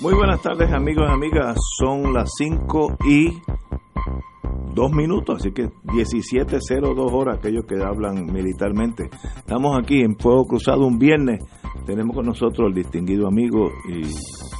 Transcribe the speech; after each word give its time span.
Muy 0.00 0.14
buenas 0.14 0.40
tardes 0.40 0.72
amigos 0.72 1.06
y 1.08 1.12
amigas, 1.12 1.56
son 1.76 2.14
las 2.14 2.30
5 2.36 2.98
y 3.04 3.42
2 4.74 4.92
minutos, 4.92 5.40
así 5.40 5.50
que 5.52 5.66
17.02 5.84 7.12
horas 7.12 7.38
aquellos 7.38 7.64
que 7.66 7.82
hablan 7.82 8.26
militarmente. 8.26 9.10
Estamos 9.36 9.78
aquí 9.78 10.00
en 10.02 10.16
Fuego 10.18 10.46
Cruzado 10.46 10.86
un 10.86 10.98
viernes, 10.98 11.40
tenemos 11.86 12.14
con 12.14 12.26
nosotros 12.26 12.68
el 12.68 12.74
distinguido 12.74 13.26
amigo 13.26 13.70
y 13.88 14.02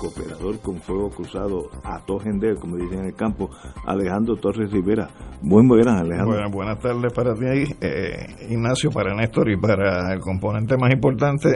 cooperador 0.01 0.61
con 0.61 0.81
Fuego 0.81 1.11
Cruzado 1.11 1.69
a 1.85 2.05
Tojender, 2.05 2.57
como 2.57 2.77
dicen 2.77 3.01
en 3.01 3.07
el 3.07 3.15
campo, 3.15 3.51
Alejandro 3.87 4.37
Torres 4.37 4.71
Rivera. 4.73 5.09
Buen 5.43 5.69
buenas, 5.69 6.01
Alejandro. 6.01 6.35
Bueno, 6.35 6.51
buenas 6.51 6.79
tardes 6.81 7.13
para 7.13 7.35
ti, 7.35 7.73
eh, 7.81 8.27
Ignacio, 8.51 8.91
para 8.91 9.15
Néstor 9.15 9.51
y 9.51 9.57
para 9.57 10.13
el 10.13 10.21
componente 10.21 10.77
más 10.77 10.91
importante 10.93 11.49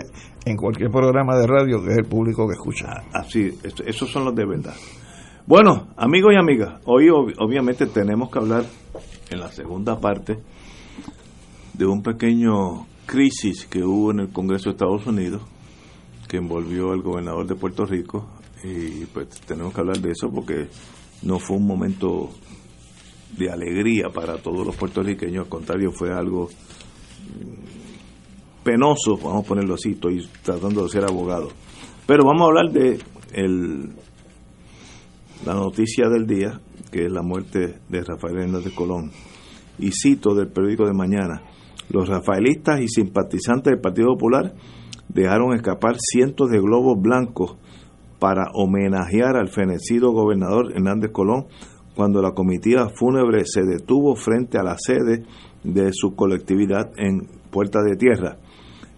en 0.44 0.56
cualquier 0.56 0.90
programa 0.90 1.36
de 1.36 1.46
radio, 1.46 1.82
que 1.82 1.90
es 1.92 1.98
el 1.98 2.04
público 2.06 2.46
que 2.46 2.54
escucha. 2.54 3.02
Así, 3.12 3.48
eso- 3.62 3.84
esos 3.84 4.10
son 4.10 4.24
los 4.24 4.34
de 4.34 4.44
verdad. 4.46 4.74
Bueno, 5.46 5.88
amigos 5.96 6.32
y 6.34 6.36
amigas, 6.36 6.80
hoy 6.84 7.06
ob- 7.08 7.34
obviamente 7.38 7.86
tenemos 7.86 8.30
que 8.30 8.38
hablar 8.38 8.64
en 9.30 9.40
la 9.40 9.48
segunda 9.50 9.98
parte 9.98 10.38
de 11.74 11.86
un 11.86 12.02
pequeño 12.02 12.86
crisis 13.06 13.66
que 13.66 13.82
hubo 13.82 14.12
en 14.12 14.20
el 14.20 14.28
Congreso 14.32 14.64
de 14.66 14.70
Estados 14.72 15.06
Unidos 15.06 15.42
que 16.28 16.36
envolvió 16.36 16.92
al 16.92 17.02
gobernador 17.02 17.46
de 17.46 17.54
Puerto 17.56 17.84
Rico 17.84 18.28
y 18.62 19.04
pues 19.06 19.28
tenemos 19.46 19.74
que 19.74 19.80
hablar 19.80 19.98
de 19.98 20.12
eso 20.12 20.30
porque 20.30 20.68
no 21.22 21.38
fue 21.38 21.56
un 21.56 21.66
momento 21.66 22.30
de 23.36 23.50
alegría 23.50 24.10
para 24.14 24.36
todos 24.38 24.66
los 24.66 24.76
puertorriqueños, 24.76 25.44
al 25.44 25.50
contrario 25.50 25.90
fue 25.92 26.12
algo 26.12 26.48
mm, 26.48 28.62
penoso, 28.62 29.16
vamos 29.16 29.44
a 29.44 29.48
ponerlo 29.48 29.74
así, 29.74 29.90
estoy 29.92 30.28
tratando 30.42 30.84
de 30.84 30.88
ser 30.90 31.04
abogado. 31.04 31.48
Pero 32.06 32.24
vamos 32.24 32.42
a 32.42 32.46
hablar 32.46 32.70
de 32.72 32.98
el, 33.32 33.90
la 35.44 35.54
noticia 35.54 36.08
del 36.08 36.26
día, 36.26 36.60
que 36.90 37.06
es 37.06 37.12
la 37.12 37.22
muerte 37.22 37.78
de 37.88 38.02
Rafael 38.02 38.38
Hernández 38.38 38.72
Colón. 38.74 39.10
Y 39.78 39.90
cito 39.90 40.34
del 40.34 40.48
periódico 40.48 40.86
de 40.86 40.92
mañana, 40.92 41.42
los 41.90 42.08
rafaelistas 42.08 42.80
y 42.80 42.88
simpatizantes 42.88 43.72
del 43.72 43.80
Partido 43.80 44.08
Popular 44.14 44.54
dejaron 45.08 45.54
escapar 45.54 45.96
cientos 45.98 46.50
de 46.50 46.60
globos 46.60 47.00
blancos 47.00 47.56
para 48.18 48.50
homenajear 48.54 49.36
al 49.36 49.48
fenecido 49.48 50.12
gobernador 50.12 50.72
Hernández 50.72 51.10
Colón 51.10 51.46
cuando 51.96 52.22
la 52.22 52.32
comitiva 52.32 52.88
fúnebre 52.94 53.42
se 53.44 53.62
detuvo 53.62 54.14
frente 54.14 54.58
a 54.58 54.62
la 54.62 54.76
sede 54.78 55.24
de 55.64 55.90
su 55.92 56.14
colectividad 56.14 56.90
en 56.96 57.28
Puerta 57.50 57.80
de 57.82 57.96
Tierra. 57.96 58.38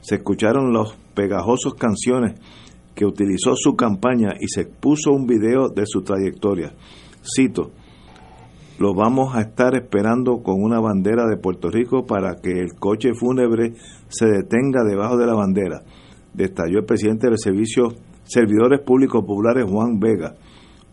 Se 0.00 0.16
escucharon 0.16 0.72
las 0.72 0.94
pegajosos 1.14 1.74
canciones 1.74 2.38
que 2.94 3.04
utilizó 3.04 3.54
su 3.56 3.74
campaña 3.74 4.34
y 4.40 4.48
se 4.48 4.64
puso 4.64 5.12
un 5.12 5.26
video 5.26 5.68
de 5.68 5.84
su 5.86 6.02
trayectoria. 6.02 6.72
Cito, 7.22 7.70
lo 8.78 8.94
vamos 8.94 9.34
a 9.34 9.40
estar 9.40 9.76
esperando 9.76 10.42
con 10.42 10.62
una 10.62 10.80
bandera 10.80 11.26
de 11.26 11.36
Puerto 11.36 11.70
Rico 11.70 12.06
para 12.06 12.40
que 12.42 12.50
el 12.50 12.74
coche 12.78 13.10
fúnebre 13.14 13.74
se 14.08 14.26
detenga 14.26 14.82
debajo 14.84 15.16
de 15.16 15.26
la 15.26 15.34
bandera, 15.34 15.82
detalló 16.32 16.80
el 16.80 16.84
presidente 16.84 17.28
del 17.28 17.38
Servicio 17.38 17.94
Servidores 18.24 18.80
Públicos 18.80 19.22
Populares 19.24 19.64
Juan 19.70 20.00
Vega. 20.00 20.34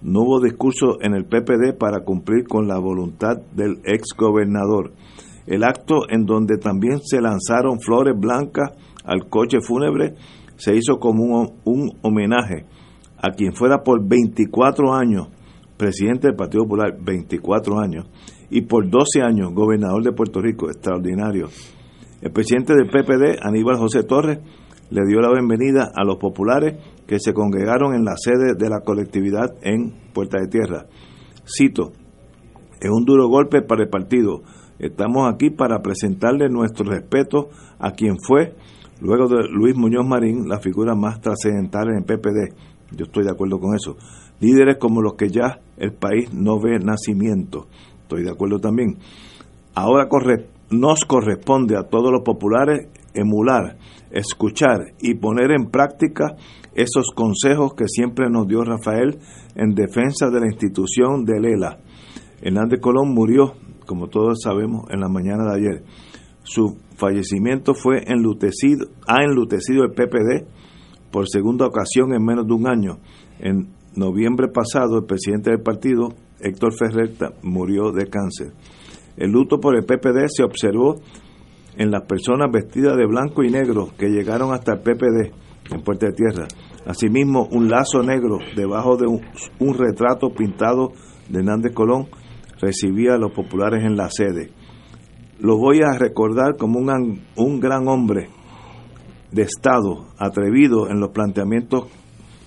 No 0.04 0.22
hubo 0.22 0.42
discurso 0.42 1.02
en 1.02 1.14
el 1.16 1.26
PPD 1.26 1.78
para 1.78 2.04
cumplir 2.04 2.46
con 2.48 2.68
la 2.68 2.78
voluntad 2.78 3.38
del 3.56 3.80
ex 3.84 4.10
gobernador. 4.18 4.92
El 5.48 5.64
acto 5.64 6.10
en 6.10 6.26
donde 6.26 6.58
también 6.58 7.00
se 7.04 7.22
lanzaron 7.22 7.80
flores 7.80 8.16
blancas 8.18 8.72
al 9.04 9.28
coche 9.28 9.58
fúnebre 9.62 10.16
se 10.62 10.76
hizo 10.76 11.00
como 11.00 11.56
un, 11.66 11.92
homenaje 12.04 12.66
a 13.18 13.32
quien 13.32 13.54
fuera 13.54 13.82
por 13.82 14.08
24 14.08 14.94
años 14.94 15.28
presidente 15.76 16.28
del 16.28 16.36
Partido 16.36 16.66
Popular, 16.66 16.96
24 17.04 17.80
años, 17.80 18.06
y 18.52 18.62
por 18.62 18.88
12 18.88 19.24
años 19.24 19.50
gobernador 19.56 20.04
de 20.04 20.12
Puerto 20.12 20.40
Rico, 20.40 20.70
extraordinario. 20.70 21.48
El 22.22 22.32
presidente 22.32 22.76
del 22.76 22.88
PPD, 22.88 23.40
Aníbal 23.42 23.78
José 23.78 24.04
Torres, 24.04 24.38
le 24.92 25.02
dio 25.08 25.20
la 25.20 25.32
bienvenida 25.32 25.90
a 25.96 26.04
los 26.04 26.18
populares 26.18 26.76
que 27.08 27.20
se 27.20 27.34
congregaron 27.34 27.96
en 27.96 28.06
la 28.06 28.14
sede 28.16 28.54
de 28.56 28.70
la 28.70 28.82
colectividad 28.82 29.56
en 29.64 29.92
Puerta 30.14 30.38
de 30.40 30.48
Tierra. 30.48 30.86
Cito, 31.44 31.94
es 32.80 32.90
un 32.92 33.04
duro 33.04 33.28
golpe 33.28 33.64
para 33.64 33.82
el 33.82 33.90
partido. 33.90 34.44
Estamos 34.78 35.34
aquí 35.34 35.50
para 35.50 35.82
presentarle 35.82 36.48
nuestro 36.50 36.86
respeto 36.86 37.50
a 37.80 37.94
quien 37.94 38.18
fue, 38.20 38.54
luego 39.02 39.28
de 39.28 39.48
Luis 39.50 39.76
Muñoz 39.76 40.06
Marín, 40.06 40.48
la 40.48 40.60
figura 40.60 40.96
más 40.96 41.20
trascendental 41.20 41.90
en 41.90 41.98
el 41.98 42.04
PPD. 42.04 42.54
Yo 42.96 43.06
estoy 43.06 43.24
de 43.24 43.32
acuerdo 43.32 43.60
con 43.60 43.76
eso. 43.76 43.98
Líderes 44.40 44.78
como 44.78 45.02
los 45.02 45.14
que 45.14 45.30
ya 45.30 45.60
el 45.78 45.94
país 45.94 46.34
no 46.34 46.60
ve 46.60 46.80
nacimiento. 46.80 47.68
Estoy 48.04 48.24
de 48.24 48.32
acuerdo 48.32 48.60
también. 48.60 48.98
Ahora 49.74 50.08
nos 50.70 51.06
corresponde 51.06 51.78
a 51.78 51.84
todos 51.84 52.12
los 52.12 52.22
populares 52.24 52.88
emular, 53.14 53.78
escuchar 54.12 54.94
y 55.00 55.16
poner 55.16 55.52
en 55.52 55.70
práctica 55.70 56.36
esos 56.74 57.12
consejos 57.14 57.74
que 57.74 57.86
siempre 57.88 58.30
nos 58.30 58.48
dio 58.48 58.64
Rafael 58.64 59.20
en 59.56 59.74
defensa 59.74 60.30
de 60.30 60.40
la 60.40 60.48
institución 60.48 61.26
de 61.26 61.40
Lela. 61.40 61.80
Hernández 62.42 62.80
Colón 62.80 63.14
murió, 63.14 63.54
como 63.86 64.08
todos 64.08 64.40
sabemos, 64.42 64.86
en 64.90 65.00
la 65.02 65.10
mañana 65.10 65.44
de 65.46 65.58
ayer. 65.58 65.84
Su 66.44 66.78
fallecimiento 67.02 67.74
fue 67.74 68.04
enlutecido, 68.06 68.86
ha 69.08 69.24
enlutecido 69.24 69.84
el 69.84 69.92
PPD 69.92 70.46
por 71.12 71.28
segunda 71.28 71.66
ocasión 71.66 72.14
en 72.14 72.24
menos 72.24 72.46
de 72.46 72.54
un 72.54 72.70
año. 72.70 73.00
En 73.40 73.70
noviembre 73.96 74.48
pasado, 74.48 75.00
el 75.00 75.06
presidente 75.06 75.50
del 75.50 75.62
partido, 75.62 76.14
Héctor 76.40 76.74
Ferrer, 76.78 77.12
murió 77.42 77.92
de 77.92 78.08
cáncer. 78.08 78.54
El 79.18 79.32
luto 79.32 79.60
por 79.60 79.76
el 79.76 79.84
PPD 79.84 80.28
se 80.28 80.44
observó 80.44 81.02
en 81.76 81.90
las 81.90 82.04
personas 82.04 82.52
vestidas 82.52 82.96
de 82.96 83.08
blanco 83.08 83.44
y 83.44 83.50
negro 83.50 83.90
que 83.98 84.10
llegaron 84.10 84.54
hasta 84.54 84.74
el 84.74 84.80
PPD 84.82 85.34
en 85.74 85.82
Puerta 85.84 86.08
de 86.08 86.14
Tierra. 86.14 86.48
Asimismo, 86.86 87.48
un 87.52 87.70
lazo 87.70 88.04
negro 88.04 88.38
debajo 88.56 88.98
de 88.98 89.08
un, 89.08 89.22
un 89.60 89.74
retrato 89.74 90.30
pintado 90.30 90.92
de 91.30 91.40
Hernández 91.40 91.74
Colón 91.74 92.08
recibía 92.60 93.16
a 93.16 93.18
los 93.18 93.32
populares 93.32 93.84
en 93.84 93.96
la 93.96 94.10
sede. 94.10 94.52
Lo 95.42 95.58
voy 95.58 95.80
a 95.82 95.98
recordar 95.98 96.56
como 96.58 96.80
un, 96.80 97.22
un 97.36 97.60
gran 97.60 97.88
hombre 97.88 98.30
de 99.32 99.42
Estado, 99.42 100.06
atrevido 100.18 100.88
en 100.90 101.00
los 101.00 101.10
planteamientos 101.12 101.86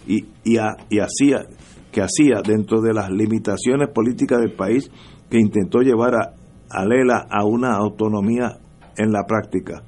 y, 0.06 0.26
y, 0.44 0.58
a- 0.58 0.76
y 0.90 1.00
hacía 1.00 1.46
que 1.90 2.02
hacía 2.02 2.40
dentro 2.44 2.80
de 2.80 2.92
las 2.92 3.10
limitaciones 3.10 3.88
políticas 3.94 4.40
del 4.40 4.52
país 4.52 4.90
que 5.30 5.38
intentó 5.38 5.80
llevar 5.80 6.14
a, 6.14 6.34
a 6.70 6.84
Lela 6.84 7.26
a 7.30 7.44
una 7.44 7.74
autonomía 7.76 8.58
en 8.96 9.12
la 9.12 9.24
práctica. 9.26 9.82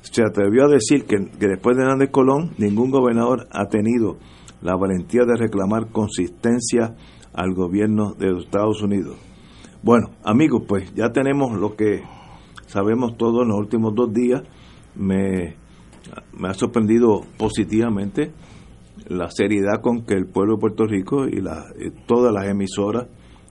Se 0.00 0.22
atrevió 0.22 0.64
a 0.64 0.68
decir 0.68 1.04
que, 1.06 1.16
que 1.38 1.46
después 1.48 1.76
de 1.76 1.82
Hernández 1.82 2.10
Colón 2.10 2.52
ningún 2.58 2.90
gobernador 2.90 3.46
ha 3.50 3.66
tenido 3.66 4.16
la 4.62 4.76
valentía 4.76 5.22
de 5.24 5.36
reclamar 5.36 5.88
consistencia 5.92 6.94
al 7.34 7.52
gobierno 7.54 8.14
de 8.14 8.30
los 8.30 8.44
Estados 8.44 8.80
Unidos. 8.82 9.16
Bueno, 9.80 10.10
amigos, 10.24 10.64
pues 10.66 10.92
ya 10.94 11.10
tenemos 11.12 11.56
lo 11.56 11.76
que 11.76 12.02
sabemos 12.66 13.16
todos 13.16 13.42
en 13.42 13.48
los 13.50 13.58
últimos 13.58 13.94
dos 13.94 14.12
días. 14.12 14.42
Me, 14.96 15.54
ha 16.42 16.54
sorprendido 16.54 17.20
positivamente 17.36 18.32
la 19.06 19.30
seriedad 19.30 19.80
con 19.80 20.04
que 20.04 20.14
el 20.14 20.26
pueblo 20.26 20.54
de 20.54 20.60
Puerto 20.60 20.84
Rico 20.84 21.28
y 21.28 21.40
la, 21.40 21.66
eh, 21.78 21.92
todas 22.06 22.32
las 22.34 22.48
emisoras 22.48 23.06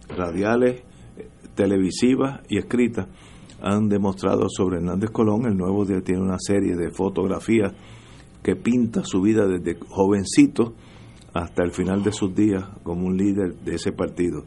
radiales, 0.10 0.84
eh, 1.18 1.30
televisivas 1.56 2.42
y 2.50 2.58
escritas 2.58 3.08
han 3.62 3.88
demostrado 3.88 4.50
sobre 4.50 4.78
Hernández 4.78 5.12
Colón. 5.12 5.46
El 5.46 5.56
Nuevo 5.56 5.86
Día 5.86 6.02
tiene 6.02 6.22
una 6.22 6.40
serie 6.40 6.76
de 6.76 6.92
fotografías 6.92 7.72
que 8.44 8.58
pinta 8.58 9.02
su 9.06 9.22
vida 9.22 9.48
desde 9.48 9.80
jovencito 9.88 10.74
hasta 11.34 11.64
el 11.64 11.72
final 11.72 12.04
de 12.04 12.12
sus 12.12 12.36
días 12.36 12.66
como 12.84 13.08
un 13.08 13.16
líder 13.16 13.56
de 13.60 13.76
ese 13.76 13.94
partido. 13.94 14.44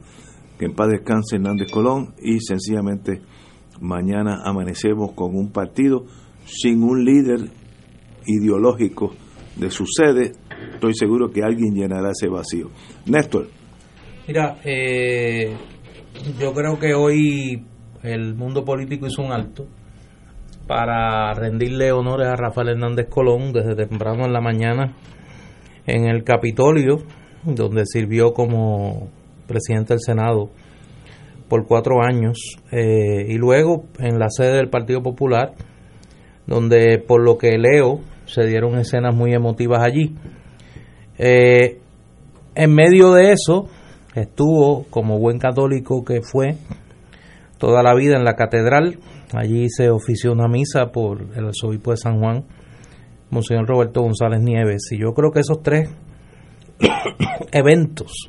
Que 0.61 0.67
en 0.67 0.75
paz 0.75 0.91
descanse 0.91 1.37
Hernández 1.37 1.71
Colón 1.71 2.13
y 2.21 2.39
sencillamente 2.41 3.23
mañana 3.81 4.43
amanecemos 4.45 5.13
con 5.13 5.35
un 5.35 5.51
partido 5.53 6.05
sin 6.45 6.83
un 6.83 7.03
líder 7.03 7.49
ideológico 8.27 9.15
de 9.57 9.71
su 9.71 9.87
sede, 9.87 10.33
estoy 10.75 10.93
seguro 10.93 11.31
que 11.31 11.43
alguien 11.43 11.73
llenará 11.73 12.11
ese 12.11 12.29
vacío. 12.29 12.69
Néstor. 13.07 13.49
Mira, 14.29 14.59
eh, 14.63 15.57
yo 16.39 16.53
creo 16.53 16.79
que 16.79 16.93
hoy 16.93 17.65
el 18.03 18.35
mundo 18.35 18.63
político 18.63 19.07
hizo 19.07 19.23
un 19.23 19.33
alto 19.33 19.67
para 20.67 21.33
rendirle 21.33 21.91
honores 21.91 22.29
a 22.29 22.37
Rafael 22.37 22.69
Hernández 22.69 23.09
Colón 23.09 23.55
desde 23.55 23.75
temprano 23.75 24.27
en 24.27 24.35
la 24.35 24.43
mañana 24.43 24.95
en 25.87 26.05
el 26.05 26.23
Capitolio, 26.23 26.99
donde 27.45 27.87
sirvió 27.87 28.35
como 28.35 29.09
presidente 29.51 29.95
del 29.95 30.01
Senado 30.01 30.49
por 31.49 31.67
cuatro 31.67 31.97
años, 32.01 32.39
eh, 32.71 33.27
y 33.29 33.35
luego 33.35 33.85
en 33.99 34.21
la 34.21 34.29
sede 34.31 34.57
del 34.57 34.71
Partido 34.71 35.03
Popular, 35.03 35.53
donde 36.47 36.99
por 36.99 37.23
lo 37.25 37.37
que 37.37 37.59
leo 37.59 38.01
se 38.27 38.47
dieron 38.47 38.79
escenas 38.79 39.15
muy 39.15 39.35
emotivas 39.35 39.83
allí. 39.83 40.15
Eh, 41.19 41.81
en 42.55 42.75
medio 42.75 43.13
de 43.13 43.33
eso 43.33 43.69
estuvo, 44.15 44.85
como 44.91 45.19
buen 45.19 45.41
católico 45.41 46.05
que 46.05 46.23
fue, 46.23 46.55
toda 47.59 47.83
la 47.83 47.95
vida 47.95 48.17
en 48.17 48.25
la 48.25 48.37
catedral. 48.37 49.01
Allí 49.33 49.69
se 49.71 49.91
ofició 49.91 50.33
una 50.33 50.47
misa 50.47 50.93
por 50.93 51.23
el 51.37 51.47
arzobispo 51.47 51.91
de 51.91 51.97
San 51.97 52.21
Juan, 52.21 52.45
Monseñor 53.31 53.67
Roberto 53.67 54.03
González 54.03 54.41
Nieves. 54.41 54.83
Y 54.93 55.01
yo 55.01 55.13
creo 55.15 55.33
que 55.33 55.41
esos 55.41 55.63
tres 55.63 55.89
eventos 57.53 58.29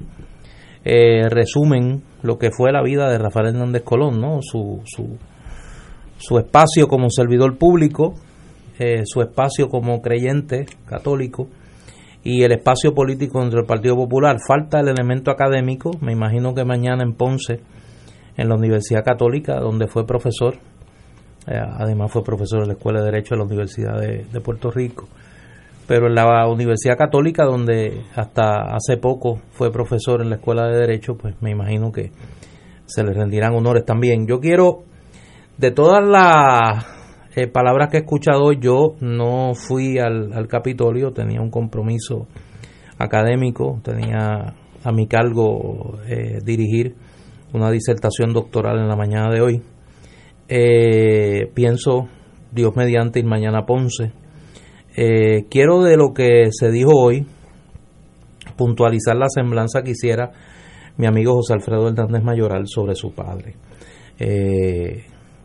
eh, 0.84 1.30
resumen 1.30 2.04
lo 2.24 2.38
que 2.38 2.52
fue 2.52 2.72
la 2.72 2.82
vida 2.82 3.10
de 3.10 3.18
Rafael 3.18 3.48
Hernández 3.48 3.84
Colón, 3.84 4.20
¿no? 4.20 4.40
Su, 4.42 4.82
su, 4.86 5.18
su 6.18 6.38
espacio 6.38 6.88
como 6.88 7.10
servidor 7.10 7.58
público, 7.58 8.16
eh, 8.80 9.04
su 9.06 9.22
espacio 9.22 9.70
como 9.70 10.02
creyente 10.02 10.66
católico 10.86 11.48
y 12.24 12.44
el 12.44 12.52
espacio 12.52 12.94
político 12.94 13.40
dentro 13.40 13.60
del 13.60 13.68
Partido 13.68 13.96
Popular. 13.96 14.38
Falta 14.46 14.80
el 14.80 14.88
elemento 14.88 15.32
académico, 15.32 15.92
me 16.02 16.12
imagino 16.12 16.54
que 16.54 16.66
mañana 16.66 17.04
en 17.04 17.14
Ponce, 17.14 17.60
en 18.38 18.50
la 18.50 18.56
Universidad 18.56 19.04
Católica, 19.04 19.60
donde 19.60 19.88
fue 19.88 20.06
profesor, 20.06 20.56
eh, 21.48 21.60
además 21.60 22.12
fue 22.12 22.24
profesor 22.24 22.62
de 22.62 22.68
la 22.68 22.74
Escuela 22.74 23.00
de 23.00 23.06
Derecho 23.06 23.36
de 23.36 23.40
la 23.40 23.46
Universidad 23.46 24.00
de, 24.00 24.42
Puerto 24.42 24.72
Rico, 24.72 25.08
pero 25.92 26.08
en 26.08 26.16
la 26.16 26.48
Universidad 26.48 26.98
Católica, 26.98 27.44
donde 27.44 28.04
hasta 28.16 28.62
hace 28.74 28.96
poco 28.96 29.42
fue 29.50 29.74
profesor 29.74 30.22
en 30.22 30.30
la 30.30 30.38
Escuela 30.38 30.66
de 30.68 30.80
Derecho, 30.80 31.18
pues 31.18 31.36
me 31.42 31.52
imagino 31.52 31.92
que 31.92 32.12
se 32.86 33.04
le 33.04 33.12
rendirán 33.12 33.54
honores 33.54 33.84
también. 33.84 34.26
Yo 34.26 34.40
quiero, 34.40 34.86
de 35.58 35.72
todas 35.72 36.02
las 36.02 36.86
eh, 37.36 37.48
palabras 37.48 37.90
que 37.92 37.98
he 37.98 38.00
escuchado, 38.00 38.54
yo 38.54 38.96
no 39.02 39.54
fui 39.54 40.00
al, 40.00 40.48
Capitolio, 40.48 41.12
tenía 41.12 41.42
un 41.42 41.52
compromiso 41.52 42.26
académico, 42.98 43.82
tenía 43.84 44.54
a 44.86 44.92
mi 44.94 45.08
cargo 45.08 46.00
eh, 46.08 46.40
dirigir 46.42 46.96
una 47.52 47.70
disertación 47.70 48.32
doctoral 48.32 48.80
en 48.80 48.88
la 48.88 48.96
mañana 48.96 49.30
de 49.30 49.42
hoy. 49.42 49.62
Eh, 50.48 51.52
pienso, 51.54 52.08
Dios 52.50 52.78
mediante, 52.78 53.20
ir 53.20 53.26
mañana 53.26 53.64
a 53.64 53.66
Ponce. 53.66 54.21
Quiero 54.96 55.82
de 55.84 55.98
lo 55.98 56.14
que 56.14 56.50
se 56.52 56.72
dijo 56.72 56.92
hoy 56.94 57.26
puntualizar 58.58 59.16
la 59.16 59.28
semblanza 59.30 59.82
que 59.84 59.92
hiciera 59.92 60.32
mi 60.98 61.08
amigo 61.08 61.36
José 61.36 61.54
Alfredo 61.54 61.88
Hernández 61.88 62.24
Mayoral 62.24 62.64
sobre 62.68 62.96
su 62.96 63.14
padre. 63.14 63.56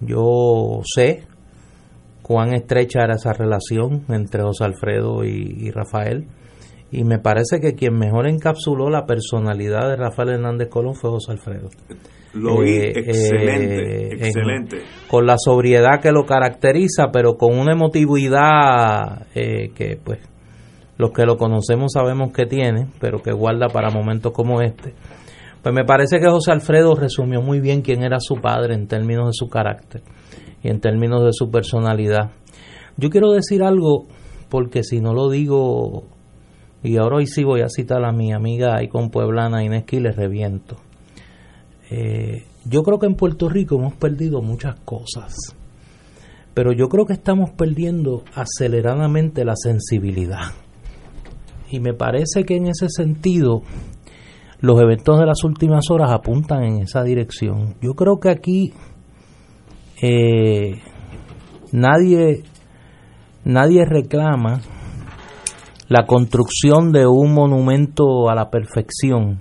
yo 0.00 0.80
sé 0.84 1.24
cuán 2.26 2.54
estrecha 2.54 3.04
era 3.04 3.14
esa 3.14 3.32
relación 3.32 4.04
entre 4.08 4.42
José 4.42 4.64
Alfredo 4.64 5.24
y, 5.24 5.70
Rafael. 5.70 6.26
Y 6.90 7.04
me 7.04 7.18
parece 7.18 7.60
que 7.60 7.74
quien 7.74 7.98
mejor 7.98 8.28
encapsuló 8.28 8.90
la 8.90 9.06
personalidad 9.06 9.88
de 9.88 9.96
Rafael 9.96 10.30
Hernández 10.30 10.68
Colón 10.68 10.94
fue 10.94 11.10
José 11.10 11.32
Alfredo. 11.32 11.68
Lo 12.34 12.60
vi 12.60 12.76
eh, 12.76 12.92
excelente, 12.94 14.08
eh, 14.08 14.26
excelente. 14.26 14.82
con 15.08 15.26
la 15.26 15.36
sobriedad 15.38 16.00
que 16.02 16.12
lo 16.12 16.26
caracteriza, 16.26 17.10
pero 17.12 17.36
con 17.36 17.58
una 17.58 17.72
emotividad 17.72 19.26
eh, 19.34 19.70
que, 19.74 19.98
pues, 20.02 20.20
los 20.98 21.12
que 21.12 21.24
lo 21.24 21.36
conocemos 21.36 21.92
sabemos 21.92 22.32
que 22.32 22.46
tiene, 22.46 22.88
pero 23.00 23.22
que 23.22 23.32
guarda 23.32 23.68
para 23.68 23.90
momentos 23.90 24.32
como 24.32 24.60
este. 24.60 24.94
Pues 25.62 25.74
me 25.74 25.84
parece 25.84 26.20
que 26.20 26.28
José 26.28 26.52
Alfredo 26.52 26.94
resumió 26.94 27.42
muy 27.42 27.58
bien 27.58 27.82
quién 27.82 28.04
era 28.04 28.20
su 28.20 28.36
padre 28.36 28.74
en 28.74 28.86
términos 28.86 29.26
de 29.26 29.32
su 29.32 29.48
carácter 29.48 30.02
y 30.62 30.68
en 30.68 30.80
términos 30.80 31.24
de 31.24 31.32
su 31.32 31.50
personalidad. 31.50 32.30
Yo 32.96 33.10
quiero 33.10 33.32
decir 33.32 33.64
algo, 33.64 34.06
porque 34.48 34.84
si 34.84 35.00
no 35.00 35.12
lo 35.12 35.28
digo, 35.28 36.04
y 36.86 36.98
ahora 36.98 37.16
hoy 37.16 37.26
sí 37.26 37.42
voy 37.42 37.62
a 37.62 37.68
citar 37.68 38.04
a 38.04 38.12
mi 38.12 38.32
amiga 38.32 38.76
con 38.88 39.10
Pueblana 39.10 39.64
Inés 39.64 39.84
y 39.90 39.98
le 39.98 40.12
reviento. 40.12 40.76
Eh, 41.90 42.44
yo 42.64 42.84
creo 42.84 43.00
que 43.00 43.06
en 43.06 43.16
Puerto 43.16 43.48
Rico 43.48 43.76
hemos 43.76 43.94
perdido 43.94 44.40
muchas 44.40 44.78
cosas, 44.80 45.34
pero 46.54 46.72
yo 46.72 46.88
creo 46.88 47.04
que 47.04 47.12
estamos 47.12 47.50
perdiendo 47.50 48.22
aceleradamente 48.34 49.44
la 49.44 49.56
sensibilidad. 49.56 50.52
Y 51.70 51.80
me 51.80 51.92
parece 51.92 52.44
que 52.44 52.56
en 52.56 52.68
ese 52.68 52.88
sentido 52.88 53.62
los 54.60 54.80
eventos 54.80 55.18
de 55.18 55.26
las 55.26 55.42
últimas 55.42 55.90
horas 55.90 56.12
apuntan 56.12 56.62
en 56.62 56.82
esa 56.82 57.02
dirección. 57.02 57.74
Yo 57.82 57.94
creo 57.94 58.20
que 58.20 58.30
aquí 58.30 58.72
eh, 60.00 60.80
nadie, 61.72 62.44
nadie 63.44 63.84
reclama 63.84 64.60
la 65.88 66.04
construcción 66.04 66.90
de 66.90 67.06
un 67.06 67.32
monumento 67.32 68.28
a 68.28 68.34
la 68.34 68.50
perfección 68.50 69.38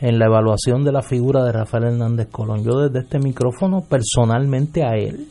en 0.00 0.18
la 0.18 0.26
evaluación 0.26 0.84
de 0.84 0.92
la 0.92 1.02
figura 1.02 1.44
de 1.44 1.52
Rafael 1.52 1.84
Hernández 1.84 2.28
Colón. 2.30 2.64
Yo 2.64 2.80
desde 2.80 3.04
este 3.04 3.20
micrófono 3.20 3.82
personalmente 3.88 4.82
a 4.84 4.96
él 4.96 5.28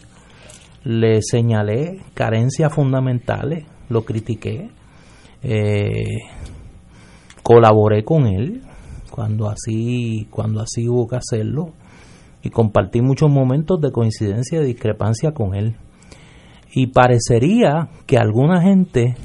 le 0.86 1.22
señalé 1.22 2.02
carencias 2.14 2.74
fundamentales, 2.74 3.66
lo 3.90 4.06
critiqué, 4.06 4.70
eh, 5.42 6.06
colaboré 7.44 8.06
con 8.06 8.26
él 8.26 8.62
cuando 9.12 9.50
así, 9.50 10.28
cuando 10.32 10.62
así 10.62 10.88
hubo 10.88 11.06
que 11.08 11.18
hacerlo 11.18 11.74
y 12.42 12.50
compartí 12.50 13.02
muchos 13.02 13.30
momentos 13.30 13.82
de 13.82 13.92
coincidencia 13.92 14.62
y 14.62 14.66
discrepancia 14.66 15.34
con 15.34 15.54
él. 15.54 15.76
Y 16.74 16.88
parecería 16.88 17.90
que 18.08 18.18
alguna 18.18 18.62
gente 18.62 19.16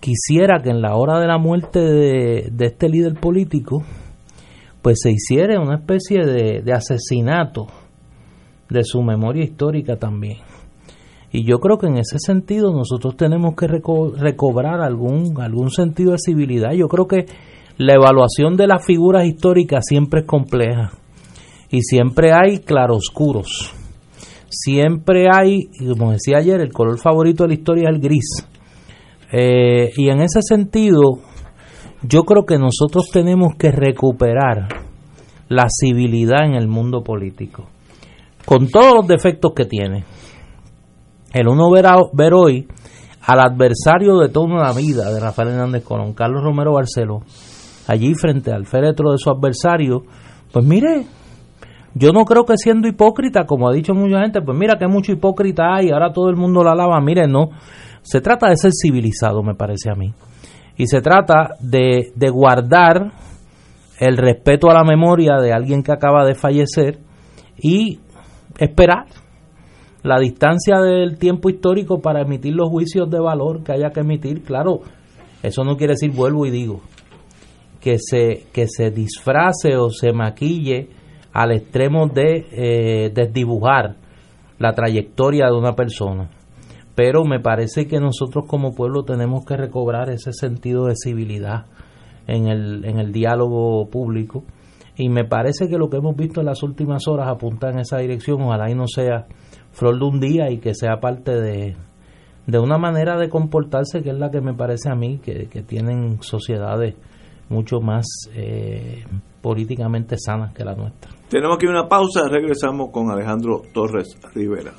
quisiera 0.00 0.60
que 0.62 0.70
en 0.70 0.80
la 0.80 0.96
hora 0.96 1.20
de 1.20 1.26
la 1.26 1.38
muerte 1.38 1.80
de, 1.80 2.52
este 2.58 2.88
líder 2.88 3.14
político, 3.14 3.82
pues 4.82 5.00
se 5.02 5.10
hiciera 5.10 5.60
una 5.60 5.76
especie 5.76 6.24
de, 6.24 6.62
de 6.62 6.72
asesinato 6.72 7.66
de 8.68 8.84
su 8.84 9.02
memoria 9.02 9.44
histórica 9.44 9.96
también. 9.96 10.38
Y 11.32 11.44
yo 11.44 11.58
creo 11.58 11.78
que 11.78 11.86
en 11.86 11.98
ese 11.98 12.18
sentido 12.18 12.72
nosotros 12.72 13.16
tenemos 13.16 13.54
que 13.54 13.68
recobrar 13.68 14.80
algún, 14.80 15.40
algún 15.40 15.70
sentido 15.70 16.12
de 16.12 16.18
civilidad. 16.18 16.72
Yo 16.72 16.88
creo 16.88 17.06
que 17.06 17.26
la 17.78 17.94
evaluación 17.94 18.56
de 18.56 18.66
las 18.66 18.84
figuras 18.84 19.26
históricas 19.26 19.84
siempre 19.86 20.20
es 20.20 20.26
compleja 20.26 20.92
y 21.70 21.82
siempre 21.82 22.32
hay 22.32 22.58
claroscuros. 22.58 23.72
Siempre 24.48 25.28
hay, 25.32 25.70
como 25.96 26.10
decía 26.10 26.38
ayer, 26.38 26.60
el 26.60 26.72
color 26.72 26.98
favorito 26.98 27.44
de 27.44 27.48
la 27.48 27.54
historia 27.54 27.88
es 27.88 27.94
el 27.94 28.00
gris. 28.00 28.46
Eh, 29.32 29.90
y 29.96 30.08
en 30.08 30.20
ese 30.20 30.42
sentido, 30.42 31.18
yo 32.02 32.22
creo 32.24 32.44
que 32.44 32.58
nosotros 32.58 33.10
tenemos 33.12 33.54
que 33.56 33.70
recuperar 33.70 34.68
la 35.48 35.66
civilidad 35.68 36.44
en 36.44 36.54
el 36.54 36.68
mundo 36.68 37.02
político, 37.02 37.66
con 38.44 38.68
todos 38.68 38.94
los 38.94 39.06
defectos 39.06 39.52
que 39.54 39.64
tiene. 39.64 40.04
El 41.32 41.48
uno 41.48 41.70
ver, 41.70 41.86
ver 42.12 42.34
hoy 42.34 42.66
al 43.26 43.40
adversario 43.40 44.18
de 44.18 44.28
toda 44.28 44.46
una 44.46 44.72
vida 44.72 45.12
de 45.12 45.20
Rafael 45.20 45.50
Hernández 45.50 45.84
Colón, 45.84 46.14
Carlos 46.14 46.42
Romero 46.42 46.72
Barceló, 46.72 47.20
allí 47.86 48.14
frente 48.14 48.52
al 48.52 48.66
féretro 48.66 49.12
de 49.12 49.18
su 49.18 49.30
adversario, 49.30 50.04
pues 50.52 50.64
mire, 50.64 51.06
yo 51.94 52.12
no 52.12 52.24
creo 52.24 52.44
que 52.44 52.56
siendo 52.56 52.86
hipócrita, 52.86 53.46
como 53.46 53.68
ha 53.68 53.72
dicho 53.72 53.94
mucha 53.94 54.20
gente, 54.20 54.40
pues 54.42 54.56
mira 54.56 54.78
que 54.78 54.86
mucho 54.86 55.12
hipócrita 55.12 55.74
hay, 55.74 55.90
ahora 55.90 56.12
todo 56.12 56.28
el 56.30 56.36
mundo 56.36 56.62
la 56.62 56.74
lava. 56.74 57.00
Mire, 57.00 57.26
no. 57.26 57.50
Se 58.02 58.20
trata 58.20 58.48
de 58.48 58.56
ser 58.56 58.72
civilizado, 58.72 59.42
me 59.42 59.54
parece 59.54 59.90
a 59.90 59.94
mí. 59.94 60.12
Y 60.76 60.86
se 60.86 61.00
trata 61.00 61.56
de, 61.60 62.12
de 62.14 62.30
guardar 62.30 63.12
el 63.98 64.16
respeto 64.16 64.70
a 64.70 64.74
la 64.74 64.84
memoria 64.84 65.36
de 65.36 65.52
alguien 65.52 65.82
que 65.82 65.92
acaba 65.92 66.24
de 66.24 66.34
fallecer 66.34 66.98
y 67.58 68.00
esperar 68.58 69.06
la 70.02 70.18
distancia 70.18 70.78
del 70.78 71.18
tiempo 71.18 71.50
histórico 71.50 72.00
para 72.00 72.22
emitir 72.22 72.54
los 72.54 72.70
juicios 72.70 73.10
de 73.10 73.20
valor 73.20 73.62
que 73.62 73.72
haya 73.72 73.90
que 73.90 74.00
emitir. 74.00 74.42
Claro, 74.42 74.80
eso 75.42 75.64
no 75.64 75.76
quiere 75.76 75.92
decir, 75.92 76.12
vuelvo 76.12 76.46
y 76.46 76.50
digo, 76.50 76.80
que 77.80 77.98
se, 77.98 78.46
que 78.52 78.66
se 78.66 78.90
disfrace 78.90 79.76
o 79.76 79.90
se 79.90 80.12
maquille 80.12 80.88
al 81.32 81.52
extremo 81.52 82.08
de 82.08 82.46
eh, 82.52 83.10
desdibujar 83.14 83.96
la 84.58 84.72
trayectoria 84.72 85.46
de 85.46 85.56
una 85.56 85.74
persona. 85.74 86.30
Pero 87.00 87.24
me 87.24 87.40
parece 87.40 87.86
que 87.86 87.98
nosotros 87.98 88.44
como 88.46 88.74
pueblo 88.74 89.04
tenemos 89.04 89.46
que 89.46 89.56
recobrar 89.56 90.10
ese 90.10 90.34
sentido 90.34 90.84
de 90.84 90.96
civilidad 91.02 91.64
en 92.26 92.48
el, 92.48 92.84
en 92.84 92.98
el 92.98 93.10
diálogo 93.10 93.88
público. 93.88 94.44
Y 94.96 95.08
me 95.08 95.24
parece 95.24 95.66
que 95.70 95.78
lo 95.78 95.88
que 95.88 95.96
hemos 95.96 96.14
visto 96.14 96.40
en 96.40 96.46
las 96.48 96.62
últimas 96.62 97.08
horas 97.08 97.28
apunta 97.28 97.70
en 97.70 97.78
esa 97.78 97.96
dirección. 97.96 98.42
Ojalá 98.42 98.70
y 98.70 98.74
no 98.74 98.86
sea 98.86 99.24
flor 99.72 99.98
de 99.98 100.04
un 100.04 100.20
día 100.20 100.50
y 100.50 100.58
que 100.58 100.74
sea 100.74 101.00
parte 101.00 101.40
de, 101.40 101.74
de 102.46 102.58
una 102.58 102.76
manera 102.76 103.16
de 103.16 103.30
comportarse 103.30 104.02
que 104.02 104.10
es 104.10 104.18
la 104.18 104.30
que 104.30 104.42
me 104.42 104.52
parece 104.52 104.90
a 104.90 104.94
mí, 104.94 105.20
que, 105.20 105.46
tienen 105.66 106.20
sociedades 106.20 106.96
mucho 107.48 107.80
más 107.80 108.04
eh, 108.34 109.04
políticamente 109.40 110.16
sanas 110.18 110.52
que 110.52 110.66
la 110.66 110.74
nuestra. 110.74 111.10
Tenemos 111.30 111.56
aquí 111.56 111.66
una 111.66 111.88
pausa, 111.88 112.28
regresamos 112.28 112.90
con 112.92 113.10
Alejandro 113.10 113.62
Torres 113.72 114.18
Rivera. 114.34 114.72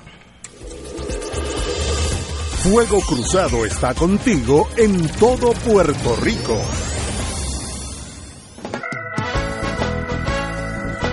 Fuego 2.63 3.01
Cruzado 3.01 3.65
está 3.65 3.95
contigo 3.95 4.67
en 4.77 5.07
todo 5.17 5.51
Puerto 5.65 6.15
Rico. 6.21 6.55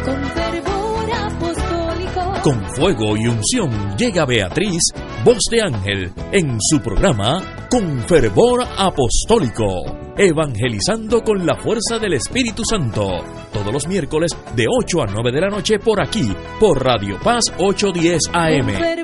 Con 0.05 0.25
fervor 0.35 1.11
apostólico. 1.11 2.43
Con 2.43 2.71
fuego 2.75 3.17
y 3.17 3.29
unción 3.29 3.97
llega 3.97 4.27
Beatriz, 4.27 4.93
voz 5.25 5.39
de 5.51 5.63
ángel, 5.63 6.13
en 6.33 6.59
su 6.61 6.81
programa 6.81 7.67
Con 7.71 7.99
fervor 8.01 8.65
apostólico 8.77 10.09
evangelizando 10.19 11.23
con 11.23 11.47
la 11.47 11.55
fuerza 11.55 11.99
del 12.01 12.15
Espíritu 12.15 12.65
Santo, 12.69 13.09
todos 13.53 13.73
los 13.73 13.87
miércoles 13.87 14.33
de 14.57 14.67
8 14.69 15.03
a 15.03 15.07
9 15.07 15.31
de 15.31 15.41
la 15.41 15.49
noche 15.49 15.79
por 15.79 16.03
aquí, 16.03 16.35
por 16.59 16.85
Radio 16.85 17.21
Paz 17.23 17.45
810 17.57 18.23
AM. 18.33 18.98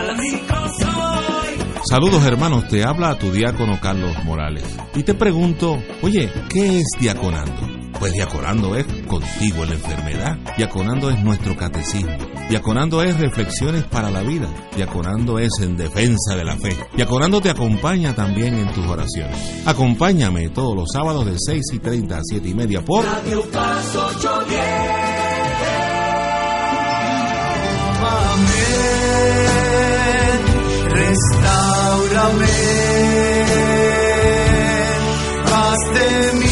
Saludos 1.92 2.24
hermanos, 2.24 2.68
te 2.68 2.84
habla 2.84 3.18
tu 3.18 3.30
diácono 3.30 3.78
Carlos 3.78 4.16
Morales. 4.24 4.64
Y 4.94 5.02
te 5.02 5.12
pregunto, 5.12 5.76
oye, 6.00 6.32
¿qué 6.48 6.78
es 6.78 6.86
diaconando? 6.98 7.68
Pues 7.98 8.14
diaconando 8.14 8.74
es 8.76 8.86
contigo 9.06 9.64
en 9.64 9.68
la 9.68 9.74
enfermedad. 9.74 10.38
Diaconando 10.56 11.10
es 11.10 11.22
nuestro 11.22 11.54
catecismo. 11.54 12.31
Diaconando 12.52 13.02
es 13.02 13.18
reflexiones 13.18 13.84
para 13.84 14.10
la 14.10 14.20
vida. 14.20 14.46
Diaconando 14.76 15.38
es 15.38 15.52
en 15.62 15.74
defensa 15.74 16.36
de 16.36 16.44
la 16.44 16.54
fe. 16.58 16.76
Diaconando 16.94 17.40
te 17.40 17.48
acompaña 17.48 18.14
también 18.14 18.52
en 18.52 18.70
tus 18.74 18.84
oraciones. 18.84 19.34
Acompáñame 19.64 20.50
todos 20.50 20.76
los 20.76 20.90
sábados 20.92 21.24
de 21.24 21.36
6 21.38 21.62
y 21.72 21.78
30 21.78 22.14
a 22.14 22.20
7 22.22 22.46
y 22.46 22.52
media 22.52 22.84
por 22.84 23.06
Radio 23.06 23.42
Paz 23.50 23.96
810. 23.96 24.60
Restaurame, 30.90 32.46
haz 35.46 35.78
de 35.94 36.32
mí 36.38 36.51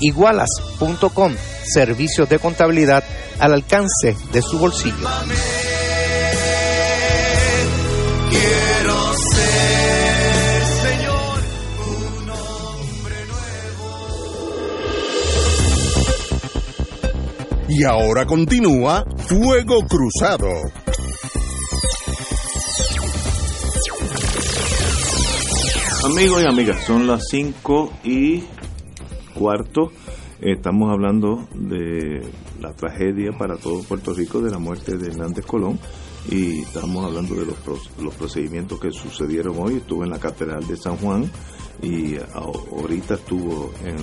Igualas.com, 0.00 1.34
servicios 1.64 2.28
de 2.28 2.38
contabilidad 2.38 3.04
al 3.38 3.54
alcance 3.54 4.16
de 4.32 4.42
su 4.42 4.58
bolsillo. 4.58 5.08
Quiero 8.30 9.14
ser, 9.14 10.64
Señor, 10.82 11.40
un 12.18 12.30
hombre 12.30 13.16
Y 17.68 17.84
ahora 17.84 18.26
continúa 18.26 19.04
Fuego 19.26 19.86
Cruzado. 19.86 20.48
Amigos 26.04 26.42
y 26.42 26.46
amigas, 26.46 26.84
son 26.86 27.06
las 27.06 27.28
5 27.28 27.92
y 28.04 28.42
cuarto. 29.34 29.90
Estamos 30.40 30.90
hablando 30.90 31.46
de 31.54 32.22
la 32.60 32.72
tragedia 32.72 33.32
para 33.38 33.56
todo 33.58 33.82
Puerto 33.82 34.14
Rico 34.14 34.40
de 34.40 34.50
la 34.50 34.58
muerte 34.58 34.96
de 34.96 35.08
Hernández 35.08 35.44
Colón 35.44 35.78
y 36.30 36.60
estamos 36.62 37.04
hablando 37.04 37.34
de 37.34 37.44
los, 37.46 37.56
pro- 37.56 37.78
los 38.02 38.14
procedimientos 38.14 38.80
que 38.80 38.90
sucedieron 38.90 39.56
hoy. 39.58 39.76
Estuvo 39.76 40.02
en 40.04 40.10
la 40.10 40.18
Catedral 40.18 40.66
de 40.66 40.76
San 40.78 40.96
Juan 40.96 41.30
y 41.82 42.16
ahorita 42.32 43.14
estuvo 43.14 43.70
en 43.84 43.96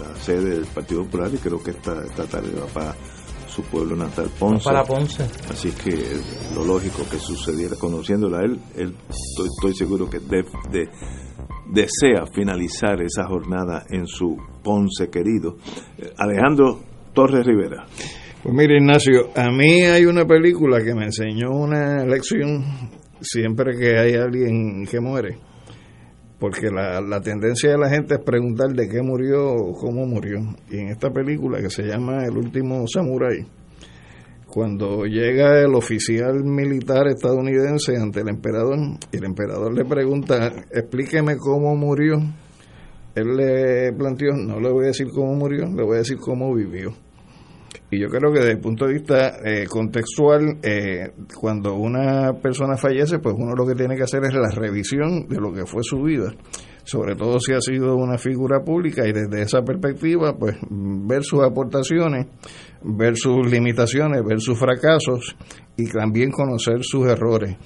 la 0.00 0.16
sede 0.20 0.56
del 0.56 0.66
Partido 0.66 1.04
Popular 1.04 1.30
y 1.32 1.38
creo 1.38 1.62
que 1.62 1.70
esta, 1.70 2.04
esta 2.04 2.24
tarde 2.24 2.50
va 2.58 2.66
para 2.66 2.94
su 3.48 3.62
pueblo 3.62 3.94
natal, 3.96 4.28
Ponce. 4.38 4.64
Para 4.64 4.84
Ponce. 4.84 5.24
Así 5.50 5.70
que 5.70 6.20
lo 6.54 6.64
lógico 6.64 7.02
que 7.08 7.18
sucediera, 7.18 7.76
conociéndola 7.76 8.38
a 8.40 8.42
él, 8.44 8.60
él 8.74 8.94
estoy, 9.08 9.48
estoy 9.56 9.74
seguro 9.76 10.10
que 10.10 10.18
de- 10.18 10.44
de- 10.70 10.88
desea 11.70 12.26
finalizar 12.32 13.00
esa 13.02 13.26
jornada 13.26 13.84
en 13.90 14.06
su 14.06 14.36
Ponce 14.62 15.08
querido. 15.10 15.56
Eh, 15.98 16.12
Alejandro 16.16 16.80
Torres 17.12 17.46
Rivera. 17.46 17.86
Pues 18.42 18.54
mire, 18.54 18.76
Ignacio, 18.76 19.30
a 19.34 19.50
mí 19.50 19.82
hay 19.82 20.04
una 20.04 20.24
película 20.24 20.82
que 20.82 20.94
me 20.94 21.06
enseñó 21.06 21.50
una 21.50 22.04
lección 22.04 22.64
siempre 23.20 23.76
que 23.76 23.98
hay 23.98 24.14
alguien 24.14 24.86
que 24.86 25.00
muere. 25.00 25.38
Porque 26.38 26.70
la, 26.70 27.00
la 27.00 27.20
tendencia 27.20 27.70
de 27.70 27.78
la 27.78 27.88
gente 27.88 28.14
es 28.16 28.20
preguntar 28.20 28.68
de 28.68 28.88
qué 28.88 29.00
murió 29.02 29.52
o 29.52 29.72
cómo 29.72 30.06
murió. 30.06 30.38
Y 30.70 30.78
en 30.78 30.88
esta 30.88 31.10
película 31.10 31.60
que 31.60 31.70
se 31.70 31.84
llama 31.84 32.24
El 32.24 32.36
último 32.36 32.84
samurái, 32.86 33.46
cuando 34.56 35.04
llega 35.04 35.60
el 35.60 35.74
oficial 35.74 36.42
militar 36.42 37.08
estadounidense 37.08 37.94
ante 38.00 38.22
el 38.22 38.30
emperador, 38.30 38.78
y 39.12 39.18
el 39.18 39.24
emperador 39.24 39.74
le 39.74 39.84
pregunta, 39.84 40.50
explíqueme 40.72 41.36
cómo 41.36 41.76
murió, 41.76 42.16
él 43.14 43.36
le 43.36 43.92
planteó, 43.92 44.32
no 44.32 44.58
le 44.58 44.70
voy 44.70 44.84
a 44.84 44.86
decir 44.86 45.08
cómo 45.14 45.34
murió, 45.34 45.66
le 45.66 45.84
voy 45.84 45.96
a 45.96 45.98
decir 45.98 46.16
cómo 46.16 46.54
vivió. 46.54 46.94
Y 47.90 48.00
yo 48.00 48.08
creo 48.08 48.32
que 48.32 48.38
desde 48.38 48.52
el 48.52 48.60
punto 48.60 48.86
de 48.86 48.94
vista 48.94 49.36
eh, 49.44 49.66
contextual, 49.68 50.56
eh, 50.62 51.12
cuando 51.38 51.74
una 51.74 52.32
persona 52.40 52.78
fallece, 52.78 53.18
pues 53.18 53.34
uno 53.36 53.54
lo 53.54 53.66
que 53.66 53.74
tiene 53.74 53.94
que 53.94 54.04
hacer 54.04 54.22
es 54.24 54.32
la 54.32 54.48
revisión 54.48 55.28
de 55.28 55.36
lo 55.38 55.52
que 55.52 55.66
fue 55.66 55.82
su 55.82 56.02
vida, 56.02 56.32
sobre 56.82 57.14
todo 57.14 57.38
si 57.40 57.52
ha 57.52 57.60
sido 57.60 57.94
una 57.94 58.16
figura 58.16 58.64
pública 58.64 59.06
y 59.06 59.12
desde 59.12 59.42
esa 59.42 59.60
perspectiva, 59.60 60.34
pues 60.38 60.56
ver 60.70 61.22
sus 61.22 61.42
aportaciones, 61.42 62.26
ver 62.82 63.16
sus 63.16 63.50
limitaciones, 63.50 64.22
ver 64.24 64.40
sus 64.40 64.58
fracasos 64.58 65.36
y 65.76 65.86
también 65.90 66.30
conocer 66.30 66.78
sus 66.82 67.06
errores. 67.06 67.56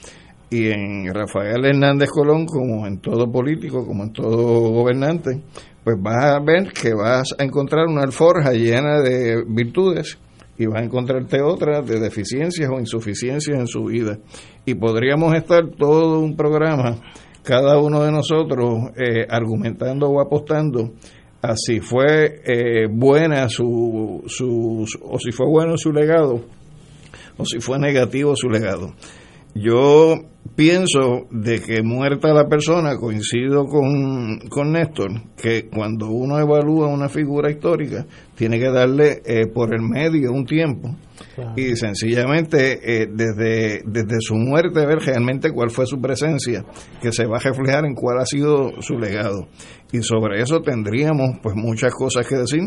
Y 0.51 0.69
en 0.69 1.15
Rafael 1.15 1.65
Hernández 1.65 2.11
Colón, 2.11 2.45
como 2.45 2.87
en 2.87 2.99
todo 2.99 3.31
político, 3.31 3.87
como 3.87 4.05
en 4.05 4.13
todo 4.13 4.71
gobernante, 4.71 5.41
pues 5.85 5.97
vas 6.01 6.25
a 6.25 6.41
ver 6.41 6.73
que 6.73 6.93
vas 6.93 7.35
a 7.39 7.45
encontrar 7.45 7.87
una 7.87 8.03
alforja 8.03 8.53
llena 8.53 9.01
de 9.01 9.45
virtudes 9.47 10.19
y 10.59 10.67
vas 10.67 10.83
a 10.83 10.85
encontrarte 10.85 11.41
otras 11.41 11.87
de 11.87 12.01
deficiencias 12.01 12.69
o 12.69 12.79
insuficiencias 12.79 13.59
en 13.59 13.67
su 13.67 13.85
vida. 13.85 14.19
Y 14.67 14.75
podríamos 14.75 15.35
estar 15.35 15.69
todo 15.79 16.21
un 16.21 16.37
programa, 16.37 16.97
cada 17.43 17.79
uno 17.79 18.03
de 18.03 18.13
nosotros, 18.13 18.91
eh, 18.97 19.27
argumentando 19.31 20.09
o 20.09 20.21
apostando 20.21 20.93
a 21.43 21.55
si 21.57 21.81
fue 21.81 22.43
eh, 22.45 22.87
buena 22.91 23.49
su, 23.49 24.23
su, 24.27 24.87
o 25.03 25.19
si 25.19 25.33
fue 25.33 25.47
bueno 25.47 25.77
su 25.77 25.93
legado, 25.93 26.45
o 27.37 27.45
si 27.45 27.61
fue 27.61 27.79
negativo 27.79 28.37
su 28.37 28.49
legado. 28.49 28.95
Yo 29.55 30.15
pienso 30.55 31.27
de 31.31 31.61
que 31.61 31.83
muerta 31.83 32.33
la 32.33 32.47
persona, 32.49 32.97
coincido 32.97 33.67
con, 33.67 34.39
con 34.49 34.73
Néstor, 34.73 35.11
que 35.37 35.69
cuando 35.69 36.11
uno 36.11 36.39
evalúa 36.39 36.87
una 36.87 37.09
figura 37.09 37.51
histórica, 37.51 38.07
tiene 38.41 38.59
que 38.59 38.71
darle 38.71 39.21
eh, 39.27 39.49
por 39.49 39.75
el 39.75 39.83
medio 39.83 40.33
un 40.33 40.47
tiempo 40.47 40.97
y 41.57 41.77
sencillamente 41.77 43.03
eh, 43.03 43.07
desde, 43.13 43.83
desde 43.85 44.17
su 44.21 44.35
muerte 44.35 44.87
ver 44.87 44.99
realmente 45.01 45.51
cuál 45.53 45.69
fue 45.69 45.85
su 45.85 46.01
presencia, 46.01 46.65
que 47.03 47.13
se 47.13 47.27
va 47.27 47.37
a 47.37 47.41
reflejar 47.41 47.85
en 47.85 47.95
cuál 47.95 48.19
ha 48.19 48.25
sido 48.25 48.81
su 48.81 48.99
legado. 48.99 49.47
Y 49.93 50.03
sobre 50.03 50.41
eso 50.41 50.61
tendríamos 50.61 51.39
pues 51.43 51.57
muchas 51.57 51.93
cosas 51.93 52.27
que 52.27 52.37
decir. 52.37 52.63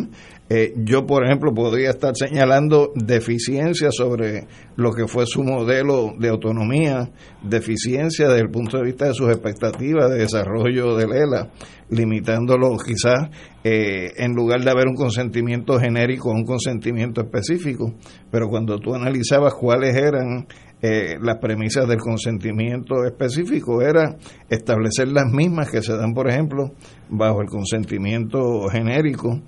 Eh, 0.50 0.74
yo, 0.76 1.06
por 1.06 1.26
ejemplo, 1.26 1.54
podría 1.54 1.90
estar 1.90 2.14
señalando 2.16 2.92
deficiencias 2.96 3.96
sobre 3.96 4.46
lo 4.76 4.92
que 4.92 5.08
fue 5.08 5.26
su 5.26 5.42
modelo 5.42 6.14
de 6.20 6.30
autonomía, 6.30 7.10
deficiencias 7.42 8.30
desde 8.30 8.44
el 8.44 8.52
punto 8.52 8.78
de 8.78 8.84
vista 8.84 9.08
de 9.08 9.14
sus 9.14 9.30
expectativas 9.30 10.12
de 10.12 10.20
desarrollo 10.20 10.98
de 10.98 11.08
Lela, 11.08 11.50
limitándolo 11.90 12.76
quizás 12.78 13.30
eh, 13.64 14.12
en 14.18 14.34
lugar 14.34 14.62
de 14.62 14.72
haber 14.72 14.88
un 14.88 14.96
consentimiento 14.96 15.80
genérico, 15.80 16.32
un 16.32 16.44
consentimiento 16.44 17.22
específico. 17.22 17.94
Pero 18.30 18.50
cuando 18.50 18.78
tú 18.80 18.94
analizabas 18.94 19.54
cuáles 19.54 19.96
eran 19.96 20.48
eh, 20.82 21.16
las 21.22 21.38
premisas 21.38 21.88
del 21.88 22.00
consentimiento 22.00 23.06
específico, 23.06 23.82
era 23.82 24.18
establecer 24.50 25.08
las 25.08 25.32
mismas 25.32 25.72
que 25.72 25.82
se 25.82 25.96
dan, 25.96 26.14
por 26.14 26.30
ejemplo, 26.30 26.74
bajo 27.10 27.42
el 27.42 27.48
consentimiento 27.48 28.68
genérico. 28.70 29.42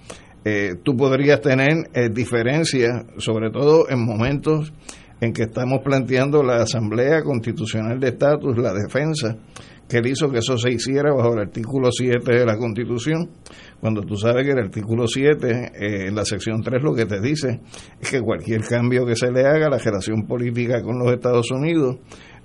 Eh, 0.45 0.75
tú 0.83 0.95
podrías 0.95 1.41
tener 1.41 1.89
diferencias, 2.13 3.03
sobre 3.17 3.49
todo 3.49 3.89
en 3.89 4.05
momentos 4.05 4.71
en 5.21 5.33
que 5.33 5.43
estamos 5.43 5.79
planteando 5.83 6.43
la 6.43 6.57
Asamblea 6.57 7.23
Constitucional 7.23 7.99
de 7.99 8.09
Estatus, 8.09 8.57
la 8.57 8.73
defensa, 8.73 9.37
que 9.87 9.97
él 9.97 10.07
hizo 10.07 10.29
que 10.29 10.39
eso 10.39 10.57
se 10.57 10.71
hiciera 10.71 11.13
bajo 11.13 11.33
el 11.33 11.39
artículo 11.41 11.91
7 11.91 12.31
de 12.31 12.45
la 12.45 12.57
Constitución, 12.57 13.29
cuando 13.79 14.01
tú 14.01 14.15
sabes 14.15 14.45
que 14.45 14.51
el 14.51 14.59
artículo 14.59 15.07
7, 15.07 15.71
eh, 15.73 16.07
en 16.07 16.15
la 16.15 16.25
sección 16.25 16.61
3, 16.61 16.81
lo 16.81 16.93
que 16.93 17.05
te 17.05 17.19
dice 17.19 17.59
es 17.99 18.09
que 18.09 18.21
cualquier 18.21 18.61
cambio 18.61 19.05
que 19.05 19.15
se 19.15 19.31
le 19.31 19.45
haga 19.45 19.67
a 19.67 19.69
la 19.69 19.77
relación 19.77 20.25
política 20.25 20.81
con 20.81 20.97
los 20.99 21.11
Estados 21.11 21.51
Unidos 21.51 21.97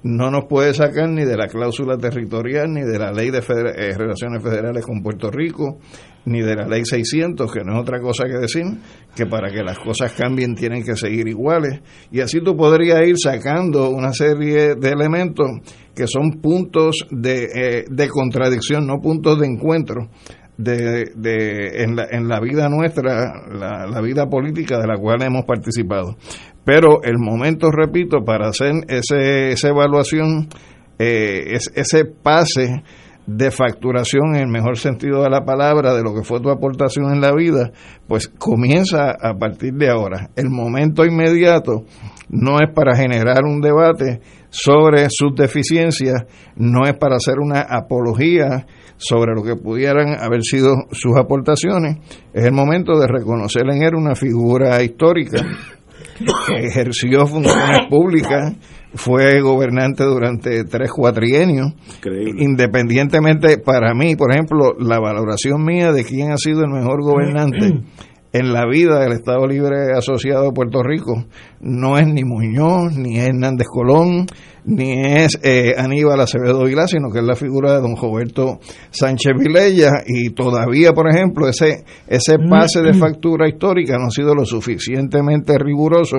no 0.03 0.31
nos 0.31 0.47
puede 0.47 0.73
sacar 0.73 1.09
ni 1.11 1.25
de 1.25 1.37
la 1.37 1.47
cláusula 1.47 1.99
territorial, 1.99 2.73
ni 2.73 2.83
de 2.83 2.99
la 2.99 3.13
ley 3.13 3.31
de 3.31 3.39
eh, 3.39 3.97
relaciones 3.97 4.43
federales 4.43 4.85
con 4.85 5.03
Puerto 5.03 5.31
Rico, 5.31 5.79
ni 6.25 6.41
de 6.41 6.55
la 6.55 6.67
ley 6.67 6.85
600, 6.85 7.53
que 7.53 7.65
no 7.65 7.75
es 7.75 7.81
otra 7.81 8.01
cosa 8.01 8.25
que 8.25 8.39
decir 8.39 8.65
que 9.15 9.27
para 9.27 9.51
que 9.51 9.63
las 9.63 9.79
cosas 9.79 10.13
cambien 10.13 10.55
tienen 10.55 10.85
que 10.85 10.97
seguir 10.97 11.29
iguales. 11.29 11.81
Y 12.11 12.21
así 12.21 12.41
tú 12.41 12.57
podrías 12.57 13.07
ir 13.07 13.17
sacando 13.19 13.91
una 13.91 14.13
serie 14.13 14.75
de 14.75 14.89
elementos 14.89 15.49
que 15.95 16.07
son 16.07 16.41
puntos 16.41 17.07
de, 17.11 17.45
eh, 17.45 17.85
de 17.91 18.09
contradicción, 18.09 18.87
no 18.87 19.01
puntos 19.01 19.39
de 19.39 19.47
encuentro. 19.47 20.09
De, 20.63 21.13
de, 21.15 21.83
en, 21.83 21.97
la, 21.97 22.07
en 22.11 22.29
la 22.29 22.39
vida 22.39 22.69
nuestra, 22.69 23.33
la, 23.51 24.01
vida 24.03 24.27
política 24.27 24.79
de 24.79 24.87
la 24.87 24.97
cual 24.99 25.23
hemos 25.23 25.45
participado. 25.47 26.17
Pero 26.65 27.03
el 27.03 27.19
momento, 27.19 27.71
repito, 27.71 28.19
para 28.25 28.49
hacer 28.49 28.73
ese, 28.89 29.53
esa 29.53 29.69
evaluación, 29.69 30.49
eh, 30.99 31.55
es, 31.55 31.71
ese 31.75 32.05
pase 32.05 32.83
de 33.27 33.51
facturación 33.51 34.35
en 34.35 34.43
el 34.43 34.49
mejor 34.49 34.77
sentido 34.77 35.23
de 35.23 35.31
la 35.31 35.45
palabra 35.45 35.95
de 35.95 36.03
lo 36.03 36.15
que 36.15 36.25
fue 36.25 36.41
tu 36.41 36.51
aportación 36.51 37.13
en 37.13 37.21
la 37.21 37.33
vida, 37.33 37.71
pues 38.07 38.29
comienza 38.29 39.13
a 39.13 39.35
partir 39.39 39.73
de 39.75 39.89
ahora. 39.89 40.31
El 40.37 40.51
momento 40.51 41.05
inmediato 41.05 41.85
no 42.31 42.59
es 42.61 42.73
para 42.75 42.97
generar 42.97 43.45
un 43.45 43.61
debate 43.61 44.21
sobre 44.51 45.07
sus 45.11 45.35
deficiencias, 45.37 46.25
no 46.57 46.85
es 46.87 46.95
para 46.95 47.17
hacer 47.17 47.39
una 47.39 47.61
apología 47.61 48.67
sobre 48.97 49.35
lo 49.35 49.43
que 49.43 49.57
pudieran 49.57 50.21
haber 50.21 50.43
sido 50.43 50.75
sus 50.93 51.17
aportaciones, 51.17 51.99
es 52.33 52.45
el 52.45 52.53
momento 52.53 52.99
de 52.99 53.07
reconocer 53.07 53.63
en 53.71 53.83
él 53.83 53.95
una 53.95 54.15
figura 54.15 54.83
histórica 54.83 55.43
que 56.47 56.67
ejerció 56.67 57.27
funciones 57.27 57.87
públicas, 57.89 58.55
fue 58.95 59.41
gobernante 59.41 60.05
durante 60.05 60.65
tres 60.65 60.91
cuatrienios. 60.91 61.75
Independientemente, 62.39 63.59
para 63.59 63.95
mí, 63.95 64.17
por 64.17 64.33
ejemplo, 64.33 64.75
la 64.79 64.99
valoración 64.99 65.65
mía 65.65 65.93
de 65.93 66.05
quién 66.05 66.33
ha 66.33 66.37
sido 66.37 66.63
el 66.63 66.71
mejor 66.71 67.03
gobernante 67.03 67.83
en 68.33 68.53
la 68.53 68.67
vida 68.67 69.01
del 69.01 69.13
Estado 69.13 69.47
Libre 69.47 69.93
Asociado 69.97 70.45
de 70.45 70.53
Puerto 70.53 70.83
Rico 70.83 71.25
no 71.61 71.99
es 71.99 72.07
ni 72.07 72.23
Muñoz, 72.25 72.97
ni 72.97 73.19
Hernández 73.19 73.67
Colón, 73.67 74.27
ni 74.65 74.93
es 74.93 75.39
eh, 75.43 75.75
Aníbal 75.77 76.21
Acevedo 76.21 76.65
Vilá, 76.65 76.87
sino 76.87 77.11
que 77.11 77.19
es 77.19 77.25
la 77.25 77.35
figura 77.35 77.75
de 77.75 77.81
don 77.81 77.97
Roberto 77.97 78.61
Sánchez 78.91 79.33
Vilella 79.37 79.91
y 80.07 80.31
todavía, 80.31 80.93
por 80.93 81.09
ejemplo, 81.13 81.49
ese, 81.49 81.85
ese 82.07 82.37
pase 82.49 82.83
de 82.83 82.95
factura 82.95 83.49
histórica 83.49 83.97
no 83.99 84.07
ha 84.07 84.11
sido 84.11 84.35
lo 84.35 84.45
suficientemente 84.45 85.59
riguroso 85.59 86.19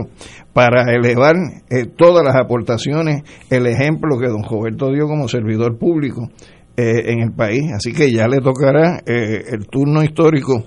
para 0.54 0.94
elevar 0.94 1.36
eh, 1.70 1.86
todas 1.96 2.26
las 2.26 2.36
aportaciones, 2.36 3.24
el 3.50 3.68
ejemplo 3.68 4.18
que 4.20 4.28
don 4.28 4.44
Roberto 4.44 4.92
dio 4.92 5.08
como 5.08 5.28
servidor 5.30 5.78
público 5.78 6.30
eh, 6.76 7.12
en 7.12 7.22
el 7.22 7.32
país. 7.32 7.72
Así 7.74 7.94
que 7.94 8.12
ya 8.12 8.28
le 8.28 8.40
tocará 8.40 9.02
el 9.06 9.66
turno 9.68 10.04
histórico 10.04 10.66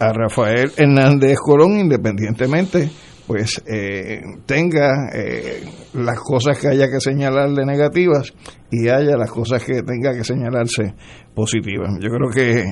a 0.00 0.12
Rafael 0.12 0.72
Hernández 0.76 1.38
Colón, 1.38 1.78
independientemente, 1.78 2.90
pues 3.26 3.62
eh, 3.66 4.20
tenga 4.46 5.10
eh, 5.14 5.64
las 5.94 6.20
cosas 6.20 6.58
que 6.58 6.68
haya 6.68 6.88
que 6.90 7.00
señalarle 7.00 7.64
negativas 7.64 8.32
y 8.70 8.88
haya 8.88 9.16
las 9.16 9.30
cosas 9.30 9.64
que 9.64 9.82
tenga 9.82 10.14
que 10.14 10.24
señalarse 10.24 10.94
positivas. 11.34 11.90
Yo 12.00 12.10
creo 12.10 12.30
que 12.34 12.64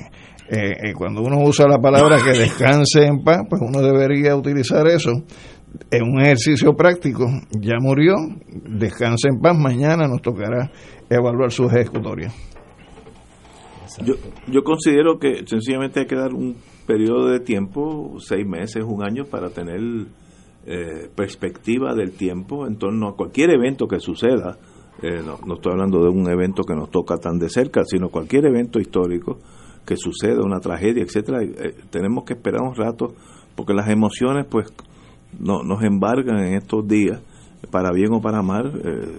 eh, 0.48 0.92
cuando 0.94 1.22
uno 1.22 1.38
usa 1.40 1.66
la 1.66 1.78
palabra 1.78 2.18
que 2.22 2.38
descanse 2.38 3.06
en 3.06 3.22
paz, 3.24 3.42
pues 3.48 3.62
uno 3.62 3.80
debería 3.80 4.36
utilizar 4.36 4.86
eso 4.88 5.12
en 5.90 6.02
un 6.02 6.20
ejercicio 6.20 6.74
práctico. 6.74 7.26
Ya 7.58 7.76
murió, 7.80 8.14
descanse 8.68 9.28
en 9.28 9.40
paz, 9.40 9.56
mañana 9.56 10.06
nos 10.06 10.20
tocará 10.20 10.70
evaluar 11.08 11.50
su 11.50 11.68
Yo, 14.04 14.14
yo 14.48 14.64
considero 14.64 15.18
que 15.18 15.46
sencillamente 15.46 16.00
hay 16.00 16.06
que 16.06 16.16
dar 16.16 16.32
un 16.32 16.56
periodo 16.86 17.28
de 17.28 17.40
tiempo, 17.40 18.16
seis 18.18 18.46
meses, 18.46 18.84
un 18.86 19.04
año, 19.04 19.24
para 19.24 19.50
tener 19.50 19.80
eh, 20.64 21.10
perspectiva 21.14 21.92
del 21.92 22.12
tiempo 22.12 22.68
en 22.68 22.76
torno 22.76 23.08
a 23.08 23.16
cualquier 23.16 23.50
evento 23.50 23.88
que 23.88 23.98
suceda. 23.98 24.58
Eh, 25.02 25.20
no, 25.24 25.54
estoy 25.54 25.72
hablando 25.72 26.02
de 26.04 26.08
un 26.08 26.30
evento 26.30 26.62
que 26.62 26.74
nos 26.74 26.88
toca 26.88 27.16
tan 27.16 27.38
de 27.38 27.48
cerca, 27.48 27.82
sino 27.84 28.10
cualquier 28.10 28.46
evento 28.46 28.78
histórico 28.78 29.38
que 29.84 29.96
suceda, 29.96 30.44
una 30.44 30.60
tragedia, 30.60 31.02
etcétera. 31.02 31.42
Eh, 31.42 31.74
tenemos 31.90 32.22
que 32.24 32.34
esperar 32.34 32.62
un 32.62 32.76
rato 32.76 33.14
porque 33.56 33.74
las 33.74 33.88
emociones, 33.88 34.46
pues, 34.48 34.72
no, 35.40 35.64
nos 35.64 35.82
embargan 35.82 36.38
en 36.38 36.54
estos 36.54 36.86
días 36.86 37.20
para 37.72 37.90
bien 37.92 38.12
o 38.12 38.20
para 38.20 38.42
mal, 38.42 38.72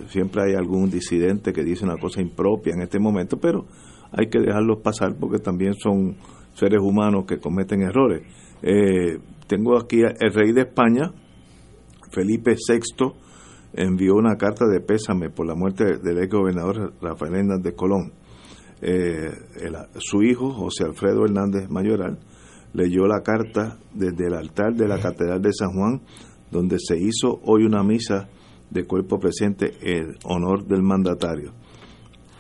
siempre 0.08 0.44
hay 0.44 0.56
algún 0.56 0.90
disidente 0.90 1.54
que 1.54 1.64
dice 1.64 1.86
una 1.86 1.98
cosa 1.98 2.22
impropia 2.22 2.74
en 2.74 2.82
este 2.82 3.00
momento, 3.00 3.38
pero 3.38 3.66
hay 4.14 4.28
que 4.30 4.40
dejarlos 4.40 4.80
pasar 4.82 5.16
porque 5.20 5.40
también 5.40 5.74
son 5.74 6.16
seres 6.54 6.80
humanos 6.82 7.26
que 7.28 7.40
cometen 7.40 7.82
errores. 7.82 8.24
Eh, 8.62 9.20
tengo 9.48 9.78
aquí 9.78 10.02
el 10.02 10.34
rey 10.34 10.54
de 10.54 10.62
España, 10.62 11.12
Felipe 12.12 12.56
VI, 12.56 13.14
envió 13.74 14.16
una 14.16 14.36
carta 14.38 14.66
de 14.68 14.80
pésame 14.80 15.30
por 15.30 15.48
la 15.48 15.56
muerte 15.56 15.98
del 15.98 16.20
ex 16.20 16.32
gobernador 16.32 16.94
Rafael 17.02 17.36
Hernández 17.36 17.64
de 17.64 17.76
Colón. 17.76 18.14
eh, 18.82 19.32
su 19.98 20.22
hijo, 20.24 20.52
José 20.52 20.84
Alfredo 20.84 21.26
Hernández 21.26 21.70
Mayoral, 21.70 22.20
leyó 22.74 23.08
la 23.08 23.22
carta 23.22 23.78
desde 23.94 24.28
el 24.28 24.34
altar 24.34 24.74
de 24.74 24.88
la 24.88 25.00
Catedral 25.00 25.42
de 25.42 25.54
San 25.54 25.72
Juan, 25.74 26.02
donde 26.52 26.78
se 26.80 26.98
hizo 26.98 27.40
hoy 27.46 27.64
una 27.64 27.84
misa 27.84 28.28
de 28.70 28.86
cuerpo 28.86 29.20
presente 29.20 29.72
en 29.82 30.16
honor 30.26 30.66
del 30.66 30.82
mandatario. 30.82 31.54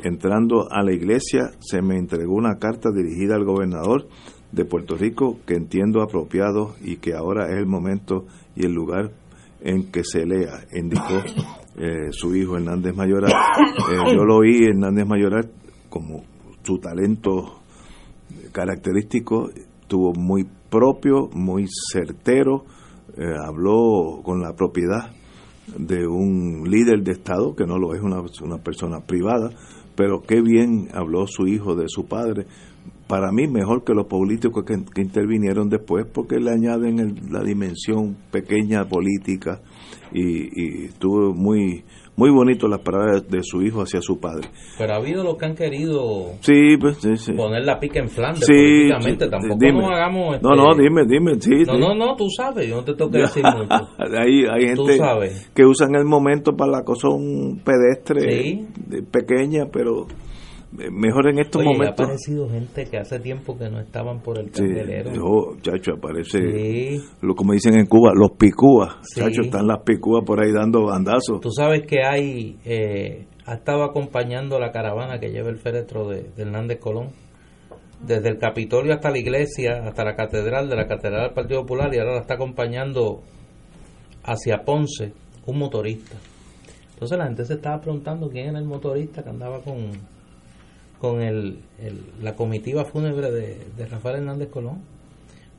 Entrando 0.03 0.67
a 0.69 0.83
la 0.83 0.91
iglesia 0.91 1.51
se 1.61 1.81
me 1.81 1.97
entregó 1.97 2.35
una 2.35 2.57
carta 2.59 2.91
dirigida 2.91 3.35
al 3.35 3.45
gobernador 3.45 4.09
de 4.51 4.65
Puerto 4.65 4.97
Rico 4.97 5.39
que 5.47 5.55
entiendo 5.55 6.01
apropiado 6.01 6.75
y 6.81 6.97
que 6.97 7.13
ahora 7.13 7.47
es 7.49 7.57
el 7.57 7.65
momento 7.65 8.25
y 8.53 8.65
el 8.65 8.73
lugar 8.73 9.11
en 9.61 9.89
que 9.91 10.03
se 10.03 10.25
lea, 10.25 10.65
indicó 10.73 11.23
eh, 11.77 12.11
su 12.11 12.35
hijo 12.35 12.57
Hernández 12.57 12.93
Mayoral. 12.95 13.31
Eh, 13.31 14.13
yo 14.13 14.25
lo 14.25 14.39
oí, 14.39 14.65
Hernández 14.65 15.07
Mayoral, 15.07 15.49
como 15.89 16.23
su 16.63 16.79
talento 16.79 17.61
característico, 18.51 19.49
tuvo 19.87 20.13
muy 20.13 20.45
propio, 20.69 21.29
muy 21.33 21.65
certero, 21.91 22.65
eh, 23.17 23.23
habló 23.41 24.21
con 24.21 24.41
la 24.41 24.53
propiedad 24.53 25.11
de 25.77 26.05
un 26.05 26.63
líder 26.69 27.03
de 27.03 27.13
Estado, 27.13 27.55
que 27.55 27.65
no 27.65 27.77
lo 27.77 27.95
es 27.95 28.01
una, 28.01 28.21
una 28.43 28.57
persona 28.57 28.99
privada, 28.99 29.49
pero 29.95 30.21
qué 30.21 30.41
bien 30.41 30.89
habló 30.93 31.25
su 31.27 31.47
hijo 31.47 31.75
de 31.75 31.85
su 31.87 32.05
padre. 32.05 32.45
Para 33.07 33.31
mí, 33.31 33.47
mejor 33.47 33.83
que 33.83 33.93
los 33.93 34.07
políticos 34.07 34.63
que, 34.65 34.75
que 34.93 35.01
intervinieron 35.01 35.69
después, 35.69 36.05
porque 36.11 36.39
le 36.39 36.51
añaden 36.51 36.99
el- 36.99 37.31
la 37.31 37.43
dimensión 37.43 38.15
pequeña 38.31 38.87
política 38.87 39.61
y, 40.13 40.21
y 40.21 40.85
estuvo 40.85 41.33
muy 41.33 41.83
muy 42.15 42.29
bonito 42.29 42.67
las 42.67 42.81
palabras 42.81 43.27
de 43.27 43.41
su 43.41 43.61
hijo 43.63 43.81
hacia 43.81 44.01
su 44.01 44.19
padre. 44.19 44.49
Pero 44.77 44.93
ha 44.93 44.97
habido 44.97 45.23
los 45.23 45.35
que 45.37 45.45
han 45.45 45.55
querido 45.55 46.31
Sí, 46.41 46.77
pues, 46.79 46.97
sí, 46.97 47.15
sí. 47.17 47.33
poner 47.33 47.65
la 47.65 47.79
pica 47.79 47.99
en 47.99 48.09
Flandes 48.09 48.47
políticamente. 48.47 49.27
Tampoco 49.29 49.57
dime. 49.59 49.81
nos 49.81 49.91
hagamos. 49.91 50.41
No, 50.41 50.51
este, 50.53 50.63
no, 50.63 50.75
dime, 50.75 51.01
dime, 51.07 51.31
sí, 51.39 51.63
No, 51.65 51.77
no, 51.77 51.95
no, 51.95 52.15
tú 52.15 52.25
sabes, 52.29 52.67
yo 52.67 52.75
no 52.75 52.83
te 52.83 52.93
tengo 52.93 53.11
que 53.11 53.19
decir 53.19 53.43
mucho. 53.57 53.89
hay, 53.97 54.45
hay 54.45 54.67
gente 54.67 54.97
que 55.55 55.65
usan 55.65 55.95
el 55.95 56.05
momento 56.05 56.55
para 56.55 56.71
la 56.71 56.83
cosa 56.83 57.09
un 57.09 57.61
pedestre 57.63 58.67
pequeña, 59.11 59.65
pero 59.71 60.05
mejor 60.91 61.29
en 61.29 61.39
estos 61.39 61.61
Oye, 61.61 61.69
ha 61.69 61.73
momentos. 61.73 61.99
aparecido 62.01 62.49
gente 62.49 62.85
que 62.85 62.97
hace 62.97 63.19
tiempo 63.19 63.57
que 63.57 63.69
no 63.69 63.79
estaban 63.79 64.21
por 64.21 64.39
el 64.39 64.45
Sí, 64.53 64.63
candelero. 64.63 65.11
yo, 65.13 65.55
chacho, 65.61 65.93
aparece, 65.93 66.39
Sí. 66.39 67.01
lo 67.21 67.35
como 67.35 67.53
dicen 67.53 67.75
en 67.77 67.85
Cuba, 67.85 68.11
los 68.15 68.31
picúas. 68.37 68.95
Sí. 69.03 69.21
Chacho, 69.21 69.41
están 69.41 69.67
las 69.67 69.81
picúas 69.83 70.23
por 70.25 70.41
ahí 70.43 70.51
dando 70.51 70.85
bandazos. 70.85 71.39
Tú 71.41 71.51
sabes 71.51 71.83
que 71.87 72.03
hay, 72.03 72.57
eh, 72.65 73.25
ha 73.45 73.55
estado 73.55 73.83
acompañando 73.83 74.59
la 74.59 74.71
caravana 74.71 75.19
que 75.19 75.29
lleva 75.29 75.49
el 75.49 75.57
féretro 75.57 76.07
de, 76.09 76.23
de 76.35 76.41
Hernández 76.43 76.79
Colón, 76.79 77.09
desde 78.05 78.29
el 78.29 78.37
Capitolio 78.37 78.93
hasta 78.93 79.11
la 79.11 79.19
iglesia, 79.19 79.83
hasta 79.85 80.03
la 80.03 80.15
catedral, 80.15 80.69
de 80.69 80.75
la 80.75 80.87
catedral 80.87 81.25
del 81.27 81.33
Partido 81.33 81.61
Popular, 81.61 81.93
y 81.93 81.99
ahora 81.99 82.13
la 82.15 82.19
está 82.21 82.33
acompañando 82.33 83.21
hacia 84.23 84.63
Ponce 84.65 85.13
un 85.45 85.57
motorista. 85.59 86.15
Entonces 86.93 87.17
la 87.17 87.25
gente 87.25 87.45
se 87.45 87.55
estaba 87.55 87.79
preguntando 87.81 88.29
quién 88.29 88.47
era 88.49 88.59
el 88.59 88.65
motorista 88.65 89.23
que 89.23 89.29
andaba 89.29 89.61
con, 89.61 89.91
con 91.03 91.21
el, 91.21 91.59
el- 91.79 92.01
la 92.21 92.33
comitiva 92.33 92.85
fúnebre 92.85 93.29
de, 93.29 93.57
de 93.75 93.85
Rafael 93.87 94.19
Hernández 94.19 94.47
Colón. 94.47 94.79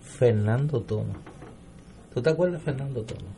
Fernando 0.00 0.80
Tono. 0.80 1.12
¿Tú 2.14 2.22
te 2.22 2.30
acuerdas 2.30 2.60
de 2.60 2.64
Fernando 2.64 3.02
Tono? 3.02 3.28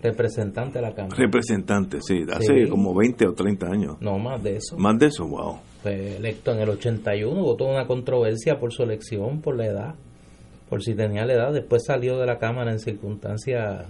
Representante 0.00 0.78
de 0.78 0.82
la 0.82 0.94
Cámara. 0.94 1.16
Representantes, 1.16 2.04
sí, 2.06 2.22
hace 2.32 2.64
Sí. 2.66 2.70
como 2.70 2.94
20 2.94 3.26
o 3.26 3.32
30 3.34 3.66
años. 3.66 3.96
No 4.00 4.16
más 4.20 4.40
de 4.44 4.58
eso. 4.58 4.76
Más 4.78 4.96
de 4.96 5.06
eso, 5.06 5.26
wow. 5.26 5.56
Fue 5.82 6.18
electo 6.18 6.52
en 6.52 6.60
el 6.60 6.68
81, 6.68 7.40
hubo 7.40 7.56
toda 7.56 7.72
una 7.72 7.86
controversia 7.88 8.60
por 8.60 8.72
su 8.72 8.84
elección, 8.84 9.40
por 9.40 9.56
la 9.56 9.66
edad, 9.66 9.94
por 10.70 10.84
si 10.84 10.94
tenía 10.94 11.24
la 11.24 11.32
edad. 11.32 11.52
Después 11.52 11.82
salió 11.84 12.16
de 12.18 12.26
la 12.26 12.38
Cámara 12.38 12.70
en 12.70 12.78
circunstancias 12.78 13.86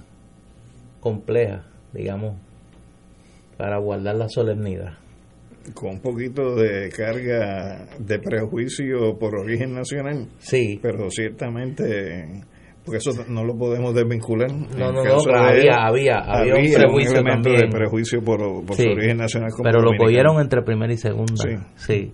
complejas, 1.00 1.62
digamos, 1.92 2.36
para 3.58 3.78
guardar 3.78 4.14
la 4.16 4.28
solemnidad. 4.30 4.94
Con 5.74 5.90
un 5.90 6.00
poquito 6.00 6.54
de 6.56 6.88
carga 6.90 7.86
de 7.98 8.18
prejuicio 8.18 9.18
por 9.18 9.36
origen 9.38 9.74
nacional. 9.74 10.28
Sí. 10.38 10.78
Pero 10.82 11.08
ciertamente, 11.10 12.44
porque 12.84 12.98
eso 12.98 13.10
no 13.28 13.44
lo 13.44 13.56
podemos 13.56 13.94
desvincular. 13.94 14.50
No, 14.50 14.92
no, 14.92 15.04
no, 15.04 15.16
pero 15.24 15.38
había- 15.38 15.60
él, 15.62 15.70
había- 15.78 16.18
había 16.18 16.54
un 16.56 16.72
prejuicio 16.72 17.12
elemento 17.18 17.48
también. 17.50 17.70
de 17.70 17.76
prejuicio 17.76 18.20
por, 18.22 18.38
por 18.64 18.76
Sí. 18.76 18.82
su 18.82 18.90
origen 18.90 19.16
nacional. 19.18 19.50
como 19.52 19.64
Pero 19.64 19.80
lo 19.82 19.92
cogieron 19.96 20.40
entre 20.40 20.62
primera 20.62 20.92
y 20.92 20.96
segunda. 20.96 21.34
Sí. 21.36 21.56
Sí. 21.76 22.12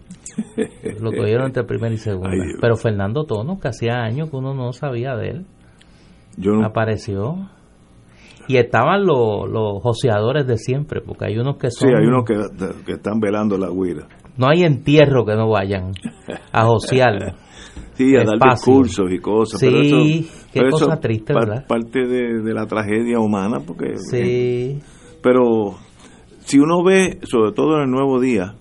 Lo 1.00 1.10
cogieron 1.12 1.46
entre 1.46 1.64
primera 1.64 1.94
y 1.94 1.98
segunda. 1.98 2.30
Ay. 2.30 2.54
Pero 2.60 2.76
Fernando 2.76 3.24
Tono, 3.24 3.58
que 3.58 3.68
hacía 3.68 4.02
años 4.02 4.30
que 4.30 4.36
uno 4.36 4.54
no 4.54 4.72
sabía 4.72 5.14
de 5.16 5.28
él, 5.30 5.46
Yo 6.36 6.52
no- 6.52 6.64
apareció. 6.66 7.50
Y 8.48 8.56
estaban 8.56 9.04
los, 9.06 9.48
los 9.48 9.82
joseadores 9.82 10.46
de 10.46 10.56
siempre, 10.56 11.00
porque 11.00 11.26
hay 11.26 11.38
unos 11.38 11.56
que 11.58 11.70
sí, 11.70 11.80
son... 11.80 11.94
hay 11.96 12.06
unos 12.06 12.24
que, 12.24 12.34
que 12.84 12.92
están 12.92 13.20
velando 13.20 13.56
la 13.58 13.70
huira. 13.70 14.08
No 14.36 14.48
hay 14.48 14.64
entierro 14.64 15.24
que 15.26 15.34
no 15.34 15.48
vayan 15.50 15.92
a 16.52 16.64
josear. 16.64 17.36
Sí, 17.94 18.14
a 18.14 18.22
dar 18.22 18.38
discursos 18.52 19.10
y 19.10 19.18
cosas. 19.18 19.58
Sí, 19.58 19.66
pero 19.68 19.80
eso, 19.82 19.96
qué 20.52 20.60
pero 20.60 20.70
cosa 20.70 20.84
eso 20.92 21.00
triste, 21.00 21.34
pa- 21.34 21.40
¿verdad? 21.40 21.66
Parte 21.66 22.06
de, 22.06 22.42
de 22.44 22.54
la 22.54 22.64
tragedia 22.66 23.18
humana, 23.18 23.58
porque. 23.66 23.96
Sí. 23.96 24.78
Pero 25.20 25.74
si 26.44 26.60
uno 26.60 26.84
ve, 26.84 27.18
sobre 27.24 27.50
todo 27.52 27.74
en 27.78 27.82
el 27.86 27.90
Nuevo 27.90 28.20
Día, 28.20 28.54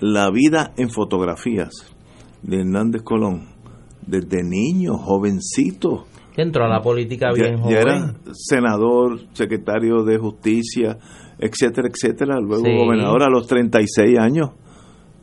la 0.00 0.30
vida 0.30 0.72
en 0.78 0.88
fotografías 0.88 1.68
de 2.42 2.60
Hernández 2.60 3.02
Colón, 3.02 3.48
desde 4.06 4.42
niño, 4.42 4.94
jovencito. 4.96 6.06
Entró 6.36 6.64
a 6.64 6.68
la 6.68 6.80
política 6.82 7.28
Ya, 7.34 7.42
bien 7.44 7.56
ya 7.56 7.62
joven. 7.62 7.76
era 7.78 8.14
senador, 8.32 9.18
secretario 9.32 10.04
de 10.04 10.18
justicia, 10.18 10.98
etcétera, 11.38 11.88
etcétera. 11.88 12.38
Luego 12.40 12.64
Sí. 12.64 12.76
gobernador 12.76 13.22
a 13.22 13.28
los 13.30 13.46
36 13.46 14.18
años, 14.18 14.50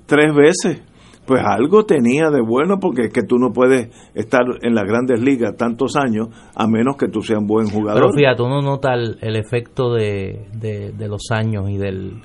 tres 0.05 0.33
veces. 0.33 0.81
Pues 1.25 1.41
algo 1.45 1.85
tenía 1.85 2.29
de 2.31 2.41
bueno 2.41 2.79
porque 2.81 3.03
es 3.03 3.13
que 3.13 3.21
tú 3.23 3.37
no 3.37 3.53
puedes 3.53 3.87
estar 4.13 4.41
en 4.61 4.75
las 4.75 4.83
grandes 4.83 5.21
ligas 5.21 5.55
tantos 5.55 5.95
años 5.95 6.27
a 6.53 6.67
menos 6.67 6.97
que 6.97 7.07
tú 7.07 7.21
seas 7.21 7.39
un 7.39 7.47
buen 7.47 7.69
jugador. 7.69 8.01
Pero 8.01 8.13
fíjate, 8.13 8.41
uno 8.43 8.61
nota 8.61 8.93
el, 8.93 9.17
el 9.21 9.37
efecto 9.37 9.93
de, 9.93 10.47
de, 10.53 10.91
de 10.91 11.07
los 11.07 11.21
años 11.31 11.69
y 11.69 11.77
del, 11.77 12.21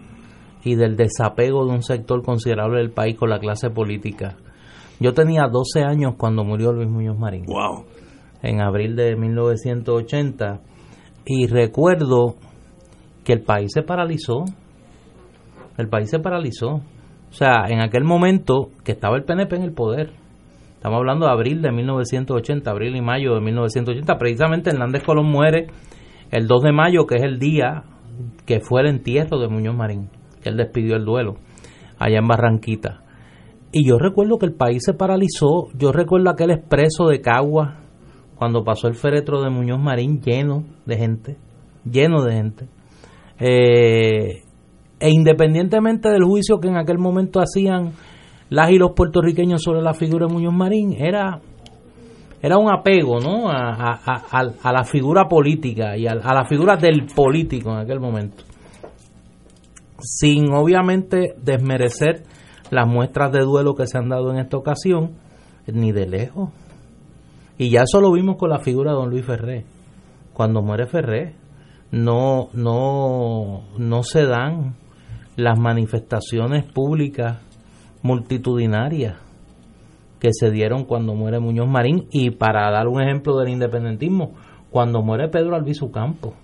y 0.65 0.75
del 0.75 0.97
desapego 0.97 1.65
de 1.65 1.75
un 1.75 1.83
sector 1.83 2.23
considerable 2.25 2.79
del 2.79 2.91
país 2.91 3.17
con 3.17 3.31
la 3.31 3.39
clase 3.39 3.71
política. 3.71 4.37
Yo 4.99 5.13
tenía 5.15 5.47
12 5.47 5.83
años 5.85 6.15
cuando 6.19 6.43
murió 6.43 6.73
Luis 6.73 6.89
Muñoz 6.89 7.17
Marín. 7.17 7.45
Wow. 7.47 7.85
En 8.43 8.61
abril 8.61 8.97
de 8.97 9.17
1980. 9.17 10.61
Y 11.27 11.47
recuerdo 11.47 12.37
que 13.25 13.33
el 13.35 13.43
país 13.43 13.71
se 13.73 13.83
paralizó. 13.83 14.45
El 15.77 15.89
país 15.89 16.11
se 16.11 16.19
paralizó. 16.19 16.81
O 17.31 17.33
sea, 17.33 17.67
en 17.69 17.81
aquel 17.81 18.05
momento 18.05 18.71
que 18.85 18.93
estaba 18.93 19.17
el 19.17 19.25
PNP 19.25 19.57
en 19.57 19.63
el 19.63 19.73
poder. 19.73 20.13
Estamos 20.75 20.99
hablando 20.99 21.27
de 21.27 21.33
abril 21.33 21.61
de 21.61 21.73
1980, 21.73 22.71
abril 22.71 22.97
y 22.97 23.01
mayo 23.01 23.35
de 23.35 23.41
1980. 23.41 24.17
Precisamente 24.17 24.71
Hernández 24.71 25.03
Colón 25.03 25.27
muere 25.27 25.67
el 26.31 26.47
2 26.47 26.63
de 26.63 26.73
mayo, 26.73 27.07
que 27.07 27.17
es 27.17 27.25
el 27.25 27.39
día 27.39 27.83
que 28.47 28.61
fue 28.61 28.83
el 28.83 28.89
entierro 28.89 29.39
de 29.39 29.49
Muñoz 29.49 29.75
Marín, 29.75 30.09
que 30.43 30.49
él 30.49 30.57
despidió 30.57 30.97
el 30.97 31.05
duelo 31.05 31.37
allá 31.99 32.19
en 32.19 32.29
Barranquita. 32.29 33.03
Y 33.73 33.87
yo 33.87 33.99
recuerdo 33.99 34.39
que 34.39 34.47
el 34.47 34.55
país 34.55 34.83
se 34.85 34.95
paralizó. 34.95 35.69
Yo 35.75 35.93
recuerdo 35.93 36.31
aquel 36.31 36.51
expreso 36.51 37.09
de 37.09 37.21
Cagua 37.21 37.88
cuando 38.39 38.63
pasó 38.65 38.87
el 38.89 38.95
féretro 38.95 39.43
de 39.43 39.51
Muñoz 39.51 39.81
Marín 39.81 40.21
lleno 40.21 40.65
de 40.87 40.97
gente, 40.97 41.37
lleno 41.85 42.23
de 42.23 42.33
gente. 42.33 42.69
Eh, 43.41 44.43
e 45.01 45.11
independientemente 45.11 46.09
del 46.09 46.25
juicio 46.25 46.59
que 46.61 46.69
en 46.69 46.77
aquel 46.77 46.99
momento 46.99 47.41
hacían 47.41 47.93
las 48.51 48.71
y 48.71 48.79
los 48.79 48.93
puertorriqueños 48.93 49.63
sobre 49.63 49.83
la 49.83 49.95
figura 49.95 50.27
de 50.27 50.33
Muñoz 50.33 50.55
Marín, 50.55 50.95
era, 50.99 51.41
era 52.43 52.57
un 52.59 52.71
apego 52.71 53.21
¿no? 53.21 53.49
a, 53.51 53.75
a- 53.75 54.01
a- 54.07 54.53
a- 54.63 54.73
la 54.73 54.85
figura 54.85 55.29
política 55.29 55.97
y 55.97 56.07
a 56.07 56.15
la 56.15 56.45
figura 56.49 56.77
del 56.77 57.07
político 57.07 57.71
en 57.71 57.79
aquel 57.79 58.01
momento. 58.01 58.43
Sin 60.01 60.53
obviamente 60.53 61.35
desmerecer 61.43 62.23
las 62.71 62.87
muestras 62.87 63.33
de 63.33 63.41
duelo 63.41 63.75
que 63.75 63.87
se 63.87 63.99
han 63.99 64.09
dado 64.09 64.31
en 64.31 64.39
esta 64.39 64.57
ocasión, 64.57 65.13
ni 65.67 65.91
de 65.93 66.07
lejos. 66.07 66.51
Y 67.59 67.71
ya 67.71 67.83
eso 67.83 68.01
lo 68.01 68.13
vimos 68.13 68.37
con 68.37 68.51
la 68.51 68.61
figura 68.61 68.93
de 68.93 68.97
don 68.99 69.11
Luis 69.11 69.27
Ferré. 69.27 69.65
Cuando 70.33 70.63
muere 70.63 70.87
Ferré, 70.87 71.35
no, 71.91 72.49
no, 72.53 73.65
no 73.77 74.03
se 74.05 74.25
dan 74.25 74.77
las 75.37 75.59
manifestaciones 75.59 76.65
públicas 76.65 77.39
multitudinarias 78.03 79.17
que 80.21 80.33
se 80.33 80.51
dieron 80.51 80.85
cuando 80.85 81.15
muere 81.15 81.41
Muñoz 81.41 81.69
Marín 81.69 82.07
y 82.11 82.31
para 82.31 82.71
dar 82.71 82.89
un 82.89 83.01
ejemplo 83.03 83.37
del 83.39 83.51
independentismo, 83.51 84.35
cuando 84.71 85.03
muere 85.03 85.29
Pedro 85.29 85.57
Albizu 85.57 85.91
Campos, 85.91 86.35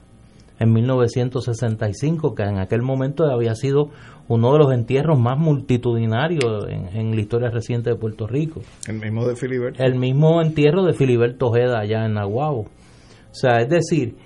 en 0.59 0.73
1965, 0.73 2.35
que 2.35 2.43
en 2.45 2.59
aquel 2.59 2.83
momento 2.83 3.25
había 3.25 3.55
sido 3.55 3.91
uno 4.29 4.53
de 4.53 4.59
los 4.59 4.73
entierros 4.73 5.19
más 5.19 5.39
multitudinarios 5.39 6.67
en, 6.69 7.15
la 7.15 7.21
historia 7.21 7.51
reciente 7.51 7.91
de 7.91 7.97
Puerto 7.97 8.27
Rico. 8.27 8.61
El 8.89 9.01
mismo 9.01 9.27
de 9.27 9.37
Filiberto. 9.37 9.83
El 9.83 9.97
mismo 9.97 10.41
entierro 10.41 10.85
de 10.85 10.95
Filiberto 10.95 11.49
Ojeda 11.49 11.81
allá 11.81 12.07
en 12.07 12.15
Nahuabo. 12.15 12.61
O 12.61 13.35
sea, 13.35 13.59
es 13.59 13.69
decir, 13.69 14.17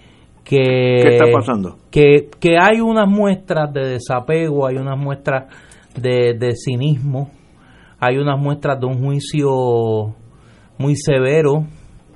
que... 0.44 1.00
¿Qué 1.02 1.08
está 1.08 1.26
pasando? 1.32 1.76
Que, 1.90 2.28
que 2.38 2.56
hay 2.60 2.80
unas 2.80 3.08
muestras 3.08 3.72
de 3.72 3.88
desapego, 3.88 4.66
hay 4.66 4.76
unas 4.76 4.98
muestras 4.98 5.52
de, 6.00 6.34
de 6.38 6.54
cinismo, 6.54 7.30
hay 7.98 8.18
unas 8.18 8.38
muestras 8.40 8.78
de 8.78 8.86
un 8.86 9.02
juicio 9.02 10.14
muy 10.78 10.94
severo, 10.94 11.64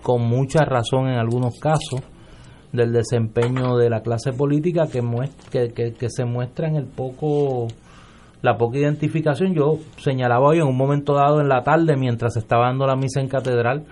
con 0.02 0.22
mucha 0.22 0.64
razón 0.64 1.08
en 1.08 1.18
algunos 1.18 1.58
casos, 1.58 2.00
del 2.72 2.92
desempeño 2.92 3.76
de 3.76 3.90
la 3.90 4.00
clase 4.00 4.32
política 4.32 4.86
que, 4.90 5.02
que, 5.50 5.92
que, 5.92 6.08
se 6.08 6.24
muestra 6.24 6.68
en 6.68 6.76
el 6.76 6.86
poco 6.86 7.68
la 8.40 8.56
poca 8.56 8.78
identificación. 8.78 9.54
Yo 9.54 9.78
señalaba 9.98 10.48
hoy 10.48 10.58
en 10.58 10.66
un 10.66 10.76
momento 10.76 11.14
dado 11.14 11.40
en 11.40 11.48
la 11.48 11.62
tarde, 11.62 11.96
mientras 11.96 12.36
estaba 12.36 12.66
dando 12.66 12.86
la 12.86 12.96
misa 12.96 13.20
en 13.20 13.28
catedral, 13.28 13.84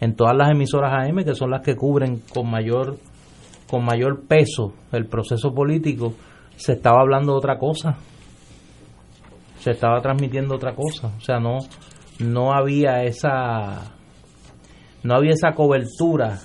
en 0.00 0.14
todas 0.14 0.36
las 0.36 0.50
emisoras 0.50 0.92
AM, 0.92 1.24
que 1.24 1.34
son 1.34 1.50
las 1.50 1.62
que 1.62 1.76
cubren 1.76 2.20
con 2.32 2.50
mayor, 2.50 2.98
con 3.68 3.84
mayor 3.84 4.26
peso 4.26 4.74
el 4.92 5.06
proceso 5.06 5.54
político, 5.54 6.12
se 6.56 6.72
estaba 6.72 7.00
hablando 7.00 7.32
de 7.32 7.38
otra 7.38 7.58
cosa. 7.58 7.96
Se 9.58 9.70
estaba 9.70 10.00
transmitiendo 10.00 10.54
otra 10.54 10.74
cosa. 10.74 11.10
O 11.16 11.20
sea, 11.20 11.40
no, 11.40 11.58
no 12.20 12.52
había 12.52 13.02
esa 13.04 13.92
no 15.02 15.14
había 15.14 15.32
esa 15.32 15.52
cobertura 15.52 16.38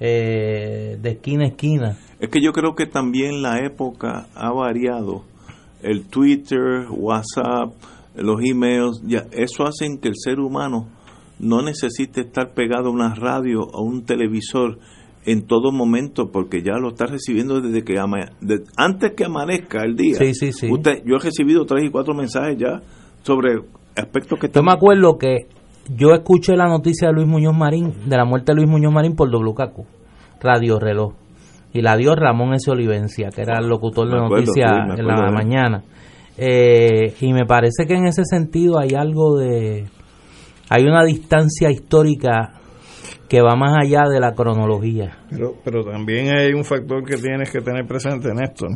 eh, 0.00 0.96
de 1.00 1.10
esquina 1.10 1.44
a 1.44 1.48
esquina. 1.48 1.98
Es 2.18 2.30
que 2.30 2.40
yo 2.42 2.52
creo 2.52 2.74
que 2.74 2.86
también 2.86 3.42
la 3.42 3.58
época 3.58 4.26
ha 4.34 4.50
variado. 4.50 5.24
El 5.82 6.06
Twitter, 6.06 6.86
WhatsApp, 6.90 7.72
los 8.14 8.40
emails, 8.42 9.02
ya, 9.06 9.26
eso 9.32 9.64
hacen 9.64 9.98
que 9.98 10.08
el 10.08 10.14
ser 10.16 10.40
humano 10.40 10.88
no 11.38 11.62
necesite 11.62 12.22
estar 12.22 12.52
pegado 12.52 12.88
a 12.88 12.92
una 12.92 13.14
radio 13.14 13.60
o 13.60 13.82
un 13.82 14.04
televisor 14.04 14.78
en 15.24 15.46
todo 15.46 15.70
momento 15.70 16.30
porque 16.30 16.62
ya 16.62 16.78
lo 16.78 16.88
está 16.88 17.06
recibiendo 17.06 17.60
desde 17.60 17.84
que 17.84 17.98
antes 18.76 19.12
que 19.12 19.24
amanezca 19.24 19.84
el 19.84 19.96
día. 19.96 20.16
Sí, 20.16 20.34
sí, 20.34 20.52
sí. 20.52 20.70
Usted, 20.70 21.02
yo 21.04 21.16
he 21.16 21.18
recibido 21.18 21.64
tres 21.66 21.84
y 21.84 21.90
cuatro 21.90 22.14
mensajes 22.14 22.56
ya 22.58 22.80
sobre 23.22 23.60
aspectos 23.96 24.38
que... 24.38 24.48
Yo 24.48 24.62
me 24.62 24.72
acuerdo 24.72 25.18
que 25.18 25.46
yo 25.88 26.12
escuché 26.12 26.56
la 26.56 26.66
noticia 26.66 27.08
de 27.08 27.14
Luis 27.14 27.26
Muñoz 27.26 27.56
Marín, 27.56 27.92
de 28.06 28.16
la 28.16 28.24
muerte 28.24 28.52
de 28.52 28.56
Luis 28.56 28.68
Muñoz 28.68 28.92
Marín 28.92 29.16
por 29.16 29.28
WKQ, 29.30 29.86
Radio 30.40 30.78
Reloj. 30.78 31.14
Y 31.72 31.82
la 31.82 31.96
dio 31.96 32.14
Ramón 32.16 32.54
S. 32.54 32.70
Olivencia, 32.70 33.30
que 33.30 33.42
era 33.42 33.58
el 33.58 33.68
locutor 33.68 34.08
de 34.08 34.16
noticias 34.16 34.70
en 34.98 35.06
la 35.06 35.30
mañana. 35.30 35.84
Eh, 36.36 37.14
y 37.20 37.32
me 37.32 37.44
parece 37.44 37.86
que 37.86 37.94
en 37.94 38.06
ese 38.06 38.24
sentido 38.24 38.78
hay 38.78 38.94
algo 38.96 39.38
de... 39.38 39.86
Hay 40.68 40.84
una 40.84 41.04
distancia 41.04 41.70
histórica 41.70 42.60
que 43.28 43.40
va 43.40 43.54
más 43.54 43.76
allá 43.80 44.02
de 44.10 44.18
la 44.18 44.34
cronología. 44.34 45.18
Pero, 45.30 45.54
pero 45.64 45.84
también 45.84 46.36
hay 46.36 46.52
un 46.52 46.64
factor 46.64 47.04
que 47.04 47.16
tienes 47.16 47.50
que 47.50 47.60
tener 47.60 47.86
presente, 47.86 48.28
Néstor, 48.34 48.70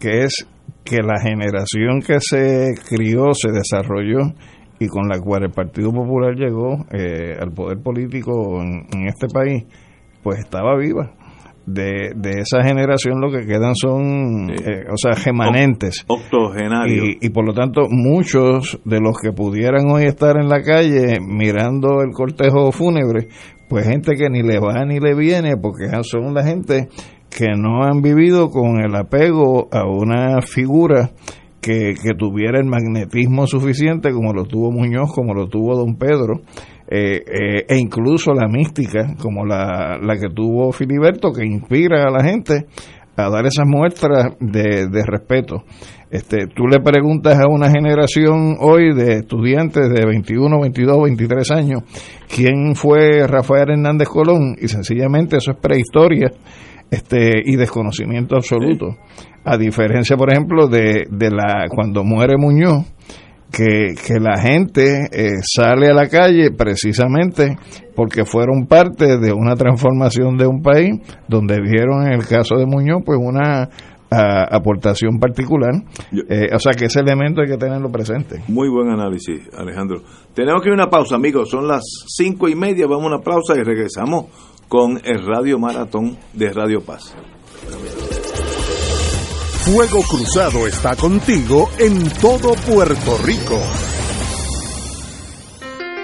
que 0.00 0.24
es 0.24 0.46
que 0.84 0.96
la 0.96 1.20
generación 1.20 2.00
que 2.04 2.18
se 2.20 2.74
crió, 2.88 3.32
se 3.32 3.50
desarrolló 3.50 4.34
y 4.84 4.88
con 4.88 5.08
la 5.08 5.18
cual 5.20 5.44
el 5.44 5.50
Partido 5.50 5.90
Popular 5.92 6.34
llegó 6.34 6.84
eh, 6.92 7.36
al 7.40 7.52
poder 7.52 7.78
político 7.82 8.60
en, 8.62 9.06
este 9.06 9.26
país, 9.28 9.64
pues 10.22 10.38
estaba 10.40 10.76
viva. 10.76 11.12
De, 11.66 12.12
de 12.14 12.40
esa 12.40 12.62
generación 12.62 13.22
lo 13.22 13.30
que 13.30 13.46
quedan 13.46 13.74
son, 13.74 14.50
eh, 14.50 14.84
o 14.92 14.98
sea, 14.98 15.14
gemanentes. 15.16 16.04
Octogenarios. 16.06 17.06
Y, 17.22 17.26
y 17.26 17.30
por 17.30 17.46
lo 17.46 17.54
tanto, 17.54 17.86
muchos 17.88 18.78
de 18.84 19.00
los 19.00 19.18
que 19.18 19.32
pudieran 19.32 19.90
hoy 19.90 20.04
estar 20.04 20.36
en 20.36 20.50
la 20.50 20.60
calle 20.60 21.20
mirando 21.26 22.02
el 22.02 22.12
cortejo 22.12 22.70
fúnebre, 22.70 23.28
pues 23.68 23.88
gente 23.88 24.14
que 24.14 24.28
ni 24.28 24.42
le 24.42 24.58
va 24.58 24.84
ni 24.84 25.00
le 25.00 25.14
viene, 25.14 25.56
porque 25.56 25.86
son 26.02 26.34
la 26.34 26.44
gente 26.44 26.88
que 27.30 27.48
no 27.56 27.82
han 27.82 28.02
vivido 28.02 28.50
con 28.50 28.78
el 28.80 28.94
apego 28.94 29.68
a 29.72 29.86
una 29.86 30.40
figura 30.42 31.10
que, 31.64 31.94
tuviera 32.18 32.58
el 32.58 32.66
magnetismo 32.66 33.46
suficiente 33.46 34.12
como 34.12 34.32
lo 34.32 34.44
tuvo 34.44 34.70
Muñoz, 34.70 35.12
como 35.14 35.34
lo 35.34 35.48
tuvo 35.48 35.76
Don 35.76 35.96
Pedro, 35.96 36.42
eh, 36.88 37.22
eh, 37.26 37.64
e 37.68 37.78
incluso 37.78 38.32
la 38.34 38.46
mística 38.48 39.14
como 39.20 39.46
la, 39.46 39.98
la 40.00 40.14
que 40.16 40.28
tuvo 40.34 40.72
Filiberto, 40.72 41.32
que 41.32 41.46
inspira 41.46 42.04
a 42.04 42.10
la 42.10 42.22
gente 42.22 42.66
a 43.16 43.30
dar 43.30 43.46
esas 43.46 43.66
muestras 43.66 44.36
de, 44.40 44.88
de 44.88 45.06
respeto. 45.06 45.62
Este, 46.10 46.46
tú 46.46 46.66
le 46.66 46.80
preguntas 46.80 47.38
a 47.38 47.48
una 47.48 47.70
generación 47.70 48.56
hoy 48.60 48.94
de 48.94 49.20
estudiantes 49.20 49.88
de 49.88 50.06
21, 50.06 50.60
22, 50.60 51.02
23 51.04 51.50
años 51.50 51.82
quién 52.28 52.74
fue 52.76 53.26
Rafael 53.26 53.70
Hernández 53.70 54.08
Colón 54.08 54.54
y 54.60 54.68
sencillamente 54.68 55.38
eso 55.38 55.52
es 55.52 55.58
prehistoria 55.58 56.30
este 56.94 57.42
y 57.44 57.56
desconocimiento 57.56 58.36
absoluto. 58.36 58.96
A 59.44 59.58
diferencia, 59.58 60.16
por 60.16 60.32
ejemplo, 60.32 60.68
de, 60.68 61.04
de 61.10 61.30
la 61.30 61.66
cuando 61.68 62.02
muere 62.02 62.36
Muñoz, 62.38 62.86
que, 63.54 63.94
que 63.94 64.18
la 64.18 64.38
gente 64.40 65.08
eh, 65.12 65.40
sale 65.42 65.88
a 65.88 65.94
la 65.94 66.08
calle 66.08 66.50
precisamente 66.50 67.56
porque 67.94 68.24
fueron 68.24 68.66
parte 68.66 69.18
de 69.18 69.32
una 69.32 69.54
transformación 69.54 70.36
de 70.36 70.46
un 70.46 70.62
país 70.62 71.00
donde 71.28 71.60
vieron 71.60 72.06
en 72.06 72.14
el 72.14 72.26
caso 72.26 72.56
de 72.56 72.66
Muñoz 72.66 73.02
pues 73.04 73.18
una 73.20 73.68
aportación 74.10 75.18
particular. 75.18 75.72
Eh, 76.28 76.48
o 76.54 76.58
sea 76.58 76.72
que 76.72 76.86
ese 76.86 77.00
elemento 77.00 77.40
hay 77.40 77.48
que 77.48 77.56
tenerlo 77.56 77.90
presente. 77.90 78.42
Muy 78.48 78.68
buen 78.68 78.88
análisis, 78.88 79.40
Alejandro. 79.56 80.02
Tenemos 80.34 80.62
que 80.62 80.68
ir 80.68 80.72
a 80.72 80.74
una 80.74 80.90
pausa, 80.90 81.16
amigos. 81.16 81.50
Son 81.50 81.66
las 81.66 81.82
cinco 82.06 82.48
y 82.48 82.54
media. 82.54 82.86
Vamos 82.86 83.04
a 83.04 83.16
una 83.16 83.18
pausa 83.20 83.54
y 83.56 83.62
regresamos 83.62 84.26
con 84.74 85.00
el 85.04 85.24
Radio 85.24 85.56
Maratón 85.56 86.18
de 86.32 86.52
Radio 86.52 86.80
Paz. 86.80 87.14
Fuego 89.60 90.02
Cruzado 90.02 90.66
está 90.66 90.96
contigo 90.96 91.70
en 91.78 92.10
todo 92.20 92.54
Puerto 92.54 93.16
Rico. 93.24 93.60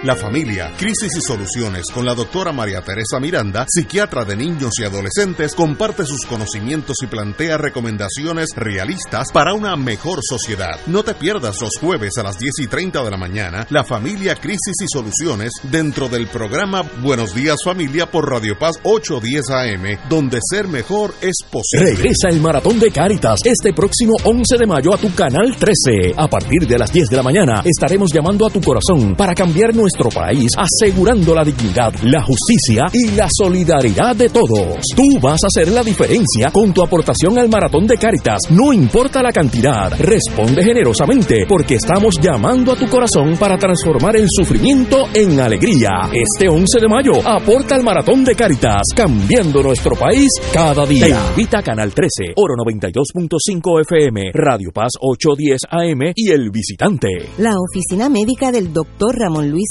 La 0.03 0.17
familia, 0.17 0.73
crisis 0.79 1.15
y 1.15 1.21
soluciones 1.21 1.85
con 1.93 2.07
la 2.07 2.15
doctora 2.15 2.53
María 2.53 2.81
Teresa 2.81 3.21
Miranda, 3.21 3.67
psiquiatra 3.69 4.25
de 4.25 4.35
niños 4.35 4.73
y 4.81 4.85
adolescentes, 4.85 5.55
comparte 5.55 6.07
sus 6.07 6.25
conocimientos 6.25 6.97
y 7.03 7.07
plantea 7.07 7.59
recomendaciones 7.59 8.49
realistas 8.57 9.31
para 9.31 9.53
una 9.53 9.77
mejor 9.77 10.21
sociedad. 10.23 10.81
No 10.87 11.03
te 11.03 11.13
pierdas 11.13 11.61
los 11.61 11.73
jueves 11.79 12.17
a 12.17 12.23
las 12.23 12.39
10 12.39 12.61
y 12.61 12.67
30 12.67 13.05
de 13.05 13.11
la 13.11 13.19
mañana, 13.19 13.67
la 13.69 13.85
familia, 13.85 14.37
crisis 14.37 14.75
y 14.83 14.87
soluciones 14.91 15.53
dentro 15.65 16.09
del 16.09 16.29
programa 16.29 16.81
Buenos 17.03 17.35
Días 17.35 17.59
Familia 17.63 18.11
por 18.11 18.27
Radio 18.27 18.59
Paz 18.59 18.77
810 18.83 19.51
AM, 19.51 20.09
donde 20.09 20.39
ser 20.51 20.67
mejor 20.67 21.15
es 21.21 21.41
posible. 21.51 21.95
Regresa 21.95 22.31
el 22.31 22.41
Maratón 22.41 22.81
de 22.81 22.91
Cáritas 22.91 23.41
este 23.45 23.75
próximo 23.75 24.15
11 24.25 24.57
de 24.57 24.67
mayo 24.67 24.95
a 24.95 24.97
tu 24.97 25.15
canal 25.15 25.55
13. 25.59 26.15
A 26.17 26.27
partir 26.27 26.67
de 26.67 26.79
las 26.79 26.91
10 26.91 27.09
de 27.11 27.17
la 27.19 27.23
mañana 27.23 27.63
estaremos 27.67 28.11
llamando 28.11 28.47
a 28.47 28.51
tu 28.51 28.63
corazón 28.63 29.15
para 29.15 29.35
cambiar 29.35 29.75
nuestra 29.75 29.90
nuestro 29.91 30.11
país, 30.11 30.53
asegurando 30.57 31.35
la 31.35 31.43
dignidad, 31.43 31.93
la 32.03 32.23
justicia 32.23 32.85
y 32.93 33.11
la 33.17 33.29
solidaridad 33.29 34.15
de 34.15 34.29
todos. 34.29 34.79
Tú 34.95 35.19
vas 35.21 35.41
a 35.43 35.49
hacer 35.49 35.73
la 35.73 35.83
diferencia 35.83 36.51
con 36.53 36.73
tu 36.73 36.83
aportación 36.83 37.39
al 37.39 37.49
maratón 37.49 37.87
de 37.87 37.97
Cáritas. 37.97 38.39
No 38.51 38.73
importa 38.73 39.23
la 39.23 39.33
cantidad, 39.33 39.93
responde 39.99 40.63
generosamente 40.63 41.45
porque 41.49 41.75
estamos 41.75 42.15
llamando 42.21 42.73
a 42.73 42.77
tu 42.77 42.89
corazón 42.89 43.37
para 43.37 43.59
transformar 43.59 44.17
el 44.17 44.27
sufrimiento 44.29 45.09
en 45.13 45.41
alegría. 45.41 46.09
Este 46.13 46.49
11 46.49 46.81
de 46.81 46.89
mayo, 46.89 47.13
aporta 47.25 47.75
al 47.75 47.83
maratón 47.83 48.25
de 48.25 48.37
Cáritas, 48.37 48.83
cambiando 48.95 49.63
nuestro 49.63 49.97
país 49.97 50.29
cada 50.53 50.87
día. 50.87 51.07
Te 51.07 51.31
invita 51.31 51.63
Canal 51.63 51.93
13, 51.93 52.35
Oro 52.37 52.55
92.5 52.65 53.81
FM, 53.81 54.31
Radio 54.35 54.71
Paz 54.73 54.93
810 55.01 55.63
AM 55.69 56.13
y 56.15 56.31
El 56.31 56.51
Visitante. 56.51 57.09
La 57.39 57.55
oficina 57.59 58.09
médica 58.09 58.53
del 58.53 58.73
doctor 58.73 59.17
Ramón 59.19 59.51
Luis 59.51 59.71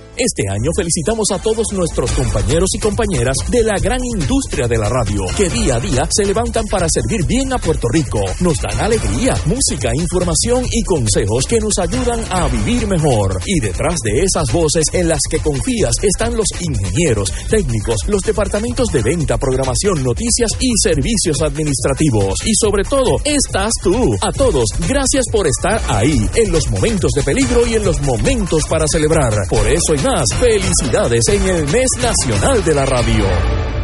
Este 0.17 0.43
año 0.49 0.71
felicitamos 0.75 1.27
a 1.31 1.39
todos 1.39 1.67
nuestros 1.71 2.11
compañeros 2.11 2.69
y 2.73 2.79
compañeras 2.79 3.37
de 3.49 3.63
la 3.63 3.79
gran 3.81 3.99
industria 4.03 4.67
de 4.67 4.77
la 4.77 4.89
radio, 4.89 5.23
que 5.37 5.49
día 5.49 5.75
a 5.75 5.79
día 5.79 6.01
se 6.09 6.25
levantan 6.25 6.65
para 6.67 6.87
servir 6.89 7.25
bien 7.25 7.53
a 7.53 7.57
Puerto 7.57 7.87
Rico. 7.87 8.19
Nos 8.41 8.57
dan 8.57 8.77
alegría, 8.79 9.35
música, 9.45 9.95
información 9.95 10.65
y 10.69 10.83
consejos 10.83 11.45
que 11.47 11.61
nos 11.61 11.79
ayudan 11.79 12.19
a 12.29 12.49
vivir 12.49 12.87
mejor. 12.87 13.39
Y 13.45 13.61
detrás 13.61 13.95
de 14.03 14.23
esas 14.23 14.51
voces 14.51 14.85
en 14.91 15.07
las 15.07 15.21
que 15.29 15.39
confías 15.39 15.95
están 16.01 16.35
los 16.35 16.47
ingenieros, 16.59 17.31
técnicos, 17.49 17.95
los 18.07 18.21
departamentos 18.21 18.89
de 18.91 19.01
venta, 19.01 19.37
programación, 19.37 20.03
noticias 20.03 20.51
y 20.59 20.71
servicios 20.83 21.41
administrativos. 21.41 22.35
Y 22.45 22.51
sobre 22.59 22.83
todo, 22.83 23.15
estás 23.23 23.71
tú. 23.81 24.13
A 24.21 24.31
todos, 24.33 24.65
gracias 24.89 25.25
por 25.31 25.47
estar 25.47 25.81
ahí, 25.87 26.29
en 26.35 26.51
los 26.51 26.69
momentos 26.69 27.11
de 27.15 27.23
peligro 27.23 27.65
y 27.65 27.75
en 27.75 27.85
los 27.85 28.01
momentos 28.01 28.65
para 28.69 28.85
celebrar. 28.91 29.33
Por 29.49 29.67
eso 29.69 30.00
más, 30.03 30.25
felicidades 30.39 31.23
en 31.29 31.47
el 31.47 31.65
mes 31.65 31.89
nacional 32.01 32.63
de 32.63 32.73
la 32.73 32.85
radio. 32.85 33.80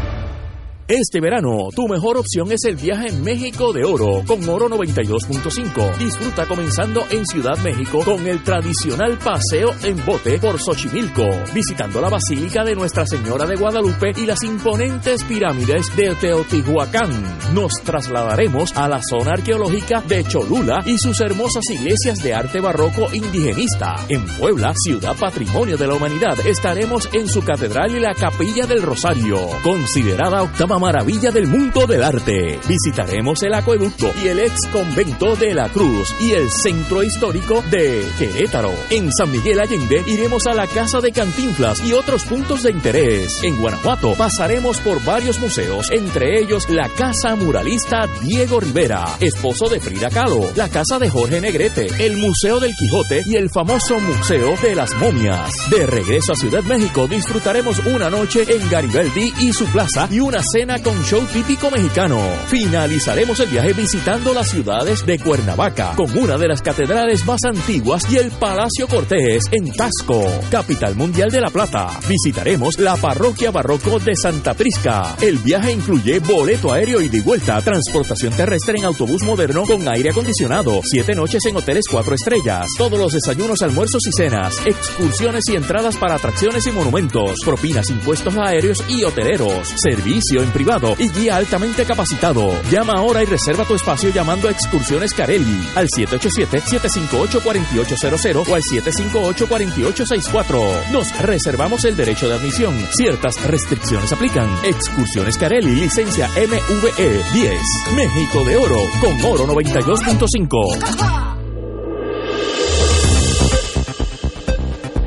Este 0.87 1.19
verano, 1.19 1.67
tu 1.75 1.85
mejor 1.89 2.15
opción 2.15 2.49
es 2.53 2.63
el 2.63 2.77
viaje 2.77 3.09
en 3.09 3.21
México 3.21 3.73
de 3.73 3.83
Oro 3.83 4.23
con 4.25 4.47
Oro 4.47 4.69
92.5. 4.69 5.97
Disfruta 5.97 6.45
comenzando 6.45 7.03
en 7.09 7.25
Ciudad 7.25 7.57
México 7.57 7.99
con 8.05 8.25
el 8.25 8.41
tradicional 8.41 9.17
paseo 9.17 9.71
en 9.83 9.97
bote 10.05 10.39
por 10.39 10.57
Xochimilco, 10.57 11.25
visitando 11.53 11.99
la 11.99 12.07
Basílica 12.07 12.63
de 12.63 12.73
Nuestra 12.73 13.05
Señora 13.05 13.45
de 13.45 13.57
Guadalupe 13.57 14.13
y 14.15 14.25
las 14.25 14.41
imponentes 14.43 15.25
pirámides 15.25 15.93
de 15.97 16.15
Teotihuacán. 16.15 17.11
Nos 17.53 17.73
trasladaremos 17.83 18.71
a 18.77 18.87
la 18.87 19.01
zona 19.03 19.33
arqueológica 19.33 19.99
de 19.99 20.23
Cholula 20.23 20.83
y 20.85 20.97
sus 20.99 21.19
hermosas 21.19 21.65
iglesias 21.69 22.23
de 22.23 22.33
arte 22.33 22.61
barroco 22.61 23.09
indigenista. 23.11 23.93
En 24.07 24.25
Puebla, 24.25 24.71
ciudad 24.73 25.17
patrimonio 25.19 25.75
de 25.75 25.85
la 25.85 25.95
humanidad, 25.95 26.39
estaremos 26.47 27.09
en 27.11 27.27
su 27.27 27.41
catedral 27.41 27.93
y 27.93 27.99
la 27.99 28.13
capilla 28.13 28.65
del 28.65 28.81
Rosario, 28.83 29.37
considerada 29.61 30.43
octava 30.43 30.76
maravilla 30.79 31.31
del 31.31 31.47
mundo 31.47 31.85
del 31.87 32.03
arte. 32.03 32.59
Visitaremos 32.67 33.41
el 33.43 33.53
acueducto 33.53 34.11
y 34.23 34.27
el 34.27 34.39
ex 34.39 34.67
convento 34.71 35.35
de 35.35 35.53
la 35.53 35.69
Cruz 35.69 36.13
y 36.19 36.31
el 36.31 36.49
centro 36.49 37.03
histórico 37.03 37.63
de 37.69 38.05
Querétaro. 38.17 38.73
En 38.89 39.11
San 39.11 39.31
Miguel 39.31 39.59
Allende 39.59 40.03
iremos 40.07 40.45
a 40.47 40.53
la 40.53 40.67
casa 40.67 40.99
de 40.99 41.11
Cantinflas 41.11 41.83
y 41.83 41.93
otros 41.93 42.25
puntos 42.25 42.63
de 42.63 42.71
interés. 42.71 43.43
En 43.43 43.57
Guanajuato 43.59 44.13
pasaremos 44.13 44.79
por 44.79 45.03
varios 45.03 45.39
museos, 45.39 45.89
entre 45.91 46.39
ellos 46.39 46.69
la 46.69 46.89
casa 46.89 47.35
muralista 47.35 48.07
Diego 48.21 48.59
Rivera, 48.59 49.05
esposo 49.19 49.69
de 49.69 49.79
Frida 49.79 50.09
Kahlo, 50.09 50.51
la 50.55 50.69
casa 50.69 50.99
de 50.99 51.09
Jorge 51.09 51.41
Negrete, 51.41 51.87
el 51.99 52.17
Museo 52.17 52.59
del 52.59 52.75
Quijote 52.75 53.23
y 53.25 53.35
el 53.35 53.49
famoso 53.49 53.99
Museo 53.99 54.55
de 54.61 54.75
las 54.75 54.93
Momias. 54.95 55.51
De 55.69 55.85
regreso 55.85 56.33
a 56.33 56.35
Ciudad 56.35 56.63
México 56.63 57.07
disfrutaremos 57.07 57.79
una 57.85 58.09
noche 58.09 58.45
en 58.47 58.69
Garibaldi 58.69 59.33
y 59.39 59.53
su 59.53 59.65
plaza 59.67 60.07
y 60.11 60.19
una 60.19 60.41
cena 60.43 60.66
con 60.67 61.01
show 61.03 61.25
típico 61.31 61.71
mexicano. 61.71 62.19
Finalizaremos 62.47 63.39
el 63.39 63.47
viaje 63.47 63.71
visitando 63.71 64.33
las 64.33 64.49
ciudades 64.49 65.05
de 65.05 65.17
Cuernavaca, 65.17 65.93
con 65.95 66.15
una 66.17 66.37
de 66.37 66.49
las 66.49 66.61
catedrales 66.61 67.25
más 67.25 67.45
antiguas 67.45 68.03
y 68.11 68.17
el 68.17 68.31
Palacio 68.31 68.85
Cortés 68.89 69.45
en 69.51 69.71
Tasco, 69.71 70.29
capital 70.51 70.95
mundial 70.95 71.29
de 71.29 71.39
La 71.39 71.49
Plata. 71.49 71.97
Visitaremos 72.09 72.79
la 72.79 72.97
parroquia 72.97 73.49
barroco 73.49 73.97
de 73.99 74.13
Santa 74.15 74.53
Prisca. 74.55 75.15
El 75.21 75.37
viaje 75.37 75.71
incluye 75.71 76.19
boleto 76.19 76.73
aéreo 76.73 76.99
y 76.99 77.07
de 77.07 77.21
vuelta, 77.21 77.61
transportación 77.61 78.33
terrestre 78.33 78.77
en 78.77 78.85
autobús 78.85 79.23
moderno 79.23 79.63
con 79.63 79.87
aire 79.87 80.09
acondicionado, 80.09 80.81
siete 80.83 81.15
noches 81.15 81.45
en 81.45 81.55
hoteles 81.55 81.85
cuatro 81.89 82.13
estrellas, 82.13 82.67
todos 82.77 82.99
los 82.99 83.13
desayunos, 83.13 83.61
almuerzos 83.61 84.05
y 84.05 84.11
cenas, 84.11 84.59
excursiones 84.65 85.45
y 85.47 85.55
entradas 85.55 85.95
para 85.95 86.15
atracciones 86.15 86.67
y 86.67 86.71
monumentos, 86.71 87.37
propinas, 87.45 87.89
impuestos 87.89 88.35
aéreos 88.37 88.83
y 88.89 89.05
hoteleros, 89.05 89.73
servicio 89.77 90.43
en 90.43 90.56
privado 90.57 90.95
y 90.97 91.09
guía 91.09 91.35
altamente 91.35 91.85
capacitado. 91.85 92.59
Llama 92.71 92.93
ahora 92.93 93.21
y 93.21 93.27
reserva 93.27 93.63
tu 93.63 93.75
espacio 93.75 94.09
llamando 94.09 94.47
a 94.47 94.51
Excursiones 94.51 95.13
Carelli 95.13 95.69
al 95.75 95.87
787-758-4800 95.87 98.49
o 98.49 98.55
al 98.55 98.63
758-4864. 98.63 100.89
Nos 100.91 101.15
reservamos 101.21 101.85
el 101.85 101.95
derecho 101.95 102.27
de 102.27 102.37
admisión. 102.37 102.75
Ciertas 102.89 103.39
restricciones 103.45 104.11
aplican. 104.11 104.49
Excursiones 104.63 105.37
Carelli, 105.37 105.75
licencia 105.75 106.27
MVE 106.29 107.23
10. 107.33 107.61
México 107.95 108.43
de 108.43 108.57
Oro 108.57 108.79
con 108.99 109.23
Oro 109.25 109.45
92.5. 109.45 111.37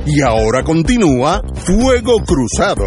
Y 0.06 0.22
ahora 0.22 0.62
continúa 0.62 1.42
Fuego 1.54 2.20
Cruzado. 2.24 2.84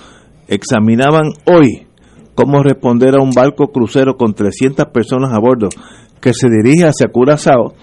examinaban 0.48 1.28
hoy 1.46 1.86
cómo 2.34 2.62
responder 2.62 3.14
a 3.18 3.22
un 3.22 3.30
barco 3.30 3.68
crucero 3.68 4.16
con 4.16 4.34
300 4.34 4.86
personas 4.92 5.32
a 5.32 5.38
bordo 5.38 5.68
que 6.20 6.32
se 6.34 6.48
dirige 6.48 6.84
hacia 6.84 7.08
Curazao 7.10 7.74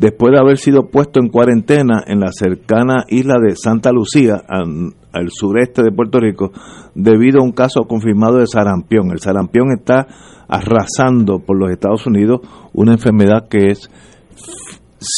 después 0.00 0.32
de 0.32 0.40
haber 0.40 0.56
sido 0.56 0.88
puesto 0.88 1.20
en 1.20 1.28
cuarentena 1.28 2.02
en 2.06 2.20
la 2.20 2.32
cercana 2.32 3.04
isla 3.08 3.34
de 3.38 3.54
Santa 3.54 3.92
Lucía, 3.92 4.42
al, 4.48 5.28
sureste 5.28 5.82
de 5.82 5.92
Puerto 5.92 6.18
Rico, 6.18 6.52
debido 6.94 7.40
a 7.40 7.44
un 7.44 7.52
caso 7.52 7.82
confirmado 7.82 8.38
de 8.38 8.46
sarampión. 8.46 9.10
El 9.10 9.20
sarampión 9.20 9.72
está 9.78 10.06
arrasando 10.48 11.40
por 11.40 11.58
los 11.58 11.70
Estados 11.70 12.06
Unidos 12.06 12.40
una 12.72 12.92
enfermedad 12.92 13.46
que 13.50 13.66
es 13.72 13.90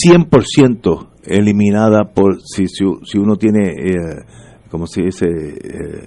100% 0.05 1.11
eliminada 1.27 2.11
por 2.13 2.41
si, 2.43 2.67
si, 2.67 2.85
si 3.05 3.19
uno 3.19 3.37
tiene, 3.37 3.69
eh, 3.69 4.25
¿cómo 4.69 4.89
se 4.89 5.03
dice? 5.03 5.27
Eh, 5.29 6.07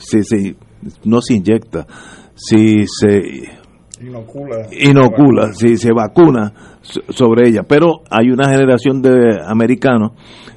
si, 0.00 0.22
si 0.22 0.54
no 1.04 1.22
se 1.22 1.34
inyecta, 1.34 1.86
si 2.34 2.84
se 2.86 3.59
Inocula. 4.00 4.66
inocula, 4.72 5.52
si 5.52 5.76
se 5.76 5.92
vacuna 5.92 6.52
so- 6.82 7.00
sobre 7.10 7.48
ella. 7.48 7.62
Pero 7.68 8.02
hay 8.10 8.30
una 8.30 8.48
generación 8.48 9.02
de 9.02 9.38
americanos 9.46 10.12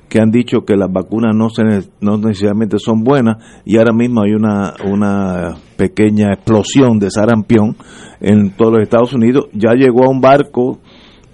que 0.09 0.19
han 0.19 0.29
dicho 0.31 0.61
que 0.65 0.75
las 0.77 0.91
vacunas 0.91 1.35
no, 1.35 1.49
se, 1.49 1.63
no 1.99 2.17
necesariamente 2.17 2.77
son 2.77 3.03
buenas 3.03 3.37
y 3.65 3.77
ahora 3.77 3.93
mismo 3.93 4.21
hay 4.21 4.33
una, 4.33 4.73
una 4.85 5.55
pequeña 5.75 6.33
explosión 6.33 6.99
de 6.99 7.09
sarampión 7.09 7.75
en 8.21 8.51
todos 8.55 8.73
los 8.73 8.81
Estados 8.83 9.13
Unidos. 9.13 9.47
Ya 9.53 9.73
llegó 9.73 10.05
a 10.05 10.09
un 10.09 10.21
barco, 10.21 10.79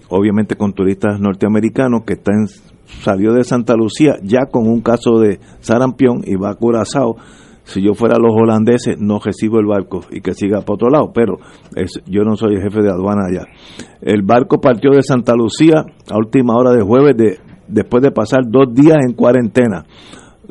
obviamente 0.10 0.56
con 0.56 0.74
turistas 0.74 1.20
norteamericanos, 1.20 2.04
que 2.08 2.14
está 2.14 2.32
en, 2.32 2.48
salió 3.04 3.34
de 3.34 3.44
Santa 3.44 3.76
Lucía 3.76 4.14
ya 4.24 4.46
con 4.50 4.68
un 4.68 4.82
caso 4.82 5.20
de 5.20 5.40
sarampión 5.60 6.22
y 6.26 6.36
va 6.36 6.52
a 6.52 6.56
Curazao 6.56 7.18
si 7.70 7.82
yo 7.82 7.94
fuera 7.94 8.18
los 8.18 8.34
holandeses 8.36 8.98
no 9.00 9.20
recibo 9.20 9.60
el 9.60 9.66
barco 9.68 10.02
y 10.12 10.22
que 10.22 10.34
siga 10.34 10.62
para 10.62 10.74
otro 10.74 10.90
lado, 10.90 11.12
pero 11.14 11.38
yo 12.06 12.24
no 12.24 12.36
soy 12.36 12.56
el 12.56 12.62
jefe 12.62 12.82
de 12.82 12.90
aduana 12.90 13.22
allá. 13.30 13.46
El 14.02 14.22
barco 14.24 14.60
partió 14.60 14.92
de 14.92 15.02
Santa 15.04 15.34
Lucía 15.36 15.86
a 16.12 16.18
última 16.18 16.56
hora 16.56 16.72
de 16.72 16.82
jueves 16.82 17.16
de, 17.18 17.38
después 17.68 18.02
de 18.04 18.12
pasar 18.12 18.42
dos 18.50 18.74
días 18.74 18.98
en 19.08 19.14
cuarentena. 19.14 19.86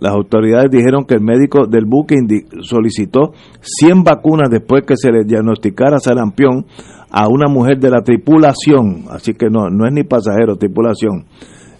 Las 0.01 0.13
autoridades 0.13 0.71
dijeron 0.71 1.05
que 1.05 1.15
el 1.15 1.21
médico 1.23 1.67
del 1.67 1.85
buque 1.85 2.15
solicitó 2.63 3.33
100 3.61 4.05
vacunas 4.05 4.49
después 4.49 4.85
que 4.87 4.95
se 4.97 5.11
le 5.11 5.25
diagnosticara 5.25 5.99
sarampión 5.99 6.67
a 7.11 7.27
una 7.27 7.49
mujer 7.49 7.79
de 7.81 7.91
la 7.91 8.03
tripulación, 8.03 9.07
así 9.11 9.35
que 9.35 9.49
no, 9.51 9.71
no 9.71 9.87
es 9.89 9.93
ni 9.93 10.05
pasajero, 10.05 10.55
tripulación. 10.57 11.25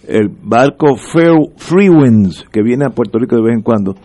El 0.05 0.27
barco 0.43 0.95
Fair- 0.97 1.51
Free 1.57 1.87
Winds, 1.89 2.45
que 2.51 2.61
viene 2.63 2.83
a 2.85 2.89
Puerto 2.89 3.19
Rico 3.19 3.35
de 3.37 3.43
vez 3.43 3.55
en 3.55 3.61
cuando, 3.61 3.95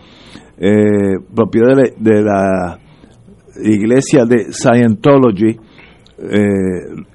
eh, 0.57 1.19
propiedad 1.33 1.75
de, 1.75 1.93
de 1.97 2.21
la 2.21 2.79
iglesia 3.63 4.25
de 4.25 4.51
Scientology, 4.51 5.57
eh, 6.19 7.05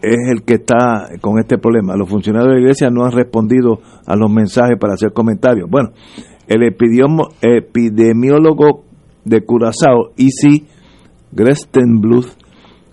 es 0.00 0.30
el 0.30 0.42
que 0.42 0.54
está 0.54 1.10
con 1.20 1.38
este 1.38 1.58
problema. 1.58 1.94
Los 1.96 2.08
funcionarios 2.08 2.50
de 2.50 2.54
la 2.54 2.60
iglesia 2.60 2.88
no 2.90 3.04
han 3.04 3.12
respondido 3.12 3.80
a 4.06 4.16
los 4.16 4.30
mensajes 4.30 4.78
para 4.78 4.94
hacer 4.94 5.12
comentarios. 5.12 5.68
Bueno, 5.68 5.90
el 6.46 6.62
epidemiólogo 6.62 8.84
de 9.24 9.44
Curazao, 9.44 10.12
Isi 10.16 10.68
Grestenbluth, 11.32 12.28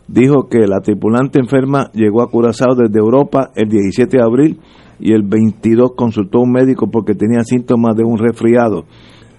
dijo 0.07 0.47
que 0.49 0.67
la 0.67 0.81
tripulante 0.81 1.39
enferma 1.39 1.89
llegó 1.93 2.21
a 2.21 2.29
Curazao 2.29 2.75
desde 2.75 2.99
Europa 2.99 3.51
el 3.55 3.69
17 3.69 4.17
de 4.17 4.23
abril 4.23 4.59
y 4.99 5.13
el 5.13 5.23
22 5.23 5.93
consultó 5.95 6.39
a 6.39 6.43
un 6.43 6.51
médico 6.51 6.91
porque 6.91 7.15
tenía 7.15 7.43
síntomas 7.43 7.95
de 7.95 8.03
un 8.03 8.17
resfriado. 8.17 8.83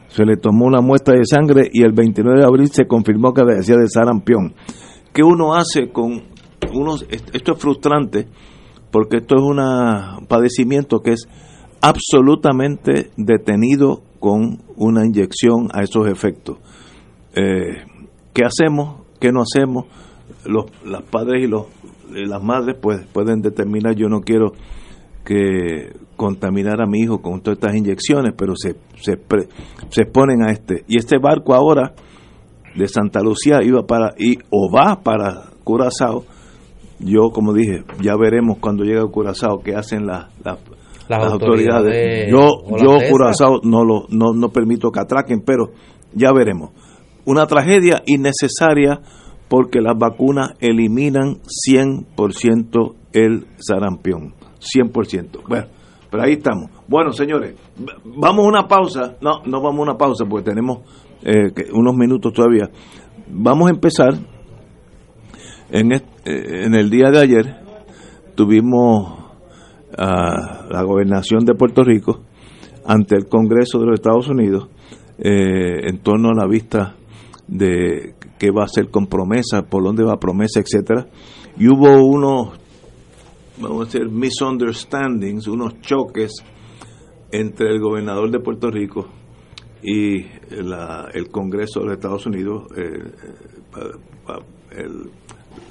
Se 0.09 0.25
le 0.25 0.37
tomó 0.37 0.67
una 0.67 0.81
muestra 0.81 1.15
de 1.15 1.25
sangre 1.25 1.69
y 1.73 1.83
el 1.83 1.93
29 1.93 2.41
de 2.41 2.47
abril 2.47 2.71
se 2.71 2.87
confirmó 2.87 3.33
que 3.33 3.43
padecía 3.43 3.77
de 3.77 3.89
sarampión. 3.89 4.55
¿Qué 5.13 5.23
uno 5.23 5.55
hace 5.55 5.91
con 5.91 6.23
unos? 6.73 7.07
Esto 7.11 7.53
es 7.53 7.59
frustrante 7.59 8.27
porque 8.91 9.19
esto 9.19 9.37
es 9.37 9.43
un 9.43 10.27
padecimiento 10.27 11.01
que 11.01 11.13
es 11.13 11.29
absolutamente 11.81 13.11
detenido 13.17 14.03
con 14.21 14.63
una 14.77 15.05
inyección 15.05 15.69
a 15.73 15.83
esos 15.83 16.09
efectos. 16.09 16.59
Eh, 17.35 17.85
¿Qué 18.33 18.45
hacemos? 18.45 19.03
¿Qué 19.21 19.33
no 19.33 19.43
hacemos? 19.43 19.87
Los, 20.45 20.67
los 20.85 21.03
padres 21.03 21.45
y, 21.45 21.47
los, 21.47 21.67
y 22.15 22.27
las 22.27 22.43
madres 22.43 22.77
pues 22.81 23.07
pueden 23.13 23.41
determinar, 23.41 23.95
yo 23.95 24.09
no 24.09 24.21
quiero 24.21 24.53
que 25.25 25.93
contaminar 26.17 26.81
a 26.81 26.87
mi 26.87 27.01
hijo 27.01 27.21
con 27.21 27.41
todas 27.41 27.59
estas 27.59 27.77
inyecciones, 27.77 28.35
pero 28.37 28.55
se, 28.57 28.77
se, 29.01 29.19
se 29.91 30.03
exponen 30.03 30.43
a 30.43 30.51
este. 30.51 30.85
Y 30.89 30.99
este 30.99 31.19
barco 31.19 31.55
ahora 31.55 31.95
de 32.75 32.89
Santa 32.89 33.21
Lucía 33.21 33.61
iba 33.63 33.87
para, 33.87 34.15
y, 34.19 34.39
o 34.51 34.71
va 34.71 35.01
para 35.03 35.51
Curazao. 35.65 36.25
Yo, 36.99 37.31
como 37.33 37.53
dije, 37.53 37.85
ya 38.01 38.17
veremos 38.17 38.59
cuando 38.59 38.85
llegue 38.85 39.01
a 39.01 39.11
Curazao 39.11 39.59
qué 39.59 39.75
hacen 39.75 40.07
las, 40.07 40.27
las, 40.43 40.59
Las 41.09 41.23
las 41.25 41.33
autoridades 41.33 42.31
Yo, 42.31 42.63
yo. 42.79 42.97
Curazao 43.11 43.61
no, 43.63 43.85
lo, 43.85 44.07
no, 44.09 44.33
no 44.35 44.49
permito 44.49 44.91
que 44.91 45.01
atraquen, 45.01 45.43
pero 45.45 45.73
ya 46.15 46.33
veremos. 46.33 46.71
Una 47.25 47.47
tragedia 47.47 48.03
innecesaria 48.07 49.01
porque 49.49 49.81
las 49.81 49.97
vacunas 49.99 50.55
eliminan 50.61 51.39
100% 51.71 52.95
el 53.13 53.47
sarampión. 53.59 54.35
100%. 54.61 55.43
Bueno, 55.49 55.67
pero 56.11 56.23
ahí 56.23 56.33
estamos. 56.33 56.71
Bueno, 56.89 57.13
señores, 57.13 57.55
vamos 58.05 58.45
a 58.45 58.49
una 58.49 58.69
pausa. 58.69 59.17
No, 59.21 59.43
no 59.45 59.61
vamos 59.61 59.81
a 59.81 59.83
una 59.83 59.99
pausa 59.99 60.25
porque 60.29 60.51
tenemos 60.51 60.79
eh, 61.23 61.53
unos 61.73 61.95
minutos 61.97 62.33
todavía. 62.33 62.71
Vamos 63.29 63.69
a 63.69 63.71
empezar. 63.73 64.15
En, 65.71 65.93
eh, 65.93 66.03
en 66.25 66.75
el 66.75 66.91
día 66.91 67.11
de 67.11 67.19
ayer 67.19 67.57
tuvimos 68.37 69.19
a 69.99 70.67
la 70.71 70.83
gobernación 70.83 71.45
de 71.45 71.55
Puerto 71.55 71.83
Rico 71.83 72.21
ante 72.85 73.17
el 73.17 73.27
Congreso 73.27 73.79
de 73.79 73.87
los 73.87 73.95
Estados 73.95 74.29
Unidos 74.29 74.69
eh, 75.19 75.89
en 75.89 75.99
torno 75.99 76.29
a 76.29 76.35
la 76.35 76.47
vista 76.47 76.95
de 77.49 78.15
qué 78.39 78.51
va 78.51 78.65
a 78.65 78.69
ser 78.69 78.91
con 78.91 79.07
promesa, 79.07 79.63
por 79.63 79.83
dónde 79.83 80.05
va 80.05 80.19
promesa, 80.19 80.61
etcétera. 80.61 81.07
Y 81.59 81.69
hubo 81.69 82.05
unos, 82.05 82.59
vamos 83.61 83.83
a 83.83 83.85
decir, 83.87 84.11
misunderstandings, 84.11 85.47
unos 85.49 85.81
choques 85.81 86.33
entre 87.33 87.71
el 87.71 87.81
gobernador 87.81 88.31
de 88.31 88.41
Puerto 88.41 88.71
Rico 88.71 89.07
y 89.83 90.23
la- 90.63 91.09
el 91.13 91.29
Congreso 91.29 91.81
de 91.85 91.95
Estados 91.95 92.27
Unidos, 92.27 92.65
eh, 92.77 93.11
el- 94.77 95.11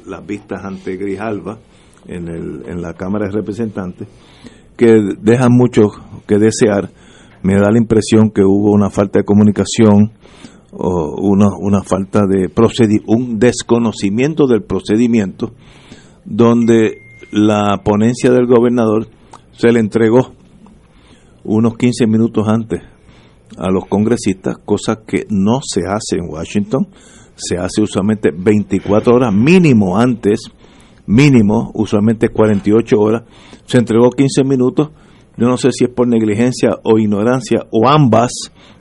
las 0.07 0.25
vistas 0.25 0.63
ante 0.63 0.95
Grijalva 0.97 1.57
en, 2.07 2.27
el, 2.27 2.63
en 2.67 2.81
la 2.81 2.93
Cámara 2.93 3.25
de 3.27 3.31
Representantes, 3.33 4.07
que 4.77 5.01
dejan 5.21 5.51
mucho 5.51 5.89
que 6.27 6.37
desear. 6.37 6.89
Me 7.41 7.55
da 7.55 7.71
la 7.71 7.77
impresión 7.79 8.29
que 8.31 8.41
hubo 8.43 8.71
una 8.71 8.89
falta 8.89 9.19
de 9.19 9.25
comunicación 9.25 10.11
o 10.71 11.15
una, 11.21 11.47
una 11.59 11.81
falta 11.83 12.21
de 12.27 12.49
procedi 12.49 12.97
un 13.07 13.39
desconocimiento 13.39 14.45
del 14.47 14.63
procedimiento 14.63 15.53
donde 16.25 16.97
la 17.31 17.81
ponencia 17.83 18.31
del 18.31 18.45
gobernador 18.45 19.07
se 19.51 19.71
le 19.71 19.79
entregó 19.79 20.33
unos 21.43 21.77
15 21.77 22.07
minutos 22.07 22.47
antes 22.47 22.81
a 23.57 23.69
los 23.69 23.85
congresistas, 23.85 24.57
cosa 24.65 25.01
que 25.05 25.25
no 25.29 25.59
se 25.63 25.81
hace 25.87 26.17
en 26.17 26.29
Washington, 26.29 26.87
se 27.35 27.57
hace 27.57 27.81
usualmente 27.81 28.31
24 28.35 29.15
horas 29.15 29.33
mínimo 29.33 29.97
antes, 29.97 30.51
mínimo, 31.05 31.71
usualmente 31.73 32.29
48 32.29 32.99
horas, 32.99 33.23
se 33.65 33.77
entregó 33.77 34.09
15 34.09 34.43
minutos, 34.43 34.89
yo 35.37 35.47
no 35.47 35.57
sé 35.57 35.69
si 35.71 35.85
es 35.85 35.89
por 35.89 36.07
negligencia 36.07 36.77
o 36.83 36.97
ignorancia 36.97 37.65
o 37.71 37.87
ambas, 37.87 38.31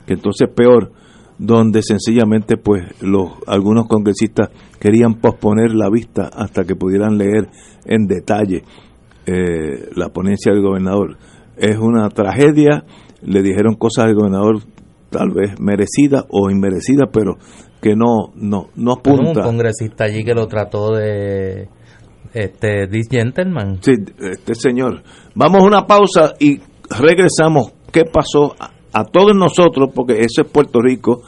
que 0.05 0.13
entonces 0.13 0.49
peor, 0.53 0.91
donde 1.37 1.81
sencillamente 1.81 2.57
pues 2.57 2.83
los 3.01 3.31
algunos 3.45 3.87
congresistas 3.87 4.49
querían 4.79 5.15
posponer 5.15 5.73
la 5.73 5.89
vista 5.89 6.29
hasta 6.33 6.63
que 6.63 6.75
pudieran 6.75 7.17
leer 7.17 7.49
en 7.85 8.07
detalle 8.07 8.63
eh, 9.25 9.89
la 9.95 10.09
ponencia 10.09 10.51
del 10.51 10.61
gobernador. 10.61 11.17
Es 11.57 11.77
una 11.77 12.09
tragedia, 12.09 12.83
le 13.23 13.41
dijeron 13.41 13.75
cosas 13.75 14.05
al 14.05 14.15
gobernador 14.15 14.59
tal 15.09 15.31
vez 15.31 15.59
merecidas 15.59 16.25
o 16.29 16.49
inmerecidas, 16.49 17.09
pero 17.11 17.35
que 17.81 17.95
no 17.95 18.31
no 18.35 18.67
no 18.75 18.93
apunta. 18.93 19.41
un 19.41 19.45
congresista 19.45 20.05
allí 20.05 20.23
que 20.23 20.33
lo 20.33 20.47
trató 20.47 20.93
de 20.95 21.69
este 22.33 22.87
this 22.87 23.07
gentleman. 23.09 23.79
Sí, 23.81 23.93
este 24.19 24.55
señor. 24.55 25.03
Vamos 25.35 25.61
a 25.61 25.65
una 25.65 25.85
pausa 25.85 26.33
y 26.39 26.59
regresamos. 26.89 27.73
¿Qué 27.91 28.03
pasó 28.03 28.53
a, 28.59 28.71
a 28.91 29.05
todos 29.05 29.33
nosotros? 29.35 29.89
Porque 29.95 30.19
eso 30.19 30.41
es 30.41 30.47
Puerto 30.51 30.81
Rico. 30.81 31.21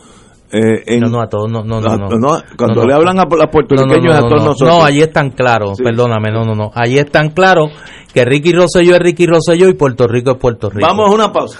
Eh, 0.51 0.83
en, 0.85 1.01
no, 1.01 1.09
no, 1.09 1.21
a 1.21 1.27
todos, 1.27 1.51
no, 1.51 1.63
no, 1.63 1.81
no. 1.81 1.97
no. 1.97 2.41
cuando 2.57 2.81
No, 2.81 2.87
le 2.87 2.93
no. 2.93 2.95
hablan 2.95 3.19
a, 3.19 3.23
a 3.23 3.47
puertorriqueños 3.51 4.13
es 4.13 4.17
a 4.17 4.21
todos 4.21 4.45
nosotros. 4.45 4.69
No, 4.69 4.83
allí 4.85 5.01
están 5.01 5.31
claros, 5.31 5.77
Sí. 5.77 5.83
perdóname, 5.83 6.31
no, 6.31 6.43
no, 6.45 6.53
no. 6.55 6.71
Allí 6.73 6.97
están 6.97 7.31
claros 7.31 7.69
que 8.13 8.23
Ricky 8.23 8.53
Rosselló 8.53 8.93
es 8.95 8.99
Ricky 8.99 9.25
Rosselló 9.25 9.67
y 9.67 9.73
Puerto 9.73 10.07
Rico 10.07 10.31
es 10.31 10.37
Puerto 10.37 10.69
Rico. 10.69 10.87
Vamos 10.87 11.09
a 11.09 11.13
una 11.13 11.31
pausa. 11.33 11.59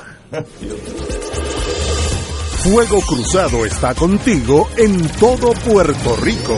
Fuego 2.63 2.99
Cruzado 3.01 3.65
está 3.65 3.93
contigo 3.93 4.67
en 4.77 5.07
todo 5.19 5.51
Puerto 5.53 6.15
Rico. 6.21 6.57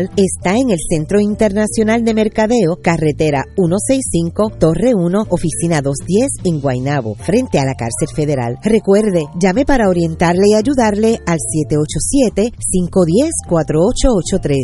está 0.15 0.55
en 0.55 0.69
el 0.71 0.79
Centro 0.89 1.19
Internacional 1.19 2.03
de 2.03 2.13
Mercadeo, 2.13 2.77
carretera 2.81 3.43
165, 3.55 4.51
Torre 4.59 4.93
1, 4.95 5.27
oficina 5.29 5.81
210 5.81 6.45
en 6.45 6.61
Guaynabo, 6.61 7.15
frente 7.15 7.59
a 7.59 7.65
la 7.65 7.75
cárcel 7.75 8.09
federal. 8.15 8.57
Recuerde, 8.63 9.25
llame 9.39 9.65
para 9.65 9.89
orientarle 9.89 10.49
y 10.49 10.55
ayudarle 10.55 11.19
al 11.25 11.37
787-510-4883, 13.49 14.55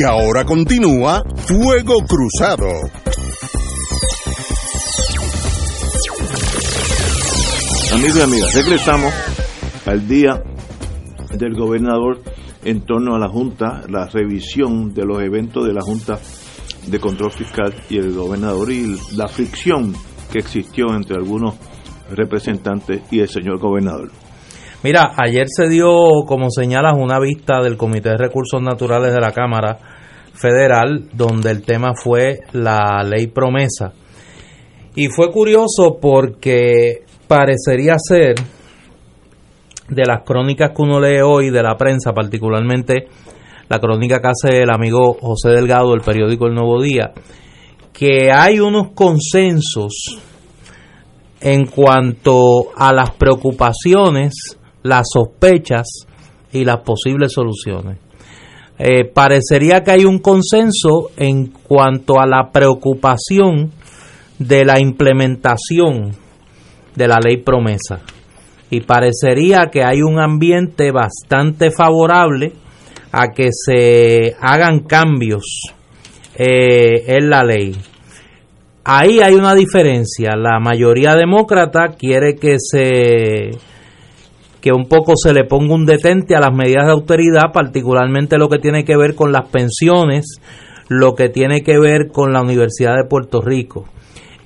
Y 0.00 0.02
ahora 0.02 0.46
continúa 0.46 1.22
Fuego 1.36 1.96
Cruzado. 2.08 2.68
Amigos 7.92 8.16
y 8.16 8.22
amigas, 8.22 8.54
regresamos 8.54 9.12
al 9.84 10.08
día 10.08 10.42
del 11.36 11.54
gobernador 11.54 12.22
en 12.64 12.80
torno 12.86 13.14
a 13.14 13.18
la 13.18 13.28
Junta, 13.28 13.82
la 13.90 14.06
revisión 14.06 14.94
de 14.94 15.04
los 15.04 15.20
eventos 15.20 15.66
de 15.66 15.74
la 15.74 15.82
Junta 15.82 16.18
de 16.86 16.98
Control 16.98 17.32
Fiscal 17.32 17.74
y 17.90 17.98
el 17.98 18.14
gobernador 18.14 18.72
y 18.72 18.96
la 19.16 19.28
fricción 19.28 19.92
que 20.32 20.38
existió 20.38 20.94
entre 20.94 21.16
algunos 21.16 21.56
representantes 22.10 23.02
y 23.10 23.20
el 23.20 23.28
señor 23.28 23.58
gobernador. 23.58 24.10
Mira, 24.82 25.12
ayer 25.22 25.44
se 25.46 25.68
dio, 25.68 25.92
como 26.26 26.48
señalas, 26.48 26.94
una 26.96 27.20
vista 27.20 27.60
del 27.60 27.76
Comité 27.76 28.08
de 28.08 28.16
Recursos 28.16 28.62
Naturales 28.62 29.12
de 29.12 29.20
la 29.20 29.32
Cámara 29.32 29.89
Federal, 30.40 31.08
donde 31.12 31.50
el 31.50 31.62
tema 31.62 31.92
fue 31.94 32.40
la 32.52 33.02
ley 33.04 33.26
promesa. 33.26 33.92
Y 34.94 35.08
fue 35.08 35.30
curioso 35.30 35.98
porque 36.00 37.04
parecería 37.28 37.96
ser, 37.98 38.34
de 39.88 40.02
las 40.06 40.22
crónicas 40.24 40.70
que 40.70 40.82
uno 40.82 41.00
lee 41.00 41.20
hoy 41.20 41.50
de 41.50 41.62
la 41.62 41.76
prensa, 41.76 42.12
particularmente 42.12 43.08
la 43.68 43.78
crónica 43.78 44.20
que 44.20 44.28
hace 44.28 44.62
el 44.62 44.70
amigo 44.70 45.16
José 45.20 45.50
Delgado 45.50 45.90
del 45.90 46.00
periódico 46.00 46.46
El 46.46 46.54
Nuevo 46.54 46.82
Día, 46.82 47.12
que 47.92 48.32
hay 48.32 48.60
unos 48.60 48.92
consensos 48.94 50.18
en 51.40 51.66
cuanto 51.66 52.72
a 52.76 52.92
las 52.92 53.10
preocupaciones, 53.12 54.58
las 54.82 55.06
sospechas 55.12 55.86
y 56.52 56.64
las 56.64 56.78
posibles 56.78 57.32
soluciones. 57.32 58.09
Eh, 58.82 59.04
parecería 59.04 59.82
que 59.82 59.90
hay 59.90 60.06
un 60.06 60.20
consenso 60.20 61.10
en 61.18 61.48
cuanto 61.48 62.18
a 62.18 62.26
la 62.26 62.50
preocupación 62.50 63.72
de 64.38 64.64
la 64.64 64.80
implementación 64.80 66.12
de 66.96 67.06
la 67.06 67.18
ley 67.22 67.36
promesa. 67.36 68.00
Y 68.70 68.80
parecería 68.80 69.66
que 69.66 69.84
hay 69.84 70.00
un 70.00 70.18
ambiente 70.18 70.92
bastante 70.92 71.70
favorable 71.70 72.54
a 73.12 73.28
que 73.28 73.50
se 73.52 74.34
hagan 74.40 74.80
cambios 74.84 75.74
eh, 76.34 77.04
en 77.06 77.28
la 77.28 77.44
ley. 77.44 77.76
Ahí 78.82 79.20
hay 79.20 79.34
una 79.34 79.54
diferencia. 79.54 80.36
La 80.36 80.58
mayoría 80.58 81.16
demócrata 81.16 81.88
quiere 81.98 82.36
que 82.36 82.56
se 82.58 83.50
que 84.60 84.72
un 84.72 84.86
poco 84.86 85.14
se 85.16 85.32
le 85.32 85.44
ponga 85.44 85.74
un 85.74 85.86
detente 85.86 86.34
a 86.36 86.40
las 86.40 86.54
medidas 86.54 86.86
de 86.86 86.92
autoridad, 86.92 87.52
particularmente 87.52 88.38
lo 88.38 88.48
que 88.48 88.58
tiene 88.58 88.84
que 88.84 88.96
ver 88.96 89.14
con 89.14 89.32
las 89.32 89.48
pensiones, 89.48 90.40
lo 90.88 91.14
que 91.14 91.28
tiene 91.28 91.62
que 91.62 91.78
ver 91.78 92.08
con 92.12 92.32
la 92.32 92.42
Universidad 92.42 92.96
de 92.96 93.08
Puerto 93.08 93.40
Rico. 93.40 93.86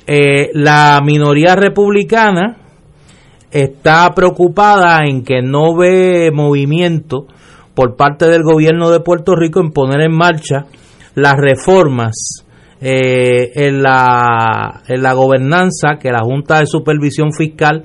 Eh, 0.07 0.51
la 0.53 1.01
minoría 1.05 1.57
republicana 1.57 2.59
está 3.51 4.13
preocupada 4.15 5.01
en 5.07 5.25
que 5.25 5.41
no 5.43 5.77
ve 5.77 6.31
movimiento 6.33 7.27
por 7.75 7.97
parte 7.97 8.27
del 8.27 8.43
gobierno 8.43 8.91
de 8.91 9.01
Puerto 9.01 9.35
Rico 9.35 9.61
en 9.61 9.71
poner 9.71 10.03
en 10.03 10.17
marcha 10.17 10.67
las 11.15 11.35
reformas 11.37 12.45
eh, 12.81 13.53
en, 13.55 13.83
la, 13.83 14.83
en 14.87 15.03
la 15.03 15.13
gobernanza 15.15 15.97
que 16.01 16.11
la 16.11 16.21
Junta 16.23 16.61
de 16.61 16.67
Supervisión 16.67 17.33
Fiscal 17.33 17.85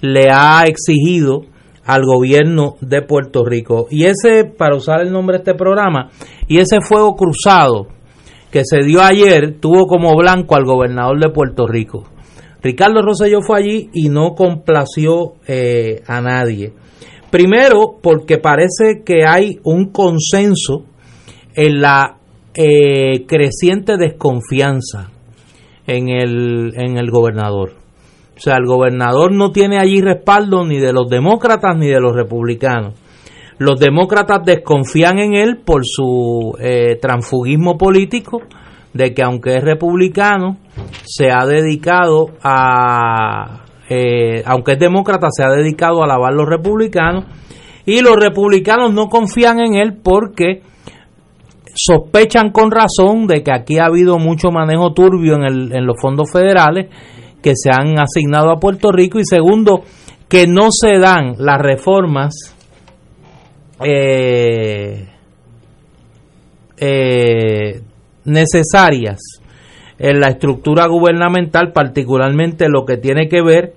le 0.00 0.28
ha 0.32 0.64
exigido 0.66 1.42
al 1.88 2.04
gobierno 2.04 2.76
de 2.82 3.00
Puerto 3.00 3.46
Rico. 3.46 3.86
Y 3.90 4.04
ese, 4.04 4.44
para 4.44 4.76
usar 4.76 5.00
el 5.00 5.10
nombre 5.10 5.38
de 5.38 5.38
este 5.38 5.54
programa, 5.54 6.10
y 6.46 6.58
ese 6.58 6.82
fuego 6.82 7.16
cruzado 7.16 7.88
que 8.52 8.60
se 8.64 8.84
dio 8.84 9.02
ayer 9.02 9.58
tuvo 9.58 9.86
como 9.86 10.14
blanco 10.14 10.54
al 10.54 10.64
gobernador 10.64 11.18
de 11.18 11.30
Puerto 11.30 11.66
Rico. 11.66 12.04
Ricardo 12.62 13.00
Rosselló 13.00 13.40
fue 13.40 13.58
allí 13.58 13.90
y 13.94 14.10
no 14.10 14.34
complació 14.34 15.36
eh, 15.46 16.02
a 16.06 16.20
nadie. 16.20 16.74
Primero, 17.30 17.96
porque 18.02 18.36
parece 18.36 19.02
que 19.02 19.24
hay 19.26 19.58
un 19.64 19.90
consenso 19.90 20.84
en 21.54 21.80
la 21.80 22.18
eh, 22.52 23.24
creciente 23.26 23.96
desconfianza 23.96 25.10
en 25.86 26.10
el, 26.10 26.74
en 26.76 26.98
el 26.98 27.10
gobernador. 27.10 27.87
O 28.38 28.40
sea, 28.40 28.54
el 28.56 28.66
gobernador 28.66 29.32
no 29.32 29.50
tiene 29.50 29.80
allí 29.80 30.00
respaldo 30.00 30.64
ni 30.64 30.78
de 30.78 30.92
los 30.92 31.10
demócratas 31.10 31.76
ni 31.76 31.88
de 31.88 31.98
los 32.00 32.14
republicanos. 32.14 32.94
Los 33.58 33.80
demócratas 33.80 34.44
desconfían 34.44 35.18
en 35.18 35.34
él 35.34 35.56
por 35.64 35.82
su 35.84 36.56
eh, 36.60 36.96
transfugismo 37.02 37.76
político, 37.76 38.40
de 38.94 39.12
que 39.12 39.24
aunque 39.24 39.56
es 39.56 39.64
republicano, 39.64 40.56
se 41.04 41.32
ha 41.32 41.44
dedicado 41.46 42.26
a, 42.40 43.64
eh, 43.90 44.44
aunque 44.46 44.74
es 44.74 44.78
demócrata, 44.78 45.26
se 45.32 45.42
ha 45.42 45.50
dedicado 45.50 46.00
a 46.00 46.04
alabar 46.04 46.32
los 46.32 46.48
republicanos. 46.48 47.24
Y 47.86 48.02
los 48.02 48.14
republicanos 48.14 48.94
no 48.94 49.08
confían 49.08 49.58
en 49.58 49.74
él 49.74 49.98
porque 50.00 50.62
sospechan 51.74 52.52
con 52.52 52.70
razón 52.70 53.26
de 53.26 53.42
que 53.42 53.50
aquí 53.52 53.78
ha 53.78 53.86
habido 53.86 54.20
mucho 54.20 54.52
manejo 54.52 54.92
turbio 54.92 55.34
en, 55.34 55.42
el, 55.42 55.72
en 55.72 55.86
los 55.86 55.96
fondos 56.00 56.30
federales 56.32 56.86
que 57.42 57.52
se 57.54 57.70
han 57.70 57.98
asignado 57.98 58.50
a 58.50 58.60
Puerto 58.60 58.90
Rico 58.92 59.18
y 59.18 59.24
segundo, 59.24 59.82
que 60.28 60.46
no 60.46 60.68
se 60.70 60.98
dan 60.98 61.34
las 61.38 61.58
reformas 61.58 62.54
eh, 63.84 65.08
eh, 66.76 67.80
necesarias 68.24 69.18
en 69.98 70.20
la 70.20 70.28
estructura 70.28 70.86
gubernamental, 70.86 71.72
particularmente 71.72 72.68
lo 72.68 72.84
que 72.84 72.96
tiene 72.96 73.28
que 73.28 73.42
ver 73.42 73.74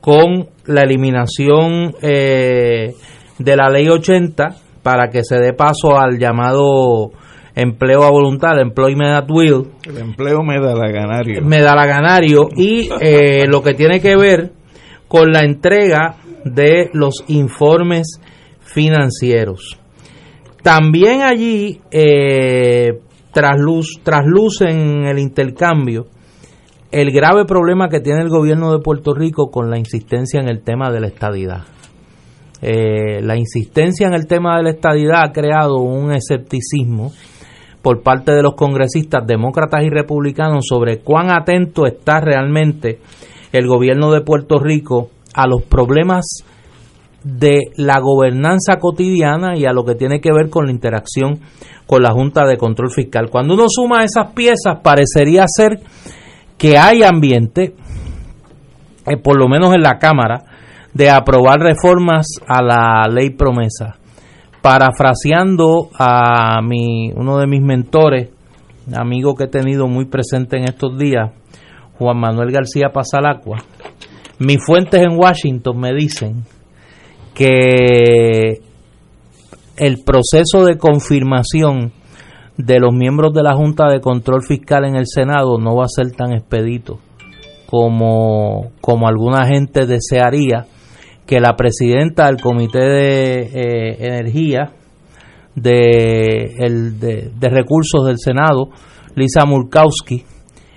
con 0.00 0.48
la 0.66 0.82
eliminación 0.82 1.94
eh, 2.02 2.92
de 3.38 3.56
la 3.56 3.70
ley 3.70 3.88
80 3.88 4.56
para 4.82 5.08
que 5.08 5.24
se 5.24 5.36
dé 5.36 5.54
paso 5.54 5.98
al 5.98 6.18
llamado 6.18 7.12
empleo 7.54 8.02
a 8.04 8.10
voluntad, 8.10 8.58
employment 8.60 9.10
at 9.10 9.30
will. 9.30 9.68
El 9.84 9.98
empleo 9.98 10.42
me 10.42 10.60
da 10.60 10.74
la 10.74 10.90
ganario. 10.90 11.42
Me 11.42 11.60
da 11.60 11.74
la 11.74 11.86
ganario 11.86 12.48
y 12.56 12.88
eh, 13.00 13.46
lo 13.46 13.62
que 13.62 13.74
tiene 13.74 14.00
que 14.00 14.16
ver 14.16 14.52
con 15.08 15.32
la 15.32 15.40
entrega 15.40 16.16
de 16.44 16.90
los 16.92 17.24
informes 17.28 18.20
financieros. 18.60 19.78
También 20.62 21.22
allí 21.22 21.80
eh, 21.90 23.00
trasluz, 23.32 24.00
trasluce 24.02 24.64
en 24.64 25.04
el 25.04 25.18
intercambio 25.18 26.06
el 26.90 27.10
grave 27.10 27.44
problema 27.44 27.88
que 27.88 28.00
tiene 28.00 28.22
el 28.22 28.28
gobierno 28.28 28.72
de 28.72 28.78
Puerto 28.78 29.14
Rico 29.14 29.50
con 29.50 29.68
la 29.68 29.78
insistencia 29.78 30.40
en 30.40 30.48
el 30.48 30.62
tema 30.62 30.90
de 30.90 31.00
la 31.00 31.08
estadidad. 31.08 31.64
Eh, 32.62 33.20
la 33.20 33.36
insistencia 33.36 34.06
en 34.06 34.14
el 34.14 34.26
tema 34.26 34.56
de 34.56 34.62
la 34.62 34.70
estadidad 34.70 35.24
ha 35.24 35.32
creado 35.32 35.78
un 35.78 36.12
escepticismo 36.12 37.12
por 37.84 38.02
parte 38.02 38.32
de 38.32 38.42
los 38.42 38.54
congresistas 38.54 39.26
demócratas 39.26 39.84
y 39.84 39.90
republicanos 39.90 40.64
sobre 40.66 41.00
cuán 41.00 41.30
atento 41.30 41.84
está 41.84 42.18
realmente 42.18 42.98
el 43.52 43.66
gobierno 43.68 44.10
de 44.10 44.22
Puerto 44.22 44.58
Rico 44.58 45.10
a 45.34 45.46
los 45.46 45.62
problemas 45.64 46.24
de 47.22 47.58
la 47.76 48.00
gobernanza 48.00 48.78
cotidiana 48.78 49.58
y 49.58 49.66
a 49.66 49.74
lo 49.74 49.84
que 49.84 49.96
tiene 49.96 50.22
que 50.22 50.32
ver 50.32 50.48
con 50.48 50.64
la 50.64 50.72
interacción 50.72 51.40
con 51.86 52.02
la 52.02 52.12
Junta 52.12 52.46
de 52.46 52.56
Control 52.56 52.90
Fiscal. 52.90 53.28
Cuando 53.28 53.52
uno 53.52 53.66
suma 53.68 54.02
esas 54.02 54.32
piezas, 54.32 54.80
parecería 54.82 55.44
ser 55.46 55.78
que 56.56 56.78
hay 56.78 57.02
ambiente, 57.02 57.74
eh, 59.06 59.18
por 59.18 59.38
lo 59.38 59.46
menos 59.46 59.74
en 59.74 59.82
la 59.82 59.98
Cámara, 59.98 60.42
de 60.94 61.10
aprobar 61.10 61.60
reformas 61.60 62.28
a 62.48 62.62
la 62.62 63.06
ley 63.12 63.28
promesa 63.28 63.98
parafraseando 64.64 65.90
a 65.98 66.62
mi, 66.62 67.12
uno 67.14 67.36
de 67.36 67.46
mis 67.46 67.60
mentores, 67.60 68.30
amigo 68.96 69.34
que 69.34 69.44
he 69.44 69.48
tenido 69.48 69.88
muy 69.88 70.06
presente 70.06 70.56
en 70.56 70.64
estos 70.64 70.96
días, 70.96 71.32
Juan 71.98 72.18
Manuel 72.18 72.50
García 72.50 72.88
Pasalacua, 72.88 73.58
mis 74.38 74.56
fuentes 74.64 75.02
en 75.02 75.18
Washington 75.18 75.78
me 75.78 75.92
dicen 75.92 76.44
que 77.34 78.62
el 79.76 80.02
proceso 80.02 80.64
de 80.64 80.78
confirmación 80.78 81.92
de 82.56 82.80
los 82.80 82.94
miembros 82.94 83.34
de 83.34 83.42
la 83.42 83.54
Junta 83.54 83.88
de 83.88 84.00
Control 84.00 84.42
Fiscal 84.42 84.86
en 84.86 84.96
el 84.96 85.06
Senado 85.06 85.58
no 85.58 85.76
va 85.76 85.84
a 85.84 85.88
ser 85.94 86.12
tan 86.12 86.32
expedito 86.32 87.00
como, 87.66 88.70
como 88.80 89.08
alguna 89.08 89.46
gente 89.46 89.84
desearía 89.84 90.64
que 91.26 91.40
la 91.40 91.56
presidenta 91.56 92.26
del 92.26 92.40
Comité 92.40 92.80
de 92.80 93.40
eh, 93.42 93.96
Energía 94.00 94.72
de, 95.54 97.30
de, 97.38 97.48
Recursos 97.48 98.04
del 98.06 98.18
Senado, 98.18 98.70
Lisa 99.14 99.44
Murkowski, 99.46 100.24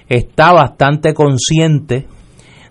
está 0.08 0.54
bastante 0.54 1.14
consciente 1.14 2.06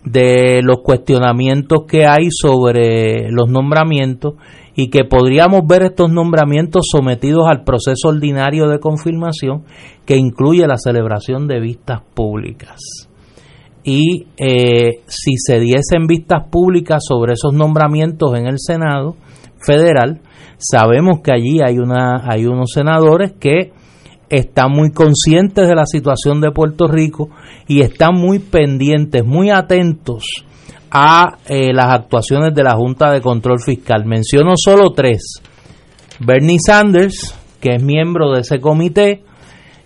de 0.05 0.61
los 0.63 0.79
cuestionamientos 0.83 1.85
que 1.87 2.07
hay 2.07 2.29
sobre 2.31 3.29
los 3.31 3.51
nombramientos 3.51 4.35
y 4.77 4.89
que 4.89 5.05
podríamos 5.05 5.63
ver 5.67 5.83
estos 5.83 6.11
nombramientos 6.11 6.87
sometidos 6.91 7.49
al 7.49 7.65
proceso 7.65 8.09
ordinario 8.09 8.69
de 8.69 8.79
confirmación 8.79 9.65
que 10.05 10.17
incluye 10.17 10.67
la 10.67 10.77
celebración 10.77 11.49
de 11.49 11.61
vistas 11.61 12.03
públicas 12.15 13.09
y 13.87 14.27
eh, 14.37 15.01
si 15.07 15.37
se 15.39 15.61
diesen 15.61 16.09
vistas 16.09 16.49
públicas 16.51 17.05
sobre 17.07 17.35
esos 17.35 17.55
nombramientos 17.55 18.37
en 18.37 18.49
el 18.49 18.59
Senado 18.59 19.15
federal, 19.65 20.21
sabemos 20.59 21.21
que 21.23 21.33
allí 21.33 21.61
hay, 21.65 21.79
una, 21.79 22.29
hay 22.29 22.47
unos 22.47 22.73
senadores 22.75 23.35
que 23.39 23.73
están 24.29 24.73
muy 24.73 24.91
conscientes 24.91 25.69
de 25.69 25.75
la 25.77 25.87
situación 25.87 26.41
de 26.41 26.51
Puerto 26.51 26.89
Rico 26.89 27.31
y 27.69 27.83
están 27.83 28.17
muy 28.17 28.41
pendientes, 28.41 29.25
muy 29.25 29.51
atentos 29.51 30.25
a 30.91 31.37
eh, 31.47 31.73
las 31.73 31.93
actuaciones 31.93 32.57
de 32.57 32.65
la 32.65 32.75
Junta 32.75 33.13
de 33.13 33.21
Control 33.21 33.61
Fiscal. 33.61 34.05
Menciono 34.05 34.55
solo 34.57 34.91
tres. 34.95 35.41
Bernie 36.19 36.59
Sanders, 36.59 37.39
que 37.61 37.77
es 37.77 37.83
miembro 37.85 38.33
de 38.33 38.41
ese 38.41 38.61
comité, 38.61 39.23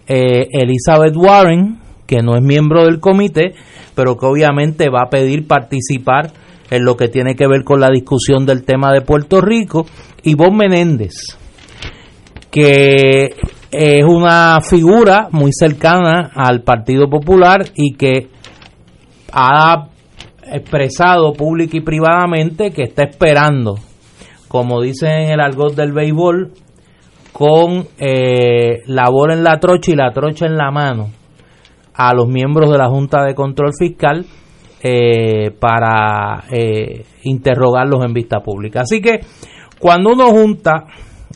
eh, 0.06 0.46
Elizabeth 0.52 1.14
Warren, 1.14 1.79
que 2.10 2.22
no 2.24 2.34
es 2.34 2.42
miembro 2.42 2.86
del 2.86 2.98
comité, 2.98 3.54
pero 3.94 4.16
que 4.16 4.26
obviamente 4.26 4.90
va 4.90 5.02
a 5.02 5.10
pedir 5.10 5.46
participar 5.46 6.32
en 6.68 6.84
lo 6.84 6.96
que 6.96 7.06
tiene 7.06 7.36
que 7.36 7.46
ver 7.46 7.62
con 7.62 7.78
la 7.78 7.88
discusión 7.88 8.44
del 8.44 8.64
tema 8.64 8.92
de 8.92 9.02
Puerto 9.02 9.40
Rico, 9.40 9.86
Bob 10.36 10.52
Menéndez, 10.52 11.38
que 12.50 13.36
es 13.70 14.04
una 14.04 14.58
figura 14.60 15.28
muy 15.30 15.52
cercana 15.52 16.32
al 16.34 16.62
Partido 16.62 17.08
Popular 17.08 17.66
y 17.76 17.94
que 17.94 18.28
ha 19.32 19.86
expresado 20.52 21.32
pública 21.32 21.76
y 21.76 21.80
privadamente 21.80 22.72
que 22.72 22.82
está 22.82 23.04
esperando, 23.04 23.76
como 24.48 24.82
dicen 24.82 25.12
en 25.12 25.30
el 25.30 25.40
argot 25.40 25.76
del 25.76 25.92
béisbol, 25.92 26.50
con 27.30 27.86
eh, 27.98 28.78
la 28.86 29.08
bola 29.10 29.34
en 29.34 29.44
la 29.44 29.60
trocha 29.60 29.92
y 29.92 29.94
la 29.94 30.10
trocha 30.10 30.46
en 30.46 30.56
la 30.56 30.72
mano 30.72 31.19
a 32.02 32.14
los 32.14 32.28
miembros 32.28 32.70
de 32.70 32.78
la 32.78 32.88
Junta 32.88 33.22
de 33.24 33.34
Control 33.34 33.72
Fiscal 33.78 34.24
eh, 34.82 35.50
para 35.50 36.44
eh, 36.50 37.04
interrogarlos 37.24 38.02
en 38.02 38.14
vista 38.14 38.40
pública. 38.40 38.80
Así 38.80 39.02
que 39.02 39.20
cuando 39.78 40.12
uno 40.14 40.28
junta 40.28 40.86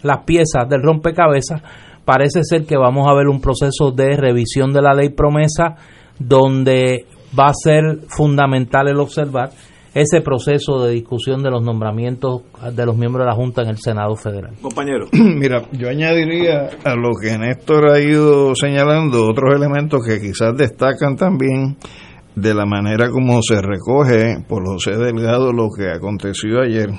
las 0.02 0.24
piezas 0.24 0.66
del 0.66 0.82
rompecabezas, 0.82 1.60
parece 2.06 2.44
ser 2.44 2.64
que 2.64 2.78
vamos 2.78 3.06
a 3.06 3.14
ver 3.14 3.28
un 3.28 3.42
proceso 3.42 3.90
de 3.90 4.16
revisión 4.16 4.72
de 4.72 4.80
la 4.80 4.94
ley 4.94 5.10
promesa 5.10 5.76
donde 6.18 7.04
va 7.38 7.48
a 7.48 7.54
ser 7.54 7.98
fundamental 8.08 8.88
el 8.88 9.00
observar 9.00 9.50
ese 9.94 10.20
proceso 10.20 10.84
de 10.84 10.92
discusión 10.92 11.42
de 11.42 11.50
los 11.50 11.62
nombramientos 11.62 12.42
de 12.72 12.84
los 12.84 12.96
miembros 12.96 13.24
de 13.24 13.30
la 13.30 13.36
Junta 13.36 13.62
en 13.62 13.68
el 13.68 13.78
Senado 13.78 14.16
Federal. 14.16 14.54
Compañero. 14.60 15.06
Mira, 15.12 15.62
yo 15.72 15.88
añadiría 15.88 16.68
a 16.84 16.94
lo 16.96 17.12
que 17.20 17.38
Néstor 17.38 17.90
ha 17.90 18.00
ido 18.00 18.54
señalando 18.56 19.28
otros 19.28 19.54
elementos 19.54 20.00
que 20.06 20.20
quizás 20.20 20.56
destacan 20.56 21.16
también 21.16 21.76
de 22.34 22.54
la 22.54 22.66
manera 22.66 23.08
como 23.10 23.40
se 23.42 23.62
recoge 23.62 24.44
por 24.48 24.66
José 24.66 24.96
Delgado 24.96 25.52
lo 25.52 25.68
que 25.70 25.88
aconteció 25.88 26.60
ayer. 26.60 26.90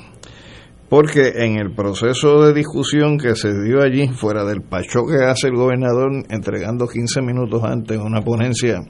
Porque 0.88 1.34
en 1.36 1.58
el 1.58 1.74
proceso 1.74 2.46
de 2.46 2.54
discusión 2.54 3.18
que 3.18 3.36
se 3.36 3.52
dio 3.64 3.82
allí, 3.82 4.08
fuera 4.08 4.46
del 4.46 4.62
pacho 4.62 5.02
que 5.06 5.26
hace 5.26 5.48
el 5.48 5.56
gobernador 5.56 6.12
entregando 6.30 6.88
15 6.88 7.22
minutos 7.22 7.64
antes 7.64 7.98
una 7.98 8.22
ponencia 8.22 8.82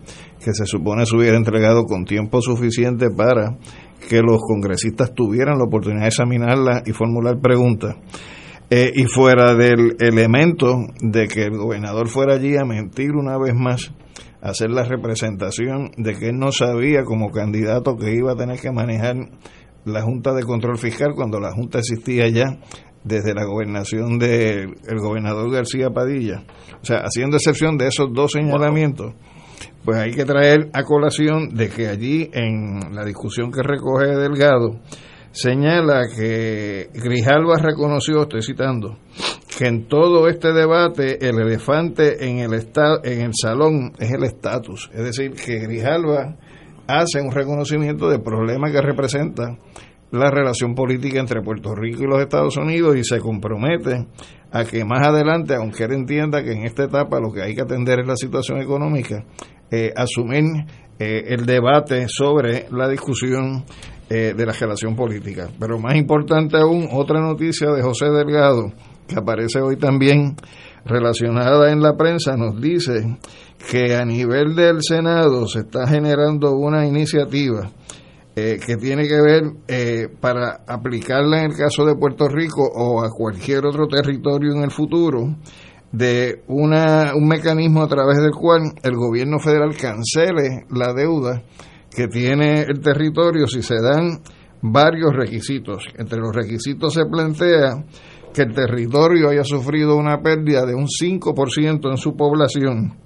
que 0.43 0.53
se 0.53 0.65
supone 0.65 1.05
se 1.05 1.15
hubiera 1.15 1.37
entregado 1.37 1.85
con 1.85 2.03
tiempo 2.03 2.41
suficiente 2.41 3.07
para 3.09 3.57
que 4.07 4.21
los 4.21 4.39
congresistas 4.41 5.13
tuvieran 5.13 5.57
la 5.57 5.65
oportunidad 5.65 6.03
de 6.03 6.07
examinarla 6.07 6.83
y 6.85 6.91
formular 6.91 7.39
preguntas. 7.39 7.95
Eh, 8.69 8.91
y 8.95 9.03
fuera 9.05 9.53
del 9.53 9.95
elemento 9.99 10.87
de 10.99 11.27
que 11.27 11.43
el 11.43 11.57
gobernador 11.57 12.07
fuera 12.07 12.35
allí 12.35 12.57
a 12.57 12.65
mentir 12.65 13.11
una 13.11 13.37
vez 13.37 13.53
más, 13.53 13.93
hacer 14.41 14.71
la 14.71 14.83
representación 14.83 15.91
de 15.97 16.15
que 16.15 16.29
él 16.29 16.39
no 16.39 16.51
sabía 16.51 17.03
como 17.03 17.31
candidato 17.31 17.95
que 17.95 18.15
iba 18.15 18.31
a 18.31 18.35
tener 18.35 18.59
que 18.59 18.71
manejar 18.71 19.17
la 19.85 20.01
Junta 20.01 20.33
de 20.33 20.43
Control 20.43 20.77
Fiscal 20.77 21.13
cuando 21.15 21.39
la 21.39 21.51
Junta 21.51 21.79
existía 21.79 22.27
ya 22.29 22.59
desde 23.03 23.35
la 23.35 23.45
gobernación 23.45 24.17
del 24.17 24.75
gobernador 24.99 25.51
García 25.51 25.91
Padilla. 25.91 26.43
O 26.81 26.85
sea, 26.85 27.01
haciendo 27.03 27.37
excepción 27.37 27.77
de 27.77 27.87
esos 27.87 28.11
dos 28.13 28.31
señalamientos, 28.31 29.13
pues 29.85 29.99
hay 29.99 30.11
que 30.11 30.25
traer 30.25 30.69
a 30.73 30.83
colación 30.83 31.49
de 31.53 31.69
que 31.69 31.87
allí 31.87 32.29
en 32.33 32.95
la 32.95 33.05
discusión 33.05 33.51
que 33.51 33.61
recoge 33.61 34.07
Delgado, 34.07 34.79
señala 35.31 36.07
que 36.07 36.89
Grijalva 36.93 37.57
reconoció, 37.59 38.23
estoy 38.23 38.41
citando, 38.41 38.97
que 39.57 39.67
en 39.67 39.87
todo 39.87 40.27
este 40.27 40.53
debate 40.53 41.29
el 41.29 41.39
elefante 41.39 42.27
en 42.27 42.39
el, 42.39 42.53
en 43.03 43.21
el 43.21 43.31
salón 43.39 43.93
es 43.99 44.11
el 44.11 44.23
estatus. 44.23 44.89
Es 44.91 45.03
decir, 45.03 45.33
que 45.33 45.59
Grijalva 45.59 46.35
hace 46.87 47.21
un 47.21 47.31
reconocimiento 47.31 48.09
del 48.09 48.21
problema 48.21 48.71
que 48.71 48.81
representa 48.81 49.57
la 50.11 50.31
relación 50.31 50.75
política 50.75 51.19
entre 51.19 51.41
Puerto 51.41 51.75
Rico 51.75 52.03
y 52.03 52.07
los 52.07 52.21
Estados 52.21 52.57
Unidos 52.57 52.95
y 52.95 53.03
se 53.03 53.19
compromete 53.19 54.07
a 54.51 54.63
que 54.63 54.85
más 54.85 55.05
adelante, 55.05 55.55
aunque 55.55 55.83
él 55.83 55.93
entienda 55.93 56.43
que 56.43 56.53
en 56.53 56.65
esta 56.65 56.85
etapa 56.85 57.19
lo 57.19 57.31
que 57.31 57.41
hay 57.41 57.55
que 57.55 57.61
atender 57.61 57.99
es 57.99 58.07
la 58.07 58.15
situación 58.15 58.61
económica, 58.61 59.25
eh, 59.71 59.91
asumir 59.95 60.65
eh, 60.99 61.23
el 61.27 61.45
debate 61.45 62.07
sobre 62.07 62.67
la 62.71 62.87
discusión 62.87 63.65
eh, 64.09 64.33
de 64.37 64.45
la 64.45 64.53
relación 64.53 64.95
política. 64.95 65.49
Pero 65.59 65.79
más 65.79 65.95
importante 65.95 66.57
aún, 66.57 66.87
otra 66.91 67.19
noticia 67.19 67.71
de 67.71 67.81
José 67.81 68.05
Delgado, 68.05 68.71
que 69.07 69.15
aparece 69.17 69.59
hoy 69.61 69.77
también 69.77 70.35
relacionada 70.85 71.71
en 71.71 71.81
la 71.81 71.97
prensa, 71.97 72.37
nos 72.37 72.61
dice 72.61 73.17
que 73.71 73.95
a 73.95 74.05
nivel 74.05 74.55
del 74.55 74.83
Senado 74.83 75.47
se 75.47 75.61
está 75.61 75.87
generando 75.87 76.51
una 76.51 76.85
iniciativa 76.85 77.71
eh, 78.35 78.59
que 78.63 78.75
tiene 78.75 79.07
que 79.07 79.21
ver 79.21 79.43
eh, 79.67 80.07
para 80.19 80.61
aplicarla 80.67 81.39
en 81.39 81.51
el 81.51 81.57
caso 81.57 81.85
de 81.85 81.95
Puerto 81.95 82.27
Rico 82.27 82.69
o 82.75 83.01
a 83.01 83.09
cualquier 83.09 83.65
otro 83.65 83.87
territorio 83.87 84.51
en 84.51 84.63
el 84.63 84.71
futuro 84.71 85.35
de 85.95 86.43
una, 86.47 87.13
un 87.15 87.27
mecanismo 87.27 87.83
a 87.83 87.87
través 87.87 88.17
del 88.17 88.31
cual 88.31 88.73
el 88.83 88.95
gobierno 88.95 89.39
federal 89.39 89.75
cancele 89.77 90.65
la 90.69 90.93
deuda 90.93 91.41
que 91.89 92.07
tiene 92.07 92.63
el 92.63 92.81
territorio 92.81 93.47
si 93.47 93.61
se 93.61 93.75
dan 93.75 94.21
varios 94.61 95.15
requisitos. 95.15 95.85
Entre 95.97 96.19
los 96.19 96.35
requisitos 96.35 96.93
se 96.93 97.05
plantea 97.05 97.85
que 98.33 98.41
el 98.41 98.53
territorio 98.53 99.29
haya 99.29 99.45
sufrido 99.45 99.95
una 99.95 100.21
pérdida 100.21 100.65
de 100.65 100.75
un 100.75 100.87
5% 100.87 101.89
en 101.89 101.97
su 101.97 102.15
población. 102.17 102.97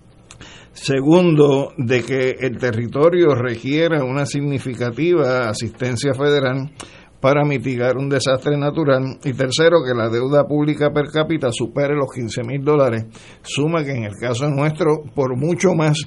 Segundo, 0.72 1.74
de 1.78 2.04
que 2.04 2.36
el 2.40 2.58
territorio 2.58 3.36
requiera 3.36 4.04
una 4.04 4.26
significativa 4.26 5.50
asistencia 5.50 6.14
federal 6.14 6.72
para 7.20 7.44
mitigar 7.44 7.98
un 7.98 8.10
desastre 8.10 8.58
natural. 8.58 9.20
Y 9.24 9.34
tercero, 9.34 9.78
que 9.86 9.94
la 9.94 10.10
deuda 10.10 10.46
pública 10.46 10.92
per 10.92 11.08
cápita 11.12 11.50
supere 11.52 11.96
los 11.96 12.12
15 12.14 12.44
mil 12.44 12.64
dólares. 12.64 13.06
Suma 13.42 13.84
que 13.84 13.92
en 13.92 14.04
el 14.04 14.16
caso 14.20 14.50
nuestro, 14.50 15.04
por 15.14 15.36
mucho 15.38 15.74
más, 15.76 15.98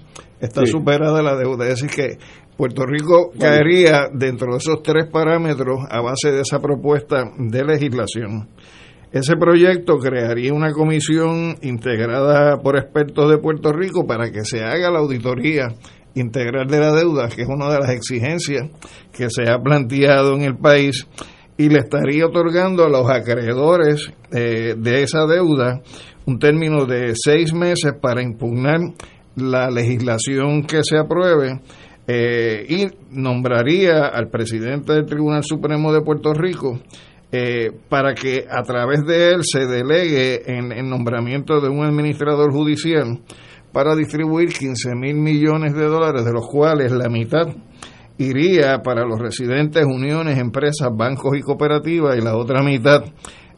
está 0.40 0.66
superada 0.66 1.22
la 1.22 1.36
deuda. 1.36 1.68
Es 1.68 1.80
decir, 1.80 1.90
que 1.90 2.18
Puerto 2.56 2.84
Rico 2.86 3.32
caería 3.38 4.08
dentro 4.12 4.52
de 4.52 4.58
esos 4.58 4.82
tres 4.82 5.06
parámetros 5.10 5.80
a 5.90 6.00
base 6.00 6.32
de 6.32 6.42
esa 6.42 6.60
propuesta 6.60 7.24
de 7.38 7.64
legislación. 7.64 8.48
Ese 9.12 9.36
proyecto 9.36 9.98
crearía 9.98 10.54
una 10.54 10.72
comisión 10.72 11.56
integrada 11.60 12.62
por 12.62 12.78
expertos 12.78 13.30
de 13.30 13.36
Puerto 13.36 13.70
Rico 13.70 14.06
para 14.06 14.30
que 14.30 14.42
se 14.44 14.64
haga 14.64 14.90
la 14.90 15.00
auditoría 15.00 15.68
integral 16.14 16.66
de 16.66 16.78
la 16.78 16.92
deuda, 16.92 17.28
que 17.28 17.42
es 17.42 17.48
una 17.48 17.70
de 17.70 17.78
las 17.78 17.90
exigencias 17.90 18.68
que 19.12 19.28
se 19.30 19.50
ha 19.50 19.58
planteado 19.58 20.34
en 20.34 20.42
el 20.42 20.56
país, 20.56 21.06
y 21.56 21.68
le 21.68 21.80
estaría 21.80 22.26
otorgando 22.26 22.84
a 22.84 22.88
los 22.88 23.08
acreedores 23.08 24.12
eh, 24.32 24.74
de 24.76 25.02
esa 25.02 25.26
deuda 25.26 25.80
un 26.26 26.38
término 26.38 26.86
de 26.86 27.14
seis 27.14 27.52
meses 27.52 27.92
para 28.00 28.22
impugnar 28.22 28.80
la 29.36 29.70
legislación 29.70 30.64
que 30.64 30.82
se 30.82 30.96
apruebe 30.98 31.60
eh, 32.06 32.66
y 32.68 32.86
nombraría 33.10 34.06
al 34.06 34.28
presidente 34.28 34.92
del 34.92 35.06
Tribunal 35.06 35.44
Supremo 35.44 35.92
de 35.92 36.02
Puerto 36.02 36.32
Rico 36.32 36.80
eh, 37.30 37.70
para 37.88 38.14
que 38.14 38.44
a 38.50 38.62
través 38.62 39.04
de 39.06 39.30
él 39.30 39.40
se 39.42 39.66
delegue 39.66 40.42
en 40.46 40.72
el 40.72 40.88
nombramiento 40.88 41.60
de 41.60 41.68
un 41.68 41.84
administrador 41.84 42.52
judicial 42.52 43.20
para 43.72 43.94
distribuir 43.94 44.52
15 44.52 44.94
mil 44.94 45.16
millones 45.16 45.74
de 45.74 45.86
dólares, 45.86 46.24
de 46.24 46.32
los 46.32 46.46
cuales 46.46 46.92
la 46.92 47.08
mitad 47.08 47.48
iría 48.18 48.78
para 48.82 49.04
los 49.04 49.18
residentes, 49.18 49.84
uniones, 49.84 50.38
empresas, 50.38 50.90
bancos 50.94 51.36
y 51.36 51.40
cooperativas, 51.40 52.16
y 52.16 52.20
la 52.20 52.36
otra 52.36 52.62
mitad 52.62 53.04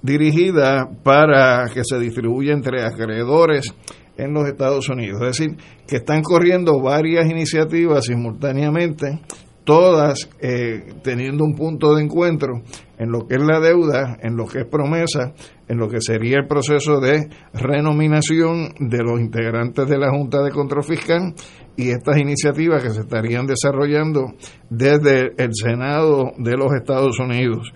dirigida 0.03 0.89
para 1.03 1.67
que 1.73 1.83
se 1.85 1.99
distribuya 1.99 2.53
entre 2.53 2.85
acreedores 2.85 3.75
en 4.17 4.33
los 4.33 4.47
Estados 4.47 4.89
Unidos. 4.89 5.21
Es 5.23 5.39
decir, 5.39 5.57
que 5.87 5.97
están 5.97 6.23
corriendo 6.23 6.81
varias 6.81 7.29
iniciativas 7.29 8.05
simultáneamente 8.07 9.21
todas 9.65 10.29
eh, 10.41 10.95
teniendo 11.03 11.45
un 11.45 11.55
punto 11.55 11.95
de 11.95 12.05
encuentro 12.05 12.63
en 12.99 13.11
lo 13.11 13.27
que 13.27 13.37
es 13.37 13.43
la 13.43 13.61
deuda, 13.61 14.19
en 14.23 14.37
lo 14.37 14.47
que 14.47 14.61
es 14.61 14.67
promesa, 14.67 15.33
en 15.69 15.79
lo 15.79 15.89
que 15.89 16.01
sería 16.01 16.39
el 16.39 16.47
proceso 16.47 17.01
de 17.01 17.29
renominación 17.53 18.69
de 18.79 19.03
los 19.03 19.21
integrantes 19.21 19.89
de 19.89 19.99
la 19.99 20.11
Junta 20.11 20.43
de 20.43 20.51
Control 20.51 20.85
Fiscal 20.85 21.35
y 21.77 21.91
estas 21.91 22.19
iniciativas 22.19 22.83
que 22.83 22.91
se 22.91 23.01
estarían 23.01 23.47
desarrollando 23.47 24.35
desde 24.71 25.33
el 25.39 25.51
Senado 25.55 26.33
de 26.39 26.57
los 26.57 26.73
Estados 26.75 27.19
Unidos. 27.19 27.73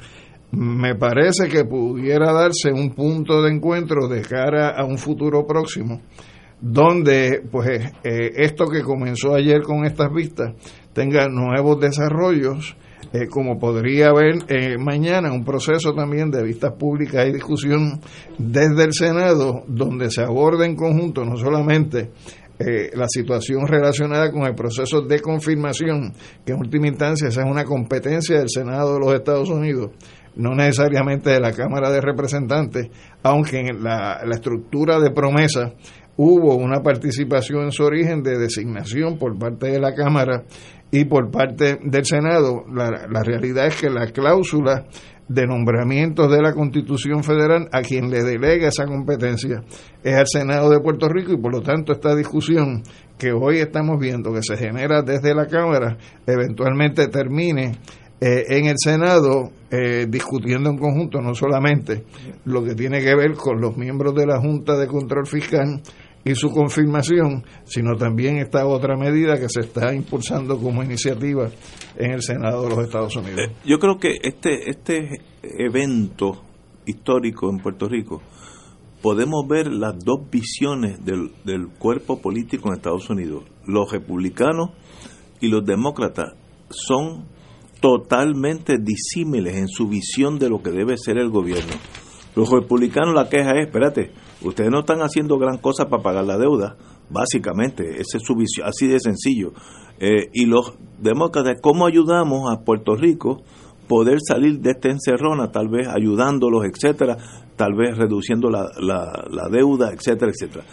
Me 0.50 0.94
parece 0.94 1.48
que 1.48 1.64
pudiera 1.64 2.32
darse 2.32 2.72
un 2.72 2.94
punto 2.94 3.42
de 3.42 3.52
encuentro 3.52 4.08
de 4.08 4.22
cara 4.22 4.70
a 4.70 4.84
un 4.84 4.96
futuro 4.96 5.46
próximo 5.46 6.00
donde 6.60 7.42
pues 7.50 7.92
eh, 8.02 8.32
esto 8.34 8.66
que 8.66 8.82
comenzó 8.82 9.34
ayer 9.34 9.62
con 9.62 9.84
estas 9.84 10.12
vistas 10.12 10.54
tenga 10.98 11.28
nuevos 11.28 11.78
desarrollos 11.78 12.76
eh, 13.12 13.28
como 13.30 13.56
podría 13.56 14.08
haber 14.08 14.38
eh, 14.48 14.76
mañana 14.78 15.32
un 15.32 15.44
proceso 15.44 15.94
también 15.94 16.28
de 16.32 16.42
vistas 16.42 16.72
públicas 16.72 17.24
y 17.24 17.32
discusión 17.32 18.00
desde 18.36 18.82
el 18.82 18.92
Senado, 18.92 19.62
donde 19.68 20.10
se 20.10 20.22
aborde 20.22 20.66
en 20.66 20.74
conjunto 20.74 21.24
no 21.24 21.36
solamente 21.36 22.10
eh, 22.58 22.90
la 22.94 23.06
situación 23.06 23.68
relacionada 23.68 24.32
con 24.32 24.42
el 24.42 24.56
proceso 24.56 25.02
de 25.02 25.20
confirmación, 25.20 26.12
que 26.44 26.50
en 26.50 26.58
última 26.58 26.88
instancia 26.88 27.28
esa 27.28 27.42
es 27.42 27.46
una 27.48 27.62
competencia 27.62 28.40
del 28.40 28.50
Senado 28.50 28.94
de 28.94 29.00
los 29.00 29.14
Estados 29.14 29.50
Unidos, 29.50 29.92
no 30.34 30.56
necesariamente 30.56 31.30
de 31.30 31.38
la 31.38 31.52
Cámara 31.52 31.92
de 31.92 32.00
Representantes, 32.00 32.88
aunque 33.22 33.60
en 33.60 33.84
la, 33.84 34.20
la 34.26 34.34
estructura 34.34 34.98
de 34.98 35.12
promesa 35.12 35.74
hubo 36.18 36.56
una 36.56 36.82
participación 36.82 37.62
en 37.62 37.72
su 37.72 37.84
origen 37.84 38.22
de 38.24 38.36
designación 38.36 39.18
por 39.18 39.38
parte 39.38 39.68
de 39.68 39.78
la 39.78 39.94
Cámara 39.94 40.42
y 40.90 41.04
por 41.04 41.30
parte 41.30 41.78
del 41.82 42.04
Senado. 42.04 42.64
La, 42.72 43.06
la 43.10 43.22
realidad 43.22 43.66
es 43.66 43.80
que 43.80 43.90
la 43.90 44.06
cláusula 44.06 44.86
de 45.28 45.46
nombramientos 45.46 46.30
de 46.30 46.40
la 46.40 46.54
Constitución 46.54 47.22
Federal 47.22 47.68
a 47.70 47.82
quien 47.82 48.10
le 48.10 48.22
delega 48.22 48.68
esa 48.68 48.86
competencia 48.86 49.62
es 50.02 50.14
al 50.14 50.26
Senado 50.26 50.70
de 50.70 50.80
Puerto 50.80 51.08
Rico 51.08 51.32
y 51.32 51.36
por 51.36 51.52
lo 51.52 51.60
tanto 51.60 51.92
esta 51.92 52.16
discusión 52.16 52.82
que 53.18 53.32
hoy 53.32 53.58
estamos 53.58 53.98
viendo 54.00 54.32
que 54.32 54.42
se 54.42 54.56
genera 54.56 55.02
desde 55.02 55.34
la 55.34 55.46
Cámara 55.46 55.98
eventualmente 56.26 57.08
termine 57.08 57.72
eh, 58.20 58.44
en 58.48 58.66
el 58.66 58.76
Senado 58.78 59.50
eh, 59.70 60.06
discutiendo 60.08 60.70
en 60.70 60.78
conjunto 60.78 61.20
no 61.20 61.34
solamente 61.34 62.04
lo 62.46 62.64
que 62.64 62.74
tiene 62.74 63.00
que 63.00 63.14
ver 63.14 63.34
con 63.34 63.60
los 63.60 63.76
miembros 63.76 64.14
de 64.14 64.26
la 64.26 64.40
Junta 64.40 64.78
de 64.78 64.86
Control 64.86 65.26
Fiscal 65.26 65.82
y 66.28 66.34
su 66.34 66.50
confirmación, 66.50 67.44
sino 67.64 67.96
también 67.96 68.36
esta 68.36 68.66
otra 68.66 68.96
medida 68.96 69.38
que 69.38 69.48
se 69.48 69.60
está 69.60 69.94
impulsando 69.94 70.58
como 70.58 70.82
iniciativa 70.82 71.48
en 71.96 72.12
el 72.12 72.22
Senado 72.22 72.64
de 72.64 72.68
los 72.68 72.84
Estados 72.84 73.16
Unidos. 73.16 73.40
Eh, 73.40 73.52
yo 73.64 73.78
creo 73.78 73.98
que 73.98 74.18
este, 74.22 74.68
este 74.68 75.22
evento 75.42 76.42
histórico 76.84 77.48
en 77.50 77.58
Puerto 77.58 77.88
Rico, 77.88 78.22
podemos 79.00 79.46
ver 79.48 79.68
las 79.68 79.98
dos 79.98 80.28
visiones 80.30 81.04
del, 81.04 81.32
del 81.44 81.68
cuerpo 81.68 82.20
político 82.20 82.68
en 82.68 82.74
Estados 82.74 83.08
Unidos. 83.08 83.44
Los 83.66 83.90
republicanos 83.90 84.70
y 85.40 85.48
los 85.48 85.64
demócratas 85.64 86.34
son 86.68 87.26
totalmente 87.80 88.76
disímiles 88.78 89.56
en 89.56 89.68
su 89.68 89.88
visión 89.88 90.38
de 90.38 90.50
lo 90.50 90.62
que 90.62 90.70
debe 90.70 90.96
ser 90.98 91.16
el 91.16 91.30
gobierno. 91.30 91.72
Los 92.34 92.50
republicanos 92.50 93.14
la 93.14 93.28
queja 93.28 93.52
es, 93.52 93.66
espérate, 93.66 94.12
ustedes 94.42 94.70
no 94.70 94.80
están 94.80 95.00
haciendo 95.00 95.38
gran 95.38 95.58
cosa 95.58 95.88
para 95.88 96.02
pagar 96.02 96.24
la 96.24 96.38
deuda, 96.38 96.76
básicamente, 97.10 98.00
esa 98.00 98.18
es 98.18 98.22
su 98.22 98.34
visión, 98.34 98.66
así 98.68 98.86
de 98.86 99.00
sencillo. 99.00 99.52
Eh, 99.98 100.30
y 100.32 100.46
los 100.46 100.74
demócratas, 101.00 101.58
¿cómo 101.60 101.86
ayudamos 101.86 102.52
a 102.52 102.64
Puerto 102.64 102.94
Rico 102.94 103.42
poder 103.88 104.18
salir 104.20 104.60
de 104.60 104.72
esta 104.72 104.90
encerrona, 104.90 105.50
tal 105.50 105.68
vez 105.68 105.88
ayudándolos, 105.88 106.64
etcétera, 106.66 107.16
tal 107.56 107.74
vez 107.74 107.96
reduciendo 107.96 108.50
la, 108.50 108.68
la, 108.78 109.24
la 109.30 109.48
deuda, 109.50 109.92
etcétera, 109.92 110.30
etcétera? 110.30 110.64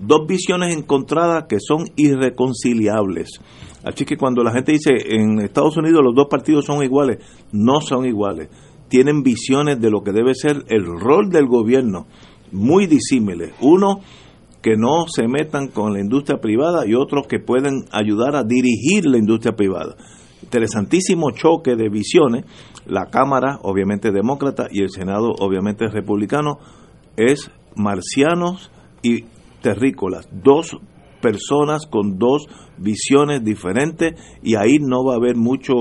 Dos 0.00 0.26
visiones 0.26 0.74
encontradas 0.74 1.44
que 1.48 1.58
son 1.60 1.84
irreconciliables. 1.96 3.40
Así 3.84 4.04
que 4.04 4.16
cuando 4.16 4.42
la 4.42 4.52
gente 4.52 4.72
dice 4.72 4.92
en 5.08 5.40
Estados 5.40 5.76
Unidos 5.76 6.02
los 6.02 6.14
dos 6.14 6.28
partidos 6.30 6.64
son 6.64 6.82
iguales, 6.82 7.18
no 7.52 7.80
son 7.80 8.06
iguales. 8.06 8.48
Tienen 8.88 9.22
visiones 9.22 9.80
de 9.80 9.90
lo 9.90 10.02
que 10.02 10.12
debe 10.12 10.34
ser 10.34 10.64
el 10.68 10.84
rol 10.84 11.30
del 11.30 11.46
gobierno 11.46 12.06
muy 12.52 12.86
disímiles. 12.86 13.52
Uno, 13.60 14.00
que 14.62 14.76
no 14.76 15.06
se 15.08 15.26
metan 15.26 15.68
con 15.68 15.92
la 15.92 16.00
industria 16.00 16.38
privada 16.40 16.86
y 16.86 16.94
otros 16.94 17.26
que 17.26 17.40
pueden 17.40 17.84
ayudar 17.90 18.36
a 18.36 18.44
dirigir 18.44 19.06
la 19.06 19.18
industria 19.18 19.56
privada. 19.56 19.96
Interesantísimo 20.42 21.30
choque 21.32 21.74
de 21.76 21.88
visiones. 21.88 22.44
La 22.86 23.06
Cámara, 23.06 23.58
obviamente 23.62 24.12
demócrata, 24.12 24.68
y 24.70 24.82
el 24.82 24.90
Senado, 24.90 25.32
obviamente 25.40 25.88
republicano, 25.88 26.58
es 27.16 27.50
marcianos 27.74 28.70
y 29.02 29.24
terrícolas. 29.62 30.28
Dos 30.32 30.76
personas 31.20 31.86
con 31.86 32.18
dos 32.18 32.46
visiones 32.78 33.44
diferentes 33.44 34.14
y 34.42 34.56
ahí 34.56 34.78
no 34.80 35.04
va 35.04 35.14
a 35.14 35.16
haber 35.16 35.36
mucho 35.36 35.74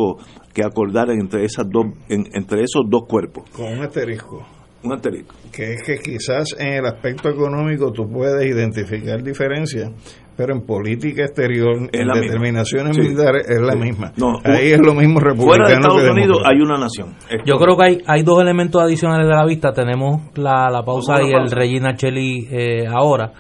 que 0.54 0.64
acordar 0.64 1.10
entre 1.10 1.46
esas 1.46 1.66
dos 1.70 1.86
en- 2.10 2.28
entre 2.34 2.62
esos 2.62 2.84
dos 2.90 3.04
cuerpos 3.08 3.50
Con 3.52 3.66
un 3.74 3.80
asterisco. 3.82 4.46
Un 4.84 4.94
asterisco 4.94 5.36
que 5.52 5.74
es 5.74 5.84
que 5.84 5.98
quizás 5.98 6.56
en 6.58 6.74
el 6.76 6.86
aspecto 6.86 7.30
económico 7.30 7.92
tú 7.92 8.10
puedes 8.10 8.46
identificar 8.46 9.22
diferencias, 9.22 9.92
pero 10.36 10.54
en 10.56 10.62
política 10.66 11.24
exterior, 11.24 11.76
Es 11.92 12.00
en 12.02 12.08
la 12.08 12.14
misma. 12.16 12.26
determinaciones 12.28 12.96
Sí. 12.96 13.02
militares, 13.02 13.48
es 13.50 13.62
la 13.62 13.74
Sí. 13.74 13.80
misma. 13.80 14.12
No, 14.18 14.40
Ahí 14.44 14.72
es 14.72 14.80
lo 14.80 14.94
mismo 14.94 15.20
fuera 15.20 15.34
de 15.34 15.40
republicano 15.40 15.74
Estados 15.74 16.02
que 16.02 16.10
Unidos 16.10 16.38
hay 16.46 16.62
una 16.62 16.78
nación 16.78 17.16
Yo 17.46 17.56
creo 17.58 17.78
que 17.78 17.84
hay, 17.84 17.98
hay 18.08 18.24
dos 18.24 18.42
elementos 18.42 18.82
adicionales 18.82 19.28
de 19.28 19.34
la 19.36 19.46
vista. 19.46 19.72
Tenemos 19.74 20.22
la, 20.36 20.70
la 20.72 20.84
pausa 20.84 21.22
y 21.22 21.32
el. 21.32 21.52
Regina 21.52 21.96
Cheli 21.96 22.48
eh, 22.50 22.88
ahora. 22.88 23.32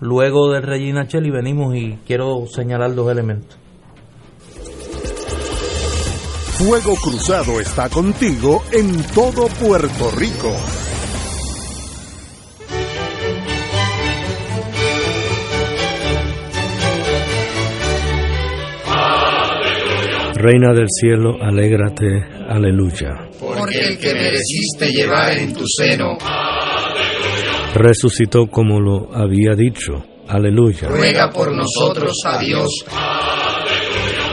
Luego 0.00 0.50
del 0.50 0.62
Regina 0.62 1.06
Cheli 1.06 1.30
venimos 1.30 1.74
y 1.76 1.98
quiero 2.06 2.46
señalar 2.46 2.94
dos 2.94 3.10
elementos. 3.12 3.58
Fuego 6.60 6.94
Cruzado 6.96 7.58
está 7.58 7.88
contigo 7.88 8.62
en 8.70 9.02
todo 9.14 9.46
Puerto 9.48 10.10
Rico. 10.10 10.54
Reina 20.34 20.72
del 20.74 20.86
cielo, 20.88 21.36
alégrate, 21.42 22.06
aleluya. 22.48 23.28
porque 23.38 23.78
el 23.78 23.98
que 23.98 24.12
mereciste 24.12 24.90
llevar 24.90 25.38
en 25.38 25.54
tu 25.54 25.64
seno, 25.66 26.16
Resucitó 27.74 28.48
como 28.48 28.80
lo 28.80 29.14
había 29.14 29.54
dicho, 29.54 30.04
aleluya. 30.28 30.88
ruega 30.88 31.30
por 31.30 31.54
nosotros 31.54 32.18
a 32.26 32.38
Dios, 32.38 32.84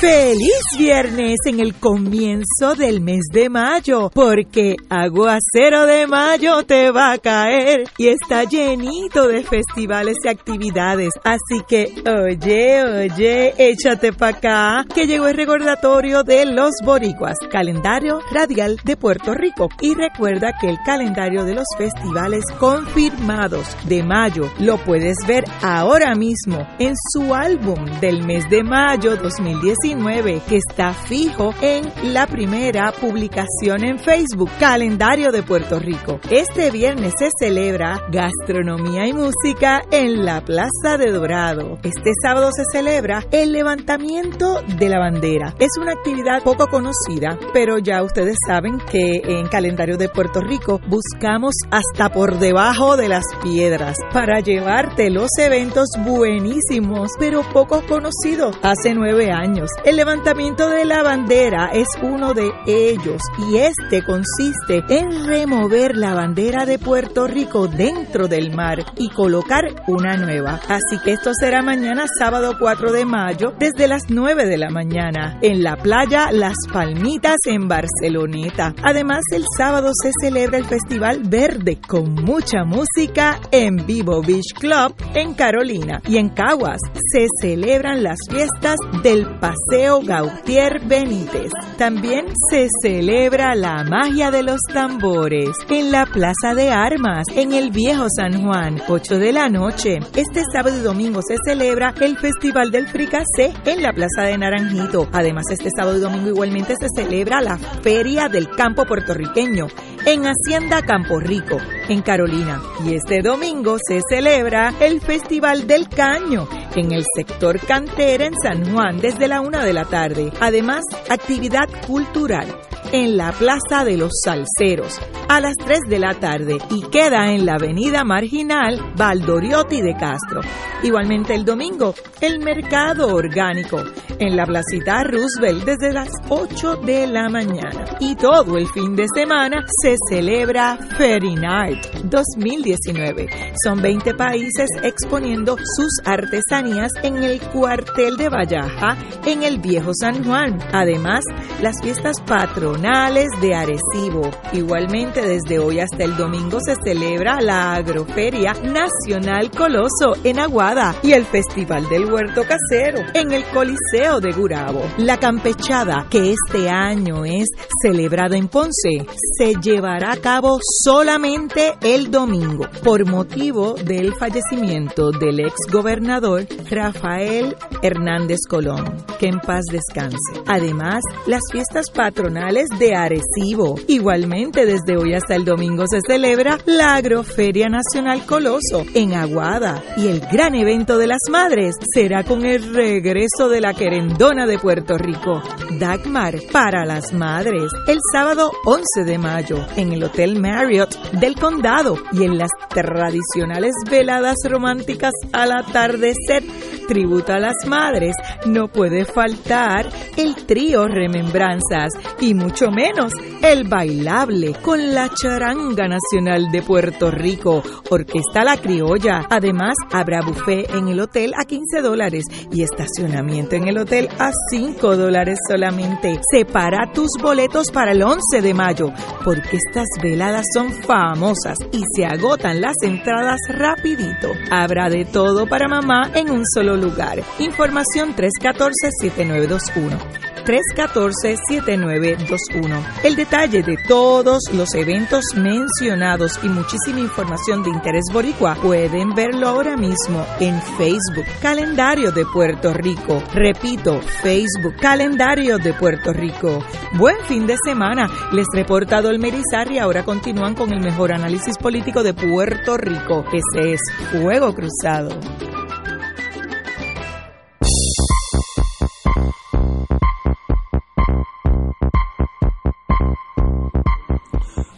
Feliz 0.00 0.60
viernes 0.76 1.38
en 1.46 1.58
el 1.58 1.72
comienzo 1.72 2.74
del 2.76 3.00
mes 3.00 3.22
de 3.32 3.48
mayo, 3.48 4.10
porque 4.12 4.76
aguacero 4.90 5.86
de 5.86 6.06
mayo 6.06 6.64
te 6.64 6.90
va 6.90 7.12
a 7.12 7.18
caer 7.18 7.84
y 7.96 8.08
está 8.08 8.44
llenito 8.44 9.26
de 9.26 9.42
festivales 9.42 10.18
y 10.22 10.28
actividades. 10.28 11.14
Así 11.24 11.62
que, 11.66 11.94
oye, 12.06 12.84
oye, 12.84 13.54
échate 13.56 14.12
pa' 14.12 14.28
acá, 14.28 14.84
que 14.94 15.06
llegó 15.06 15.28
el 15.28 15.36
recordatorio 15.36 16.24
de 16.24 16.44
los 16.44 16.72
boricuas, 16.84 17.38
calendario 17.50 18.20
radial 18.30 18.78
de 18.84 18.98
Puerto 18.98 19.32
Rico. 19.32 19.70
Y 19.80 19.94
recuerda 19.94 20.52
que 20.60 20.68
el 20.68 20.76
calendario 20.84 21.44
de 21.44 21.54
los 21.54 21.66
festivales 21.78 22.44
confirmados 22.60 23.74
de 23.88 24.02
mayo 24.02 24.50
lo 24.58 24.76
puedes 24.76 25.16
ver 25.26 25.44
ahora 25.62 26.14
mismo 26.14 26.68
en 26.78 26.92
su 27.14 27.34
álbum 27.34 27.82
del 28.00 28.26
mes 28.26 28.44
de 28.50 28.62
mayo 28.62 29.16
2019 29.16 29.85
que 29.86 30.56
está 30.56 30.92
fijo 30.92 31.54
en 31.62 32.12
la 32.12 32.26
primera 32.26 32.90
publicación 32.90 33.84
en 33.84 34.00
Facebook, 34.00 34.50
Calendario 34.58 35.30
de 35.30 35.44
Puerto 35.44 35.78
Rico. 35.78 36.18
Este 36.28 36.72
viernes 36.72 37.12
se 37.16 37.28
celebra 37.38 38.02
Gastronomía 38.10 39.06
y 39.06 39.12
Música 39.12 39.82
en 39.92 40.24
la 40.24 40.44
Plaza 40.44 40.98
de 40.98 41.12
Dorado. 41.12 41.78
Este 41.84 42.10
sábado 42.20 42.50
se 42.52 42.64
celebra 42.72 43.24
el 43.30 43.52
levantamiento 43.52 44.60
de 44.76 44.88
la 44.88 44.98
bandera. 44.98 45.54
Es 45.60 45.78
una 45.80 45.92
actividad 45.92 46.42
poco 46.42 46.66
conocida, 46.66 47.38
pero 47.52 47.78
ya 47.78 48.02
ustedes 48.02 48.38
saben 48.44 48.78
que 48.90 49.22
en 49.22 49.46
Calendario 49.46 49.96
de 49.96 50.08
Puerto 50.08 50.40
Rico 50.40 50.80
buscamos 50.88 51.54
hasta 51.70 52.12
por 52.12 52.40
debajo 52.40 52.96
de 52.96 53.08
las 53.08 53.24
piedras 53.40 53.96
para 54.12 54.40
llevarte 54.40 55.10
los 55.10 55.28
eventos 55.38 55.90
buenísimos, 56.04 57.12
pero 57.20 57.42
poco 57.52 57.82
conocidos. 57.86 58.58
Hace 58.62 58.92
nueve 58.92 59.30
años 59.30 59.70
el 59.84 59.96
levantamiento 59.96 60.68
de 60.68 60.84
la 60.84 61.02
bandera 61.02 61.70
es 61.72 61.88
uno 62.02 62.34
de 62.34 62.50
ellos 62.66 63.20
y 63.50 63.58
este 63.58 64.02
consiste 64.04 64.84
en 64.88 65.26
remover 65.26 65.96
la 65.96 66.14
bandera 66.14 66.66
de 66.66 66.78
Puerto 66.78 67.26
Rico 67.26 67.68
dentro 67.68 68.28
del 68.28 68.54
mar 68.54 68.84
y 68.96 69.10
colocar 69.10 69.64
una 69.86 70.16
nueva. 70.16 70.60
Así 70.68 70.98
que 71.04 71.12
esto 71.12 71.32
será 71.38 71.62
mañana 71.62 72.06
sábado 72.18 72.56
4 72.58 72.92
de 72.92 73.04
mayo 73.04 73.52
desde 73.58 73.88
las 73.88 74.02
9 74.08 74.46
de 74.46 74.58
la 74.58 74.70
mañana 74.70 75.38
en 75.42 75.62
la 75.62 75.76
playa 75.76 76.30
Las 76.32 76.56
Palmitas 76.72 77.36
en 77.46 77.68
Barceloneta. 77.68 78.74
Además 78.82 79.20
el 79.32 79.44
sábado 79.56 79.90
se 79.94 80.10
celebra 80.20 80.58
el 80.58 80.64
Festival 80.64 81.22
Verde 81.24 81.78
con 81.86 82.14
mucha 82.14 82.64
música 82.64 83.40
en 83.50 83.86
Vivo 83.86 84.22
Beach 84.22 84.54
Club 84.58 84.94
en 85.14 85.34
Carolina 85.34 86.00
y 86.08 86.18
en 86.18 86.30
Caguas 86.30 86.80
se 87.12 87.26
celebran 87.40 88.02
las 88.02 88.18
fiestas 88.28 88.76
del 89.02 89.26
Paseo 89.68 90.00
Gautier 90.02 90.80
Benítez. 90.86 91.50
También 91.76 92.26
se 92.50 92.68
celebra 92.82 93.54
la 93.54 93.82
magia 93.84 94.30
de 94.30 94.42
los 94.42 94.60
tambores 94.72 95.50
en 95.68 95.90
la 95.90 96.06
Plaza 96.06 96.54
de 96.54 96.70
Armas, 96.70 97.26
en 97.34 97.52
el 97.52 97.70
Viejo 97.70 98.06
San 98.14 98.44
Juan, 98.44 98.80
8 98.88 99.18
de 99.18 99.32
la 99.32 99.48
noche. 99.48 99.98
Este 100.14 100.42
sábado 100.52 100.76
y 100.76 100.82
domingo 100.82 101.20
se 101.26 101.36
celebra 101.44 101.94
el 102.00 102.16
Festival 102.16 102.70
del 102.70 102.86
Fricacé 102.86 103.52
en 103.64 103.82
la 103.82 103.92
Plaza 103.92 104.22
de 104.22 104.38
Naranjito. 104.38 105.08
Además, 105.12 105.46
este 105.50 105.70
sábado 105.76 105.98
y 105.98 106.00
domingo 106.00 106.28
igualmente 106.28 106.74
se 106.78 106.88
celebra 106.94 107.40
la 107.40 107.58
Feria 107.58 108.28
del 108.28 108.48
Campo 108.50 108.84
Puertorriqueño 108.84 109.66
en 110.06 110.24
Hacienda 110.26 110.82
Campo 110.82 111.18
Rico, 111.18 111.58
en 111.88 112.02
Carolina. 112.02 112.62
Y 112.84 112.94
este 112.94 113.20
domingo 113.20 113.78
se 113.84 114.00
celebra 114.08 114.72
el 114.80 115.00
Festival 115.00 115.66
del 115.66 115.88
Caño 115.88 116.46
en 116.76 116.92
el 116.92 117.04
sector 117.16 117.58
cantera 117.58 118.26
en 118.26 118.34
San 118.42 118.70
Juan 118.70 118.98
desde 118.98 119.28
la 119.28 119.40
de 119.64 119.72
la 119.72 119.84
tarde. 119.84 120.32
Además, 120.40 120.84
actividad 121.08 121.68
cultural 121.86 122.46
en 122.92 123.16
la 123.16 123.32
Plaza 123.32 123.84
de 123.84 123.96
los 123.96 124.12
Salceros 124.22 125.00
a 125.28 125.40
las 125.40 125.54
3 125.56 125.80
de 125.88 125.98
la 125.98 126.14
tarde 126.14 126.58
y 126.70 126.82
queda 126.82 127.32
en 127.32 127.46
la 127.46 127.54
Avenida 127.54 128.04
Marginal 128.04 128.92
Valdoriotti 128.96 129.80
de 129.80 129.94
Castro. 129.94 130.40
Igualmente 130.82 131.34
el 131.34 131.44
domingo, 131.44 131.94
el 132.20 132.38
Mercado 132.38 133.14
Orgánico 133.14 133.82
en 134.18 134.36
la 134.36 134.46
Placita 134.46 135.02
Roosevelt 135.04 135.64
desde 135.64 135.92
las 135.92 136.08
8 136.28 136.76
de 136.84 137.06
la 137.06 137.28
mañana. 137.28 137.96
Y 138.00 138.14
todo 138.14 138.56
el 138.56 138.68
fin 138.68 138.94
de 138.94 139.06
semana 139.14 139.64
se 139.82 139.96
celebra 140.08 140.78
Ferry 140.96 141.34
Night 141.34 141.84
2019. 142.04 143.52
Son 143.64 143.80
20 143.82 144.14
países 144.14 144.68
exponiendo 144.82 145.56
sus 145.56 146.00
artesanías 146.04 146.92
en 147.02 147.22
el 147.22 147.40
cuartel 147.40 148.16
de 148.16 148.28
Vallaja 148.28 148.96
en 149.24 149.42
el 149.42 149.58
Viejo 149.58 149.92
San 149.94 150.24
Juan. 150.24 150.58
Además, 150.72 151.24
las 151.60 151.80
fiestas 151.82 152.20
patronales 152.20 152.75
de 152.80 153.54
Arecibo. 153.54 154.30
Igualmente 154.52 155.22
desde 155.22 155.58
hoy 155.58 155.80
hasta 155.80 156.04
el 156.04 156.16
domingo 156.16 156.58
se 156.60 156.74
celebra 156.84 157.40
la 157.40 157.74
Agroferia 157.74 158.52
Nacional 158.52 159.50
Coloso 159.50 160.14
en 160.24 160.38
Aguada 160.38 160.94
y 161.02 161.12
el 161.12 161.24
Festival 161.24 161.88
del 161.88 162.12
Huerto 162.12 162.42
Casero 162.42 163.00
en 163.14 163.32
el 163.32 163.44
Coliseo 163.44 164.20
de 164.20 164.32
Gurabo. 164.32 164.82
La 164.98 165.16
campechada, 165.16 166.06
que 166.10 166.32
este 166.32 166.68
año 166.68 167.24
es 167.24 167.48
celebrada 167.82 168.36
en 168.36 168.48
Ponce, 168.48 169.06
se 169.38 169.54
llevará 169.54 170.12
a 170.12 170.16
cabo 170.18 170.58
solamente 170.84 171.74
el 171.80 172.10
domingo 172.10 172.68
por 172.84 173.06
motivo 173.06 173.74
del 173.74 174.14
fallecimiento 174.14 175.12
del 175.12 175.40
ex 175.40 175.54
gobernador 175.72 176.46
Rafael 176.70 177.56
Hernández 177.82 178.40
Colón. 178.48 178.84
Que 179.18 179.28
en 179.28 179.40
paz 179.40 179.64
descanse. 179.72 180.42
Además, 180.46 181.02
las 181.26 181.40
fiestas 181.50 181.90
patronales 181.90 182.65
de 182.78 182.94
Arecibo. 182.94 183.76
Igualmente, 183.88 184.66
desde 184.66 184.96
hoy 184.96 185.14
hasta 185.14 185.34
el 185.34 185.44
domingo 185.44 185.84
se 185.88 186.00
celebra 186.06 186.58
la 186.66 186.94
Agroferia 186.94 187.68
Nacional 187.68 188.26
Coloso 188.26 188.84
en 188.94 189.14
Aguada. 189.14 189.82
Y 189.96 190.08
el 190.08 190.20
gran 190.20 190.54
evento 190.54 190.98
de 190.98 191.06
las 191.06 191.20
madres 191.30 191.76
será 191.94 192.24
con 192.24 192.44
el 192.44 192.74
regreso 192.74 193.48
de 193.48 193.60
la 193.60 193.74
querendona 193.74 194.46
de 194.46 194.58
Puerto 194.58 194.98
Rico, 194.98 195.42
Dagmar, 195.78 196.36
para 196.52 196.84
las 196.84 197.12
madres, 197.12 197.70
el 197.86 197.98
sábado 198.12 198.50
11 198.64 199.04
de 199.04 199.18
mayo 199.18 199.58
en 199.76 199.92
el 199.92 200.04
Hotel 200.04 200.40
Marriott 200.40 200.94
del 201.12 201.34
Condado 201.34 201.96
y 202.12 202.24
en 202.24 202.38
las 202.38 202.50
tradicionales 202.68 203.72
veladas 203.90 204.36
románticas 204.48 205.12
al 205.32 205.52
atardecer 205.52 206.42
tributo 206.86 207.32
a 207.32 207.38
las 207.38 207.66
madres, 207.66 208.16
no 208.46 208.68
puede 208.68 209.04
faltar 209.04 209.88
el 210.16 210.34
trío 210.46 210.86
Remembranzas 210.86 211.90
y 212.20 212.34
mucho 212.56 212.70
menos 212.70 213.12
el 213.42 213.68
bailable 213.68 214.54
con 214.62 214.94
la 214.94 215.10
charanga 215.10 215.86
nacional 215.88 216.50
de 216.50 216.62
Puerto 216.62 217.10
Rico, 217.10 217.62
Orquesta 217.90 218.44
La 218.44 218.56
Criolla. 218.56 219.26
Además, 219.28 219.74
habrá 219.92 220.22
buffet 220.22 220.70
en 220.70 220.88
el 220.88 221.00
hotel 221.00 221.34
a 221.34 221.44
15 221.44 221.82
dólares 221.82 222.24
y 222.50 222.62
estacionamiento 222.62 223.56
en 223.56 223.68
el 223.68 223.76
hotel 223.76 224.08
a 224.18 224.30
5 224.48 224.96
dólares 224.96 225.38
solamente. 225.46 226.18
Separa 226.30 226.90
tus 226.94 227.10
boletos 227.20 227.70
para 227.70 227.92
el 227.92 228.02
11 228.02 228.40
de 228.40 228.54
mayo, 228.54 228.90
porque 229.22 229.58
estas 229.58 229.88
veladas 230.02 230.46
son 230.54 230.72
famosas 230.72 231.58
y 231.72 231.82
se 231.94 232.06
agotan 232.06 232.62
las 232.62 232.76
entradas 232.82 233.40
rapidito. 233.50 234.30
Habrá 234.50 234.88
de 234.88 235.04
todo 235.04 235.46
para 235.46 235.68
mamá 235.68 236.10
en 236.14 236.30
un 236.30 236.46
solo 236.46 236.74
lugar. 236.74 237.22
Información 237.38 238.16
314-7921. 238.16 240.35
314-7921. 240.46 242.82
El 243.02 243.16
detalle 243.16 243.62
de 243.62 243.76
todos 243.88 244.44
los 244.52 244.74
eventos 244.74 245.24
mencionados 245.34 246.38
y 246.42 246.48
muchísima 246.48 247.00
información 247.00 247.62
de 247.62 247.70
interés 247.70 248.04
boricua 248.12 248.54
pueden 248.54 249.14
verlo 249.14 249.48
ahora 249.48 249.76
mismo 249.76 250.26
en 250.40 250.60
Facebook 250.78 251.26
Calendario 251.42 252.12
de 252.12 252.24
Puerto 252.24 252.72
Rico. 252.72 253.22
Repito, 253.34 254.00
Facebook 254.22 254.76
Calendario 254.80 255.58
de 255.58 255.74
Puerto 255.74 256.12
Rico. 256.12 256.64
Buen 256.92 257.18
fin 257.26 257.46
de 257.46 257.56
semana. 257.64 258.08
Les 258.32 258.46
reporta 258.52 259.02
Dolmerizar 259.02 259.72
y 259.72 259.78
ahora 259.78 260.04
continúan 260.04 260.54
con 260.54 260.72
el 260.72 260.80
mejor 260.80 261.12
análisis 261.12 261.58
político 261.58 262.02
de 262.02 262.14
Puerto 262.14 262.76
Rico. 262.76 263.24
Ese 263.32 263.74
es 263.74 263.80
Fuego 264.10 264.54
Cruzado. 264.54 265.10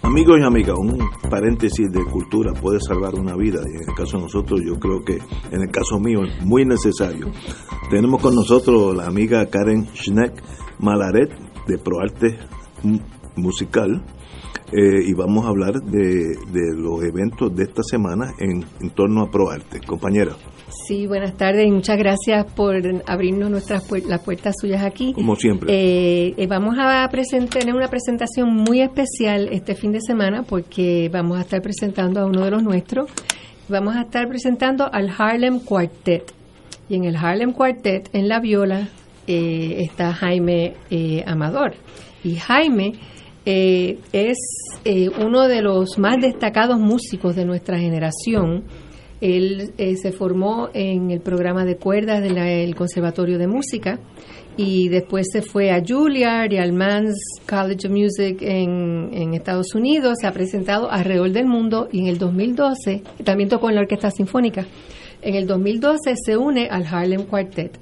Amigos 0.08 0.38
y 0.40 0.42
amigas, 0.42 0.74
un 0.78 1.10
paréntesis 1.28 1.86
de 1.92 2.02
cultura 2.10 2.54
puede 2.54 2.80
salvar 2.80 3.14
una 3.14 3.36
vida 3.36 3.60
y 3.70 3.76
en 3.76 3.90
el 3.90 3.94
caso 3.94 4.16
de 4.16 4.22
nosotros 4.22 4.58
yo 4.64 4.78
creo 4.80 5.04
que 5.04 5.18
en 5.52 5.60
el 5.60 5.70
caso 5.70 6.00
mío 6.00 6.24
es 6.24 6.42
muy 6.46 6.64
necesario. 6.64 7.30
Tenemos 7.90 8.22
con 8.22 8.34
nosotros 8.34 8.96
la 8.96 9.04
amiga 9.04 9.44
Karen 9.50 9.86
Schneck 9.94 10.42
Malaret 10.78 11.30
de 11.66 11.76
ProArte 11.76 12.38
Musical 13.36 14.02
eh, 14.72 15.02
y 15.06 15.12
vamos 15.14 15.44
a 15.44 15.48
hablar 15.48 15.74
de, 15.74 16.36
de 16.52 16.76
los 16.76 17.02
eventos 17.04 17.54
de 17.54 17.64
esta 17.64 17.82
semana 17.82 18.32
en, 18.38 18.64
en 18.80 18.90
torno 18.90 19.22
a 19.22 19.30
ProArte. 19.30 19.80
Compañera. 19.86 20.32
Sí, 20.86 21.06
buenas 21.06 21.34
tardes 21.36 21.66
y 21.66 21.70
muchas 21.70 21.96
gracias 21.96 22.44
por 22.52 22.76
abrirnos 23.06 23.50
nuestras 23.50 23.88
puer- 23.88 24.04
las 24.04 24.20
puertas 24.22 24.54
suyas 24.60 24.82
aquí. 24.84 25.14
Como 25.14 25.34
siempre. 25.34 25.72
Eh, 25.72 26.34
eh, 26.36 26.46
vamos 26.46 26.76
a 26.78 27.08
tener 27.08 27.74
una 27.74 27.88
presentación 27.88 28.54
muy 28.54 28.82
especial 28.82 29.48
este 29.50 29.74
fin 29.74 29.92
de 29.92 30.00
semana 30.00 30.42
porque 30.42 31.08
vamos 31.10 31.38
a 31.38 31.40
estar 31.40 31.62
presentando 31.62 32.20
a 32.20 32.26
uno 32.26 32.44
de 32.44 32.50
los 32.50 32.62
nuestros. 32.62 33.10
Vamos 33.68 33.96
a 33.96 34.02
estar 34.02 34.28
presentando 34.28 34.92
al 34.92 35.10
Harlem 35.16 35.60
Quartet. 35.60 36.32
Y 36.90 36.96
en 36.96 37.04
el 37.04 37.16
Harlem 37.16 37.52
Quartet, 37.52 38.10
en 38.12 38.28
la 38.28 38.40
viola, 38.40 38.88
está 39.26 40.12
Jaime 40.14 40.74
Amador. 41.26 41.74
Y 42.24 42.36
Jaime 42.36 42.92
eh, 43.50 44.00
es 44.12 44.36
eh, 44.84 45.08
uno 45.08 45.48
de 45.48 45.62
los 45.62 45.98
más 45.98 46.20
destacados 46.20 46.78
músicos 46.78 47.34
de 47.34 47.46
nuestra 47.46 47.78
generación. 47.78 48.64
Él 49.22 49.72
eh, 49.78 49.96
se 49.96 50.12
formó 50.12 50.68
en 50.74 51.10
el 51.10 51.22
programa 51.22 51.64
de 51.64 51.78
cuerdas 51.78 52.22
del 52.22 52.74
Conservatorio 52.74 53.38
de 53.38 53.46
Música 53.46 54.00
y 54.58 54.90
después 54.90 55.28
se 55.32 55.40
fue 55.40 55.70
a 55.70 55.82
Juilliard 55.82 56.52
y 56.52 56.58
al 56.58 56.74
Man's 56.74 57.16
College 57.48 57.86
of 57.86 57.94
Music 57.94 58.42
en, 58.42 59.08
en 59.14 59.32
Estados 59.32 59.74
Unidos. 59.74 60.18
Se 60.20 60.26
ha 60.26 60.32
presentado 60.32 60.90
alrededor 60.90 61.32
del 61.32 61.46
mundo 61.46 61.88
y 61.90 62.00
en 62.00 62.08
el 62.08 62.18
2012 62.18 63.02
también 63.24 63.48
tocó 63.48 63.70
en 63.70 63.76
la 63.76 63.80
Orquesta 63.80 64.10
Sinfónica. 64.10 64.66
En 65.22 65.36
el 65.36 65.46
2012 65.46 66.16
se 66.22 66.36
une 66.36 66.68
al 66.70 66.84
Harlem 66.84 67.24
Quartet. 67.24 67.78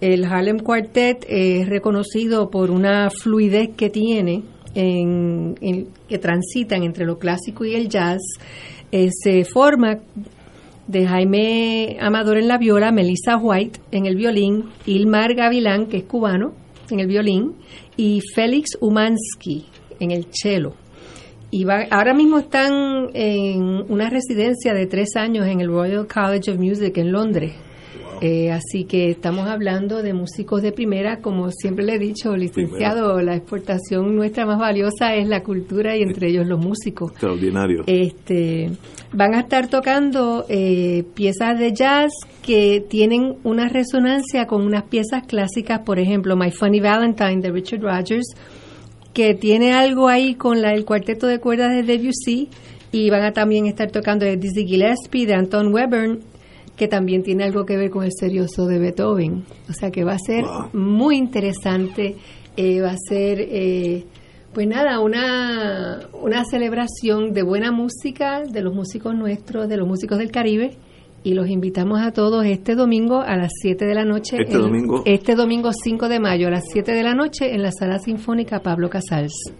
El 0.00 0.24
Harlem 0.24 0.58
Quartet 0.58 1.26
es 1.28 1.68
reconocido 1.68 2.48
por 2.48 2.70
una 2.70 3.10
fluidez 3.10 3.76
que 3.76 3.90
tiene, 3.90 4.42
en, 4.74 5.54
que 6.08 6.18
transitan 6.18 6.82
entre 6.82 7.04
lo 7.04 7.18
clásico 7.18 7.64
y 7.64 7.74
el 7.74 7.88
jazz. 7.88 8.20
Eh, 8.90 9.08
se 9.10 9.44
forma 9.44 9.98
de 10.86 11.06
Jaime 11.06 11.96
Amador 12.00 12.38
en 12.38 12.48
la 12.48 12.58
viola, 12.58 12.92
Melissa 12.92 13.36
White 13.36 13.80
en 13.90 14.06
el 14.06 14.16
violín, 14.16 14.64
Ilmar 14.86 15.34
Gavilán, 15.34 15.86
que 15.86 15.98
es 15.98 16.04
cubano, 16.04 16.52
en 16.90 17.00
el 17.00 17.06
violín, 17.06 17.54
y 17.96 18.20
Félix 18.34 18.76
Umansky 18.80 19.66
en 20.00 20.10
el 20.10 20.26
cello. 20.30 20.74
Y 21.50 21.66
ahora 21.90 22.14
mismo 22.14 22.38
están 22.38 23.10
en 23.12 23.84
una 23.88 24.08
residencia 24.08 24.72
de 24.72 24.86
tres 24.86 25.16
años 25.16 25.46
en 25.46 25.60
el 25.60 25.68
Royal 25.68 26.06
College 26.06 26.50
of 26.50 26.58
Music 26.58 26.96
en 26.96 27.12
Londres. 27.12 27.52
Eh, 28.20 28.50
así 28.50 28.84
que 28.84 29.10
estamos 29.10 29.48
hablando 29.48 30.02
de 30.02 30.12
músicos 30.12 30.62
de 30.62 30.72
primera, 30.72 31.18
como 31.18 31.50
siempre 31.50 31.84
le 31.84 31.94
he 31.94 31.98
dicho, 31.98 32.36
licenciado, 32.36 33.20
la 33.20 33.34
exportación 33.34 34.14
nuestra 34.14 34.46
más 34.46 34.58
valiosa 34.58 35.14
es 35.14 35.26
la 35.28 35.42
cultura 35.42 35.96
y 35.96 36.02
entre 36.02 36.28
ellos 36.28 36.46
los 36.46 36.58
músicos. 36.58 37.10
Extraordinario. 37.12 37.84
Este, 37.86 38.70
van 39.12 39.34
a 39.34 39.40
estar 39.40 39.68
tocando 39.68 40.44
eh, 40.48 41.04
piezas 41.14 41.58
de 41.58 41.72
jazz 41.72 42.10
que 42.42 42.84
tienen 42.88 43.36
una 43.44 43.68
resonancia 43.68 44.46
con 44.46 44.62
unas 44.62 44.84
piezas 44.84 45.26
clásicas, 45.26 45.80
por 45.80 45.98
ejemplo, 45.98 46.36
My 46.36 46.50
Funny 46.50 46.80
Valentine 46.80 47.40
de 47.40 47.50
Richard 47.50 47.80
Rogers, 47.80 48.34
que 49.12 49.34
tiene 49.34 49.72
algo 49.72 50.08
ahí 50.08 50.34
con 50.34 50.62
la, 50.62 50.72
el 50.72 50.84
cuarteto 50.84 51.26
de 51.26 51.38
cuerdas 51.38 51.70
de 51.70 51.82
Debussy, 51.82 52.48
y 52.92 53.08
van 53.08 53.22
a 53.22 53.32
también 53.32 53.66
estar 53.66 53.90
tocando 53.90 54.26
de 54.26 54.36
Dizzy 54.36 54.66
Gillespie, 54.66 55.26
de 55.26 55.34
Anton 55.34 55.72
Webern, 55.72 56.20
que 56.76 56.88
también 56.88 57.22
tiene 57.22 57.44
algo 57.44 57.64
que 57.64 57.76
ver 57.76 57.90
con 57.90 58.04
el 58.04 58.12
serioso 58.12 58.66
de 58.66 58.78
Beethoven. 58.78 59.44
O 59.68 59.72
sea 59.72 59.90
que 59.90 60.04
va 60.04 60.14
a 60.14 60.18
ser 60.18 60.44
muy 60.72 61.16
interesante, 61.16 62.16
eh, 62.56 62.80
va 62.80 62.90
a 62.90 62.96
ser, 62.96 63.40
eh, 63.40 64.04
pues 64.52 64.66
nada, 64.66 65.00
una, 65.00 66.00
una 66.12 66.44
celebración 66.44 67.32
de 67.32 67.42
buena 67.42 67.72
música, 67.72 68.42
de 68.42 68.62
los 68.62 68.74
músicos 68.74 69.14
nuestros, 69.14 69.68
de 69.68 69.76
los 69.76 69.86
músicos 69.86 70.18
del 70.18 70.30
Caribe. 70.30 70.76
Y 71.24 71.34
los 71.34 71.48
invitamos 71.48 72.00
a 72.00 72.10
todos 72.10 72.44
este 72.44 72.74
domingo 72.74 73.20
a 73.20 73.36
las 73.36 73.52
7 73.60 73.84
de 73.84 73.94
la 73.94 74.04
noche. 74.04 74.38
Este 74.40 74.58
domingo. 74.58 75.02
Este 75.06 75.36
domingo 75.36 75.70
5 75.72 76.08
de 76.08 76.18
mayo 76.18 76.48
a 76.48 76.50
las 76.50 76.64
7 76.72 76.90
de 76.90 77.02
la 77.04 77.14
noche 77.14 77.54
en 77.54 77.62
la 77.62 77.70
Sala 77.70 78.00
Sinfónica 78.00 78.58
Pablo 78.58 78.90
Casals, 78.90 79.52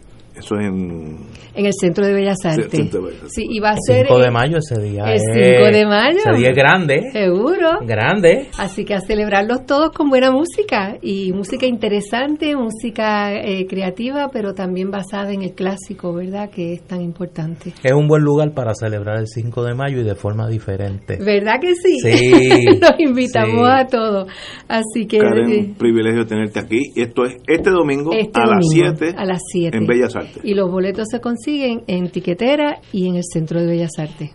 Eso 0.42 0.56
es 0.56 0.66
en... 0.66 1.16
en 1.54 1.66
el 1.66 1.72
Centro 1.72 2.06
de 2.06 2.12
Bellas 2.14 2.38
Artes. 2.44 2.70
Centro 2.70 3.00
de 3.00 3.06
Bellas 3.06 3.22
Artes. 3.22 3.34
Sí, 3.34 3.46
y 3.48 3.60
va 3.60 3.70
a 3.70 3.76
ser... 3.76 4.06
5 4.06 4.18
de 4.18 4.26
eh, 4.26 4.30
mayo 4.30 4.58
ese 4.58 4.80
día. 4.82 5.04
El 5.04 5.14
es- 5.14 5.22
5 5.22 5.76
de 5.76 5.86
mayo. 5.86 6.18
Ese 6.18 6.38
día 6.38 6.48
es 6.50 6.56
grande. 6.56 7.10
Seguro. 7.12 7.78
Grande. 7.86 8.48
Así 8.58 8.84
que 8.84 8.94
a 8.94 9.00
celebrarlos 9.00 9.66
todos 9.66 9.90
con 9.92 10.08
buena 10.08 10.30
música 10.30 10.96
y 11.00 11.32
música 11.32 11.66
interesante, 11.66 12.56
música 12.56 13.32
eh, 13.34 13.66
creativa, 13.68 14.28
pero 14.32 14.54
también 14.54 14.90
basada 14.90 15.32
en 15.32 15.42
el 15.42 15.52
clásico, 15.52 16.12
¿verdad? 16.12 16.50
Que 16.50 16.74
es 16.74 16.82
tan 16.82 17.00
importante. 17.00 17.72
Es 17.82 17.92
un 17.92 18.08
buen 18.08 18.22
lugar 18.22 18.52
para 18.52 18.74
celebrar 18.74 19.18
el 19.18 19.26
5 19.28 19.62
de 19.64 19.74
mayo 19.74 20.00
y 20.00 20.04
de 20.04 20.14
forma 20.14 20.48
diferente. 20.48 21.18
¿Verdad 21.24 21.60
que 21.60 21.74
sí? 21.74 22.00
Sí, 22.00 22.64
Los 22.80 22.98
invitamos 22.98 23.66
sí. 23.66 23.72
a 23.72 23.86
todos. 23.86 24.28
Así 24.68 25.06
que 25.06 25.18
Karen, 25.18 25.50
eh, 25.50 25.58
un 25.68 25.74
privilegio 25.74 26.26
tenerte 26.26 26.58
aquí. 26.60 26.92
Esto 26.96 27.24
es 27.24 27.36
este 27.46 27.70
domingo 27.70 28.12
este 28.12 28.40
a 28.40 28.46
las 28.46 28.64
domingo 28.66 28.94
7 28.98 29.14
a 29.16 29.24
las 29.24 29.40
7 29.52 29.76
en 29.76 29.86
Bellas 29.86 30.16
Artes. 30.16 30.31
Y 30.42 30.54
los 30.54 30.70
boletos 30.70 31.08
se 31.10 31.20
consiguen 31.20 31.82
en 31.86 32.10
Tiquetera 32.10 32.80
y 32.92 33.08
en 33.08 33.16
el 33.16 33.22
Centro 33.24 33.60
de 33.60 33.66
Bellas 33.66 33.92
Artes. 33.98 34.30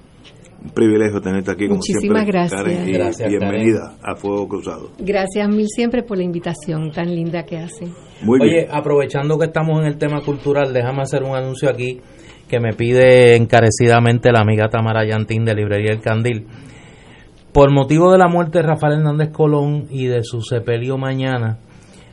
Un 0.64 0.72
privilegio 0.72 1.22
tenerte 1.22 1.52
aquí 1.52 1.66
como 1.68 1.78
Muchísimas 1.78 2.24
siempre. 2.24 2.26
gracias. 2.26 2.62
Karen, 2.62 2.90
y 2.90 2.92
Gracias, 2.92 3.30
bienvenida 3.30 3.96
a 4.04 4.16
Fuego 4.16 4.48
Cruzado. 4.48 4.92
Gracias 4.98 5.48
mil 5.50 5.68
siempre 5.68 6.04
por 6.04 6.18
la 6.18 6.24
invitación 6.24 6.92
tan 6.92 7.14
linda 7.14 7.44
que 7.44 7.58
hacen. 7.58 7.94
Muy 8.24 8.40
Oye, 8.42 8.52
bien. 8.52 8.68
aprovechando 8.72 9.38
que 9.38 9.46
estamos 9.46 9.80
en 9.82 9.88
el 9.88 9.98
tema 9.98 10.22
cultural, 10.22 10.74
déjame 10.74 11.04
hacer 11.04 11.24
un 11.24 11.36
anuncio 11.36 11.70
aquí 11.70 12.02
que 12.50 12.60
me 12.60 12.74
pide 12.74 13.36
encarecidamente 13.36 14.32
la 14.32 14.40
amiga 14.42 14.68
Tamara 14.70 15.06
Yantín 15.08 15.46
de 15.46 15.54
Librería 15.54 15.92
El 15.92 16.02
Candil. 16.02 16.48
Por 17.54 17.72
motivo 17.72 18.12
de 18.12 18.18
la 18.18 18.28
muerte 18.28 18.60
de 18.60 18.64
Rafael 18.66 18.94
Hernández 19.00 19.30
Colón 19.32 19.86
y 19.90 20.06
de 20.08 20.24
su 20.24 20.42
sepelio 20.42 20.98
mañana, 20.98 21.60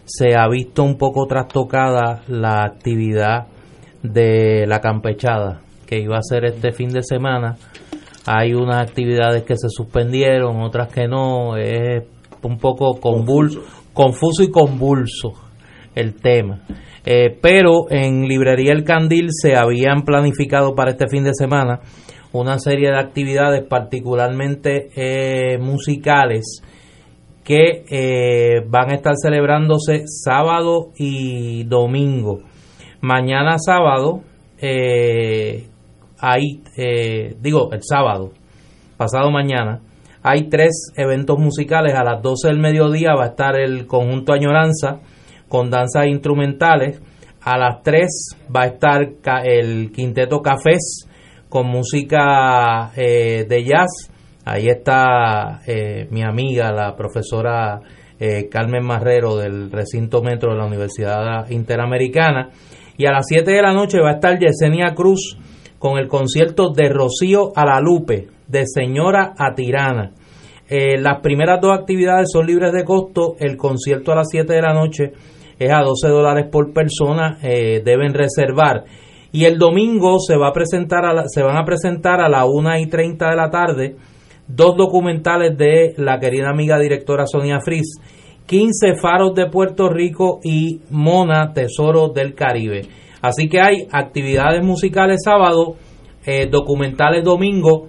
se 0.05 0.37
ha 0.37 0.47
visto 0.49 0.83
un 0.85 0.97
poco 0.99 1.27
trastocada 1.27 2.23
la 2.29 2.63
actividad 2.65 3.47
de 4.05 4.67
la 4.69 4.81
campechada 4.81 5.63
que 5.87 5.99
iba 5.99 6.17
a 6.17 6.23
ser 6.23 6.45
este 6.45 6.73
fin 6.73 6.91
de 6.91 7.03
semana. 7.03 7.57
Hay 8.27 8.55
unas 8.55 8.89
actividades 8.89 9.43
que 9.43 9.57
se 9.57 9.69
suspendieron, 9.69 10.63
otras 10.63 10.93
que 10.93 11.09
no. 11.09 11.57
Es 11.57 12.05
un 12.43 12.59
poco 12.59 13.01
convulso, 13.01 13.61
confuso 13.93 14.43
y 14.43 14.51
convulso 14.51 15.33
el 15.95 16.15
tema. 16.15 16.61
Eh, 17.05 17.37
pero 17.41 17.91
en 17.91 18.23
Librería 18.27 18.73
El 18.73 18.85
Candil 18.85 19.29
se 19.31 19.57
habían 19.57 20.03
planificado 20.03 20.75
para 20.75 20.93
este 20.93 21.09
fin 21.09 21.25
de 21.25 21.35
semana 21.35 21.81
una 22.33 22.59
serie 22.59 22.91
de 22.91 22.99
actividades 22.99 23.63
particularmente 23.69 24.89
eh, 24.97 25.59
musicales 25.59 26.63
que 27.45 27.85
eh, 27.89 28.65
van 28.67 28.91
a 28.91 28.95
estar 28.95 29.15
celebrándose 29.23 30.05
sábado 30.07 30.93
y 30.97 31.65
domingo. 31.65 32.41
Mañana 33.05 33.57
sábado 33.59 34.23
eh, 34.57 35.69
hay, 36.19 36.63
eh, 36.79 37.37
digo, 37.39 37.71
el 37.71 37.83
sábado, 37.83 38.33
pasado 38.97 39.31
mañana, 39.31 39.83
hay 40.23 40.49
tres 40.49 40.91
eventos 40.97 41.39
musicales. 41.39 41.93
A 41.97 42.03
las 42.03 42.23
12 42.23 42.49
del 42.49 42.61
mediodía 42.61 43.13
va 43.15 43.25
a 43.25 43.29
estar 43.29 43.61
el 43.61 43.87
conjunto 43.87 44.33
Añoranza 44.33 45.01
con 45.51 45.69
danzas 45.69 46.07
instrumentales. 46.07 47.03
A 47.43 47.59
las 47.59 47.83
3 47.83 48.09
va 48.57 48.63
a 48.63 48.67
estar 48.69 49.03
el 49.45 49.93
quinteto 49.93 50.41
Cafés 50.41 51.07
con 51.51 51.67
música 51.67 52.91
eh, 52.97 53.45
de 53.47 53.65
jazz. 53.65 54.11
Ahí 54.47 54.69
está 54.69 55.61
eh, 55.67 56.09
mi 56.11 56.23
amiga, 56.23 56.73
la 56.73 56.97
profesora 56.97 57.83
eh, 58.19 58.49
Carmen 58.49 58.87
Marrero 58.87 59.37
del 59.37 59.71
recinto 59.71 60.23
metro 60.23 60.53
de 60.53 60.59
la 60.59 60.65
Universidad 60.65 61.51
Interamericana. 61.51 62.49
Y 62.97 63.07
a 63.07 63.13
las 63.13 63.27
7 63.29 63.51
de 63.51 63.63
la 63.63 63.73
noche 63.73 64.01
va 64.01 64.11
a 64.11 64.15
estar 64.15 64.39
Yesenia 64.39 64.95
Cruz 64.95 65.37
con 65.79 65.99
el 65.99 66.09
concierto 66.09 66.71
de 66.71 66.89
Rocío 66.89 67.53
a 67.55 67.65
la 67.65 67.81
Lupe, 67.81 68.29
de 68.49 68.67
Señora 68.67 69.35
a 69.37 69.55
Tirana. 69.55 70.13
Eh, 70.69 70.99
las 70.99 71.21
primeras 71.21 71.61
dos 71.61 71.79
actividades 71.79 72.29
son 72.33 72.47
libres 72.47 72.73
de 72.73 72.85
costo. 72.85 73.37
El 73.39 73.57
concierto 73.57 74.13
a 74.13 74.17
las 74.17 74.29
7 74.31 74.53
de 74.53 74.63
la 74.63 74.73
noche 74.73 75.13
es 75.59 75.71
a 75.71 75.83
12 75.83 76.09
dólares 76.09 76.47
por 76.51 76.73
persona. 76.73 77.39
eh, 77.43 77.83
deben 77.85 78.15
reservar. 78.15 78.85
Y 79.33 79.45
el 79.45 79.59
domingo 79.59 80.19
se, 80.21 80.37
va 80.37 80.49
a 80.49 80.53
presentar 80.53 81.03
se 81.27 81.43
van 81.43 81.57
a 81.57 81.65
presentar 81.65 82.21
a 82.21 82.29
las 82.29 82.47
1 82.47 82.79
y 82.79 82.87
30 82.87 83.31
de 83.31 83.37
la 83.37 83.51
tarde 83.51 83.97
dos 84.47 84.77
documentales 84.77 85.57
de 85.57 85.95
la 85.97 86.19
querida 86.19 86.51
amiga 86.51 86.79
directora 86.79 87.27
Sonia 87.27 87.61
Fris. 87.61 87.99
15 88.47 88.97
faros 89.01 89.35
de 89.35 89.47
Puerto 89.49 89.89
Rico 89.89 90.41
y 90.43 90.81
Mona, 90.91 91.53
Tesoro 91.53 92.09
del 92.09 92.35
Caribe. 92.35 92.83
Así 93.23 93.49
que 93.49 93.61
hay 93.61 93.87
actividades 93.91 94.65
musicales 94.65 95.23
sábado, 95.25 95.77
eh, 96.27 96.47
documentales 96.51 97.25
domingo, 97.25 97.89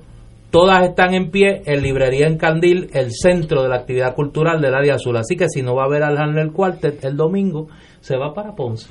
Todas 0.56 0.88
están 0.88 1.14
en 1.14 1.32
pie 1.32 1.64
en 1.66 1.82
Librería 1.82 2.28
en 2.28 2.38
Candil, 2.38 2.90
el 2.94 3.12
centro 3.12 3.62
de 3.64 3.68
la 3.68 3.76
actividad 3.76 4.16
cultural 4.16 4.62
del 4.62 4.74
área 4.74 4.96
azul. 4.96 5.18
Así 5.18 5.36
que 5.36 5.50
si 5.50 5.62
no 5.62 5.76
va 5.76 5.84
a 5.84 5.90
ver 5.90 6.02
al 6.02 6.18
Handler 6.18 6.54
Quartet 6.54 7.04
el 7.04 7.18
domingo, 7.18 7.68
se 8.00 8.16
va 8.16 8.34
para 8.34 8.56
Ponce. 8.56 8.88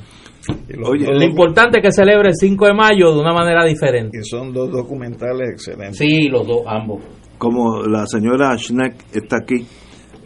Oye, 0.84 1.06
lo 1.06 1.24
importante 1.24 1.78
es 1.78 1.82
que 1.82 1.90
celebre 1.90 2.28
el 2.28 2.34
5 2.34 2.66
de 2.66 2.74
mayo 2.74 3.14
de 3.14 3.18
una 3.18 3.32
manera 3.32 3.64
diferente. 3.64 4.18
Y 4.18 4.24
son 4.24 4.52
dos 4.52 4.70
documentales 4.70 5.52
excelentes. 5.52 5.96
Sí, 5.96 6.28
los 6.28 6.46
dos, 6.46 6.64
ambos. 6.66 7.02
Como 7.38 7.80
la 7.80 8.04
señora 8.08 8.58
Schneck 8.58 8.96
está 9.14 9.38
aquí, 9.38 9.66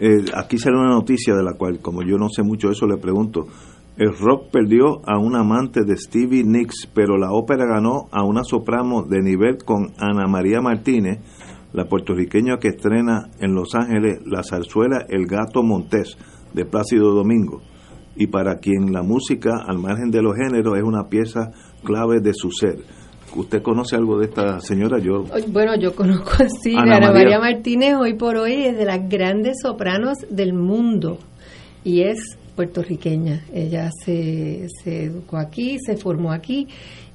eh, 0.01 0.25
aquí 0.35 0.59
sale 0.59 0.77
una 0.77 0.91
noticia 0.91 1.35
de 1.35 1.43
la 1.43 1.55
cual, 1.55 1.81
como 1.81 2.03
yo 2.03 2.17
no 2.17 2.29
sé 2.29 2.43
mucho 2.43 2.71
eso, 2.71 2.87
le 2.87 2.99
pregunto. 2.99 3.47
El 3.97 4.17
rock 4.17 4.51
perdió 4.53 5.01
a 5.07 5.19
un 5.19 5.35
amante 5.35 5.81
de 5.85 5.97
Stevie 5.97 6.45
Nicks, 6.45 6.89
pero 6.95 7.17
la 7.17 7.33
ópera 7.33 7.67
ganó 7.67 8.07
a 8.13 8.25
una 8.25 8.45
soprano 8.45 9.03
de 9.03 9.21
nivel 9.21 9.59
con 9.65 9.93
Ana 9.99 10.29
María 10.29 10.61
Martínez, 10.61 11.19
la 11.73 11.87
puertorriqueña 11.87 12.59
que 12.59 12.69
estrena 12.69 13.31
en 13.41 13.55
Los 13.55 13.75
Ángeles 13.75 14.21
la 14.25 14.45
zarzuela 14.45 15.05
El 15.09 15.27
Gato 15.27 15.65
Montés 15.65 16.17
de 16.55 16.65
Plácido 16.65 17.13
Domingo. 17.13 17.61
Y 18.15 18.29
para 18.29 18.59
quien 18.59 18.93
la 18.93 19.03
música, 19.03 19.65
al 19.67 19.79
margen 19.79 20.11
de 20.11 20.23
los 20.23 20.37
géneros, 20.37 20.77
es 20.77 20.85
una 20.85 21.09
pieza 21.09 21.51
clave 21.85 22.21
de 22.21 22.35
su 22.35 22.51
ser. 22.53 22.79
¿Usted 23.37 23.63
conoce 23.63 23.97
algo 23.97 24.19
de 24.19 24.27
esta 24.27 24.61
señora? 24.61 24.99
Yo, 24.99 25.25
Bueno, 25.49 25.77
yo 25.77 25.95
conozco 25.95 26.31
así, 26.43 26.75
Ana 26.77 26.97
Ana, 26.97 27.13
María. 27.13 27.39
María 27.39 27.39
Martínez 27.41 27.95
hoy 27.97 28.15
por 28.15 28.37
hoy 28.37 28.65
es 28.65 28.77
de 28.77 28.85
las 28.85 29.09
grandes 29.09 29.57
sopranos 29.63 30.19
del 30.31 30.53
mundo 30.55 31.19
y 31.85 32.03
es 32.03 32.19
puertorriqueña. 32.57 33.45
Ella 33.53 33.91
se, 34.05 34.67
se 34.83 35.05
educó 35.05 35.37
aquí, 35.37 35.79
se 35.85 35.97
formó 35.97 36.33
aquí 36.33 36.67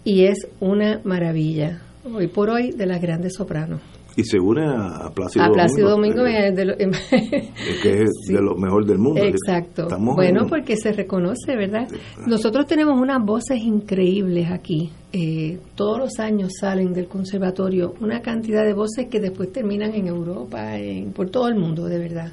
y 0.03 0.25
es 0.25 0.47
una 0.59 1.01
maravilla. 1.03 1.81
Hoy 2.05 2.27
por 2.27 2.49
hoy 2.49 2.71
de 2.71 2.85
las 2.85 3.01
grandes 3.01 3.33
sopranos. 3.35 3.81
Y 4.15 4.23
se 4.23 4.39
une 4.39 4.63
a, 4.65 5.09
Plácido 5.13 5.45
a 5.45 5.49
Plácido 5.51 5.89
Domingo, 5.89 6.17
Domingo 6.23 6.37
eh, 6.39 6.47
es 6.49 6.55
de 6.55 6.65
lo- 6.65 6.75
que 7.81 8.01
es 8.03 8.09
Sí. 8.27 8.33
de 8.33 8.41
lo 8.41 8.55
mejor 8.55 8.85
del 8.85 8.99
mundo. 8.99 9.21
Exacto. 9.23 9.83
Estamos 9.83 10.15
bueno, 10.15 10.43
en- 10.43 10.49
porque 10.49 10.75
se 10.77 10.91
reconoce, 10.91 11.55
¿verdad? 11.55 11.87
Nosotros 12.27 12.65
tenemos 12.67 12.99
unas 12.99 13.23
voces 13.25 13.61
increíbles 13.63 14.49
aquí. 14.51 14.89
Eh, 15.11 15.59
todos 15.75 15.99
los 15.99 16.19
años 16.19 16.51
salen 16.59 16.93
del 16.93 17.07
conservatorio 17.07 17.93
una 18.01 18.21
cantidad 18.21 18.63
de 18.63 18.73
voces 18.73 19.07
que 19.09 19.19
después 19.19 19.51
terminan 19.51 19.93
en 19.93 20.07
Europa, 20.07 20.77
en, 20.77 21.11
por 21.11 21.29
todo 21.29 21.47
el 21.47 21.55
mundo, 21.55 21.85
de 21.85 21.99
verdad. 21.99 22.31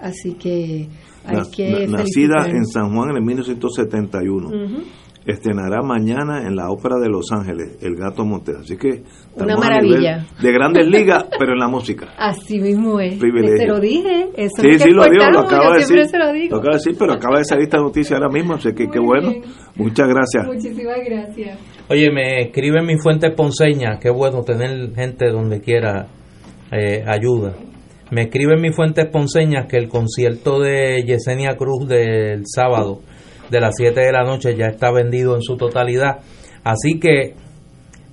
Así 0.00 0.34
que 0.34 0.88
hay 1.24 1.36
na- 1.36 1.44
que 1.54 1.86
na- 1.86 1.98
nacida 1.98 2.48
en 2.48 2.64
San 2.66 2.92
Juan 2.94 3.10
en 3.10 3.16
el 3.16 3.22
1971. 3.22 4.48
Ujú. 4.48 4.82
Estrenará 5.24 5.82
mañana 5.82 6.46
en 6.46 6.56
la 6.56 6.68
Ópera 6.70 6.96
de 6.98 7.08
Los 7.08 7.30
Ángeles, 7.30 7.78
El 7.80 7.94
Gato 7.94 8.24
Montes. 8.24 8.56
Así 8.60 8.76
que 8.76 9.02
Una 9.36 9.56
maravilla. 9.56 10.26
de 10.42 10.52
grandes 10.52 10.86
ligas, 10.88 11.26
pero 11.38 11.52
en 11.52 11.60
la 11.60 11.68
música. 11.68 12.08
Así 12.18 12.58
mismo 12.58 12.98
es. 12.98 13.14
Privilegio. 13.18 13.56
Te 13.58 13.66
lo 13.68 13.78
dije. 13.78 14.28
Eso 14.36 14.60
Sí, 14.62 14.68
es 14.70 14.82
sí, 14.82 14.90
lo 14.90 15.04
digo, 15.04 15.24
lo 15.30 15.48
yo 15.48 15.72
de 15.72 15.78
decir. 15.78 16.06
se 16.06 16.18
lo 16.18 16.32
digo. 16.32 16.56
Lo 16.56 16.60
acabo 16.60 16.72
de 16.72 16.78
decir, 16.78 16.96
pero 16.98 17.12
acaba 17.12 17.38
de 17.38 17.44
salir 17.44 17.64
esta 17.64 17.78
noticia 17.78 18.16
ahora 18.16 18.28
mismo, 18.30 18.54
así 18.54 18.72
que 18.74 18.88
qué 18.88 18.98
bueno. 18.98 19.32
Muchas 19.76 20.08
gracias. 20.08 20.44
Muchísimas 20.44 20.98
gracias. 21.08 21.58
Oye, 21.88 22.10
me 22.10 22.40
escriben 22.42 22.84
mi 22.84 22.96
fuente 22.98 23.30
ponceña, 23.30 23.98
qué 24.00 24.10
bueno 24.10 24.42
tener 24.42 24.92
gente 24.94 25.30
donde 25.30 25.60
quiera 25.60 26.08
eh, 26.72 27.04
ayuda. 27.06 27.54
Me 28.10 28.22
escriben 28.22 28.60
mi 28.60 28.72
fuentes 28.72 29.06
ponceñas 29.06 29.66
que 29.68 29.76
el 29.78 29.88
concierto 29.88 30.60
de 30.60 31.02
Yesenia 31.06 31.56
Cruz 31.56 31.86
del 31.88 32.42
sábado 32.44 33.00
de 33.52 33.60
las 33.60 33.74
7 33.76 34.00
de 34.00 34.12
la 34.12 34.24
noche 34.24 34.56
ya 34.56 34.66
está 34.66 34.90
vendido 34.90 35.36
en 35.36 35.42
su 35.42 35.56
totalidad. 35.56 36.20
Así 36.64 36.98
que 36.98 37.34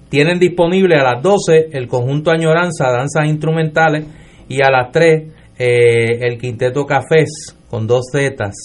tienen 0.10 0.38
disponible 0.38 0.96
a 0.98 1.04
las 1.04 1.24
12 1.24 1.70
el 1.72 1.88
conjunto 1.88 2.30
Añoranza, 2.30 2.92
danzas 2.92 3.26
instrumentales, 3.28 4.06
y 4.50 4.62
a 4.62 4.70
las 4.70 4.92
3 4.92 5.32
eh, 5.58 6.28
el 6.28 6.38
quinteto 6.38 6.86
Cafés 6.86 7.56
con 7.70 7.88
dos 7.88 8.06
zetas, 8.12 8.56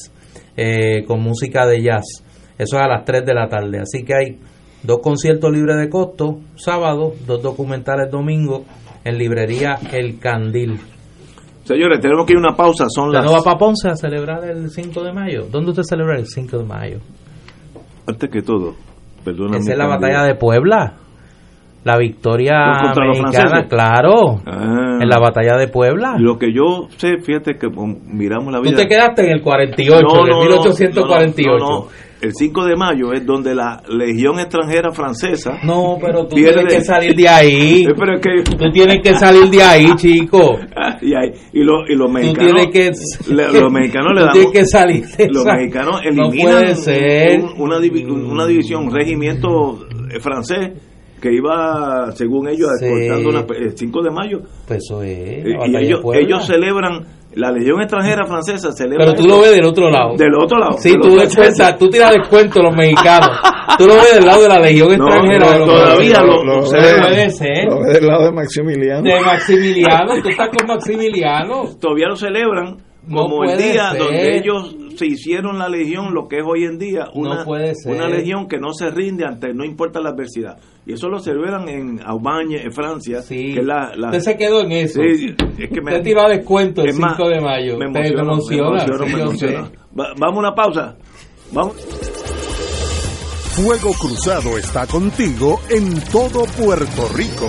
eh, 0.57 1.05
con 1.07 1.21
música 1.23 1.67
de 1.67 1.83
jazz. 1.83 2.25
Eso 2.59 2.77
es 2.77 2.83
a 2.83 2.89
las 2.89 3.05
3 3.05 3.25
de 3.25 3.35
la 3.35 3.49
tarde. 3.49 3.81
Así 3.81 4.05
que 4.05 4.15
hay 4.15 4.39
dos 4.83 4.99
conciertos 5.01 5.53
libres 5.53 5.77
de 5.77 5.89
costo, 5.89 6.41
sábado, 6.57 7.15
dos 7.27 7.43
documentales 7.43 8.11
domingo, 8.11 8.65
en 9.05 9.19
librería 9.19 9.79
El 9.93 10.19
Candil. 10.19 10.81
Señores, 11.65 11.99
tenemos 12.01 12.27
que 12.27 12.33
ir 12.33 12.37
a 12.37 12.41
una 12.41 12.55
pausa. 12.57 12.85
Son 12.89 13.07
¿Usted 13.09 13.19
las. 13.19 13.27
no 13.27 13.33
va 13.33 13.43
para 13.43 13.59
Ponce 13.59 13.89
a 13.89 13.97
celebrar 13.97 14.45
el 14.45 14.71
5 14.71 15.03
de 15.03 15.13
mayo? 15.13 15.47
¿Dónde 15.51 15.71
usted 15.71 15.83
celebra 15.83 16.19
el 16.19 16.27
5 16.27 16.59
de 16.59 16.65
mayo? 16.65 16.99
Antes 18.07 18.31
que 18.31 18.43
todo, 18.43 18.75
perdona. 19.25 19.57
Esa 19.57 19.73
es 19.73 19.79
la 19.79 19.87
batalla 19.87 20.25
de 20.25 20.35
Puebla. 20.35 20.95
La 21.85 21.97
victoria 21.99 22.55
mexicana, 22.97 23.67
claro. 23.69 24.41
Ah. 24.47 24.84
En 25.01 25.09
la 25.09 25.19
batalla 25.19 25.57
de 25.57 25.69
Puebla. 25.69 26.17
Lo 26.19 26.39
que 26.39 26.53
yo 26.53 26.89
sé, 26.97 27.19
fíjate 27.25 27.57
que 27.57 27.67
um, 27.67 27.97
miramos 28.07 28.53
la 28.53 28.59
Tú 28.59 28.65
vida. 28.65 28.77
te 28.79 28.87
quedaste 28.87 29.23
en 29.25 29.31
el 29.31 29.43
48, 29.43 30.01
No, 30.03 30.21
en 30.21 30.25
el 30.27 30.31
no, 30.31 30.37
no, 30.39 30.43
1848. 30.43 31.51
no, 31.51 31.59
no, 31.59 31.81
no. 31.81 31.87
El 32.23 32.33
5 32.33 32.65
de 32.65 32.75
mayo 32.75 33.13
es 33.13 33.27
donde 33.27 33.55
la 33.55 33.83
Legión 33.87 34.39
extranjera 34.39 34.91
francesa. 34.93 35.59
No, 35.63 35.99
pero 36.01 36.27
tú 36.27 36.37
pierde- 36.37 36.55
tienes 36.55 36.75
que 36.77 36.81
salir 36.85 37.15
de 37.15 37.29
ahí. 37.29 37.85
Eh, 37.89 37.93
pero 37.99 38.15
es 38.15 38.21
que- 38.23 38.57
Tú 38.57 38.71
tienes 38.73 38.99
que 39.03 39.13
salir 39.15 39.51
de 39.51 39.63
ahí, 39.63 39.91
chico. 39.97 40.57
y, 41.03 41.15
ahí- 41.15 41.33
y, 41.53 41.63
lo- 41.63 41.87
y 41.87 41.95
los 41.95 42.07
Tú 42.07 42.13
mexicanos. 42.15 42.71
tienes 42.71 42.97
que, 43.29 43.35
le- 43.35 43.61
los 43.61 43.71
mexicanos 43.71 44.13
le 44.15 44.21
tú 44.21 44.25
dan. 44.27 44.33
tienes 44.33 44.53
que 44.53 44.65
salir 44.65 45.05
de 45.07 45.29
Los 45.29 45.45
mexicanos 45.45 46.01
No 46.03 46.09
eliminan 46.23 46.53
puede 46.63 46.75
ser. 46.77 47.41
un- 47.43 47.61
una, 47.61 47.79
divi- 47.79 48.07
una 48.11 48.47
división, 48.47 48.85
un 48.87 48.95
regimiento 48.95 49.87
eh, 50.11 50.19
francés 50.21 50.71
que 51.25 51.33
iba, 51.35 52.13
según 52.13 52.49
ellos, 52.49 52.69
Sí. 52.79 52.85
escoltando 52.87 53.29
una- 53.31 53.47
el 53.59 53.77
5 53.77 54.03
de 54.03 54.11
mayo. 54.11 54.41
Pues 54.67 54.81
eso 54.85 55.03
es. 55.03 55.47
Y- 55.47 55.53
batalla 55.55 55.81
y 55.81 55.87
ellos, 55.87 56.01
ellos 56.15 56.47
celebran, 56.47 57.05
la 57.35 57.51
Legión 57.51 57.81
extranjera 57.81 58.27
francesa 58.27 58.71
celebra. 58.73 59.07
Pero 59.07 59.15
tú 59.15 59.27
lo 59.27 59.41
ves 59.41 59.53
del 59.53 59.65
otro 59.65 59.91
lado. 59.91 60.15
Del 60.17 60.35
otro 60.37 60.59
lado. 60.59 60.77
Sí, 60.79 60.95
tú 61.01 61.17
descuentas, 61.17 61.79
tú 61.79 61.89
tiras 61.89 62.13
descuento 62.13 62.63
los 62.63 62.77
mexicanos. 62.77 63.31
Tú 63.79 63.87
lo 63.89 63.95
ves 63.95 64.15
del 64.15 64.27
lado 64.27 64.43
de 64.43 64.49
la 64.51 64.61
legión 64.61 64.87
No, 64.99 65.07
extranjera. 65.07 65.59
no, 65.59 65.65
todavía 65.65 66.21
lo- 66.23 66.45
lo- 66.45 66.63
Se 66.63 66.77
lo- 66.77 67.01
puede 67.09 67.31
ser. 67.31 67.65
Lo 67.65 67.81
ve 67.81 67.93
del 67.95 68.07
lado 68.07 68.25
de 68.27 68.33
Maximiliano. 68.33 69.03
De 69.03 69.21
Maximiliano, 69.21 70.23
tú 70.23 70.29
estás 70.29 70.49
con 70.51 70.67
Maximiliano. 70.69 71.65
todavía 71.81 72.07
lo 72.09 72.15
celebran 72.15 72.77
No 73.07 73.23
como 73.23 73.45
el 73.45 73.59
día 73.59 73.91
ser. 73.91 73.99
donde 73.99 74.37
ellos 74.39 74.77
se 74.97 75.07
hicieron 75.07 75.59
la 75.59 75.69
legión, 75.69 76.15
lo 76.15 76.29
que 76.29 76.39
es 76.39 76.45
hoy 76.47 76.65
en 76.65 76.79
día 76.79 77.07
una, 77.15 77.37
No 77.41 77.45
puede 77.45 77.75
ser. 77.75 77.93
una 77.95 78.09
legión 78.09 78.47
que 78.49 78.59
no 78.59 78.73
se 78.73 78.91
rinde 78.91 79.25
ante 79.27 79.53
no 79.53 79.65
importa 79.65 80.01
la 80.01 80.11
adversidad. 80.11 80.57
Y 80.87 80.93
eso 80.93 81.09
lo 81.09 81.19
celebran 81.19 81.69
en 81.69 82.01
Aubagne, 82.05 82.63
en 82.63 82.73
Francia, 82.73 83.21
que 83.27 83.59
es 83.61 83.65
la, 83.65 83.93
la- 83.97 84.09
Usted 84.09 84.21
se 84.21 84.37
quedó 84.37 84.61
en 84.63 84.73
eso. 84.73 85.01
Sí, 85.03 85.35
es 85.59 85.69
que 85.71 85.81
me, 85.81 85.93
Usted 85.93 86.03
tiró 86.03 86.23
a 86.23 86.29
descuento 86.29 86.83
el 86.83 86.89
es 86.91 86.99
más, 86.99 87.17
5 87.17 87.29
de 87.29 87.41
mayo. 87.41 87.79
Me 87.79 87.87
emociona, 87.87 88.25
me 88.25 89.37
sí, 89.39 89.47
me. 89.47 89.53
Va- 89.99 90.15
vamos 90.19 90.37
a 90.37 90.39
una 90.39 90.55
pausa. 90.55 90.97
Vamos. 91.53 91.75
Fuego 93.57 93.93
Cruzado 94.01 94.59
está 94.59 94.87
contigo 94.87 95.61
en 95.71 95.95
todo 96.11 96.45
Puerto 96.59 97.09
Rico. 97.15 97.49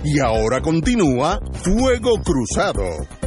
Y 0.03 0.19
ahora 0.19 0.61
continúa 0.61 1.39
Fuego 1.63 2.21
Cruzado. 2.23 3.20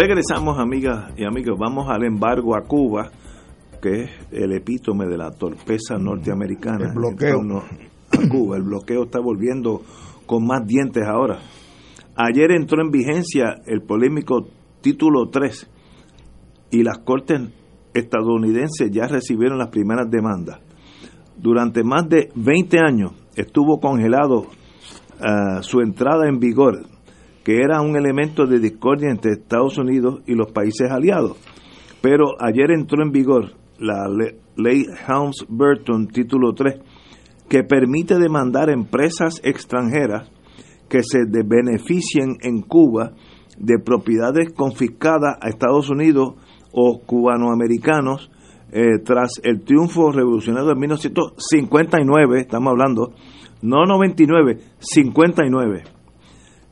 Regresamos, 0.00 0.60
amigas 0.60 1.12
y 1.16 1.24
amigos. 1.24 1.58
Vamos 1.58 1.88
al 1.90 2.04
embargo 2.04 2.54
a 2.54 2.60
Cuba, 2.60 3.10
que 3.82 4.02
es 4.02 4.10
el 4.30 4.52
epítome 4.52 5.06
de 5.06 5.18
la 5.18 5.32
torpeza 5.32 5.98
norteamericana. 5.98 6.90
El 6.90 6.94
bloqueo. 6.94 7.40
A 7.40 8.28
Cuba. 8.30 8.58
El 8.58 8.62
bloqueo 8.62 9.02
está 9.06 9.18
volviendo 9.18 9.82
con 10.24 10.46
más 10.46 10.64
dientes 10.64 11.02
ahora. 11.04 11.40
Ayer 12.14 12.52
entró 12.52 12.80
en 12.80 12.92
vigencia 12.92 13.56
el 13.66 13.82
polémico 13.82 14.46
título 14.82 15.30
3 15.32 15.68
y 16.70 16.84
las 16.84 16.98
cortes 16.98 17.40
estadounidenses 17.92 18.92
ya 18.92 19.08
recibieron 19.08 19.58
las 19.58 19.70
primeras 19.70 20.08
demandas. 20.08 20.60
Durante 21.36 21.82
más 21.82 22.08
de 22.08 22.28
20 22.36 22.78
años 22.78 23.14
estuvo 23.34 23.80
congelado 23.80 24.46
ah, 25.20 25.60
su 25.62 25.80
entrada 25.80 26.28
en 26.28 26.38
vigor, 26.38 26.86
que 27.48 27.62
era 27.62 27.80
un 27.80 27.96
elemento 27.96 28.44
de 28.44 28.58
discordia 28.58 29.08
entre 29.10 29.32
Estados 29.32 29.78
Unidos 29.78 30.20
y 30.26 30.34
los 30.34 30.52
países 30.52 30.90
aliados. 30.90 31.38
Pero 32.02 32.32
ayer 32.38 32.70
entró 32.70 33.02
en 33.02 33.10
vigor 33.10 33.52
la 33.78 34.06
le- 34.06 34.36
ley 34.58 34.84
Helms-Burton, 35.08 36.08
título 36.08 36.52
3, 36.52 36.74
que 37.48 37.62
permite 37.64 38.18
demandar 38.18 38.68
empresas 38.68 39.40
extranjeras 39.44 40.30
que 40.90 41.02
se 41.02 41.20
beneficien 41.42 42.36
en 42.42 42.60
Cuba 42.60 43.12
de 43.56 43.78
propiedades 43.78 44.52
confiscadas 44.52 45.38
a 45.40 45.48
Estados 45.48 45.88
Unidos 45.88 46.34
o 46.70 47.00
cubanoamericanos 47.00 48.30
eh, 48.72 48.98
tras 49.02 49.30
el 49.42 49.62
triunfo 49.62 50.12
revolucionario 50.12 50.68
de 50.68 50.74
1959, 50.74 52.40
estamos 52.40 52.72
hablando, 52.72 53.14
no 53.62 53.86
99, 53.86 54.58
59. 54.80 55.97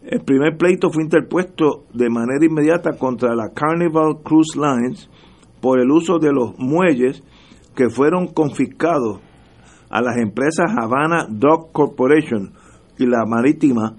El 0.08 0.20
primer 0.20 0.56
pleito 0.56 0.90
fue 0.90 1.02
interpuesto 1.02 1.86
de 1.92 2.08
manera 2.08 2.46
inmediata 2.46 2.92
contra 2.96 3.34
la 3.34 3.50
Carnival 3.52 4.22
Cruise 4.22 4.54
Lines 4.54 5.10
por 5.60 5.80
el 5.80 5.90
uso 5.90 6.20
de 6.20 6.32
los 6.32 6.56
muelles 6.58 7.24
que 7.74 7.90
fueron 7.90 8.28
confiscados 8.28 9.18
a 9.90 10.00
las 10.02 10.16
empresas 10.18 10.70
Havana 10.78 11.26
Dock 11.28 11.72
Corporation 11.72 12.52
y 13.00 13.06
la 13.06 13.24
Marítima 13.26 13.96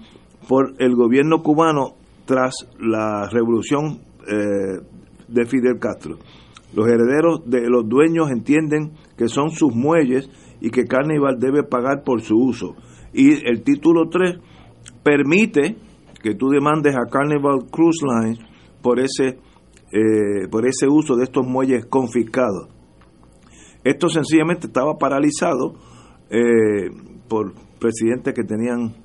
por 0.48 0.72
el 0.78 0.94
gobierno 0.94 1.42
cubano 1.42 1.96
tras 2.24 2.54
la 2.80 3.28
revolución 3.28 4.00
eh, 4.26 4.80
de 5.28 5.44
Fidel 5.44 5.78
Castro. 5.78 6.16
Los 6.74 6.86
herederos 6.88 7.42
de 7.44 7.68
los 7.68 7.86
dueños 7.86 8.30
entienden 8.30 8.92
que 9.18 9.28
son 9.28 9.50
sus 9.50 9.74
muelles 9.74 10.30
y 10.62 10.70
que 10.70 10.86
Carnival 10.86 11.38
debe 11.38 11.64
pagar 11.64 12.02
por 12.02 12.22
su 12.22 12.34
uso. 12.38 12.76
Y 13.12 13.46
el 13.46 13.62
título 13.62 14.08
3 14.08 14.38
permite 15.02 15.76
que 16.22 16.34
tú 16.34 16.48
demandes 16.48 16.96
a 16.96 17.08
Carnival 17.10 17.66
Cruise 17.70 18.02
Lines 18.02 18.38
por 18.82 19.00
ese, 19.00 19.38
eh, 19.92 20.48
por 20.50 20.66
ese 20.66 20.88
uso 20.88 21.16
de 21.16 21.24
estos 21.24 21.46
muelles 21.46 21.86
confiscados. 21.86 22.68
Esto 23.84 24.08
sencillamente 24.08 24.66
estaba 24.66 24.98
paralizado 24.98 25.74
eh, 26.30 26.90
por 27.28 27.54
presidentes 27.78 28.34
que 28.34 28.44
tenían 28.44 28.96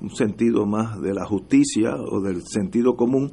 un 0.00 0.10
sentido 0.10 0.66
más 0.66 1.00
de 1.00 1.12
la 1.12 1.26
justicia 1.26 1.94
o 1.96 2.20
del 2.20 2.42
sentido 2.42 2.94
común, 2.94 3.32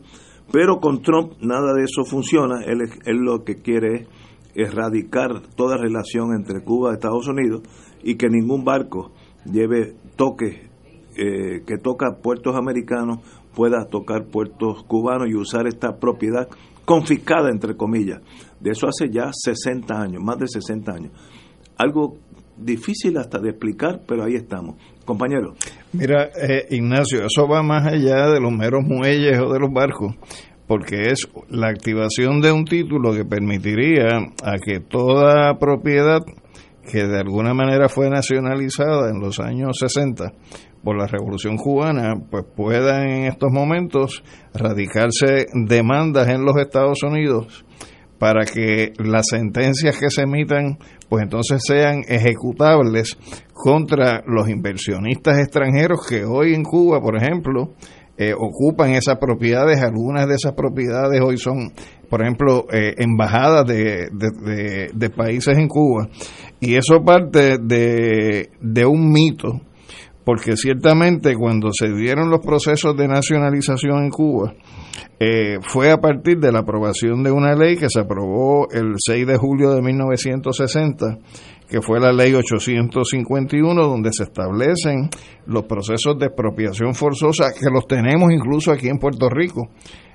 pero 0.51 0.79
con 0.79 1.01
Trump 1.01 1.33
nada 1.41 1.73
de 1.73 1.83
eso 1.83 2.03
funciona. 2.03 2.63
Él, 2.65 2.81
él 3.05 3.17
lo 3.17 3.43
que 3.43 3.55
quiere 3.55 3.95
es 3.95 4.07
erradicar 4.69 5.41
toda 5.55 5.77
relación 5.77 6.33
entre 6.35 6.63
Cuba 6.63 6.91
y 6.91 6.93
Estados 6.95 7.27
Unidos 7.27 7.61
y 8.03 8.15
que 8.15 8.27
ningún 8.27 8.63
barco 8.63 9.11
lleve 9.45 9.95
toques 10.15 10.66
eh, 11.17 11.63
que 11.65 11.77
toca 11.77 12.17
puertos 12.21 12.55
americanos 12.55 13.19
pueda 13.55 13.85
tocar 13.85 14.25
puertos 14.25 14.83
cubanos 14.83 15.27
y 15.29 15.35
usar 15.35 15.65
esta 15.65 15.97
propiedad 15.97 16.47
confiscada, 16.85 17.49
entre 17.49 17.75
comillas. 17.75 18.21
De 18.59 18.71
eso 18.71 18.87
hace 18.87 19.09
ya 19.11 19.31
60 19.31 19.99
años, 19.99 20.23
más 20.23 20.37
de 20.37 20.47
60 20.47 20.91
años. 20.91 21.11
Algo 21.77 22.17
difícil 22.55 23.17
hasta 23.17 23.39
de 23.39 23.49
explicar, 23.49 24.01
pero 24.07 24.23
ahí 24.23 24.35
estamos. 24.35 24.75
Compañero. 25.05 25.55
Mira, 25.93 26.29
eh, 26.35 26.67
Ignacio, 26.69 27.25
eso 27.25 27.47
va 27.47 27.63
más 27.63 27.85
allá 27.87 28.29
de 28.29 28.39
los 28.39 28.51
meros 28.51 28.83
muelles 28.83 29.39
o 29.39 29.51
de 29.51 29.59
los 29.59 29.71
barcos, 29.71 30.15
porque 30.67 31.09
es 31.11 31.27
la 31.49 31.69
activación 31.69 32.41
de 32.41 32.51
un 32.51 32.65
título 32.65 33.13
que 33.13 33.25
permitiría 33.25 34.07
a 34.43 34.57
que 34.63 34.79
toda 34.79 35.57
propiedad 35.57 36.21
que 36.89 37.05
de 37.05 37.19
alguna 37.19 37.53
manera 37.53 37.89
fue 37.89 38.09
nacionalizada 38.09 39.09
en 39.09 39.19
los 39.19 39.39
años 39.39 39.77
60 39.79 40.31
por 40.83 40.97
la 40.97 41.07
Revolución 41.07 41.57
Cubana, 41.57 42.15
pues 42.29 42.45
puedan 42.55 43.07
en 43.09 43.23
estos 43.25 43.51
momentos 43.51 44.23
radicarse 44.53 45.47
demandas 45.53 46.27
en 46.29 46.43
los 46.45 46.57
Estados 46.57 47.03
Unidos 47.03 47.65
para 48.19 48.45
que 48.45 48.93
las 48.97 49.27
sentencias 49.29 49.97
que 49.99 50.09
se 50.09 50.23
emitan 50.23 50.77
pues 51.09 51.23
entonces 51.23 51.61
sean 51.65 52.01
ejecutables 52.07 53.17
contra 53.53 54.23
los 54.25 54.49
inversionistas 54.49 55.37
extranjeros 55.39 56.05
que 56.07 56.25
hoy 56.25 56.53
en 56.53 56.63
Cuba, 56.63 56.99
por 56.99 57.15
ejemplo, 57.15 57.73
eh, 58.17 58.33
ocupan 58.33 58.91
esas 58.91 59.17
propiedades. 59.19 59.79
Algunas 59.81 60.27
de 60.27 60.35
esas 60.35 60.53
propiedades 60.53 61.21
hoy 61.21 61.37
son, 61.37 61.71
por 62.09 62.21
ejemplo, 62.23 62.65
eh, 62.73 62.95
embajadas 62.97 63.65
de, 63.67 64.09
de- 64.11 64.41
de- 64.51 64.89
de 64.93 65.09
países 65.11 65.57
en 65.57 65.67
Cuba. 65.67 66.09
Y 66.59 66.75
eso 66.75 67.03
parte 67.05 67.57
de, 67.61 68.49
de 68.59 68.85
un 68.85 69.11
mito, 69.11 69.61
porque 70.27 70.57
ciertamente 70.57 71.35
cuando 71.35 71.69
se 71.71 71.87
dieron 71.87 72.29
los 72.29 72.41
procesos 72.41 72.97
de 72.97 73.07
nacionalización 73.07 74.03
en 74.03 74.09
Cuba, 74.09 74.53
eh, 75.21 75.57
fue 75.61 75.89
a 75.89 76.01
partir 76.01 76.37
de 76.39 76.51
la 76.51 76.59
aprobación 76.59 77.23
de 77.23 77.31
una 77.31 77.55
ley 77.55 77.77
que 77.77 77.89
se 77.89 78.01
aprobó 78.01 78.67
el 78.69 78.95
6 78.97 79.25
de 79.25 79.37
julio 79.37 79.69
de 79.69 79.81
1960, 79.81 81.19
que 81.69 81.81
fue 81.81 82.01
la 82.01 82.11
ley 82.11 82.33
851, 82.33 83.81
donde 83.81 84.09
se 84.11 84.23
establecen 84.23 85.09
los 85.45 85.63
procesos 85.63 86.19
de 86.19 86.25
expropiación 86.25 86.93
forzosa, 86.93 87.53
que 87.57 87.69
los 87.71 87.87
tenemos 87.87 88.29
incluso 88.29 88.73
aquí 88.73 88.89
en 88.89 88.99
Puerto 88.99 89.29
Rico, 89.29 89.69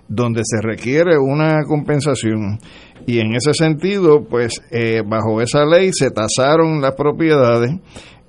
donde 0.09 0.43
se 0.45 0.61
requiere 0.61 1.17
una 1.17 1.63
compensación. 1.67 2.59
Y 3.07 3.19
en 3.19 3.35
ese 3.35 3.55
sentido, 3.55 4.27
pues 4.29 4.61
eh, 4.71 5.03
bajo 5.07 5.41
esa 5.41 5.65
ley 5.65 5.91
se 5.91 6.11
tasaron 6.11 6.83
las 6.83 6.95
propiedades 6.97 7.81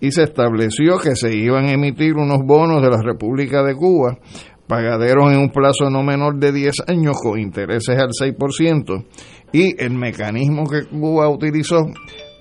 y 0.04 0.12
se 0.12 0.24
estableció 0.24 1.00
que 1.00 1.16
se 1.16 1.34
iban 1.34 1.64
a 1.64 1.72
emitir 1.72 2.16
unos 2.16 2.40
bonos 2.46 2.82
de 2.82 2.90
la 2.90 3.02
República 3.02 3.64
de 3.64 3.74
Cuba, 3.74 4.18
pagaderos 4.68 5.32
en 5.32 5.40
un 5.40 5.50
plazo 5.50 5.90
no 5.90 6.04
menor 6.04 6.38
de 6.40 6.52
10 6.52 6.90
años 6.90 7.16
con 7.24 7.40
intereses 7.40 7.98
al 7.98 8.10
6%, 8.10 9.06
y 9.54 9.82
el 9.82 9.94
mecanismo 9.94 10.66
que 10.70 10.84
Cuba 10.90 11.30
utilizó 11.30 11.86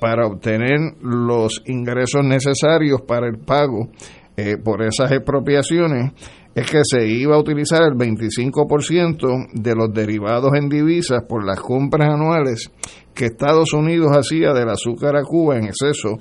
para 0.01 0.26
obtener 0.26 0.80
los 1.02 1.62
ingresos 1.66 2.24
necesarios 2.24 3.02
para 3.02 3.28
el 3.28 3.39
pago 3.39 3.90
eh, 4.36 4.56
por 4.56 4.82
esas 4.82 5.12
expropiaciones 5.12 6.10
es 6.56 6.68
que 6.68 6.80
se 6.82 7.06
iba 7.06 7.36
a 7.36 7.39
utilizar 7.39 7.82
el 7.82 7.94
25% 7.94 9.52
de 9.52 9.74
los 9.74 9.93
derivados 9.94 10.51
en 10.55 10.68
divisas 10.68 11.22
por 11.28 11.47
las 11.47 11.60
compras 11.60 12.09
anuales 12.12 12.72
que 13.14 13.26
Estados 13.26 13.72
Unidos 13.72 14.10
hacía 14.16 14.52
del 14.52 14.68
azúcar 14.68 15.16
a 15.16 15.22
Cuba 15.22 15.59
en 15.59 15.64
exceso 15.64 16.18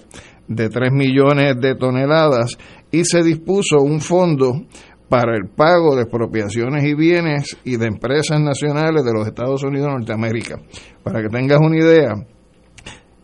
de 0.55 0.69
3 0.69 0.91
millones 0.91 1.55
de 1.59 1.75
toneladas 1.75 2.57
y 2.91 3.03
se 3.05 3.23
dispuso 3.23 3.81
un 3.81 4.01
fondo 4.01 4.65
para 5.09 5.35
el 5.35 5.49
pago 5.49 5.95
de 5.95 6.03
expropiaciones 6.03 6.83
y 6.85 6.93
bienes 6.93 7.57
y 7.65 7.77
de 7.77 7.87
empresas 7.87 8.39
nacionales 8.39 9.03
de 9.03 9.13
los 9.13 9.25
Estados 9.27 9.63
Unidos 9.63 9.87
de 9.87 9.93
Norteamérica. 9.93 10.61
Para 11.03 11.19
que 11.21 11.29
tengas 11.29 11.59
una 11.59 11.77
idea, 11.77 12.13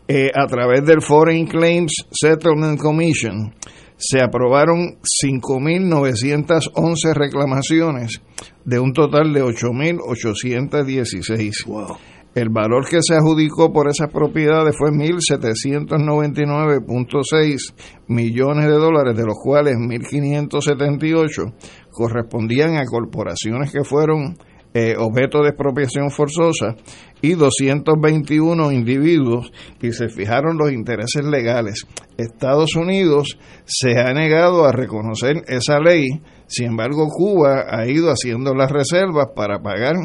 eh, 0.06 0.30
a 0.34 0.46
través 0.46 0.84
del 0.84 1.00
Foreign 1.00 1.46
Claims 1.46 2.06
Settlement 2.10 2.78
Commission 2.80 3.54
se 3.96 4.20
aprobaron 4.22 4.98
5.911 5.02 7.14
reclamaciones 7.14 8.20
de 8.64 8.78
un 8.78 8.92
total 8.92 9.32
de 9.32 9.42
8.816. 9.42 11.96
El 12.34 12.50
valor 12.50 12.86
que 12.88 13.00
se 13.02 13.14
adjudicó 13.14 13.72
por 13.72 13.88
esas 13.88 14.12
propiedades 14.12 14.76
fue 14.78 14.90
1.799.6 14.90 17.74
millones 18.06 18.66
de 18.66 18.72
dólares, 18.72 19.16
de 19.16 19.24
los 19.24 19.38
cuales 19.42 19.76
1.578 19.76 21.54
correspondían 21.90 22.76
a 22.76 22.84
corporaciones 22.84 23.72
que 23.72 23.82
fueron 23.82 24.36
eh, 24.74 24.96
objeto 24.98 25.42
de 25.42 25.48
expropiación 25.48 26.10
forzosa 26.10 26.76
y 27.22 27.32
221 27.32 28.70
individuos 28.70 29.50
y 29.80 29.92
se 29.92 30.10
fijaron 30.10 30.58
los 30.58 30.70
intereses 30.70 31.24
legales. 31.24 31.86
Estados 32.18 32.76
Unidos 32.76 33.38
se 33.64 33.98
ha 33.98 34.12
negado 34.12 34.66
a 34.66 34.72
reconocer 34.72 35.42
esa 35.48 35.80
ley, 35.80 36.04
sin 36.46 36.66
embargo 36.66 37.08
Cuba 37.08 37.64
ha 37.70 37.88
ido 37.88 38.10
haciendo 38.10 38.54
las 38.54 38.70
reservas 38.70 39.28
para 39.34 39.62
pagar 39.62 39.96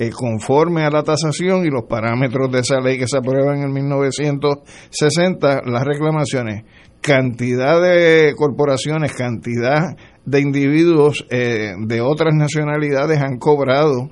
eh, 0.00 0.08
conforme 0.12 0.82
a 0.86 0.90
la 0.90 1.02
tasación 1.02 1.66
y 1.66 1.68
los 1.68 1.84
parámetros 1.84 2.50
de 2.50 2.60
esa 2.60 2.80
ley 2.80 2.98
que 2.98 3.06
se 3.06 3.18
aprueba 3.18 3.54
en 3.54 3.64
el 3.64 3.68
1960 3.68 5.60
las 5.66 5.84
reclamaciones. 5.84 6.64
Cantidad 7.02 7.82
de 7.82 8.32
corporaciones, 8.34 9.12
cantidad 9.12 9.94
de 10.24 10.40
individuos 10.40 11.26
eh, 11.28 11.74
de 11.78 12.00
otras 12.00 12.34
nacionalidades 12.34 13.20
han 13.20 13.36
cobrado 13.36 14.08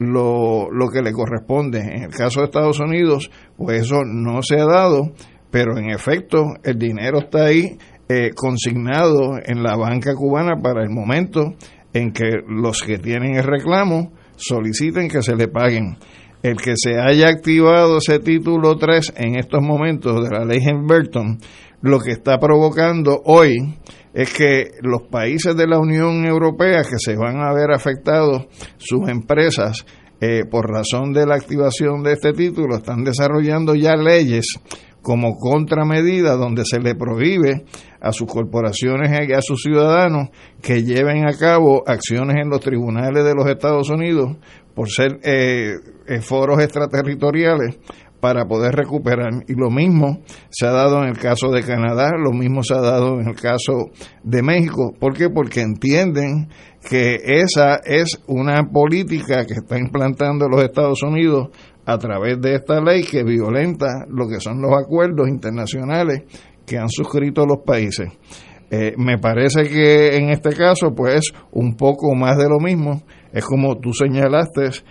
lo, 0.00 0.72
lo 0.72 0.88
que 0.88 1.02
le 1.02 1.12
corresponde. 1.12 1.82
En 1.82 2.02
el 2.02 2.10
caso 2.10 2.40
de 2.40 2.46
Estados 2.46 2.80
Unidos, 2.80 3.30
pues 3.56 3.82
eso 3.82 4.00
no 4.04 4.42
se 4.42 4.58
ha 4.60 4.66
dado, 4.66 5.12
pero 5.52 5.78
en 5.78 5.90
efecto 5.90 6.46
el 6.64 6.80
dinero 6.80 7.20
está 7.20 7.44
ahí 7.44 7.78
eh, 8.08 8.30
consignado 8.34 9.38
en 9.40 9.62
la 9.62 9.76
banca 9.76 10.14
cubana 10.16 10.60
para 10.60 10.82
el 10.82 10.90
momento 10.90 11.54
en 11.92 12.10
que 12.10 12.38
los 12.48 12.82
que 12.82 12.98
tienen 12.98 13.36
el 13.36 13.44
reclamo 13.44 14.17
soliciten 14.38 15.08
que 15.08 15.22
se 15.22 15.36
le 15.36 15.48
paguen. 15.48 15.98
El 16.42 16.56
que 16.56 16.74
se 16.76 16.98
haya 17.00 17.28
activado 17.28 17.98
ese 17.98 18.20
título 18.20 18.76
3 18.76 19.14
en 19.16 19.38
estos 19.38 19.60
momentos 19.60 20.22
de 20.22 20.30
la 20.30 20.44
ley 20.44 20.60
Burton, 20.82 21.38
lo 21.82 21.98
que 21.98 22.12
está 22.12 22.38
provocando 22.38 23.20
hoy 23.24 23.76
es 24.14 24.32
que 24.32 24.70
los 24.82 25.02
países 25.02 25.56
de 25.56 25.66
la 25.66 25.78
Unión 25.78 26.24
Europea 26.24 26.82
que 26.82 26.96
se 26.98 27.16
van 27.16 27.40
a 27.40 27.52
ver 27.52 27.72
afectados, 27.72 28.46
sus 28.78 29.08
empresas, 29.08 29.84
eh, 30.20 30.44
por 30.50 30.70
razón 30.70 31.12
de 31.12 31.26
la 31.26 31.36
activación 31.36 32.02
de 32.02 32.14
este 32.14 32.32
título, 32.32 32.76
están 32.76 33.04
desarrollando 33.04 33.74
ya 33.74 33.94
leyes 33.96 34.58
como 35.02 35.36
contramedida 35.36 36.36
donde 36.36 36.64
se 36.64 36.80
le 36.80 36.94
prohíbe 36.94 37.64
a 38.00 38.12
sus 38.12 38.26
corporaciones 38.26 39.10
y 39.28 39.32
a 39.32 39.42
sus 39.42 39.62
ciudadanos 39.62 40.28
que 40.62 40.82
lleven 40.82 41.26
a 41.28 41.36
cabo 41.36 41.82
acciones 41.86 42.36
en 42.40 42.50
los 42.50 42.60
tribunales 42.60 43.24
de 43.24 43.34
los 43.34 43.46
Estados 43.48 43.90
Unidos 43.90 44.36
por 44.74 44.88
ser 44.88 45.18
eh, 45.22 45.74
eh, 46.06 46.20
foros 46.20 46.62
extraterritoriales 46.62 47.78
para 48.20 48.46
poder 48.46 48.74
recuperar. 48.74 49.44
Y 49.46 49.54
lo 49.54 49.70
mismo 49.70 50.22
se 50.50 50.66
ha 50.66 50.72
dado 50.72 51.02
en 51.02 51.10
el 51.10 51.18
caso 51.18 51.50
de 51.50 51.62
Canadá, 51.62 52.10
lo 52.16 52.32
mismo 52.32 52.62
se 52.62 52.74
ha 52.74 52.80
dado 52.80 53.20
en 53.20 53.28
el 53.28 53.34
caso 53.34 53.90
de 54.22 54.42
México. 54.42 54.94
¿Por 54.98 55.14
qué? 55.14 55.30
Porque 55.30 55.60
entienden 55.60 56.48
que 56.88 57.18
esa 57.24 57.76
es 57.84 58.20
una 58.26 58.62
política 58.64 59.44
que 59.44 59.54
está 59.54 59.78
implantando 59.78 60.48
los 60.48 60.62
Estados 60.62 61.02
Unidos 61.02 61.48
a 61.84 61.98
través 61.98 62.40
de 62.40 62.54
esta 62.54 62.80
ley 62.80 63.02
que 63.02 63.24
violenta 63.24 64.04
lo 64.08 64.28
que 64.28 64.40
son 64.40 64.60
los 64.60 64.72
acuerdos 64.72 65.28
internacionales 65.28 66.22
que 66.68 66.78
han 66.78 66.88
suscrito 66.88 67.46
los 67.46 67.58
países. 67.64 68.08
Eh, 68.70 68.92
me 68.98 69.18
parece 69.18 69.62
que 69.62 70.16
en 70.16 70.28
este 70.28 70.50
caso, 70.50 70.94
pues, 70.94 71.32
un 71.52 71.74
poco 71.74 72.14
más 72.14 72.36
de 72.36 72.48
lo 72.48 72.58
mismo. 72.60 73.02
Es 73.32 73.44
como 73.44 73.78
tú 73.78 73.92
señalaste, 73.92 74.66
es 74.66 74.84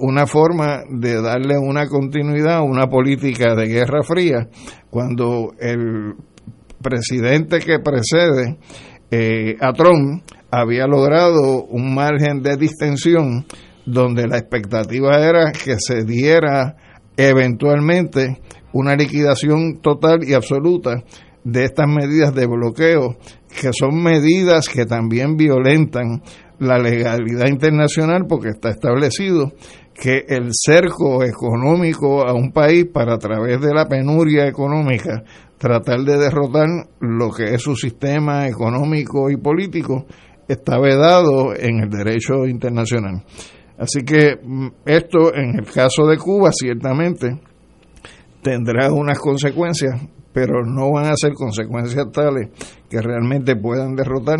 una 0.00 0.26
forma 0.26 0.82
de 0.90 1.20
darle 1.22 1.58
una 1.58 1.86
continuidad 1.86 2.58
a 2.58 2.62
una 2.62 2.86
política 2.86 3.54
de 3.54 3.66
guerra 3.66 4.02
fría, 4.02 4.48
cuando 4.90 5.52
el 5.58 6.14
presidente 6.82 7.60
que 7.60 7.78
precede 7.78 8.58
eh, 9.10 9.56
a 9.60 9.72
Trump 9.72 10.22
había 10.50 10.86
logrado 10.86 11.64
un 11.64 11.94
margen 11.94 12.42
de 12.42 12.56
distensión 12.56 13.46
donde 13.86 14.26
la 14.26 14.38
expectativa 14.38 15.16
era 15.18 15.50
que 15.52 15.76
se 15.78 16.04
diera 16.04 16.76
eventualmente 17.16 18.40
una 18.72 18.96
liquidación 18.96 19.80
total 19.80 20.24
y 20.24 20.34
absoluta 20.34 21.02
de 21.44 21.64
estas 21.64 21.86
medidas 21.88 22.34
de 22.34 22.46
bloqueo, 22.46 23.16
que 23.48 23.70
son 23.72 24.02
medidas 24.02 24.68
que 24.68 24.84
también 24.84 25.36
violentan 25.36 26.22
la 26.58 26.78
legalidad 26.78 27.46
internacional 27.46 28.26
porque 28.28 28.48
está 28.48 28.70
establecido 28.70 29.52
que 29.94 30.24
el 30.28 30.50
cerco 30.52 31.24
económico 31.24 32.26
a 32.26 32.34
un 32.34 32.52
país 32.52 32.86
para 32.92 33.14
a 33.14 33.18
través 33.18 33.60
de 33.60 33.72
la 33.72 33.88
penuria 33.88 34.46
económica 34.46 35.22
tratar 35.58 36.00
de 36.00 36.18
derrotar 36.18 36.68
lo 37.00 37.30
que 37.32 37.54
es 37.54 37.62
su 37.62 37.74
sistema 37.74 38.46
económico 38.46 39.30
y 39.30 39.36
político 39.36 40.06
está 40.46 40.78
vedado 40.78 41.54
en 41.54 41.80
el 41.80 41.90
derecho 41.90 42.46
internacional. 42.46 43.24
Así 43.76 44.02
que 44.02 44.36
mm, 44.42 44.68
esto 44.86 45.34
en 45.34 45.58
el 45.58 45.66
caso 45.66 46.06
de 46.06 46.16
Cuba 46.16 46.50
ciertamente 46.52 47.40
tendrá 48.42 48.92
unas 48.92 49.18
consecuencias, 49.18 50.00
pero 50.32 50.64
no 50.64 50.92
van 50.92 51.06
a 51.06 51.16
ser 51.16 51.32
consecuencias 51.34 52.10
tales 52.12 52.50
que 52.88 53.00
realmente 53.00 53.56
puedan 53.56 53.94
derrotar 53.94 54.38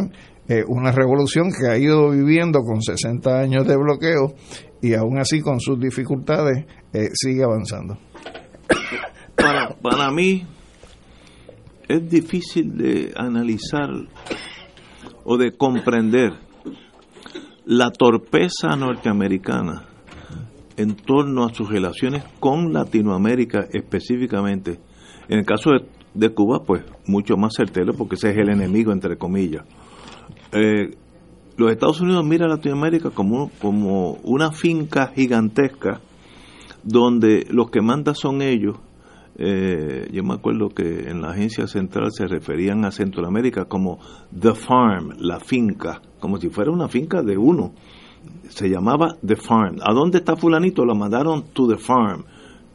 eh, 0.49 0.65
una 0.67 0.93
revolución 0.93 1.51
que 1.51 1.71
ha 1.71 1.77
ido 1.77 2.11
viviendo 2.11 2.61
con 2.61 2.81
60 2.81 3.39
años 3.39 3.67
de 3.67 3.77
bloqueo 3.77 4.35
y 4.81 4.95
aún 4.95 5.19
así 5.19 5.41
con 5.41 5.61
sus 5.61 5.79
dificultades 5.79 6.65
eh, 6.93 7.09
sigue 7.13 7.43
avanzando. 7.43 7.99
Para, 9.35 9.77
para 9.81 10.11
mí 10.11 10.47
es 11.89 12.09
difícil 12.09 12.77
de 12.77 13.13
analizar 13.17 13.89
o 15.25 15.37
de 15.37 15.53
comprender 15.53 16.33
la 17.65 17.91
torpeza 17.91 18.77
norteamericana 18.77 19.88
en 20.79 20.95
torno 20.95 21.45
a 21.45 21.53
sus 21.53 21.69
relaciones 21.69 22.25
con 22.41 22.73
Latinoamérica 22.73 23.67
específicamente. 23.73 24.79
En 25.29 25.41
el 25.41 25.45
caso 25.45 25.71
de, 26.15 26.31
Cuba, 26.31 26.63
pues 26.65 26.83
mucho 27.07 27.37
más 27.37 27.53
certero 27.55 27.93
porque 27.93 28.15
ese 28.15 28.31
es 28.31 28.39
el 28.39 28.49
enemigo, 28.49 28.93
entre 28.93 29.19
comillas 29.19 29.65
eh, 30.53 30.97
los 31.57 31.73
Estados 31.73 32.01
Unidos 32.01 32.25
miran 32.25 32.51
a 32.51 32.55
Latinoamérica 32.55 33.11
como, 33.11 33.51
como 33.61 34.13
una 34.23 34.53
finca 34.53 35.09
gigantesca 35.09 36.01
donde 36.85 37.47
los 37.51 37.71
que 37.71 37.81
mandan 37.83 38.15
son 38.15 38.43
ellos. 38.43 38.77
Eh, 39.41 40.09
yo 40.13 40.23
me 40.23 40.35
acuerdo 40.35 40.69
que 40.69 41.09
en 41.09 41.21
la 41.21 41.31
agencia 41.31 41.67
central 41.67 42.13
se 42.13 42.27
referían 42.27 42.85
a 42.85 42.93
Centroamérica 42.93 43.67
como 43.67 43.99
The 44.39 44.55
Farm, 44.55 45.15
la 45.19 45.41
finca, 45.41 46.01
como 46.21 46.39
si 46.39 46.49
fuera 46.49 46.71
una 46.71 46.89
finca 46.89 47.23
de 47.23 47.37
uno. 47.37 47.73
Se 48.49 48.69
llamaba 48.69 49.17
The 49.27 49.37
Farm. 49.37 49.77
¿A 49.83 49.93
dónde 49.95 50.19
está 50.19 50.37
fulanito? 50.37 50.85
Lo 50.85 50.95
mandaron 50.95 51.45
to 51.53 51.69
The 51.69 51.77
Farm. 51.79 52.25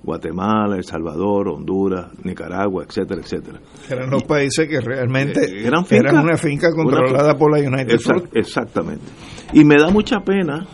Guatemala, 0.03 0.75
El 0.75 0.83
Salvador, 0.83 1.47
Honduras, 1.47 2.07
Nicaragua, 2.25 2.83
etcétera, 2.85 3.21
etcétera. 3.21 3.59
Eran 3.89 4.09
los 4.09 4.23
países 4.23 4.67
que 4.67 4.81
realmente 4.81 5.39
Eh, 5.45 5.65
eran, 5.65 5.85
una 6.21 6.35
finca 6.35 6.71
controlada 6.75 7.29
una- 7.29 7.37
por 7.37 7.51
la 7.57 7.65
United 7.65 7.99
Fruit. 7.99 8.25
Exactamente. 8.35 9.05
Y 9.53 9.63
me 9.63 9.75
da 9.79 9.89
mucha 9.91 10.19
pena 10.19 10.67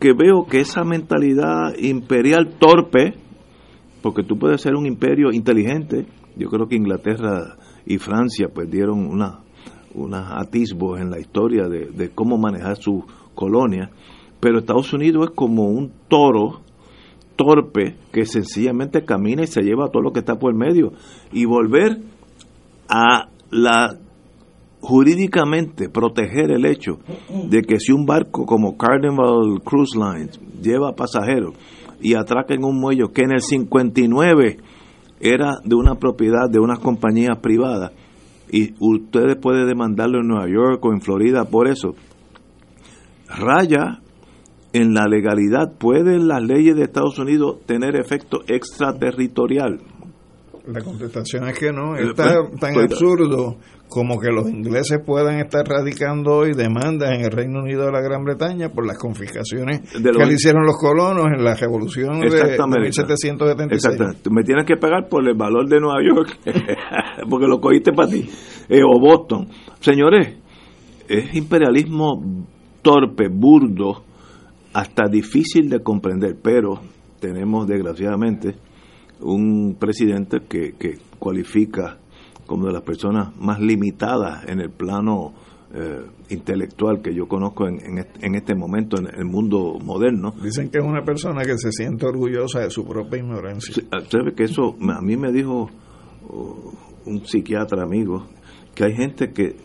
que 0.00 0.12
veo 0.14 0.46
que 0.50 0.58
esa 0.60 0.82
mentalidad 0.82 1.76
imperial 1.78 2.54
torpe, 2.58 3.14
porque 4.02 4.24
tú 4.24 4.36
puedes 4.36 4.60
ser 4.60 4.74
un 4.74 4.86
imperio 4.86 5.30
inteligente, 5.32 6.04
yo 6.36 6.48
creo 6.50 6.66
que 6.66 6.74
Inglaterra 6.74 7.56
y 7.86 7.98
Francia 7.98 8.48
pues 8.52 8.68
dieron 8.68 9.06
una, 9.06 9.42
unos 9.94 10.26
atisbos 10.32 11.00
en 11.00 11.08
la 11.10 11.20
historia 11.20 11.68
de, 11.68 11.86
de 11.86 12.10
cómo 12.10 12.36
manejar 12.36 12.78
sus 12.78 13.04
colonias, 13.34 13.90
pero 14.40 14.58
Estados 14.58 14.92
Unidos 14.92 15.28
es 15.30 15.34
como 15.34 15.64
un 15.64 15.92
toro 16.08 16.60
torpe 17.36 17.96
que 18.12 18.26
sencillamente 18.26 19.04
camina 19.04 19.42
y 19.42 19.46
se 19.46 19.62
lleva 19.62 19.88
todo 19.88 20.02
lo 20.02 20.12
que 20.12 20.20
está 20.20 20.38
por 20.38 20.52
el 20.52 20.58
medio. 20.58 20.92
Y 21.32 21.44
volver 21.44 21.98
a 22.88 23.28
la 23.50 23.98
jurídicamente 24.80 25.88
proteger 25.88 26.50
el 26.50 26.66
hecho 26.66 26.98
de 27.48 27.62
que 27.62 27.78
si 27.78 27.92
un 27.92 28.04
barco 28.04 28.44
como 28.44 28.76
Carnival 28.76 29.62
Cruise 29.64 29.96
Lines 29.96 30.38
lleva 30.60 30.94
pasajeros 30.94 31.54
y 32.02 32.14
atraca 32.14 32.52
en 32.52 32.64
un 32.64 32.78
muelle 32.78 33.04
que 33.14 33.22
en 33.22 33.32
el 33.32 33.40
59 33.40 34.58
era 35.20 35.54
de 35.64 35.74
una 35.74 35.94
propiedad 35.94 36.50
de 36.50 36.58
unas 36.58 36.80
compañías 36.80 37.38
privadas 37.38 37.92
y 38.52 38.74
ustedes 38.78 39.36
pueden 39.36 39.66
demandarlo 39.66 40.20
en 40.20 40.28
Nueva 40.28 40.48
York 40.48 40.84
o 40.84 40.92
en 40.92 41.00
Florida 41.00 41.46
por 41.46 41.66
eso 41.66 41.94
raya 43.38 44.00
en 44.72 44.92
la 44.94 45.06
legalidad 45.06 45.72
pueden 45.78 46.26
las 46.28 46.42
leyes 46.42 46.74
de 46.76 46.82
Estados 46.82 47.18
Unidos 47.18 47.58
tener 47.66 47.94
efecto 47.96 48.40
extraterritorial 48.48 49.80
La 50.66 50.80
contestación 50.80 51.46
es 51.48 51.58
que 51.58 51.72
no, 51.72 51.94
Eh, 51.96 52.04
es 52.08 52.14
tan, 52.14 52.48
pues, 52.48 52.60
tan 52.60 52.70
estoy- 52.70 52.84
absurdo 52.84 53.56
como 53.88 54.18
que 54.18 54.30
los 54.32 54.48
ingleses 54.50 54.98
puedan 55.04 55.38
estar 55.38 55.64
radicando 55.64 56.32
hoy 56.38 56.52
demandas 56.54 57.12
en 57.12 57.20
el 57.20 57.30
Reino 57.30 57.60
Unido 57.60 57.84
de 57.86 57.92
la 57.92 58.00
Gran 58.00 58.24
Bretaña 58.24 58.70
por 58.70 58.84
las 58.86 58.98
confiscaciones 58.98 59.92
De 60.02 60.08
los- 60.10 60.16
que 60.16 60.26
le 60.26 60.32
hicieron 60.32 60.64
los 60.64 60.76
colonos 60.78 61.26
en 61.26 61.44
la 61.44 61.54
revolución 61.54 62.14
de, 62.18 62.30
de 62.30 62.36
Exactamente. 62.40 62.80
1776. 62.80 63.84
Exactamente. 63.84 64.30
Me 64.30 64.42
tienes 64.42 64.64
que 64.64 64.76
pagar 64.78 65.06
por 65.08 65.28
el 65.28 65.36
valor 65.36 65.68
de 65.68 65.78
Nueva 65.80 66.00
York, 66.02 66.38
porque 67.30 67.46
lo 67.46 67.60
cogiste 67.60 67.92
para 67.92 68.08
ti. 68.08 68.28
Eh, 68.68 68.80
o 68.82 68.98
Boston. 68.98 69.46
Señores, 69.80 70.38
es 71.06 71.34
imperialismo 71.36 72.46
torpe, 72.84 73.28
burdo, 73.28 74.04
hasta 74.74 75.08
difícil 75.08 75.68
de 75.70 75.82
comprender, 75.82 76.36
pero 76.40 76.80
tenemos 77.18 77.66
desgraciadamente 77.66 78.54
un 79.20 79.76
presidente 79.78 80.40
que, 80.48 80.72
que 80.78 80.98
cualifica 81.18 81.98
como 82.46 82.66
de 82.66 82.72
las 82.74 82.82
personas 82.82 83.34
más 83.40 83.58
limitadas 83.60 84.44
en 84.48 84.60
el 84.60 84.70
plano 84.70 85.32
eh, 85.76 86.02
intelectual 86.28 87.00
que 87.02 87.12
yo 87.14 87.26
conozco 87.26 87.66
en, 87.66 87.80
en 87.80 87.98
este- 87.98 88.26
en 88.26 88.34
este 88.36 88.54
momento 88.54 88.96
en 88.98 89.06
el 89.06 89.24
mundo 89.24 89.78
moderno. 89.82 90.32
Dicen 90.42 90.68
que 90.70 90.78
es 90.78 90.84
una 90.84 91.02
persona 91.02 91.42
que 91.44 91.56
se 91.58 91.72
siente 91.72 92.06
orgullosa 92.06 92.60
de 92.60 92.70
su 92.70 92.84
propia 92.84 93.18
ignorancia. 93.18 93.82
¿Sabe 94.10 94.34
que 94.36 94.44
eso 94.44 94.76
a 94.80 95.00
mí 95.00 95.16
me 95.16 95.32
dijo 95.32 95.68
oh, 96.28 96.72
un 97.06 97.24
psiquiatra 97.26 97.82
amigo 97.82 98.26
que 98.74 98.84
hay 98.84 98.94
gente 98.94 99.32
que 99.32 99.56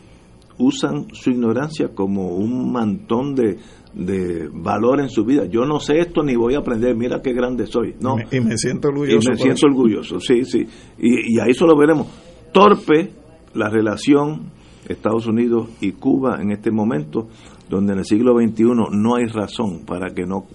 usan 0.60 1.08
su 1.14 1.32
ignorancia 1.32 1.90
como 1.96 2.36
un 2.36 2.72
mantón 2.72 3.34
de, 3.34 3.58
de 3.94 4.48
valor 4.54 5.00
en 5.00 5.10
su 5.10 5.26
vida. 5.26 5.46
Yo 5.46 5.66
no 5.66 5.80
sé 5.80 6.00
esto 6.00 6.22
ni 6.22 6.36
voy 6.36 6.54
a 6.56 6.60
aprender, 6.60 6.96
mira 6.96 7.22
qué 7.22 7.34
grande 7.34 7.66
soy. 7.66 7.96
No, 8.00 8.16
Y 8.20 8.24
me- 8.26 8.38
y 8.38 8.42
me 8.42 8.58
siento 8.58 8.90
y 8.90 8.92
orgulloso 8.92 9.30
me 9.30 9.36
por 9.36 9.38
siento 9.44 9.58
eso. 9.58 9.68
orgulloso, 9.68 10.20
sí, 10.20 10.44
sí. 10.46 10.68
Y, 11.00 11.36
y 11.36 11.40
ahí 11.40 11.52
eso 11.52 11.66
lo 11.66 11.78
veremos. 11.78 12.08
Torpe 12.54 13.12
la 13.56 13.70
relación 13.70 14.52
Estados 14.88 15.28
Unidos 15.28 15.70
y 15.82 15.94
Cuba 15.94 16.40
en 16.42 16.52
este 16.52 16.72
momento, 16.72 17.28
donde 17.70 17.94
en 17.94 18.00
el 18.00 18.06
siglo 18.06 18.34
XXI 18.40 18.64
no 18.92 19.16
hay 19.16 19.26
razón 19.26 19.86
para 19.86 20.14
que 20.14 20.26
no 20.26 20.46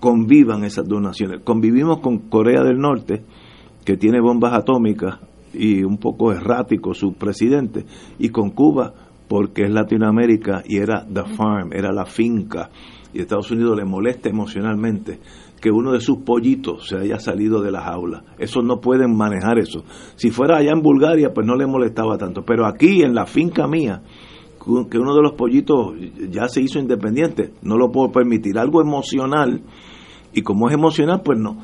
convivan 0.00 0.64
esas 0.64 0.86
dos 0.86 1.00
naciones. 1.00 1.40
Convivimos 1.44 2.00
con 2.00 2.18
Corea 2.28 2.62
del 2.62 2.78
Norte, 2.78 3.22
que 3.84 3.96
tiene 3.96 4.20
bombas 4.20 4.52
atómicas 4.54 5.18
y 5.54 5.82
un 5.82 5.98
poco 5.98 6.32
errático 6.32 6.94
su 6.94 7.14
presidente, 7.14 7.84
y 8.18 8.28
con 8.30 8.50
Cuba, 8.50 8.92
porque 9.28 9.62
es 9.62 9.70
Latinoamérica 9.70 10.62
y 10.66 10.78
era 10.78 11.06
the 11.06 11.24
farm, 11.36 11.72
era 11.72 11.92
la 11.92 12.04
finca, 12.04 12.70
y 13.14 13.20
Estados 13.20 13.50
Unidos 13.50 13.76
le 13.76 13.84
molesta 13.84 14.28
emocionalmente 14.28 15.18
que 15.62 15.70
uno 15.70 15.92
de 15.92 16.00
sus 16.00 16.18
pollitos 16.18 16.88
se 16.88 16.98
haya 16.98 17.20
salido 17.20 17.62
de 17.62 17.70
la 17.70 17.82
jaula. 17.82 18.24
Eso 18.36 18.62
no 18.62 18.80
pueden 18.80 19.16
manejar 19.16 19.60
eso. 19.60 19.84
Si 20.16 20.30
fuera 20.30 20.58
allá 20.58 20.72
en 20.72 20.82
Bulgaria, 20.82 21.32
pues 21.32 21.46
no 21.46 21.54
le 21.54 21.66
molestaba 21.66 22.18
tanto. 22.18 22.42
Pero 22.44 22.66
aquí, 22.66 23.02
en 23.02 23.14
la 23.14 23.26
finca 23.26 23.68
mía, 23.68 24.02
que 24.90 24.98
uno 24.98 25.14
de 25.14 25.22
los 25.22 25.32
pollitos 25.34 25.94
ya 26.30 26.48
se 26.48 26.62
hizo 26.62 26.80
independiente, 26.80 27.52
no 27.62 27.76
lo 27.76 27.92
puedo 27.92 28.10
permitir. 28.10 28.58
Algo 28.58 28.82
emocional, 28.82 29.62
y 30.32 30.42
como 30.42 30.68
es 30.68 30.74
emocional, 30.74 31.22
pues 31.24 31.38
no, 31.38 31.58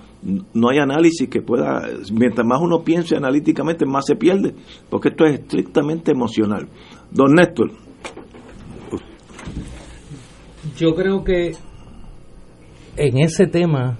no 0.55 0.69
hay 0.69 0.79
análisis 0.79 1.29
que 1.29 1.43
pueda, 1.43 1.83
mientras 2.13 2.47
más 2.47 2.61
uno 2.61 2.83
piense 2.83 3.17
analíticamente, 3.17 3.87
más 3.87 4.07
se 4.07 4.17
pierde, 4.17 4.55
porque 4.91 5.09
esto 5.09 5.25
es 5.25 5.41
estrictamente 5.41 6.13
emocional. 6.13 6.69
Don 7.11 7.35
Néstor, 7.35 7.71
Yo 10.77 10.95
creo 10.95 11.25
que 11.25 11.53
en 12.97 13.19
ese 13.19 13.47
tema 13.47 13.97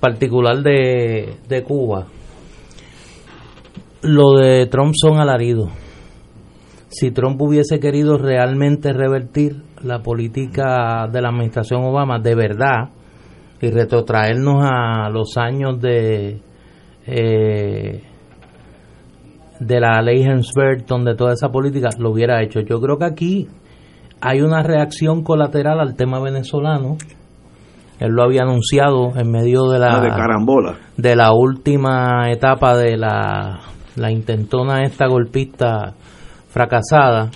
particular 0.00 0.62
de, 0.62 1.36
de 1.48 1.62
Cuba, 1.62 2.06
lo 4.02 4.38
de 4.38 4.66
Trump 4.66 4.94
son 4.96 5.18
alaridos. 5.18 5.70
Si 6.88 7.10
Trump 7.10 7.40
hubiese 7.40 7.78
querido 7.80 8.16
realmente 8.16 8.92
revertir 8.92 9.62
la 9.82 10.02
política 10.02 11.06
de 11.12 11.20
la 11.20 11.28
administración 11.28 11.84
Obama 11.84 12.18
de 12.18 12.34
verdad 12.34 12.90
y 13.60 13.70
retrotraernos 13.70 14.64
a 14.64 15.08
los 15.10 15.36
años 15.36 15.80
de 15.80 16.40
eh, 17.06 18.02
de 19.60 19.80
la 19.80 20.00
ley 20.02 20.24
Burton, 20.54 21.04
de 21.04 21.14
toda 21.16 21.32
esa 21.32 21.48
política, 21.48 21.88
lo 21.98 22.10
hubiera 22.12 22.42
hecho. 22.42 22.60
Yo 22.60 22.80
creo 22.80 22.96
que 22.98 23.04
aquí 23.06 23.48
hay 24.20 24.40
una 24.40 24.62
reacción 24.62 25.22
colateral 25.24 25.80
al 25.80 25.96
tema 25.96 26.20
venezolano. 26.20 26.96
Él 27.98 28.12
lo 28.12 28.22
había 28.22 28.42
anunciado 28.42 29.10
en 29.16 29.30
medio 29.32 29.64
de 29.68 29.80
la 29.80 29.96
Ah, 29.96 30.00
de 30.00 30.08
carambola. 30.10 30.76
de 30.96 31.16
la 31.16 31.32
última 31.32 32.30
etapa 32.30 32.76
de 32.76 32.96
la, 32.96 33.58
la 33.96 34.12
intentona 34.12 34.84
esta 34.84 35.08
golpista 35.08 35.94
fracasada 36.48 37.30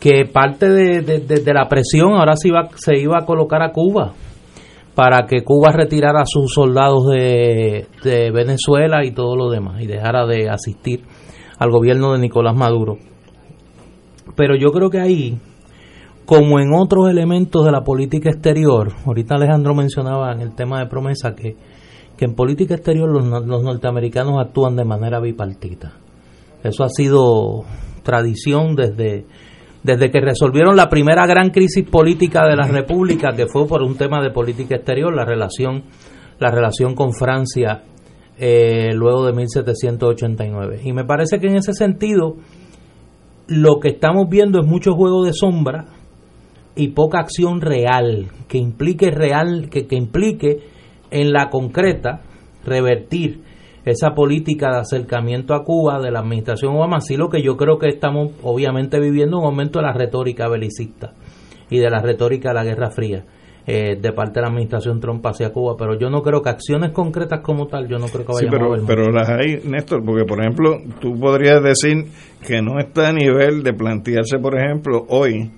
que 0.00 0.24
parte 0.32 0.68
de, 0.70 1.00
de- 1.02 1.20
de- 1.20 1.40
de 1.42 1.52
la 1.54 1.68
presión 1.68 2.14
ahora 2.14 2.36
se 2.36 2.48
iba, 2.48 2.68
se 2.76 2.96
iba 2.98 3.18
a 3.18 3.26
colocar 3.26 3.60
a 3.62 3.70
Cuba 3.72 4.12
para 4.94 5.26
que 5.26 5.42
Cuba 5.42 5.72
retirara 5.72 6.22
a 6.22 6.26
sus 6.26 6.52
soldados 6.52 7.06
de, 7.08 7.86
Venezuela 8.32 9.04
y 9.04 9.12
todo 9.12 9.36
lo 9.36 9.50
demás 9.50 9.82
y 9.82 9.86
dejara 9.86 10.26
de 10.26 10.48
asistir 10.48 11.04
al 11.58 11.70
gobierno 11.70 12.12
de 12.12 12.20
Nicolás 12.20 12.54
Maduro. 12.54 12.98
Pero 14.36 14.56
yo 14.56 14.70
creo 14.70 14.90
que 14.90 15.00
ahí, 15.00 15.38
como 16.24 16.60
en 16.60 16.72
otros 16.72 17.08
elementos 17.08 17.64
de 17.64 17.72
la 17.72 17.82
política 17.82 18.30
exterior, 18.30 18.92
ahorita 19.04 19.34
Alejandro 19.34 19.74
mencionaba 19.74 20.32
en 20.32 20.40
el 20.40 20.54
tema 20.54 20.78
de 20.78 20.86
promesa 20.86 21.34
que, 21.34 21.56
que 22.16 22.24
en 22.24 22.34
política 22.34 22.74
exterior 22.74 23.08
los, 23.10 23.46
los 23.46 23.62
norteamericanos 23.62 24.40
actúan 24.40 24.76
de 24.76 24.84
manera 24.84 25.20
bipartita. 25.20 25.92
Eso 26.62 26.84
ha 26.84 26.88
sido 26.88 27.64
tradición 28.02 28.76
desde, 28.76 29.26
desde 29.84 30.10
que 30.10 30.20
resolvieron 30.20 30.76
la 30.76 30.88
primera 30.88 31.26
gran 31.26 31.50
crisis 31.50 31.86
política 31.88 32.46
de 32.48 32.56
la 32.56 32.66
República, 32.66 33.32
que 33.36 33.46
fue 33.46 33.68
por 33.68 33.82
un 33.82 33.96
tema 33.96 34.22
de 34.22 34.30
política 34.30 34.76
exterior, 34.76 35.14
la 35.14 35.26
relación, 35.26 35.84
la 36.40 36.50
relación 36.50 36.94
con 36.94 37.12
Francia 37.12 37.82
eh, 38.38 38.92
luego 38.94 39.26
de 39.26 39.34
1789. 39.34 40.80
Y 40.84 40.92
me 40.94 41.04
parece 41.04 41.38
que 41.38 41.48
en 41.48 41.56
ese 41.56 41.74
sentido 41.74 42.36
lo 43.46 43.78
que 43.78 43.90
estamos 43.90 44.26
viendo 44.30 44.58
es 44.58 44.66
mucho 44.66 44.94
juego 44.94 45.22
de 45.22 45.34
sombra 45.34 45.84
y 46.74 46.88
poca 46.88 47.20
acción 47.20 47.60
real, 47.60 48.28
que 48.48 48.56
implique 48.56 49.10
real, 49.10 49.68
que, 49.70 49.86
que 49.86 49.96
implique 49.96 50.60
en 51.10 51.30
la 51.30 51.50
concreta 51.50 52.22
revertir 52.64 53.42
esa 53.84 54.14
política 54.14 54.70
de 54.72 54.78
acercamiento 54.80 55.54
a 55.54 55.64
Cuba 55.64 56.00
de 56.00 56.10
la 56.10 56.20
administración 56.20 56.74
Obama, 56.76 57.00
sí 57.00 57.16
lo 57.16 57.28
que 57.28 57.42
yo 57.42 57.56
creo 57.56 57.78
que 57.78 57.88
estamos 57.88 58.32
obviamente 58.42 58.98
viviendo 58.98 59.38
un 59.38 59.44
momento 59.44 59.78
de 59.78 59.86
la 59.86 59.92
retórica 59.92 60.48
belicista 60.48 61.12
y 61.70 61.78
de 61.78 61.90
la 61.90 62.00
retórica 62.00 62.50
de 62.50 62.54
la 62.54 62.64
Guerra 62.64 62.90
Fría 62.90 63.24
eh, 63.66 63.96
de 64.00 64.12
parte 64.12 64.34
de 64.34 64.42
la 64.42 64.48
administración 64.48 65.00
Trump 65.00 65.24
hacia 65.26 65.50
Cuba, 65.50 65.74
pero 65.78 65.98
yo 65.98 66.10
no 66.10 66.20
creo 66.22 66.42
que 66.42 66.50
acciones 66.50 66.90
concretas 66.92 67.40
como 67.40 67.66
tal, 67.66 67.88
yo 67.88 67.98
no 67.98 68.06
creo 68.08 68.26
que 68.26 68.32
Sí, 68.34 68.46
vayamos 68.46 68.54
a 68.54 68.58
pero, 68.58 68.70
ver. 68.70 68.80
pero 68.86 69.10
las 69.10 69.28
hay, 69.30 69.60
Néstor, 69.64 70.04
porque 70.04 70.24
por 70.26 70.40
ejemplo, 70.40 70.76
tú 71.00 71.18
podrías 71.18 71.62
decir 71.62 72.04
que 72.46 72.60
no 72.60 72.78
está 72.78 73.08
a 73.08 73.12
nivel 73.14 73.62
de 73.62 73.72
plantearse, 73.72 74.38
por 74.38 74.58
ejemplo, 74.58 75.06
hoy 75.08 75.50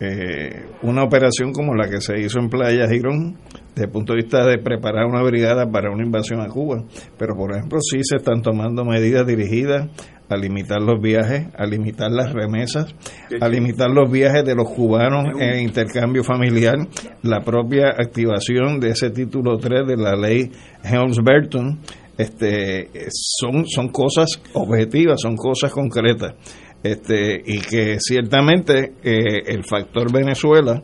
eh, 0.00 0.66
una 0.82 1.02
operación 1.02 1.52
como 1.52 1.74
la 1.74 1.88
que 1.88 2.00
se 2.00 2.20
hizo 2.20 2.38
en 2.38 2.48
Playa 2.48 2.86
Girón, 2.88 3.36
desde 3.78 3.86
el 3.86 3.92
punto 3.92 4.12
de 4.12 4.22
vista 4.22 4.44
de 4.44 4.58
preparar 4.58 5.06
una 5.06 5.22
brigada 5.22 5.70
para 5.70 5.92
una 5.92 6.02
invasión 6.02 6.40
a 6.40 6.48
Cuba. 6.48 6.82
Pero, 7.16 7.36
por 7.36 7.52
ejemplo, 7.52 7.78
sí 7.80 7.98
se 8.02 8.16
están 8.16 8.42
tomando 8.42 8.84
medidas 8.84 9.24
dirigidas 9.24 9.86
a 10.28 10.36
limitar 10.36 10.82
los 10.82 11.00
viajes, 11.00 11.46
a 11.56 11.64
limitar 11.64 12.10
las 12.10 12.32
remesas, 12.32 12.92
a 13.40 13.48
limitar 13.48 13.88
los 13.88 14.10
viajes 14.10 14.44
de 14.44 14.56
los 14.56 14.68
cubanos 14.68 15.26
en 15.40 15.60
intercambio 15.60 16.24
familiar, 16.24 16.76
la 17.22 17.40
propia 17.40 17.90
activación 17.90 18.80
de 18.80 18.90
ese 18.90 19.10
título 19.10 19.58
3 19.58 19.86
de 19.86 19.96
la 19.96 20.16
ley 20.16 20.50
Helms-Burton, 20.82 21.78
este, 22.18 22.90
son, 23.10 23.64
son 23.64 23.90
cosas 23.90 24.42
objetivas, 24.54 25.20
son 25.20 25.36
cosas 25.36 25.70
concretas. 25.70 26.34
Este, 26.82 27.42
y 27.44 27.58
que 27.60 27.98
ciertamente 27.98 28.92
eh, 29.02 29.42
el 29.46 29.64
factor 29.64 30.12
Venezuela 30.12 30.80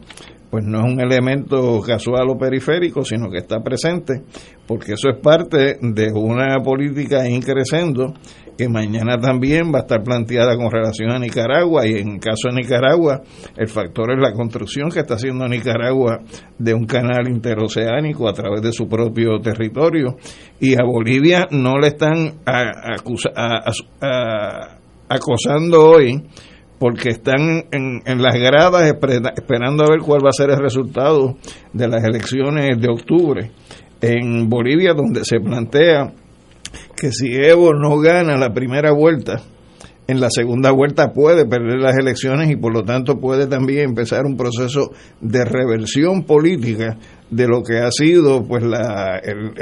pues 0.54 0.66
no 0.66 0.86
es 0.86 0.92
un 0.92 1.00
elemento 1.00 1.80
casual 1.80 2.30
o 2.30 2.38
periférico, 2.38 3.04
sino 3.04 3.28
que 3.28 3.38
está 3.38 3.58
presente, 3.58 4.22
porque 4.68 4.92
eso 4.92 5.08
es 5.08 5.18
parte 5.20 5.78
de 5.80 6.12
una 6.12 6.62
política 6.62 7.28
increciendo 7.28 8.14
que 8.56 8.68
mañana 8.68 9.18
también 9.18 9.72
va 9.74 9.78
a 9.78 9.82
estar 9.82 10.04
planteada 10.04 10.56
con 10.56 10.70
relación 10.70 11.10
a 11.10 11.18
Nicaragua 11.18 11.88
y 11.88 11.94
en 11.94 12.20
caso 12.20 12.50
de 12.50 12.62
Nicaragua 12.62 13.22
el 13.56 13.66
factor 13.66 14.12
es 14.12 14.18
la 14.20 14.32
construcción 14.32 14.90
que 14.90 15.00
está 15.00 15.14
haciendo 15.14 15.48
Nicaragua 15.48 16.20
de 16.56 16.72
un 16.72 16.86
canal 16.86 17.26
interoceánico 17.26 18.28
a 18.28 18.32
través 18.32 18.62
de 18.62 18.70
su 18.70 18.86
propio 18.86 19.40
territorio 19.40 20.14
y 20.60 20.74
a 20.74 20.84
Bolivia 20.84 21.48
no 21.50 21.78
le 21.78 21.88
están 21.88 22.34
acosando 25.08 25.84
hoy 25.84 26.22
porque 26.84 27.08
están 27.08 27.64
en, 27.72 28.22
las 28.22 28.34
gradas 28.34 28.92
esperando 29.36 29.84
a 29.84 29.90
ver 29.90 30.00
cuál 30.00 30.20
va 30.22 30.28
a 30.28 30.32
ser 30.32 30.50
el 30.50 30.58
resultado 30.58 31.34
de 31.72 31.88
las 31.88 32.04
elecciones 32.04 32.78
de 32.78 32.88
octubre 32.90 33.52
en 34.02 34.50
Bolivia 34.50 34.92
donde 34.92 35.24
se 35.24 35.40
plantea 35.40 36.12
que 36.94 37.10
si 37.10 37.34
Evo 37.36 37.72
no 37.72 37.98
gana 38.00 38.36
la 38.36 38.52
primera 38.52 38.92
vuelta, 38.92 39.40
en 40.06 40.20
la 40.20 40.28
segunda 40.30 40.70
vuelta 40.70 41.12
puede 41.12 41.46
perder 41.46 41.78
las 41.78 41.96
elecciones 41.96 42.50
y 42.50 42.56
por 42.56 42.72
lo 42.72 42.84
tanto 42.84 43.18
puede 43.18 43.46
también 43.46 43.88
empezar 43.90 44.24
un 44.24 44.36
proceso 44.36 44.90
de 45.20 45.44
reversión 45.44 46.24
política 46.24 46.98
de 47.30 47.48
lo 47.48 47.62
que 47.62 47.78
ha 47.78 47.90
sido 47.90 48.44
pues 48.44 48.62
la, 48.62 49.18
el, 49.18 49.52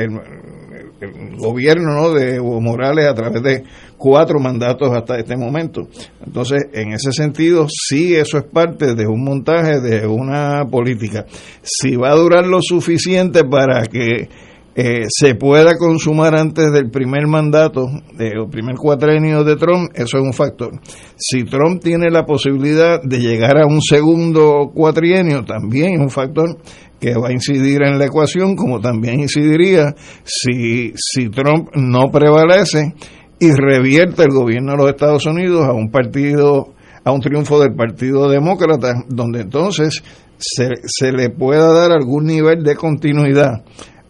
gobierno 1.36 1.94
¿no? 1.94 2.12
de 2.12 2.36
Evo 2.36 2.60
Morales 2.60 3.06
a 3.06 3.14
través 3.14 3.43
de 3.43 3.64
cuatro 3.97 4.39
mandatos 4.39 4.93
hasta 4.93 5.19
este 5.19 5.36
momento. 5.36 5.82
Entonces, 6.24 6.62
en 6.73 6.93
ese 6.93 7.12
sentido, 7.12 7.66
sí, 7.69 8.14
eso 8.14 8.39
es 8.39 8.44
parte 8.44 8.94
de 8.94 9.06
un 9.06 9.24
montaje 9.24 9.81
de 9.81 10.06
una 10.06 10.64
política. 10.70 11.24
Si 11.62 11.97
va 11.97 12.10
a 12.10 12.16
durar 12.16 12.47
lo 12.47 12.60
suficiente 12.62 13.43
para 13.44 13.82
que 13.86 14.28
eh, 14.74 15.05
se 15.09 15.35
pueda 15.35 15.77
consumar 15.77 16.35
antes 16.35 16.73
del 16.73 16.90
primer 16.90 17.27
mandato, 17.27 17.89
del 18.16 18.49
primer 18.51 18.77
cuatrenio 18.77 19.44
de 19.44 19.57
Trump, 19.57 19.90
eso 19.94 20.16
es 20.16 20.23
un 20.23 20.32
factor. 20.32 20.73
Si 21.16 21.44
Trump 21.44 21.82
tiene 21.82 22.11
la 22.11 22.24
posibilidad 22.24 23.03
de 23.03 23.19
llegar 23.19 23.59
a 23.59 23.66
un 23.66 23.82
segundo 23.82 24.70
cuatrienio, 24.74 25.44
también 25.44 25.94
es 25.94 26.01
un 26.01 26.11
factor 26.11 26.57
que 26.99 27.15
va 27.15 27.28
a 27.28 27.32
incidir 27.32 27.82
en 27.82 27.99
la 27.99 28.07
ecuación, 28.07 28.57
como 28.57 28.81
también 28.81 29.20
incidiría 29.20 29.94
si, 30.24 30.94
si 30.97 31.28
Trump 31.28 31.69
no 31.74 32.11
prevalece 32.11 32.94
y 33.39 33.51
revierte 33.51 34.23
el 34.23 34.31
gobierno 34.31 34.73
de 34.73 34.78
los 34.78 34.89
Estados 34.89 35.27
Unidos 35.27 35.66
a 35.66 35.73
un 35.73 35.90
partido, 35.90 36.73
a 37.05 37.12
un 37.12 37.20
triunfo 37.20 37.61
del 37.61 37.74
Partido 37.74 38.31
Demócrata, 38.31 39.05
donde 39.09 39.40
entonces 39.40 40.03
se, 40.39 40.70
se 40.86 41.12
le 41.12 41.28
pueda 41.28 41.73
dar 41.74 41.93
algún 41.93 42.24
nivel 42.24 42.62
de 42.62 42.74
continuidad 42.74 43.65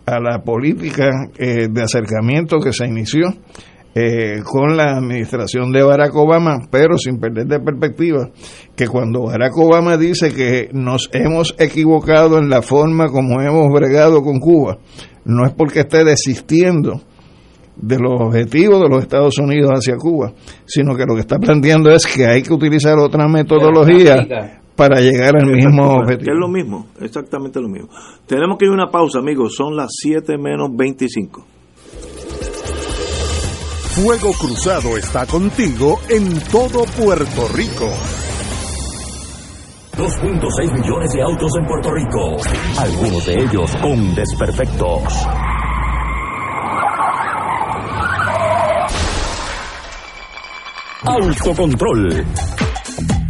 a 0.07 0.21
la 0.21 0.43
política 0.43 1.09
eh, 1.39 1.69
de 1.71 1.83
acercamiento 1.83 2.59
que 2.59 2.73
se 2.73 2.87
inició 2.87 3.29
eh, 3.95 4.41
con 4.43 4.75
la 4.75 4.97
administración 4.97 5.71
de 5.71 5.83
Barack 5.83 6.15
Obama, 6.17 6.61
pero 6.71 6.97
sin 6.97 7.19
perder 7.19 7.47
de 7.47 7.61
perspectiva 7.61 8.31
que 8.75 8.89
cuando 8.89 9.25
Barack 9.25 9.55
Obama 9.57 9.99
dice 9.99 10.33
que 10.33 10.71
nos 10.73 11.11
hemos 11.13 11.55
equivocado 11.59 12.39
en 12.39 12.49
la 12.49 12.63
forma 12.63 13.09
como 13.09 13.43
hemos 13.43 13.69
bregado 13.71 14.23
con 14.23 14.41
Cuba, 14.41 14.79
no 15.27 15.47
es 15.47 15.53
porque 15.53 15.81
esté 15.81 16.05
desistiendo 16.05 17.03
de 17.77 17.99
los 17.99 18.21
objetivos 18.21 18.81
de 18.81 18.89
los 18.89 19.03
Estados 19.03 19.39
Unidos 19.39 19.71
hacia 19.73 19.97
Cuba, 19.97 20.33
sino 20.65 20.97
que 20.97 21.05
lo 21.05 21.15
que 21.15 21.21
está 21.21 21.39
planteando 21.39 21.91
es 21.91 22.07
que 22.07 22.27
hay 22.27 22.43
que 22.43 22.53
utilizar 22.53 22.99
otra 22.99 23.29
metodología 23.29 24.62
para 24.77 25.01
llegar 25.01 25.37
al 25.37 25.47
mismo 25.47 25.99
objetivo. 25.99 26.33
es 26.33 26.39
lo 26.39 26.49
mismo, 26.49 26.87
exactamente 27.01 27.61
lo 27.61 27.69
mismo. 27.69 27.89
Tenemos 28.27 28.59
que 28.59 28.65
ir 28.65 28.71
a 28.71 28.75
una 28.75 28.91
pausa, 28.91 29.19
amigos, 29.19 29.55
son 29.55 29.77
las 29.77 29.91
7 29.91 30.39
menos 30.39 30.71
25. 30.75 31.45
Fuego 33.95 34.33
Cruzado 34.33 34.97
está 34.97 35.27
contigo 35.27 36.01
en 36.09 36.41
todo 36.51 36.85
Puerto 36.97 37.49
Rico. 37.55 37.91
2.6 39.97 40.73
millones 40.73 41.13
de 41.13 41.23
autos 41.23 41.53
en 41.59 41.67
Puerto 41.67 41.91
Rico, 41.93 42.37
algunos 42.79 43.27
de 43.27 43.35
ellos 43.35 43.77
con 43.77 44.15
desperfectos. 44.15 45.27
Autocontrol. 51.05 52.25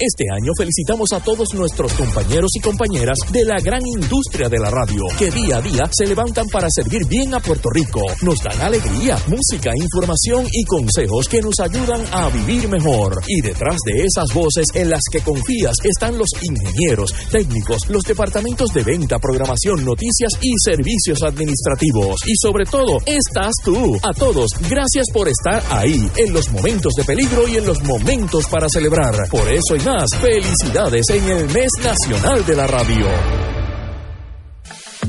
Este 0.00 0.26
año 0.32 0.52
felicitamos 0.56 1.12
a 1.12 1.18
todos 1.18 1.48
nuestros 1.54 1.92
compañeros 1.94 2.52
y 2.54 2.60
compañeras 2.60 3.18
de 3.32 3.44
la 3.44 3.56
gran 3.58 3.84
industria 3.84 4.48
de 4.48 4.60
la 4.60 4.70
radio, 4.70 5.02
que 5.18 5.28
día 5.32 5.56
a 5.56 5.60
día 5.60 5.90
se 5.90 6.06
levantan 6.06 6.46
para 6.52 6.68
servir 6.70 7.04
bien 7.08 7.34
a 7.34 7.40
Puerto 7.40 7.68
Rico. 7.68 8.02
Nos 8.22 8.38
dan 8.38 8.60
alegría, 8.60 9.18
música, 9.26 9.72
información 9.74 10.46
y 10.52 10.62
consejos 10.66 11.28
que 11.28 11.42
nos 11.42 11.58
ayudan 11.58 12.00
a 12.12 12.28
vivir 12.28 12.68
mejor. 12.68 13.20
Y 13.26 13.40
detrás 13.40 13.76
de 13.84 14.04
esas 14.04 14.32
voces 14.32 14.66
en 14.74 14.88
las 14.88 15.00
que 15.10 15.20
confías 15.20 15.74
están 15.82 16.16
los 16.16 16.28
ingenieros, 16.42 17.12
técnicos, 17.32 17.88
los 17.88 18.04
departamentos 18.04 18.70
de 18.72 18.84
venta, 18.84 19.18
programación, 19.18 19.84
noticias 19.84 20.30
y 20.40 20.52
servicios 20.64 21.24
administrativos. 21.24 22.20
Y 22.24 22.36
sobre 22.36 22.66
todo, 22.66 22.98
estás 23.04 23.52
tú. 23.64 23.98
A 24.04 24.14
todos, 24.14 24.46
gracias 24.70 25.06
por 25.12 25.26
estar 25.26 25.60
ahí, 25.70 26.08
en 26.18 26.32
los 26.32 26.48
momentos 26.52 26.92
de 26.94 27.02
peligro 27.02 27.48
y 27.48 27.56
en 27.56 27.66
los 27.66 27.82
momentos 27.82 28.46
para 28.46 28.68
celebrar. 28.68 29.28
Por 29.28 29.50
eso 29.50 29.74
y 29.74 29.87
Felicidades 30.20 31.06
en 31.10 31.28
el 31.28 31.46
mes 31.46 31.70
nacional 31.82 32.44
de 32.44 32.54
la 32.54 32.66
radio. 32.66 33.57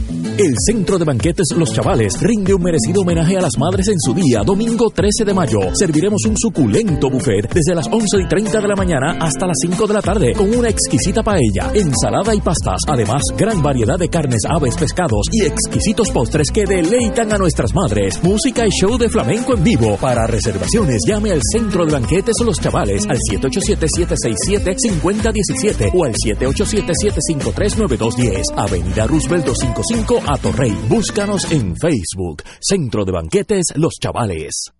El 0.10 0.56
Centro 0.66 0.98
de 0.98 1.06
Banquetes 1.06 1.46
Los 1.56 1.72
Chavales 1.72 2.20
rinde 2.22 2.52
un 2.54 2.62
merecido 2.64 3.02
homenaje 3.02 3.38
a 3.38 3.42
las 3.42 3.56
madres 3.60 3.88
en 3.90 4.00
su 4.00 4.12
día, 4.14 4.42
domingo 4.44 4.90
13 4.90 5.24
de 5.24 5.34
mayo. 5.34 5.60
Serviremos 5.74 6.26
un 6.26 6.36
suculento 6.36 7.12
buffet 7.12 7.54
desde 7.54 7.76
las 7.76 7.86
11 7.88 8.22
y 8.24 8.28
30 8.28 8.60
de 8.60 8.68
la 8.68 8.76
mañana 8.76 9.18
hasta 9.20 9.46
las 9.46 9.58
5 9.62 9.86
de 9.86 9.94
la 9.94 10.02
tarde, 10.02 10.34
con 10.34 10.52
una 10.56 10.70
exquisita 10.70 11.22
paella, 11.22 11.70
ensalada 11.76 12.34
y 12.34 12.42
pastas. 12.42 12.80
Además, 12.88 13.22
gran 13.38 13.62
variedad 13.62 14.00
de 14.00 14.10
carnes, 14.10 14.42
aves, 14.50 14.76
pescados 14.78 15.28
y 15.32 15.46
exquisitos 15.46 16.10
postres 16.10 16.50
que 16.52 16.66
deleitan 16.66 17.32
a 17.32 17.38
nuestras 17.38 17.76
madres. 17.76 18.20
Música 18.24 18.66
y 18.66 18.72
show 18.72 18.98
de 18.98 19.10
flamenco 19.10 19.56
en 19.56 19.64
vivo. 19.64 19.96
Para 19.98 20.26
reservaciones, 20.26 21.02
llame 21.06 21.30
al 21.32 21.42
Centro 21.44 21.86
de 21.86 21.92
Banquetes 21.92 22.38
Los 22.44 22.60
Chavales 22.60 23.06
al 23.08 23.20
787-767-5017 23.30 25.92
o 25.94 26.06
al 26.06 26.14
787-753-9210. 26.14 28.42
Avenida 28.56 29.06
Roosevelt 29.06 29.46
255 29.46 29.99
a 30.00 30.38
Torrey. 30.38 30.74
Búscanos 30.88 31.52
en 31.52 31.76
Facebook. 31.76 32.42
Centro 32.62 33.04
de 33.04 33.12
Banquetes 33.12 33.66
Los 33.76 33.96
Chavales. 34.02 34.72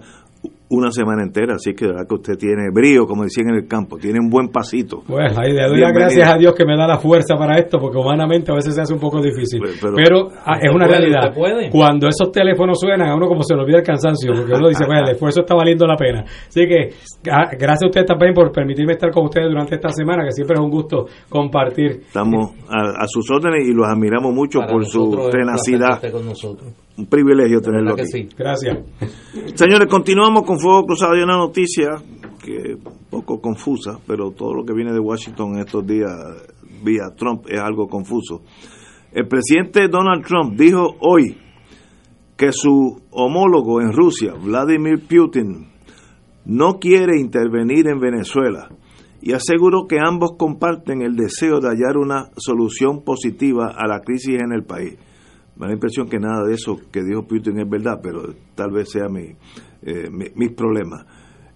una 0.72 0.91
semana 0.91 1.23
entera, 1.23 1.56
así 1.56 1.73
que 1.73 1.85
de 1.85 1.91
verdad 1.91 2.07
que 2.07 2.15
usted 2.15 2.34
tiene 2.38 2.69
brío, 2.73 3.06
como 3.06 3.23
decían 3.23 3.49
en 3.49 3.56
el 3.56 3.68
campo, 3.68 3.98
tiene 3.98 4.19
un 4.19 4.30
buen 4.30 4.48
pasito. 4.49 5.03
Pues 5.06 5.38
ahí 5.38 5.52
le 5.53 5.68
doy 5.68 5.80
las 5.80 5.93
gracias 5.93 6.27
a 6.30 6.38
Dios 6.38 6.53
que 6.56 6.65
me 6.65 6.76
da 6.77 6.88
la 6.88 6.98
fuerza 6.98 7.35
para 7.35 7.57
esto, 7.60 7.77
porque 7.80 7.98
humanamente 7.98 8.52
a 8.52 8.56
veces 8.56 8.73
se 8.76 8.81
hace 8.81 8.93
un 8.93 8.99
poco 8.99 9.22
difícil. 9.22 9.61
pero- 9.81 9.93
Pero, 9.95 10.27
ah, 10.45 10.57
es 10.61 10.72
una 10.73 10.85
puede, 10.88 10.99
realidad. 10.99 11.34
puede. 11.35 11.69
Cuando 11.69 12.07
esos 12.07 12.31
teléfonos 12.31 12.80
suenan, 12.80 13.10
a 13.10 13.15
uno 13.15 13.27
como 13.27 13.43
se 13.43 13.53
le 13.56 13.61
olvida 13.61 13.77
el 13.80 13.84
cansancio, 13.84 14.31
porque 14.34 14.53
uno 14.53 14.69
dice, 14.69 14.85
bueno, 14.85 15.03
el 15.06 15.11
esfuerzo 15.11 15.41
está 15.41 15.56
valiendo 15.56 15.85
la 15.85 15.95
pena. 15.98 16.23
Así 16.48 16.65
que 16.68 16.89
ah, 17.31 17.49
gracias 17.52 17.84
a 17.84 17.88
usted 17.88 18.06
también 18.06 18.34
por 18.34 18.52
permitirme 18.52 18.93
estar 18.93 19.11
con 19.11 19.26
ustedes 19.26 19.49
durante 19.49 19.76
esta 19.76 19.89
semana, 19.89 20.23
que 20.23 20.31
siempre 20.31 20.56
es 20.56 20.61
un 20.61 20.69
gusto 20.72 21.06
compartir. 21.30 22.02
Estamos 22.07 22.52
a, 22.69 23.03
a 23.03 23.07
sus 23.07 23.30
órdenes 23.30 23.68
y 23.68 23.73
los 23.73 23.85
admiramos 23.88 24.34
mucho 24.34 24.60
Para 24.60 24.72
por 24.72 24.85
su 24.85 25.30
tenacidad. 25.31 25.95
esté 25.95 26.11
con 26.11 26.26
nosotros. 26.26 26.72
Un 26.98 27.06
privilegio 27.07 27.61
tenerlo 27.61 27.95
¿Verdad 27.95 28.06
aquí. 28.14 28.23
sí? 28.30 28.35
Gracias. 28.38 28.77
Señores, 29.56 29.88
continuamos 29.89 30.43
con 30.43 30.60
Fuego 30.61 30.85
Cruzado. 30.85 31.13
Hay 31.13 31.23
una 31.23 31.38
noticia 31.38 31.88
que 32.43 32.77
poco 33.09 33.41
confusa, 33.41 33.99
pero 34.07 34.31
todo 34.31 34.53
lo 34.53 34.63
que 34.63 34.73
viene 34.73 34.93
de 34.93 34.99
Washington 34.99 35.57
estos 35.57 35.85
días 35.85 36.11
vía 36.83 37.13
Trump 37.15 37.45
es 37.47 37.59
algo 37.59 37.88
confuso. 37.88 38.41
El 39.11 39.27
presidente 39.27 39.88
Donald 39.89 40.23
Trump 40.25 40.57
dijo 40.57 40.95
hoy 40.99 41.38
que 42.38 42.51
su 42.51 43.01
homólogo 43.11 43.81
en 43.81 43.91
Rusia, 43.91 44.33
Vladimir 44.33 45.01
Putin, 45.07 45.67
no 46.45 46.79
quiere 46.79 47.19
intervenir 47.19 47.88
en 47.88 47.99
Venezuela 47.99 48.69
y 49.21 49.33
aseguró 49.33 49.85
que 49.88 49.99
ambos 49.99 50.31
comparten 50.38 51.01
el 51.01 51.15
deseo 51.15 51.59
de 51.59 51.69
hallar 51.69 51.97
una 51.97 52.29
solución 52.38 53.03
positiva 53.03 53.75
a 53.77 53.88
la 53.88 53.99
crisis 53.99 54.39
en 54.41 54.51
el 54.53 54.63
país. 54.63 54.97
Me 55.55 55.65
da 55.65 55.67
la 55.67 55.73
impresión 55.73 56.07
que 56.07 56.17
nada 56.17 56.43
de 56.47 56.55
eso 56.55 56.77
que 56.91 57.03
dijo 57.03 57.27
Putin 57.27 57.59
es 57.59 57.69
verdad, 57.69 57.99
pero 58.01 58.33
tal 58.55 58.71
vez 58.71 58.89
sea 58.89 59.07
mi, 59.09 59.35
eh, 59.84 60.10
mi- 60.12 60.30
mis 60.36 60.52
problemas. 60.53 61.06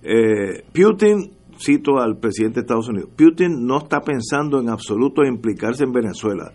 Eh, 0.04 0.64
Putin, 0.74 1.32
cito 1.58 1.98
al 2.00 2.18
presidente 2.18 2.56
de 2.56 2.62
Estados 2.62 2.90
Unidos, 2.90 3.10
Putin 3.16 3.66
no 3.66 3.78
está 3.80 4.02
pensando 4.02 4.60
en 4.60 4.70
absoluto 4.70 5.24
en 5.24 5.36
implicarse 5.36 5.84
en 5.84 5.92
Venezuela, 5.92 6.52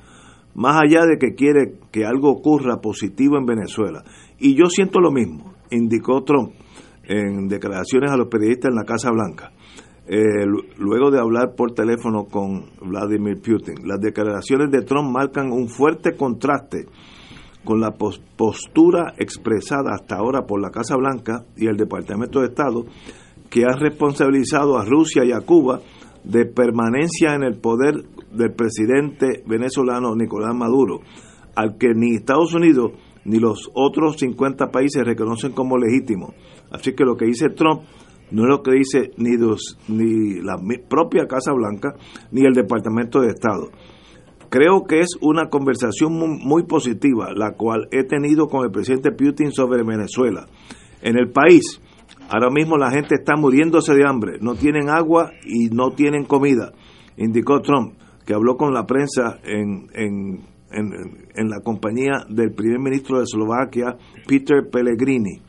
más 0.55 0.77
allá 0.83 1.07
de 1.07 1.17
que 1.19 1.35
quiere 1.35 1.75
que 1.91 2.05
algo 2.05 2.31
ocurra 2.31 2.81
positivo 2.81 3.39
en 3.39 3.47
Venezuela. 3.47 4.05
Y 4.39 4.55
yo 4.55 4.67
siento 4.67 5.01
lo 5.01 5.11
mismo, 5.11 5.55
indicó 5.71 6.23
Trump 6.25 6.53
en 7.05 7.49
declaraciones 7.49 8.11
a 8.11 8.17
los 8.17 8.29
periodistas 8.29 8.71
en 8.71 8.77
la 8.77 8.85
Casa 8.85 9.11
Blanca. 9.11 9.53
eh, 10.13 10.45
lu- 10.45 10.65
luego 10.79 11.13
de 11.13 11.21
hablar 11.21 11.55
por 11.57 11.71
teléfono 11.73 12.25
con 12.25 12.65
Vladimir 12.83 13.37
Putin. 13.41 13.87
Las 13.87 14.01
declaraciones 14.01 14.69
de 14.73 14.83
Trump 14.83 15.09
marcan 15.13 15.53
un 15.53 15.69
fuerte 15.69 16.17
contraste 16.17 16.87
con 17.65 17.81
la 17.81 17.93
pos- 17.93 18.21
postura 18.37 19.15
expresada 19.19 19.93
hasta 19.95 20.17
ahora 20.17 20.47
por 20.47 20.61
la 20.61 20.71
Casa 20.71 20.97
Blanca 20.97 21.45
y 21.57 21.67
el 21.67 21.77
Departamento 21.77 22.41
de 22.41 22.47
Estado, 22.47 22.85
que 23.51 23.65
ha 23.65 23.77
responsabilizado 23.77 24.79
a 24.79 24.85
Rusia 24.85 25.25
y 25.25 25.33
a 25.33 25.41
Cuba 25.41 25.81
de 26.25 26.47
permanencia 26.47 27.35
en 27.35 27.43
el 27.43 27.59
poder 27.59 28.05
del 28.33 28.53
presidente 28.55 29.43
venezolano 29.47 30.15
Nicolás 30.15 30.55
Maduro, 30.55 31.01
al 31.57 31.77
que 31.79 31.89
ni 31.95 32.15
Estados 32.17 32.55
Unidos 32.55 32.93
ni 33.25 33.39
los 33.39 33.69
otros 33.75 34.17
50 34.19 34.71
países 34.71 35.05
reconocen 35.05 35.53
como 35.53 35.77
legítimo. 35.77 36.33
Así 36.71 36.95
que 36.95 37.05
lo 37.05 37.17
que 37.17 37.27
dice 37.27 37.49
Trump 37.51 37.83
no 38.31 38.43
es 38.45 38.49
lo 38.49 38.63
que 38.63 38.71
dice 38.73 39.11
ni, 39.17 39.37
dos, 39.37 39.77
ni 39.89 40.41
la 40.41 40.57
propia 40.89 41.27
Casa 41.27 41.53
Blanca 41.53 41.95
ni 42.31 42.47
el 42.47 42.55
Departamento 42.55 43.21
de 43.21 43.29
Estado. 43.29 43.69
Creo 44.51 44.85
que 44.85 45.01
es 45.01 45.11
una 45.23 45.49
conversación 45.49 46.13
mu- 46.13 46.27
muy 46.39 46.65
positiva 46.65 47.29
la 47.35 47.53
cual 47.53 47.89
he 47.93 48.03
tenido 48.05 48.49
con 48.49 48.65
el 48.65 48.71
presidente 48.71 49.13
Putin 49.13 49.53
sobre 49.53 49.83
Venezuela. 49.85 50.47
En 51.03 51.17
el 51.17 51.31
país, 51.31 51.81
ahora 52.29 52.51
mismo 52.51 52.77
la 52.77 52.91
gente 52.91 53.15
está 53.15 53.37
muriéndose 53.37 53.95
de 53.95 54.05
hambre, 54.07 54.39
no 54.41 54.55
tienen 54.57 54.91
agua 54.91 55.31
y 55.47 55.69
no 55.71 55.93
tienen 55.93 56.25
comida, 56.25 56.73
indicó 57.17 57.61
Trump, 57.63 57.95
que 58.27 58.35
habló 58.35 58.57
con 58.57 58.75
la 58.75 58.85
prensa 58.87 59.39
en, 59.45 59.87
en, 59.95 60.41
en- 60.73 61.49
la 61.49 61.61
compañía 61.61 62.25
del 62.29 62.53
primer 62.53 62.81
ministro 62.81 63.19
de 63.19 63.25
Eslovaquia, 63.25 63.97
Peter 64.27 64.69
Pellegrini. 64.71 65.41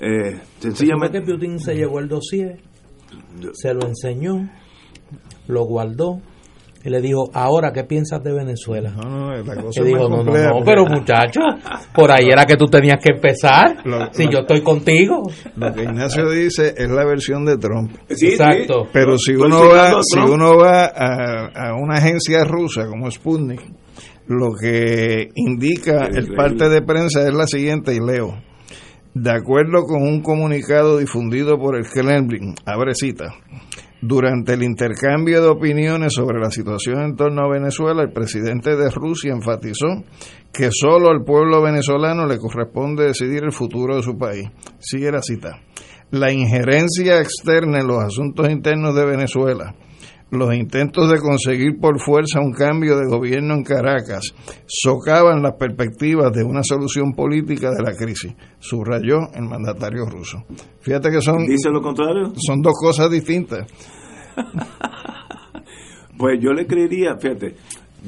Eh, 0.00 0.38
sencillamente, 0.60 1.22
Putin 1.22 1.58
se 1.58 1.74
llevó 1.76 1.98
el 1.98 2.08
dossier, 2.08 2.60
se 3.52 3.72
lo 3.74 3.86
enseñó, 3.86 4.48
lo 5.48 5.64
guardó 5.64 6.20
y 6.84 6.90
le 6.90 7.00
dijo, 7.00 7.30
ahora, 7.32 7.72
¿qué 7.72 7.84
piensas 7.84 8.22
de 8.22 8.32
Venezuela? 8.32 8.92
la 8.94 9.54
cosa 9.56 9.80
Que 9.82 9.88
es 9.88 9.94
dijo, 9.94 10.08
no, 10.08 10.22
no, 10.22 10.32
no, 10.32 10.64
pero 10.64 10.84
muchacho, 10.86 11.40
por 11.94 12.10
ahí 12.12 12.28
era 12.30 12.44
que 12.44 12.56
tú 12.56 12.66
tenías 12.66 12.98
que 13.02 13.14
empezar. 13.14 13.76
Lo- 13.86 14.12
si 14.12 14.24
lo- 14.26 14.30
yo 14.32 14.38
estoy 14.40 14.60
contigo. 14.60 15.22
Lo 15.56 15.72
que 15.72 15.82
Ignacio 15.84 16.28
dice 16.30 16.74
es 16.76 16.90
la 16.90 17.04
versión 17.06 17.44
de 17.46 17.56
Trump. 17.56 17.90
Sí, 18.10 18.28
Exacto. 18.28 18.84
sí. 18.84 18.90
Pero 18.92 19.16
si 19.16 19.32
uno 19.32 19.68
va, 19.68 19.88
a 19.98 20.02
si 20.02 20.18
uno 20.18 20.56
va 20.58 20.84
a, 20.84 21.70
a 21.70 21.74
una 21.74 21.96
agencia 21.96 22.44
rusa 22.44 22.86
como 22.86 23.10
Sputnik, 23.10 23.62
lo 24.26 24.52
que 24.54 25.28
indica 25.34 26.06
el 26.06 26.34
parte 26.34 26.68
de 26.68 26.82
prensa 26.82 27.26
es 27.26 27.32
la 27.34 27.46
siguiente, 27.46 27.94
y 27.94 27.98
leo. 28.00 28.34
De 29.14 29.30
acuerdo 29.30 29.84
con 29.84 30.02
un 30.02 30.22
comunicado 30.22 30.98
difundido 30.98 31.56
por 31.58 31.76
el 31.76 31.84
Kremlin, 31.86 32.54
abre 32.66 32.94
cita, 32.94 33.26
durante 34.06 34.52
el 34.52 34.62
intercambio 34.62 35.40
de 35.40 35.48
opiniones 35.48 36.12
sobre 36.12 36.38
la 36.38 36.50
situación 36.50 37.02
en 37.02 37.16
torno 37.16 37.42
a 37.42 37.48
Venezuela, 37.48 38.02
el 38.02 38.12
presidente 38.12 38.76
de 38.76 38.90
Rusia 38.90 39.32
enfatizó 39.32 39.86
que 40.52 40.68
solo 40.70 41.08
al 41.08 41.24
pueblo 41.24 41.62
venezolano 41.62 42.26
le 42.26 42.38
corresponde 42.38 43.06
decidir 43.06 43.44
el 43.44 43.52
futuro 43.52 43.96
de 43.96 44.02
su 44.02 44.18
país. 44.18 44.46
Sigue 44.78 45.10
la 45.10 45.22
cita. 45.22 45.58
La 46.10 46.30
injerencia 46.30 47.18
externa 47.18 47.80
en 47.80 47.86
los 47.86 48.02
asuntos 48.02 48.50
internos 48.50 48.94
de 48.94 49.06
Venezuela, 49.06 49.74
los 50.30 50.54
intentos 50.54 51.10
de 51.10 51.18
conseguir 51.20 51.78
por 51.80 52.00
fuerza 52.00 52.40
un 52.40 52.52
cambio 52.52 52.96
de 52.96 53.06
gobierno 53.06 53.54
en 53.54 53.62
Caracas 53.62 54.34
socavan 54.66 55.42
las 55.42 55.54
perspectivas 55.54 56.32
de 56.32 56.42
una 56.44 56.62
solución 56.62 57.12
política 57.12 57.70
de 57.70 57.82
la 57.82 57.94
crisis, 57.94 58.34
subrayó 58.58 59.30
el 59.34 59.44
mandatario 59.44 60.06
ruso. 60.06 60.44
Fíjate 60.80 61.10
que 61.10 61.20
son 61.20 61.46
¿Dice 61.46 61.70
lo 61.70 61.80
contrario? 61.80 62.32
son 62.36 62.60
dos 62.62 62.74
cosas 62.80 63.10
distintas. 63.10 63.66
Pues 66.16 66.38
yo 66.40 66.52
le 66.52 66.64
creería, 66.66 67.16
fíjate, 67.18 67.56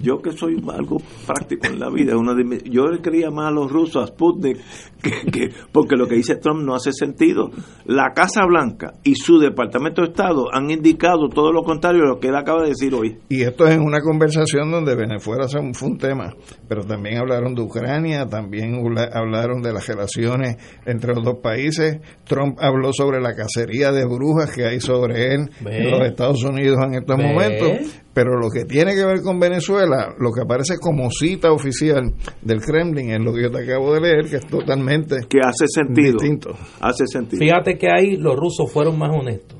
yo 0.03 0.21
que 0.21 0.33
soy 0.33 0.63
algo 0.73 0.99
práctico 1.27 1.67
en 1.67 1.79
la 1.81 1.91
vida, 1.91 2.17
uno 2.17 2.35
de 2.35 2.45
mis- 2.45 2.65
yo 2.65 2.87
le 2.87 3.01
creía 3.01 3.31
más 3.31 3.49
a 3.49 3.51
los 3.51 3.71
rusos, 3.71 4.03
a 4.03 4.07
Sputnik, 4.07 4.59
que, 5.03 5.31
que- 5.31 5.51
porque 5.73 5.97
lo 5.97 6.07
que 6.07 6.15
dice 6.17 6.37
Trump 6.37 6.63
no 6.65 6.75
hace 6.75 6.93
sentido. 6.93 7.51
La 7.85 8.13
Casa 8.15 8.45
Blanca 8.47 8.95
y 9.05 9.15
su 9.15 9.39
Departamento 9.39 10.03
de 10.03 10.09
Estado 10.09 10.47
han 10.53 10.71
indicado 10.71 11.29
todo 11.29 11.53
lo 11.53 11.63
contrario 11.63 12.03
a 12.05 12.09
lo 12.09 12.19
que 12.21 12.29
él 12.29 12.37
acaba 12.37 12.63
de 12.63 12.69
decir 12.71 12.95
hoy. 12.95 13.19
Y 13.29 13.43
esto 13.43 13.67
es 13.67 13.75
en 13.75 13.83
una 13.83 14.01
conversación 14.01 14.71
donde 14.71 14.95
Venezuela 14.95 15.47
fue 15.49 15.61
un- 15.61 15.75
fue 15.75 15.89
un 15.89 15.99
tema, 15.99 16.35
pero 16.69 16.83
también 16.85 17.19
hablaron 17.19 17.55
de 17.55 17.63
Ucrania, 17.63 18.27
también 18.27 18.75
habla- 18.75 19.11
hablaron 19.13 19.63
de 19.63 19.73
las 19.73 19.87
relaciones 19.87 20.57
entre 20.85 21.15
los 21.15 21.25
dos 21.25 21.39
países. 21.43 21.99
Trump 22.25 22.59
habló 22.61 22.93
sobre 22.93 23.21
la 23.21 23.35
cacería 23.35 23.93
de 23.93 24.05
brujas 24.05 24.53
que 24.55 24.65
hay 24.67 24.81
sobre 24.81 25.35
él 25.35 25.51
en 25.65 25.91
los 25.91 26.01
Estados 26.07 26.43
Unidos 26.45 26.79
en 26.85 26.95
estos 26.95 27.17
momentos. 27.19 28.03
Pero 28.17 28.41
lo 28.41 28.49
que 28.49 28.65
tiene 28.65 28.95
que 28.95 29.05
ver 29.05 29.21
con 29.21 29.39
Venezuela, 29.39 30.15
lo 30.19 30.33
que 30.33 30.41
aparece 30.41 30.79
como 30.81 31.11
cita 31.11 31.53
oficial 31.53 32.15
del 32.41 32.63
Kremlin, 32.63 33.11
es 33.11 33.21
lo 33.21 33.35
que 33.35 33.43
yo 33.43 33.51
te 33.51 33.63
acabo 33.63 33.93
de 33.93 34.01
leer, 34.01 34.31
que 34.31 34.37
es 34.37 34.47
totalmente 34.47 35.17
Que 35.29 35.41
hace 35.45 35.67
sentido. 35.69 36.13
distinto. 36.13 36.55
Hace 36.81 37.05
sentido. 37.09 37.39
Fíjate 37.39 37.77
que 37.77 37.89
ahí 37.91 38.17
los 38.17 38.35
rusos 38.35 38.73
fueron 38.73 38.99
más 38.99 39.11
honestos. 39.15 39.59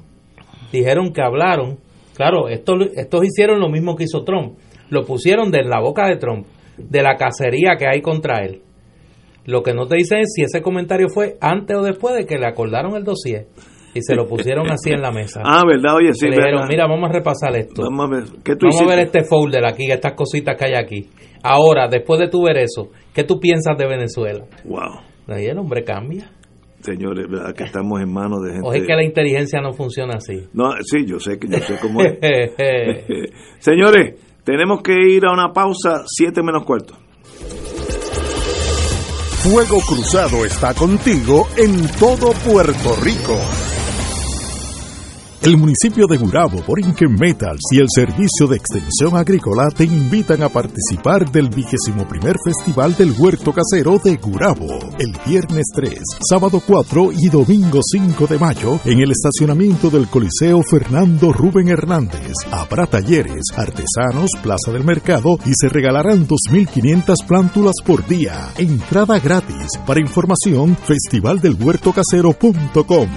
Dijeron 0.73 1.13
que 1.13 1.21
hablaron. 1.21 1.81
Claro, 2.17 2.49
esto, 2.49 2.77
estos 2.95 3.27
hicieron 3.27 3.61
lo 3.61 3.69
mismo 3.69 3.95
que 3.95 4.05
hizo 4.05 4.25
Trump. 4.25 4.57
Lo 4.89 5.05
pusieron 5.05 5.51
de 5.51 5.63
la 5.63 5.79
boca 5.83 6.09
de 6.09 6.17
Trump, 6.17 6.47
de 6.79 7.03
la 7.03 7.17
cacería 7.17 7.77
que 7.79 7.87
hay 7.87 8.01
contra 8.01 8.43
él. 8.43 8.63
Lo 9.45 9.63
que 9.63 9.75
no 9.75 9.87
te 9.87 9.97
dicen 9.97 10.21
es 10.21 10.33
si 10.35 10.45
ese 10.45 10.63
comentario 10.63 11.11
fue 11.11 11.37
antes 11.43 11.77
o 11.77 11.83
después 11.83 12.15
de 12.15 12.25
que 12.25 12.39
le 12.39 12.47
acordaron 12.47 12.97
el 12.97 13.05
dossier 13.05 13.49
y 13.97 14.03
se 14.03 14.15
lo 14.15 14.27
pusieron 14.27 14.71
así 14.71 14.91
en 14.91 15.03
la 15.03 15.11
mesa. 15.11 15.43
Ah, 15.49 15.63
verdad, 15.67 15.97
oye, 15.97 16.13
sí, 16.13 16.27
le 16.27 16.37
dijeron, 16.37 16.61
verdad. 16.63 16.69
mira, 16.69 16.87
vamos 16.87 17.09
a 17.09 17.13
repasar 17.13 17.57
esto. 17.57 17.83
Vamos 17.83 18.07
a 18.07 18.15
ver, 18.15 18.25
¿qué 18.45 18.57
tú 18.57 18.67
Vamos 18.67 18.83
a 18.83 18.97
ver 18.97 19.07
este 19.07 19.25
folder 19.25 19.65
aquí, 19.65 19.91
estas 19.91 20.15
cositas 20.15 20.57
que 20.57 20.67
hay 20.67 20.75
aquí. 20.75 21.09
Ahora, 21.43 21.89
después 21.89 22.21
de 22.21 22.29
tu 22.29 22.43
ver 22.43 22.59
eso, 22.59 22.91
¿qué 23.15 23.25
tú 23.25 23.39
piensas 23.39 23.79
de 23.79 23.87
Venezuela? 23.87 24.45
Wow. 24.65 25.01
Ahí 25.29 25.47
el 25.47 25.59
hombre 25.59 25.85
cambia. 25.85 26.31
Señores, 26.81 27.27
verdad 27.29 27.55
que 27.55 27.65
estamos 27.65 28.01
en 28.01 28.13
manos 28.13 28.43
de 28.43 28.53
gente. 28.53 28.69
O 28.69 28.73
es 28.73 28.87
que 28.87 28.95
la 28.95 29.05
inteligencia 29.05 29.61
no 29.61 29.73
funciona 29.73 30.15
así. 30.17 30.47
No, 30.53 30.73
sí, 30.83 31.07
yo 31.07 31.19
sé 31.19 31.39
que 31.39 31.49
yo 31.49 31.59
sé 31.59 31.79
cómo 31.81 32.01
es. 32.03 32.19
Señores, 33.59 34.21
tenemos 34.45 34.83
que 34.83 34.93
ir 34.93 35.25
a 35.27 35.33
una 35.33 35.53
pausa, 35.53 36.05
siete 36.07 36.43
menos 36.43 36.65
cuarto. 36.65 36.95
Fuego 39.43 39.79
Cruzado 39.81 40.45
está 40.45 40.75
contigo 40.75 41.47
en 41.57 41.89
todo 41.99 42.33
Puerto 42.33 42.97
Rico. 43.03 43.66
El 45.47 45.57
municipio 45.59 46.07
de 46.09 46.17
Gurabo, 46.17 46.61
Borinquen 46.67 47.15
Metals 47.15 47.61
y 47.71 47.79
el 47.79 47.87
Servicio 47.89 48.49
de 48.49 48.57
Extensión 48.57 49.17
Agrícola 49.17 49.69
te 49.69 49.85
invitan 49.85 50.43
a 50.43 50.49
participar 50.49 51.31
del 51.31 51.51
vigésimo 51.51 52.09
primer 52.09 52.35
Festival 52.45 52.97
del 52.97 53.15
Huerto 53.17 53.53
Casero 53.53 54.01
de 54.03 54.17
Gurabo, 54.17 54.67
el 54.99 55.17
viernes 55.25 55.67
3, 55.73 56.01
sábado 56.29 56.61
4 56.67 57.13
y 57.13 57.29
domingo 57.29 57.79
5 57.81 58.27
de 58.27 58.41
mayo 58.41 58.81
en 58.85 58.99
el 58.99 59.13
estacionamiento 59.13 59.89
del 59.89 60.09
Coliseo 60.09 60.65
Fernando 60.65 61.33
Rubén 61.33 61.69
Hernández. 61.69 62.33
Habrá 62.51 62.89
talleres, 62.89 63.45
artesanos, 63.55 64.33
plaza 64.43 64.73
del 64.73 64.83
mercado 64.83 65.39
y 65.47 65.53
se 65.55 65.69
regalarán 65.69 66.27
2.500 66.27 67.25
plántulas 67.25 67.77
por 67.87 68.05
día. 68.09 68.51
Entrada 68.59 69.21
gratis. 69.21 69.69
Para 69.87 70.01
información, 70.01 70.77
festivaldelhuertocasero.com 70.77 73.09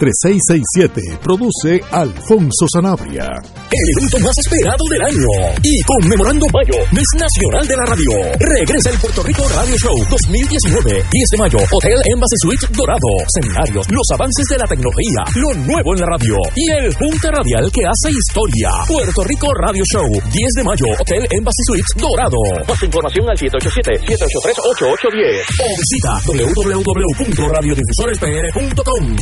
787-462-3667. 0.00 1.18
Produce 1.20 1.80
Alfonso 1.90 2.66
Sanabria. 2.72 3.28
El 3.70 3.90
evento 3.96 4.18
más 4.18 4.36
esperado 4.38 4.84
del 4.90 5.02
año. 5.02 5.28
Y 5.62 5.80
conmemorando 5.82 6.46
mayo, 6.52 6.74
mes 6.92 7.06
nacional 7.14 7.66
de 7.66 7.76
la 7.76 7.86
radio. 7.86 8.12
Regresa 8.38 8.90
el 8.90 8.98
Puerto 8.98 9.22
Rico 9.22 9.48
Radio 9.48 9.74
Show 9.76 9.96
2019. 10.10 10.90
10 10.90 11.04
de 11.30 11.38
mayo, 11.38 11.58
Hotel 11.70 12.02
Embassy 12.12 12.36
Suite 12.42 12.66
Dorado. 12.74 13.08
Seminarios, 13.30 13.86
los 13.90 14.10
avances 14.12 14.44
de 14.50 14.58
la 14.58 14.66
tecnología, 14.66 15.22
lo 15.36 15.54
nuevo 15.54 15.94
en 15.94 16.00
la 16.00 16.06
radio. 16.06 16.36
Y 16.56 16.68
el 16.70 16.92
Junta 16.94 17.30
Radial 17.30 17.70
que 17.70 17.86
hace 17.86 18.10
historia. 18.10 18.70
Puerto 18.86 19.22
Rico 19.24 19.46
Radio 19.62 19.84
Show. 19.86 20.10
10 20.10 20.30
de 20.30 20.64
mayo, 20.64 20.86
Hotel 20.98 21.26
Embassy 21.30 21.62
Suite 21.66 21.86
Dorado. 21.96 22.36
Más 22.66 22.82
información 22.82 23.30
al 23.30 23.36
787-783-8810. 23.38 25.46
O 25.62 25.76
visita 25.78 26.18
www.radiodifusorespr.com. 26.26 29.14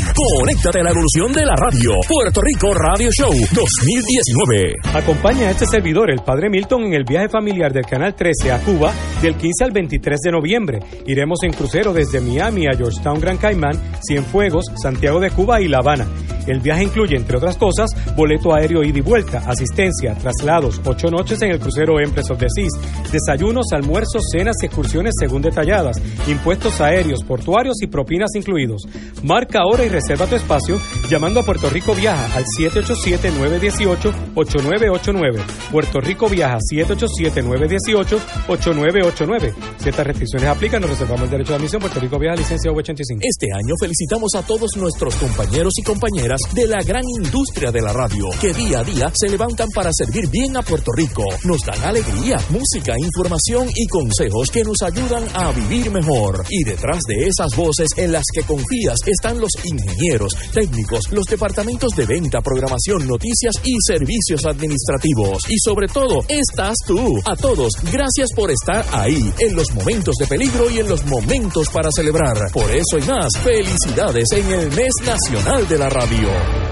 Conéctate 0.48 0.80
a 0.80 0.82
la 0.82 0.90
evolución 0.92 1.30
de 1.34 1.44
la 1.44 1.54
radio. 1.54 1.90
Puerto 2.08 2.40
Rico 2.40 2.72
Radio 2.72 3.10
Show 3.10 3.30
2019. 3.52 4.76
Acompaña 4.94 5.48
a 5.48 5.50
este 5.50 5.66
servidor, 5.66 6.10
el 6.10 6.20
Padre 6.20 6.48
Milton, 6.48 6.84
en 6.84 6.94
el 6.94 7.04
viaje 7.04 7.28
familiar 7.28 7.70
del 7.70 7.84
Canal 7.84 8.14
13 8.14 8.52
a 8.52 8.58
Cuba 8.60 8.94
del 9.20 9.36
15 9.36 9.64
al 9.64 9.72
23 9.72 10.18
de 10.18 10.32
noviembre. 10.32 10.78
Iremos 11.06 11.40
en 11.42 11.52
crucero 11.52 11.92
desde 11.92 12.22
Miami 12.22 12.66
a 12.66 12.74
Georgetown, 12.74 13.20
Gran 13.20 13.36
Caimán, 13.36 13.78
Cienfuegos, 14.00 14.64
Santiago 14.82 15.20
de 15.20 15.30
Cuba 15.32 15.60
y 15.60 15.68
La 15.68 15.80
Habana. 15.80 16.06
El 16.48 16.60
viaje 16.60 16.84
incluye, 16.84 17.14
entre 17.14 17.36
otras 17.36 17.58
cosas, 17.58 17.90
boleto 18.16 18.54
aéreo 18.54 18.82
ida 18.82 18.98
y 18.98 19.02
vuelta, 19.02 19.42
asistencia, 19.46 20.14
traslados, 20.14 20.80
ocho 20.86 21.10
noches 21.10 21.42
en 21.42 21.50
el 21.50 21.60
crucero 21.60 22.00
Empress 22.00 22.30
of 22.30 22.38
the 22.38 22.46
Seas, 22.48 23.12
desayunos, 23.12 23.66
almuerzos, 23.72 24.22
cenas 24.32 24.56
y 24.62 24.66
excursiones 24.66 25.12
según 25.20 25.42
detalladas, 25.42 26.00
impuestos 26.26 26.80
aéreos, 26.80 27.22
portuarios 27.22 27.76
y 27.82 27.86
propinas 27.86 28.30
incluidos. 28.34 28.88
Marca 29.22 29.58
ahora 29.60 29.84
y 29.84 29.90
reserva 29.90 30.26
tu 30.28 30.36
espacio 30.36 30.80
llamando 31.08 31.40
a 31.40 31.42
Puerto 31.42 31.68
Rico 31.70 31.94
Viaja 31.94 32.36
al 32.36 32.44
787-918-8989. 32.44 35.40
Puerto 35.70 36.00
Rico 36.00 36.28
Viaja 36.28 36.58
787-918-8989. 36.72 39.54
Ciertas 39.78 40.06
restricciones 40.06 40.48
aplican, 40.48 40.82
nos 40.82 40.90
reservamos 40.90 41.24
el 41.24 41.30
derecho 41.30 41.52
de 41.52 41.56
admisión. 41.56 41.80
Puerto 41.80 41.98
Rico 42.00 42.18
Viaja 42.18 42.36
licencia 42.36 42.70
V85. 42.70 43.20
Este 43.22 43.46
año 43.52 43.74
felicitamos 43.80 44.34
a 44.34 44.42
todos 44.42 44.76
nuestros 44.76 45.16
compañeros 45.16 45.72
y 45.78 45.82
compañeras 45.82 46.40
de 46.52 46.66
la 46.66 46.82
gran 46.82 47.08
industria 47.08 47.72
de 47.72 47.80
la 47.82 47.92
radio, 47.92 48.28
que 48.40 48.52
día 48.52 48.80
a 48.80 48.84
día 48.84 49.12
se 49.14 49.28
levantan 49.28 49.68
para 49.74 49.92
servir 49.92 50.28
bien 50.28 50.56
a 50.56 50.62
Puerto 50.62 50.90
Rico. 50.92 51.22
Nos 51.44 51.60
dan 51.62 51.82
alegría, 51.82 52.36
música, 52.50 52.94
información 52.98 53.68
y 53.74 53.86
consejos 53.86 54.50
que 54.50 54.64
nos 54.64 54.82
ayudan 54.82 55.24
a 55.34 55.52
vivir 55.52 55.90
mejor. 55.90 56.44
Y 56.50 56.64
detrás 56.64 57.00
de 57.08 57.28
esas 57.28 57.56
voces 57.56 57.88
en 57.96 58.12
las 58.12 58.24
que 58.32 58.42
confías 58.42 58.98
están 59.06 59.40
los 59.40 59.52
ingenieros, 59.64 60.17
técnicos, 60.52 61.00
los 61.12 61.24
departamentos 61.26 61.92
de 61.96 62.06
venta, 62.06 62.40
programación, 62.40 63.06
noticias 63.06 63.54
y 63.64 63.74
servicios 63.86 64.44
administrativos. 64.44 65.42
Y 65.48 65.58
sobre 65.58 65.86
todo, 65.88 66.20
estás 66.28 66.76
tú. 66.86 67.20
A 67.24 67.36
todos, 67.36 67.72
gracias 67.92 68.28
por 68.34 68.50
estar 68.50 68.84
ahí, 68.92 69.32
en 69.38 69.54
los 69.54 69.72
momentos 69.74 70.16
de 70.16 70.26
peligro 70.26 70.70
y 70.70 70.78
en 70.78 70.88
los 70.88 71.04
momentos 71.04 71.68
para 71.68 71.90
celebrar. 71.92 72.50
Por 72.52 72.70
eso 72.70 72.98
y 72.98 73.02
más, 73.02 73.28
felicidades 73.42 74.28
en 74.32 74.50
el 74.50 74.70
mes 74.72 74.92
nacional 75.04 75.68
de 75.68 75.78
la 75.78 75.88
radio. 75.88 76.67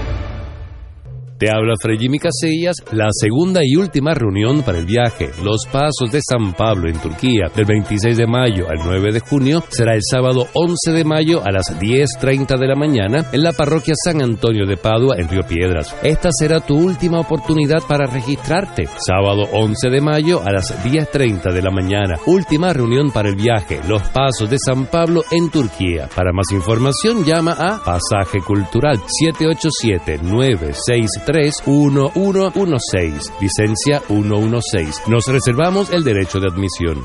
Te 1.37 1.51
habla 1.51 1.75
Fred 1.79 1.99
Jimmy 1.99 2.17
Casillas. 2.17 2.77
La 2.91 3.09
segunda 3.11 3.61
y 3.63 3.75
última 3.75 4.15
reunión 4.15 4.63
para 4.63 4.79
el 4.79 4.87
viaje 4.87 5.29
Los 5.43 5.67
Pasos 5.71 6.11
de 6.11 6.19
San 6.27 6.53
Pablo 6.53 6.89
en 6.89 6.99
Turquía 6.99 7.51
del 7.55 7.65
26 7.65 8.17
de 8.17 8.25
mayo 8.25 8.67
al 8.67 8.79
9 8.83 9.13
de 9.13 9.19
junio 9.19 9.63
será 9.69 9.93
el 9.93 10.01
sábado 10.01 10.47
11 10.53 10.91
de 10.93 11.03
mayo 11.03 11.43
a 11.45 11.51
las 11.51 11.79
10.30 11.79 12.57
de 12.57 12.67
la 12.67 12.75
mañana 12.75 13.25
en 13.31 13.43
la 13.43 13.53
parroquia 13.53 13.93
San 14.03 14.23
Antonio 14.23 14.65
de 14.65 14.77
Padua 14.77 15.17
en 15.17 15.29
Río 15.29 15.43
Piedras. 15.47 15.95
Esta 16.01 16.29
será 16.31 16.59
tu 16.59 16.75
última 16.75 17.19
oportunidad 17.19 17.83
para 17.87 18.07
registrarte. 18.07 18.87
Sábado 19.05 19.43
11 19.51 19.89
de 19.91 20.01
mayo 20.01 20.41
a 20.43 20.51
las 20.51 20.73
10.30 20.83 21.53
de 21.53 21.61
la 21.61 21.69
mañana. 21.69 22.15
Última 22.25 22.73
reunión 22.73 23.11
para 23.11 23.29
el 23.29 23.35
viaje 23.35 23.79
Los 23.87 24.01
Pasos 24.09 24.49
de 24.49 24.57
San 24.57 24.87
Pablo 24.87 25.23
en 25.29 25.51
Turquía. 25.51 26.09
Para 26.15 26.33
más 26.33 26.47
información 26.51 27.23
llama 27.23 27.51
a 27.51 27.79
Pasaje 27.83 28.39
Cultural 28.39 28.97
787 28.97 30.19
963 30.23 31.26
1116, 31.33 33.33
licencia 33.41 33.99
116. 34.07 35.01
Nos 35.07 35.27
reservamos 35.27 35.91
el 35.91 36.03
derecho 36.03 36.39
de 36.39 36.47
admisión. 36.47 37.03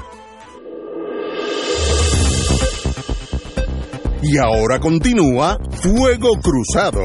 Y 4.22 4.38
ahora 4.38 4.78
continúa 4.78 5.58
Fuego 5.82 6.30
Cruzado. 6.40 7.02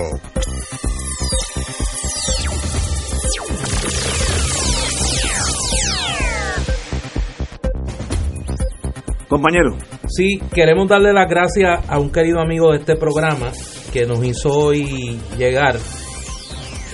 Compañero. 9.27 9.75
Sí, 10.07 10.39
queremos 10.53 10.87
darle 10.87 11.13
las 11.13 11.29
gracias 11.29 11.81
a 11.89 11.99
un 11.99 12.11
querido 12.11 12.39
amigo 12.39 12.71
de 12.71 12.77
este 12.77 12.95
programa 12.95 13.51
que 13.91 14.05
nos 14.05 14.23
hizo 14.23 14.49
hoy 14.49 15.19
llegar 15.37 15.77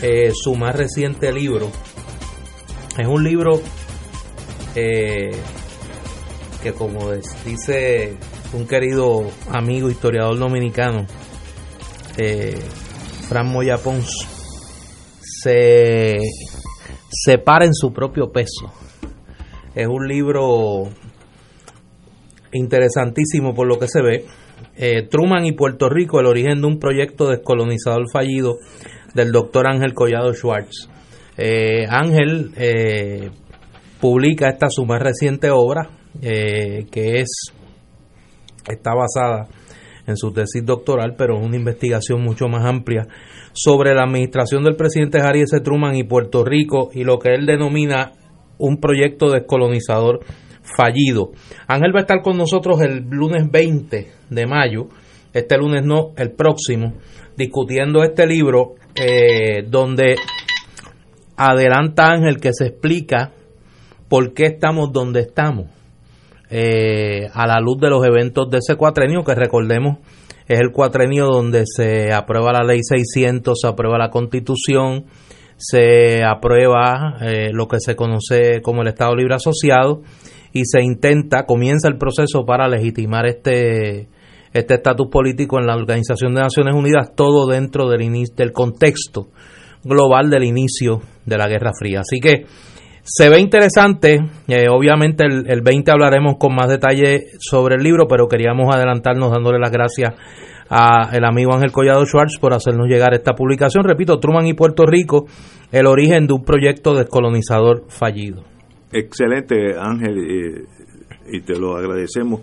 eh, 0.02 0.32
su 0.34 0.56
más 0.56 0.76
reciente 0.76 1.32
libro. 1.32 1.70
Es 2.98 3.08
un 3.08 3.24
libro 3.24 3.62
eh, 4.76 5.32
que 6.62 6.74
como 6.74 7.12
dice 7.46 8.18
un 8.54 8.68
querido 8.68 9.24
amigo 9.50 9.90
historiador 9.90 10.38
dominicano, 10.38 11.06
eh, 12.18 12.60
Fran 13.28 13.52
Moya 13.52 13.78
Pons, 13.78 14.28
se 15.22 16.18
separa 17.10 17.66
en 17.66 17.74
su 17.74 17.94
propio 17.94 18.32
peso. 18.32 18.72
Es 19.76 19.88
un 19.88 20.08
libro 20.08 20.90
interesantísimo 22.52 23.56
por 23.56 23.68
lo 23.68 23.80
que 23.80 23.88
se 23.88 24.02
ve. 24.02 24.26
Truman 25.10 25.46
y 25.46 25.54
Puerto 25.54 25.88
Rico, 25.90 26.20
el 26.20 26.26
origen 26.26 26.62
de 26.62 26.68
un 26.68 26.80
proyecto 26.80 27.30
descolonizador 27.30 28.10
fallido 28.12 28.58
del 29.14 29.32
doctor 29.32 29.68
Ángel 29.68 29.94
Collado 29.94 30.34
Schwartz. 30.34 30.90
Eh, 31.38 31.86
Ángel 31.90 32.52
eh, 32.56 33.30
publica 34.00 34.50
esta 34.50 34.68
su 34.70 34.86
más 34.86 35.02
reciente 35.02 35.50
obra, 35.50 35.90
eh, 36.22 36.86
que 36.92 37.22
es 37.22 37.54
está 38.68 38.94
basada 38.94 39.48
en 40.06 40.18
su 40.18 40.32
tesis 40.32 40.66
doctoral, 40.66 41.16
pero 41.18 41.38
es 41.38 41.46
una 41.46 41.56
investigación 41.56 42.22
mucho 42.22 42.48
más 42.48 42.66
amplia 42.66 43.08
sobre 43.54 43.94
la 43.94 44.04
administración 44.04 44.64
del 44.64 44.76
presidente 44.76 45.20
Harry 45.22 45.42
S. 45.42 45.60
Truman 45.62 45.96
y 45.96 46.04
Puerto 46.04 46.44
Rico 46.44 46.90
y 46.94 47.04
lo 47.04 47.20
que 47.20 47.34
él 47.34 47.46
denomina 47.46 48.12
un 48.58 48.78
proyecto 48.78 49.30
descolonizador 49.32 50.22
fallido. 50.64 51.32
Ángel 51.68 51.94
va 51.94 52.00
a 52.00 52.02
estar 52.02 52.22
con 52.22 52.38
nosotros 52.38 52.82
el 52.82 53.06
lunes 53.10 53.50
20 53.50 54.12
de 54.30 54.46
mayo, 54.48 54.88
este 55.34 55.58
lunes 55.58 55.84
no, 55.84 56.12
el 56.18 56.32
próximo, 56.32 56.94
discutiendo 57.38 58.04
este 58.04 58.26
libro 58.28 58.76
eh, 58.96 59.64
donde 59.68 60.16
adelanta 61.36 62.12
Ángel 62.12 62.40
que 62.40 62.54
se 62.54 62.68
explica 62.68 63.32
por 64.08 64.34
qué 64.34 64.46
estamos 64.46 64.92
donde 64.92 65.22
estamos 65.22 65.68
eh, 66.50 67.30
a 67.34 67.48
la 67.48 67.60
luz 67.60 67.80
de 67.80 67.90
los 67.90 68.06
eventos 68.06 68.50
de 68.50 68.60
ese 68.60 68.76
cuatrenio 68.76 69.24
que 69.24 69.34
recordemos 69.34 69.98
es 70.48 70.60
el 70.60 70.72
cuatrenio 70.72 71.28
donde 71.28 71.64
se 71.66 72.12
aprueba 72.12 72.52
la 72.52 72.64
ley 72.64 72.80
600, 72.82 73.58
se 73.60 73.68
aprueba 73.68 73.98
la 73.98 74.10
constitución, 74.10 75.06
se 75.58 76.24
aprueba 76.24 77.18
eh, 77.22 77.50
lo 77.54 77.68
que 77.68 77.80
se 77.80 77.96
conoce 77.96 78.62
como 78.62 78.82
el 78.82 78.90
Estado 78.90 79.16
Libre 79.16 79.36
Asociado 79.36 80.02
y 80.52 80.66
se 80.66 80.82
intenta, 80.82 81.46
comienza 81.46 81.88
el 81.88 81.98
proceso 81.98 82.46
para 82.46 82.68
legitimar 82.68 83.26
este 83.26 84.10
este 84.54 84.76
estatus 84.76 85.08
político 85.08 85.60
en 85.60 85.66
la 85.66 85.76
Organización 85.76 86.36
de 86.36 86.42
Naciones 86.42 86.76
Unidas, 86.76 87.14
todo 87.16 87.48
dentro 87.48 87.90
del, 87.90 88.08
del 88.36 88.52
contexto 88.52 89.28
global 89.84 90.30
del 90.30 90.44
inicio 90.44 91.02
de 91.26 91.38
la 91.38 91.48
Guerra 91.48 91.72
Fría. 91.78 92.02
Así 92.02 92.20
que 92.20 92.46
se 93.04 93.30
ve 93.30 93.40
interesante, 93.40 94.20
eh, 94.48 94.66
obviamente 94.70 95.26
el, 95.26 95.50
el, 95.50 95.62
20 95.62 95.92
hablaremos 95.92 96.36
con 96.38 96.56
más 96.56 96.70
detalle 96.70 97.26
sobre 97.40 97.76
el 97.76 97.84
libro, 97.84 98.08
pero 98.08 98.28
queríamos 98.28 98.74
adelantarnos 98.74 99.32
dándole 99.32 99.60
las 99.60 99.72
gracias 99.72 100.14
a 100.70 101.10
el 101.12 101.26
amigo 101.26 101.54
Ángel 101.54 101.72
Collado 101.72 102.06
Schwartz 102.06 102.38
por 102.40 102.54
hacernos 102.54 102.88
llegar 102.88 103.14
esta 103.14 103.34
publicación. 103.34 103.84
Repito, 103.84 104.20
Truman 104.20 104.48
y 104.48 104.54
Puerto 104.54 104.86
Rico, 104.86 105.26
el 105.72 105.88
origen 105.88 106.28
de 106.28 106.34
un 106.34 106.44
proyecto 106.44 106.96
descolonizador 106.96 107.84
fallido. 107.90 108.44
Excelente 108.92 109.76
Ángel, 109.78 110.66
y 111.30 111.42
te 111.42 111.60
lo 111.60 111.76
agradecemos 111.76 112.42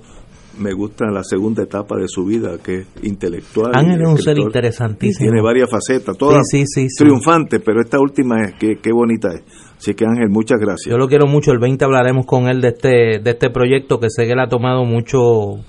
me 0.58 0.72
gusta 0.72 1.06
la 1.10 1.22
segunda 1.22 1.62
etapa 1.62 1.96
de 1.96 2.08
su 2.08 2.24
vida, 2.24 2.58
que 2.62 2.80
es 2.80 2.86
intelectual. 3.02 3.72
Ángel 3.74 4.02
es 4.02 4.08
un 4.08 4.18
ser 4.18 4.38
interesantísimo. 4.38 5.30
Tiene 5.30 5.42
varias 5.42 5.70
facetas, 5.70 6.16
todas 6.16 6.46
sí, 6.50 6.64
sí, 6.66 6.88
sí, 6.88 7.04
triunfantes, 7.04 7.60
pero 7.64 7.80
esta 7.80 7.98
última 7.98 8.42
es 8.42 8.54
que 8.54 8.76
qué 8.76 8.92
bonita 8.92 9.28
es. 9.34 9.42
Así 9.76 9.94
que 9.94 10.04
Ángel, 10.04 10.28
muchas 10.28 10.58
gracias. 10.60 10.90
Yo 10.90 10.98
lo 10.98 11.08
quiero 11.08 11.26
mucho, 11.26 11.52
el 11.52 11.58
20 11.58 11.84
hablaremos 11.84 12.26
con 12.26 12.48
él 12.48 12.60
de 12.60 12.68
este, 12.68 13.20
de 13.22 13.30
este 13.30 13.50
proyecto 13.50 13.98
que 13.98 14.10
sé 14.10 14.26
que 14.26 14.32
él 14.32 14.40
ha 14.40 14.48
tomado 14.48 14.84
mucho 14.84 15.60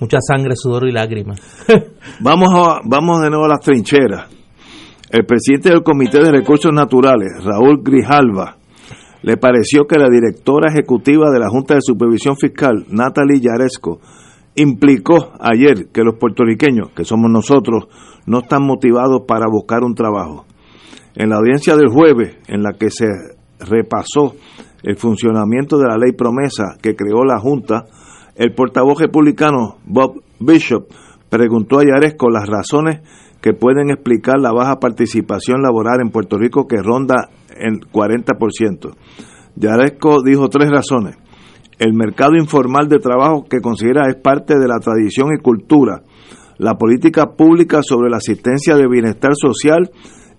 mucha 0.00 0.18
sangre, 0.20 0.54
sudor 0.54 0.88
y 0.88 0.92
lágrimas. 0.92 1.40
vamos, 2.20 2.48
a, 2.54 2.80
vamos 2.84 3.20
de 3.22 3.30
nuevo 3.30 3.44
a 3.44 3.48
las 3.48 3.60
trincheras. 3.60 4.28
El 5.10 5.24
presidente 5.24 5.70
del 5.70 5.82
Comité 5.82 6.22
de 6.22 6.30
Recursos 6.30 6.72
Naturales, 6.72 7.42
Raúl 7.42 7.82
Grijalva, 7.82 8.58
le 9.22 9.36
pareció 9.36 9.86
que 9.86 9.98
la 9.98 10.08
directora 10.08 10.70
ejecutiva 10.70 11.30
de 11.30 11.40
la 11.40 11.48
Junta 11.48 11.74
de 11.74 11.80
Supervisión 11.82 12.36
Fiscal, 12.36 12.86
Natalie 12.90 13.40
Yaresco, 13.40 14.00
implicó 14.54 15.32
ayer 15.40 15.88
que 15.92 16.02
los 16.02 16.16
puertorriqueños, 16.18 16.90
que 16.90 17.04
somos 17.04 17.30
nosotros, 17.30 17.88
no 18.26 18.40
están 18.40 18.64
motivados 18.64 19.22
para 19.26 19.46
buscar 19.50 19.82
un 19.82 19.94
trabajo. 19.94 20.46
En 21.14 21.30
la 21.30 21.36
audiencia 21.36 21.76
del 21.76 21.88
jueves, 21.88 22.36
en 22.48 22.62
la 22.62 22.72
que 22.72 22.90
se 22.90 23.06
repasó 23.60 24.34
el 24.82 24.96
funcionamiento 24.96 25.78
de 25.78 25.88
la 25.88 25.96
ley 25.96 26.12
promesa 26.12 26.76
que 26.80 26.94
creó 26.94 27.24
la 27.24 27.38
Junta, 27.38 27.86
el 28.36 28.54
portavoz 28.54 29.00
republicano 29.00 29.78
Bob 29.84 30.22
Bishop 30.38 30.86
preguntó 31.28 31.80
a 31.80 31.84
Yaresco 31.84 32.30
las 32.30 32.48
razones 32.48 33.00
que 33.40 33.52
pueden 33.52 33.90
explicar 33.90 34.36
la 34.40 34.52
baja 34.52 34.80
participación 34.80 35.62
laboral 35.62 36.00
en 36.00 36.10
Puerto 36.10 36.38
Rico 36.38 36.66
que 36.66 36.82
ronda 36.82 37.28
el 37.56 37.80
40%. 37.80 38.94
Yaresco 39.56 40.22
dijo 40.22 40.48
tres 40.48 40.70
razones. 40.70 41.16
El 41.78 41.94
mercado 41.94 42.36
informal 42.36 42.88
de 42.88 42.98
trabajo 42.98 43.44
que 43.48 43.60
considera 43.60 44.08
es 44.08 44.16
parte 44.16 44.58
de 44.58 44.66
la 44.66 44.78
tradición 44.80 45.28
y 45.32 45.40
cultura, 45.40 46.02
la 46.58 46.74
política 46.74 47.36
pública 47.36 47.82
sobre 47.82 48.10
la 48.10 48.16
asistencia 48.16 48.76
de 48.76 48.88
bienestar 48.88 49.32
social 49.36 49.90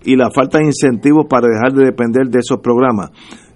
y 0.04 0.16
la 0.16 0.30
falta 0.30 0.58
de 0.58 0.66
incentivos 0.66 1.26
para 1.28 1.48
dejar 1.48 1.72
de 1.72 1.84
depender 1.86 2.28
de 2.28 2.40
esos 2.40 2.60
programas 2.60 3.10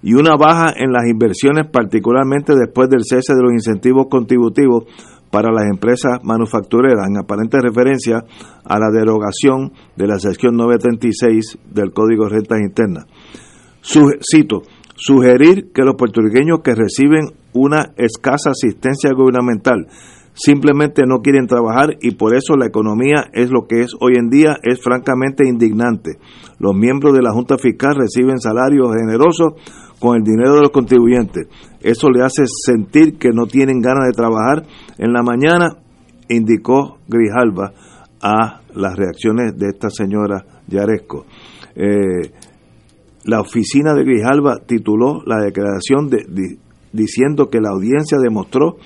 y 0.04 0.12
una 0.12 0.36
baja 0.36 0.74
en 0.76 0.92
las 0.92 1.06
inversiones 1.08 1.66
particularmente 1.72 2.54
después 2.54 2.90
del 2.90 3.04
cese 3.04 3.34
de 3.34 3.42
los 3.42 3.52
incentivos 3.52 4.06
contributivos 4.10 4.84
para 5.30 5.50
las 5.52 5.64
empresas 5.68 6.20
manufactureras, 6.22 7.08
en 7.08 7.18
aparente 7.18 7.58
referencia 7.60 8.24
a 8.64 8.78
la 8.78 8.90
derogación 8.90 9.72
de 9.96 10.06
la 10.06 10.18
sección 10.18 10.56
936 10.56 11.58
del 11.72 11.92
Código 11.92 12.24
de 12.24 12.30
Rentas 12.30 12.60
Internas. 12.60 13.06
cito, 13.82 14.62
sugerir 14.96 15.72
que 15.72 15.82
los 15.82 15.96
puertorriqueños 15.96 16.60
que 16.62 16.74
reciben 16.74 17.32
una 17.52 17.92
escasa 17.96 18.50
asistencia 18.50 19.10
gubernamental 19.12 19.88
simplemente 20.34 21.02
no 21.06 21.20
quieren 21.20 21.46
trabajar 21.46 21.96
y 22.00 22.16
por 22.16 22.34
eso 22.34 22.56
la 22.56 22.66
economía 22.66 23.26
es 23.32 23.50
lo 23.50 23.66
que 23.68 23.80
es 23.80 23.92
hoy 24.00 24.14
en 24.16 24.28
día, 24.28 24.56
es 24.62 24.82
francamente 24.82 25.48
indignante. 25.48 26.18
Los 26.58 26.74
miembros 26.74 27.14
de 27.14 27.22
la 27.22 27.32
Junta 27.32 27.56
Fiscal 27.56 27.94
reciben 27.94 28.38
salarios 28.38 28.88
generosos 28.96 29.54
con 30.00 30.16
el 30.16 30.22
dinero 30.22 30.56
de 30.56 30.62
los 30.62 30.70
contribuyentes. 30.70 31.46
Eso 31.80 32.10
le 32.10 32.22
hace 32.22 32.44
sentir 32.46 33.16
que 33.16 33.30
no 33.30 33.46
tienen 33.46 33.80
ganas 33.80 34.06
de 34.06 34.12
trabajar 34.12 34.64
en 34.98 35.12
la 35.12 35.22
mañana, 35.22 35.76
indicó 36.28 36.98
Grijalva 37.08 37.72
a 38.22 38.60
las 38.74 38.96
reacciones 38.96 39.56
de 39.58 39.68
esta 39.68 39.90
señora 39.90 40.44
Yaresco. 40.66 41.26
Eh, 41.74 42.30
la 43.24 43.40
oficina 43.40 43.94
de 43.94 44.04
Grijalva 44.04 44.58
tituló 44.66 45.22
la 45.26 45.38
declaración 45.44 46.08
de, 46.08 46.24
di- 46.28 46.58
diciendo 46.92 47.48
que 47.50 47.60
la 47.60 47.70
audiencia 47.70 48.18
demostró 48.18 48.76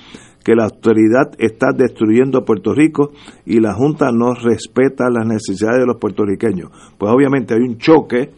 que 0.44 0.54
la 0.54 0.64
autoridad 0.64 1.32
está 1.38 1.68
destruyendo 1.76 2.38
a 2.38 2.44
Puerto 2.44 2.72
Rico 2.72 3.10
y 3.44 3.60
la 3.60 3.74
Junta 3.74 4.10
no 4.12 4.32
respeta 4.34 5.10
las 5.10 5.26
necesidades 5.26 5.80
de 5.80 5.86
los 5.86 5.98
puertorriqueños. 6.00 6.70
Pues 6.96 7.12
obviamente 7.12 7.54
hay 7.54 7.60
un 7.60 7.76
choque 7.78 8.30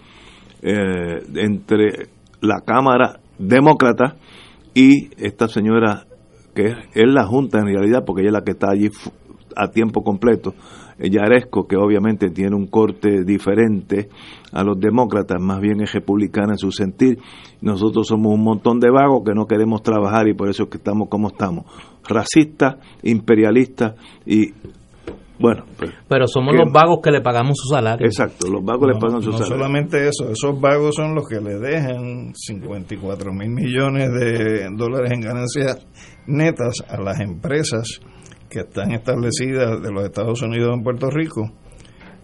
eh, 0.62 1.22
entre 1.36 2.08
la 2.40 2.60
Cámara 2.66 3.20
Demócrata 3.38 4.16
y 4.74 5.10
esta 5.24 5.46
señora 5.48 6.06
que 6.54 6.66
es, 6.66 6.76
la 6.94 7.26
Junta 7.26 7.58
en 7.58 7.66
realidad, 7.66 8.04
porque 8.04 8.22
ella 8.22 8.30
es 8.30 8.34
la 8.34 8.44
que 8.44 8.52
está 8.52 8.70
allí 8.70 8.90
a 9.56 9.70
tiempo 9.70 10.02
completo, 10.02 10.54
Yaresco, 10.98 11.66
que 11.66 11.76
obviamente 11.76 12.30
tiene 12.30 12.54
un 12.54 12.66
corte 12.66 13.24
diferente 13.24 14.08
a 14.52 14.62
los 14.62 14.78
demócratas, 14.78 15.40
más 15.40 15.60
bien 15.60 15.80
es 15.80 15.92
republicana 15.92 16.52
en 16.52 16.58
su 16.58 16.70
sentir. 16.72 17.18
Nosotros 17.62 18.06
somos 18.06 18.34
un 18.34 18.42
montón 18.42 18.80
de 18.80 18.90
vagos 18.90 19.22
que 19.24 19.34
no 19.34 19.46
queremos 19.46 19.82
trabajar 19.82 20.28
y 20.28 20.34
por 20.34 20.50
eso 20.50 20.64
es 20.64 20.68
que 20.68 20.76
estamos 20.76 21.08
como 21.08 21.28
estamos. 21.28 21.64
Racistas, 22.06 22.76
imperialistas 23.02 23.94
y, 24.26 24.52
bueno. 25.40 25.64
pues, 25.76 25.90
Pero 26.08 26.26
somos 26.26 26.52
que- 26.52 26.58
los 26.62 26.72
vagos 26.72 26.98
que 27.02 27.10
le 27.10 27.20
pagamos 27.20 27.56
su 27.58 27.68
salario. 27.74 28.06
Exacto, 28.06 28.48
los 28.48 28.62
vagos 28.64 28.88
le 28.92 29.00
pagan 29.00 29.22
su 29.22 29.30
no 29.30 29.38
salario. 29.38 29.56
solamente 29.56 30.06
eso, 30.08 30.30
esos 30.30 30.60
vagos 30.60 30.94
son 30.94 31.14
los 31.14 31.26
que 31.28 31.40
le 31.40 31.58
dejan 31.58 32.32
54 32.34 33.32
mil 33.32 33.50
millones 33.50 34.08
de 34.12 34.68
dólares 34.76 35.10
en 35.12 35.20
ganancias 35.20 35.86
netas 36.26 36.84
a 36.88 37.00
las 37.00 37.18
empresas 37.20 38.00
que 38.48 38.60
están 38.60 38.92
establecidas 38.92 39.80
de 39.82 39.92
los 39.92 40.04
Estados 40.04 40.42
Unidos 40.42 40.74
en 40.76 40.82
Puerto 40.82 41.08
Rico. 41.10 41.50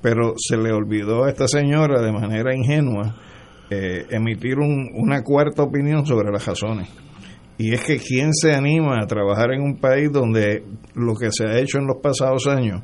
Pero 0.03 0.35
se 0.37 0.57
le 0.57 0.73
olvidó 0.73 1.25
a 1.25 1.31
esta 1.31 1.49
señora 1.49 2.01
de 2.03 2.13
manera 2.13 2.55
ingenua 2.55 3.17
eh, 3.71 4.07
emitir 4.11 4.59
un- 4.59 4.91
una 4.95 5.23
cuarta 5.25 5.63
opinión 5.65 6.07
sobre 6.07 6.31
las 6.31 6.47
razones. 6.47 6.89
Y 7.59 7.73
es 7.73 7.85
que 7.85 7.97
quién 7.97 8.35
se 8.35 8.55
anima 8.55 8.99
a 9.01 9.07
trabajar 9.07 9.53
en 9.53 9.63
un 9.63 9.79
país 9.79 10.11
donde 10.13 10.63
lo 10.95 11.15
que 11.15 11.31
se 11.31 11.47
ha 11.47 11.59
hecho 11.59 11.79
en 11.79 11.87
los 11.87 11.97
pasados 12.03 12.47
años 12.47 12.83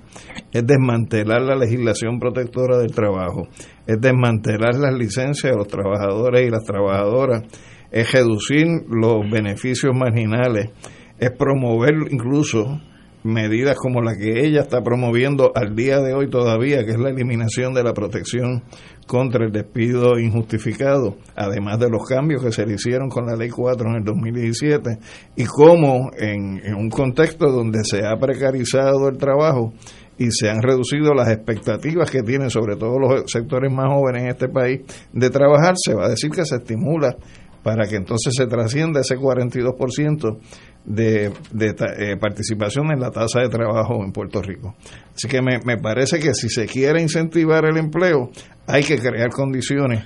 es 0.50 0.66
desmantelar 0.66 1.42
la 1.42 1.56
legislación 1.56 2.18
protectora 2.18 2.78
del 2.78 2.92
trabajo, 2.92 3.48
es 3.86 4.00
desmantelar 4.00 4.74
las 4.76 4.94
licencias 4.94 5.52
de 5.52 5.58
los 5.58 5.68
trabajadores 5.68 6.46
y 6.46 6.50
las 6.50 6.64
trabajadoras, 6.64 7.42
es 7.90 8.10
reducir 8.12 8.66
los 8.88 9.30
beneficios 9.30 9.92
marginales, 9.94 10.70
es 11.18 11.30
promover 11.32 11.92
incluso 12.10 12.80
medidas 13.24 13.76
como 13.76 14.02
la 14.02 14.16
que 14.16 14.46
ella 14.46 14.62
está 14.62 14.82
promoviendo 14.82 15.52
al 15.54 15.74
día 15.74 16.00
de 16.00 16.14
hoy 16.14 16.28
todavía, 16.28 16.84
que 16.84 16.92
es 16.92 16.98
la 16.98 17.10
eliminación 17.10 17.74
de 17.74 17.84
la 17.84 17.92
protección 17.92 18.62
contra 19.06 19.44
el 19.44 19.52
despido 19.52 20.18
injustificado, 20.18 21.16
además 21.36 21.78
de 21.78 21.90
los 21.90 22.04
cambios 22.08 22.42
que 22.42 22.52
se 22.52 22.66
le 22.66 22.74
hicieron 22.74 23.08
con 23.08 23.26
la 23.26 23.36
Ley 23.36 23.50
4 23.50 23.90
en 23.90 23.96
el 23.96 24.04
2017, 24.04 24.98
y 25.36 25.44
cómo 25.44 26.10
en, 26.18 26.60
en 26.64 26.74
un 26.74 26.90
contexto 26.90 27.50
donde 27.50 27.80
se 27.84 28.04
ha 28.06 28.16
precarizado 28.16 29.08
el 29.08 29.18
trabajo 29.18 29.72
y 30.18 30.30
se 30.30 30.50
han 30.50 30.62
reducido 30.62 31.14
las 31.14 31.28
expectativas 31.30 32.10
que 32.10 32.22
tienen 32.22 32.50
sobre 32.50 32.76
todo 32.76 32.98
los 32.98 33.30
sectores 33.30 33.72
más 33.72 33.92
jóvenes 33.92 34.22
en 34.22 34.28
este 34.28 34.48
país 34.48 34.80
de 35.12 35.30
trabajar, 35.30 35.74
se 35.76 35.94
va 35.94 36.06
a 36.06 36.10
decir 36.10 36.30
que 36.30 36.44
se 36.44 36.56
estimula 36.56 37.16
para 37.62 37.86
que 37.86 37.96
entonces 37.96 38.34
se 38.36 38.46
trascienda 38.46 39.00
ese 39.00 39.16
42% 39.16 40.38
de, 40.84 41.26
eh, 41.26 42.16
participación 42.20 42.90
en 42.92 43.00
la 43.00 43.10
tasa 43.10 43.40
de 43.40 43.48
trabajo 43.48 44.04
en 44.04 44.12
Puerto 44.12 44.42
Rico. 44.42 44.74
Así 45.14 45.28
que 45.28 45.40
me, 45.42 45.58
me 45.64 45.78
parece 45.78 46.18
que 46.18 46.34
si 46.34 46.48
se 46.48 46.66
quiere 46.66 47.00
incentivar 47.00 47.64
el 47.64 47.76
empleo, 47.76 48.30
hay 48.66 48.82
que 48.82 48.98
crear 48.98 49.30
condiciones 49.30 50.04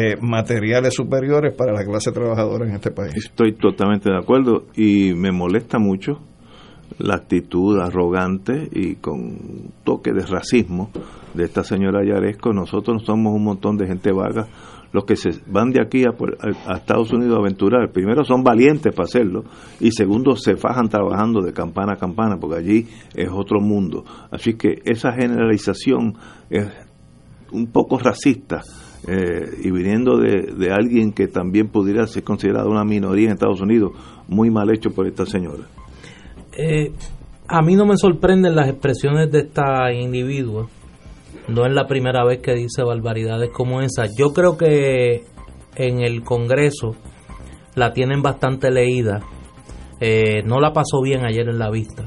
eh, 0.00 0.16
materiales 0.20 0.94
superiores 0.94 1.54
para 1.54 1.72
la 1.72 1.84
clase 1.84 2.12
trabajadora 2.12 2.66
en 2.66 2.76
este 2.76 2.92
país. 2.92 3.16
Estoy 3.16 3.54
totalmente 3.54 4.08
de 4.08 4.16
acuerdo 4.16 4.66
y 4.76 5.12
me 5.14 5.32
molesta 5.32 5.80
mucho 5.80 6.20
la 6.98 7.16
actitud 7.16 7.80
arrogante 7.80 8.68
y 8.70 8.94
con 8.94 9.72
toque 9.82 10.12
de 10.12 10.24
racismo 10.24 10.90
de 11.34 11.44
esta 11.44 11.64
señora 11.64 12.04
Yaresco. 12.04 12.52
Nosotros 12.52 13.02
somos 13.04 13.34
un 13.34 13.42
montón 13.42 13.76
de 13.76 13.88
gente 13.88 14.12
vaga. 14.12 14.46
Los 14.92 15.04
que 15.04 15.16
se 15.16 15.30
van 15.46 15.70
de 15.70 15.82
aquí 15.82 16.04
a, 16.04 16.14
a 16.66 16.76
Estados 16.76 17.12
Unidos 17.12 17.36
a 17.36 17.40
aventurar, 17.40 17.90
primero 17.92 18.24
son 18.24 18.42
valientes 18.42 18.94
para 18.94 19.04
hacerlo 19.04 19.44
y 19.80 19.90
segundo 19.92 20.34
se 20.36 20.56
fajan 20.56 20.88
trabajando 20.88 21.42
de 21.42 21.52
campana 21.52 21.92
a 21.92 21.96
campana 21.96 22.38
porque 22.38 22.56
allí 22.56 22.86
es 23.14 23.28
otro 23.30 23.60
mundo. 23.60 24.04
Así 24.30 24.54
que 24.54 24.80
esa 24.84 25.12
generalización 25.12 26.14
es 26.48 26.66
un 27.52 27.66
poco 27.66 27.98
racista 27.98 28.62
eh, 29.06 29.60
y 29.62 29.70
viniendo 29.70 30.18
de, 30.18 30.54
de 30.56 30.72
alguien 30.72 31.12
que 31.12 31.28
también 31.28 31.68
pudiera 31.68 32.06
ser 32.06 32.24
considerado 32.24 32.70
una 32.70 32.84
minoría 32.84 33.26
en 33.26 33.34
Estados 33.34 33.60
Unidos, 33.60 33.92
muy 34.26 34.50
mal 34.50 34.70
hecho 34.70 34.90
por 34.90 35.06
esta 35.06 35.24
señora. 35.24 35.64
Eh, 36.56 36.92
a 37.46 37.62
mí 37.62 37.76
no 37.76 37.86
me 37.86 37.96
sorprenden 37.96 38.54
las 38.54 38.68
expresiones 38.68 39.30
de 39.30 39.40
esta 39.40 39.92
individua. 39.92 40.66
No 41.48 41.64
es 41.64 41.72
la 41.72 41.86
primera 41.86 42.24
vez 42.24 42.40
que 42.40 42.54
dice 42.54 42.82
barbaridades 42.82 43.50
como 43.50 43.80
esa. 43.80 44.06
Yo 44.16 44.32
creo 44.32 44.56
que 44.56 45.24
en 45.76 46.00
el 46.00 46.22
Congreso 46.22 46.94
la 47.74 47.92
tienen 47.92 48.22
bastante 48.22 48.70
leída. 48.70 49.20
Eh, 50.00 50.42
no 50.44 50.60
la 50.60 50.72
pasó 50.72 51.00
bien 51.02 51.24
ayer 51.24 51.48
en 51.48 51.58
la 51.58 51.70
vista. 51.70 52.06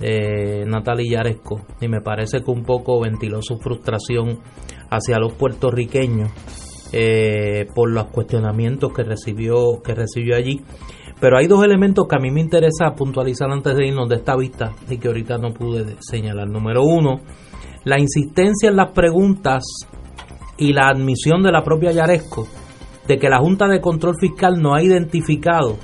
Eh, 0.00 0.64
Natalia 0.66 1.18
Yaresco. 1.18 1.66
Y 1.80 1.88
me 1.88 2.00
parece 2.00 2.42
que 2.42 2.50
un 2.50 2.64
poco 2.64 3.00
ventiló 3.00 3.40
su 3.42 3.58
frustración 3.58 4.40
hacia 4.90 5.18
los 5.18 5.34
puertorriqueños 5.34 6.30
eh, 6.92 7.66
por 7.74 7.90
los 7.90 8.06
cuestionamientos 8.06 8.92
que 8.92 9.02
recibió, 9.02 9.82
que 9.82 9.94
recibió 9.94 10.36
allí. 10.36 10.60
Pero 11.20 11.36
hay 11.36 11.48
dos 11.48 11.64
elementos 11.64 12.06
que 12.08 12.16
a 12.16 12.20
mí 12.20 12.30
me 12.30 12.40
interesa 12.40 12.94
puntualizar 12.94 13.50
antes 13.50 13.76
de 13.76 13.88
irnos 13.88 14.08
de 14.08 14.16
esta 14.16 14.36
vista 14.36 14.72
y 14.88 14.98
que 14.98 15.08
ahorita 15.08 15.36
no 15.38 15.52
pude 15.52 15.96
señalar. 16.00 16.48
Número 16.48 16.82
uno, 16.84 17.20
la 17.84 18.00
insistencia 18.00 18.68
en 18.68 18.76
las 18.76 18.92
preguntas 18.92 19.64
y 20.56 20.72
la 20.72 20.88
admisión 20.88 21.42
de 21.42 21.52
la 21.52 21.62
propia 21.62 21.92
Yaresco 21.92 22.48
de 23.08 23.18
que 23.18 23.30
la 23.30 23.38
Junta 23.38 23.66
de 23.66 23.80
Control 23.80 24.14
Fiscal 24.20 24.60
no 24.60 24.74
ha 24.74 24.82
identificado 24.82 25.78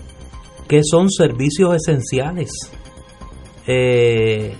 qué 0.69 0.81
son 0.83 1.09
servicios 1.11 1.75
esenciales 1.75 2.51
eh, 3.67 4.55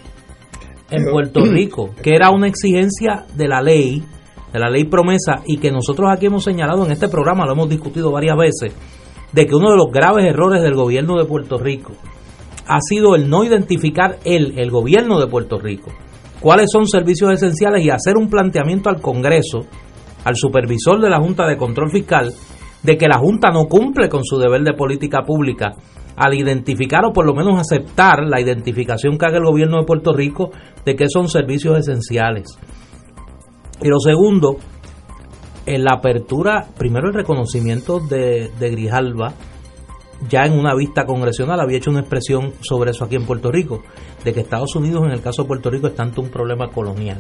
en 0.91 1.05
Puerto 1.11 1.41
Rico, 1.45 1.91
que 2.03 2.15
era 2.15 2.31
una 2.31 2.49
exigencia 2.49 3.27
de 3.35 3.49
la 3.49 3.61
ley, 3.61 4.03
de 4.51 4.59
la 4.59 4.71
ley 4.71 4.85
promesa, 4.85 5.43
y 5.47 5.59
que 5.59 5.71
nosotros 5.71 6.09
aquí 6.11 6.27
hemos 6.27 6.43
señalado 6.43 6.87
en 6.87 6.93
este 6.93 7.09
programa, 7.09 7.45
lo 7.45 7.53
hemos 7.53 7.69
discutido 7.69 8.11
varias 8.11 8.37
veces, 8.37 8.75
de 9.33 9.47
que 9.47 9.55
uno 9.55 9.71
de 9.71 9.77
los 9.77 9.93
graves 9.93 10.25
errores 10.25 10.63
del 10.63 10.75
gobierno 10.75 11.19
de 11.19 11.27
Puerto 11.27 11.59
Rico 11.59 11.93
ha 12.67 12.81
sido 12.81 13.15
el 13.15 13.29
no 13.29 13.45
identificar 13.45 14.21
él, 14.25 14.55
el 14.57 14.71
gobierno 14.71 15.21
de 15.21 15.27
Puerto 15.27 15.59
Rico, 15.59 15.93
cuáles 16.45 16.69
son 16.71 16.87
servicios 16.87 17.33
esenciales 17.33 17.83
y 17.83 17.89
hacer 17.89 18.19
un 18.19 18.29
planteamiento 18.29 18.91
al 18.91 19.01
Congreso, 19.01 19.61
al 20.25 20.37
supervisor 20.37 21.01
de 21.01 21.09
la 21.09 21.19
Junta 21.19 21.47
de 21.47 21.57
Control 21.57 21.91
Fiscal, 21.91 22.35
de 22.83 22.99
que 22.99 23.09
la 23.09 23.17
Junta 23.17 23.51
no 23.51 23.65
cumple 23.65 24.11
con 24.11 24.23
su 24.25 24.37
deber 24.37 24.63
de 24.63 24.75
política 24.75 25.23
pública 25.23 25.73
al 26.17 26.35
identificar 26.35 27.07
o 27.07 27.15
por 27.15 27.25
lo 27.25 27.33
menos 27.33 27.59
aceptar 27.59 28.25
la 28.25 28.43
identificación 28.43 29.17
que 29.17 29.25
haga 29.25 29.39
el 29.39 29.47
gobierno 29.47 29.79
de 29.79 29.87
Puerto 29.87 30.13
Rico 30.13 30.51
de 30.85 30.95
que 30.95 31.09
son 31.09 31.29
servicios 31.29 31.79
esenciales. 31.79 32.59
Y 33.81 33.89
lo 33.89 33.99
segundo, 33.99 34.59
en 35.65 35.83
la 35.83 35.95
apertura, 35.95 36.67
primero 36.77 37.09
el 37.09 37.15
reconocimiento 37.15 38.01
de, 38.01 38.51
de 38.61 38.71
Grijalva, 38.71 39.33
ya 40.29 40.45
en 40.45 40.59
una 40.59 40.75
vista 40.75 41.05
congresional 41.05 41.61
había 41.61 41.79
hecho 41.79 41.91
una 41.91 42.01
expresión 42.01 42.53
sobre 42.61 42.93
eso 42.93 43.05
aquí 43.05 43.17
en 43.17 43.27
Puerto 43.27 43.51
Rico, 43.51 43.83
de 44.25 44.33
que 44.33 44.41
Estados 44.41 44.75
Unidos 44.77 45.05
en 45.05 45.13
el 45.13 45.21
caso 45.21 45.43
de 45.43 45.49
Puerto 45.49 45.71
Rico 45.71 45.89
está 45.89 46.03
ante 46.03 46.21
un 46.21 46.29
problema 46.29 46.71
colonial. 46.71 47.19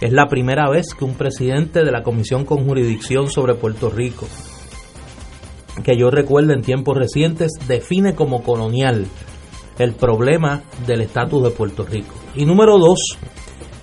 Es 0.00 0.12
la 0.12 0.28
primera 0.28 0.68
vez 0.68 0.94
que 0.94 1.04
un 1.04 1.14
presidente 1.14 1.84
de 1.84 1.92
la 1.92 2.02
Comisión 2.02 2.44
con 2.44 2.66
Jurisdicción 2.66 3.30
sobre 3.30 3.54
Puerto 3.54 3.90
Rico, 3.90 4.26
que 5.82 5.96
yo 5.96 6.10
recuerdo 6.10 6.52
en 6.52 6.62
tiempos 6.62 6.96
recientes, 6.96 7.52
define 7.66 8.14
como 8.14 8.42
colonial 8.42 9.06
el 9.78 9.94
problema 9.94 10.62
del 10.86 11.00
estatus 11.00 11.42
de 11.42 11.50
Puerto 11.50 11.84
Rico. 11.84 12.14
Y 12.34 12.44
número 12.44 12.78
dos, 12.78 13.18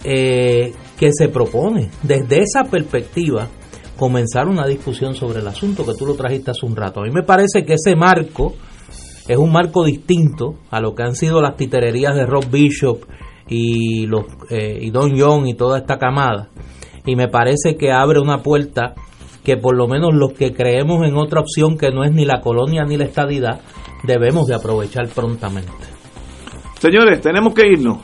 eh, 0.04 0.74
que 0.98 1.12
se 1.14 1.30
propone 1.30 1.90
desde 2.04 2.44
esa 2.44 2.64
perspectiva 2.66 3.48
comenzar 4.02 4.48
una 4.48 4.66
discusión 4.66 5.14
sobre 5.14 5.42
el 5.42 5.48
asunto 5.48 5.86
que 5.86 5.94
tú 5.94 6.08
lo 6.08 6.16
trajiste 6.16 6.50
hace 6.50 6.66
un 6.66 6.76
rato. 6.76 7.02
A 7.02 7.04
mí 7.04 7.12
me 7.12 7.22
parece 7.22 7.64
que 7.64 7.76
ese 7.76 7.96
marco 7.96 8.56
es 9.28 9.38
un 9.38 9.52
marco 9.52 9.86
distinto 9.86 10.56
a 10.72 10.82
lo 10.82 10.96
que 10.96 11.04
han 11.04 11.14
sido 11.14 11.40
las 11.40 11.56
titererías 11.56 12.16
de 12.16 12.26
Rob 12.26 12.50
Bishop 12.50 13.04
y, 13.48 14.08
los, 14.08 14.24
eh, 14.50 14.80
y 14.82 14.90
Don 14.90 15.12
John 15.16 15.48
y 15.48 15.54
toda 15.54 15.78
esta 15.78 16.00
camada. 16.00 16.50
Y 17.06 17.16
me 17.16 17.28
parece 17.28 17.76
que 17.78 17.92
abre 17.92 18.20
una 18.20 18.40
puerta 18.40 18.96
que 19.44 19.58
por 19.58 19.78
lo 19.78 19.88
menos 19.88 20.16
los 20.16 20.34
que 20.34 20.52
creemos 20.52 21.08
en 21.08 21.16
otra 21.16 21.40
opción 21.40 21.78
que 21.78 21.92
no 21.92 22.04
es 22.04 22.12
ni 22.12 22.26
la 22.26 22.42
colonia 22.42 22.84
ni 22.84 22.98
la 22.98 23.06
estadidad, 23.06 23.62
debemos 24.02 24.48
de 24.48 24.56
aprovechar 24.56 25.10
prontamente. 25.10 25.72
Señores, 26.80 27.22
tenemos 27.22 27.54
que 27.54 27.68
irnos. 27.68 28.00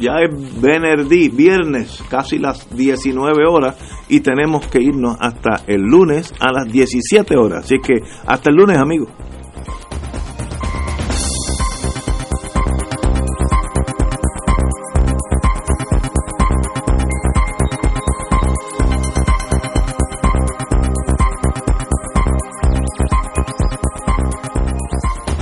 Ya 0.00 0.20
es 0.20 0.60
Benerdí, 0.60 1.28
viernes, 1.28 2.02
casi 2.08 2.38
las 2.38 2.74
19 2.74 3.46
horas, 3.46 3.76
y 4.08 4.20
tenemos 4.20 4.66
que 4.66 4.80
irnos 4.80 5.16
hasta 5.20 5.62
el 5.66 5.82
lunes 5.82 6.32
a 6.40 6.50
las 6.52 6.72
17 6.72 7.36
horas. 7.36 7.64
Así 7.64 7.76
que 7.78 8.00
hasta 8.26 8.50
el 8.50 8.56
lunes, 8.56 8.78
amigos. 8.78 9.10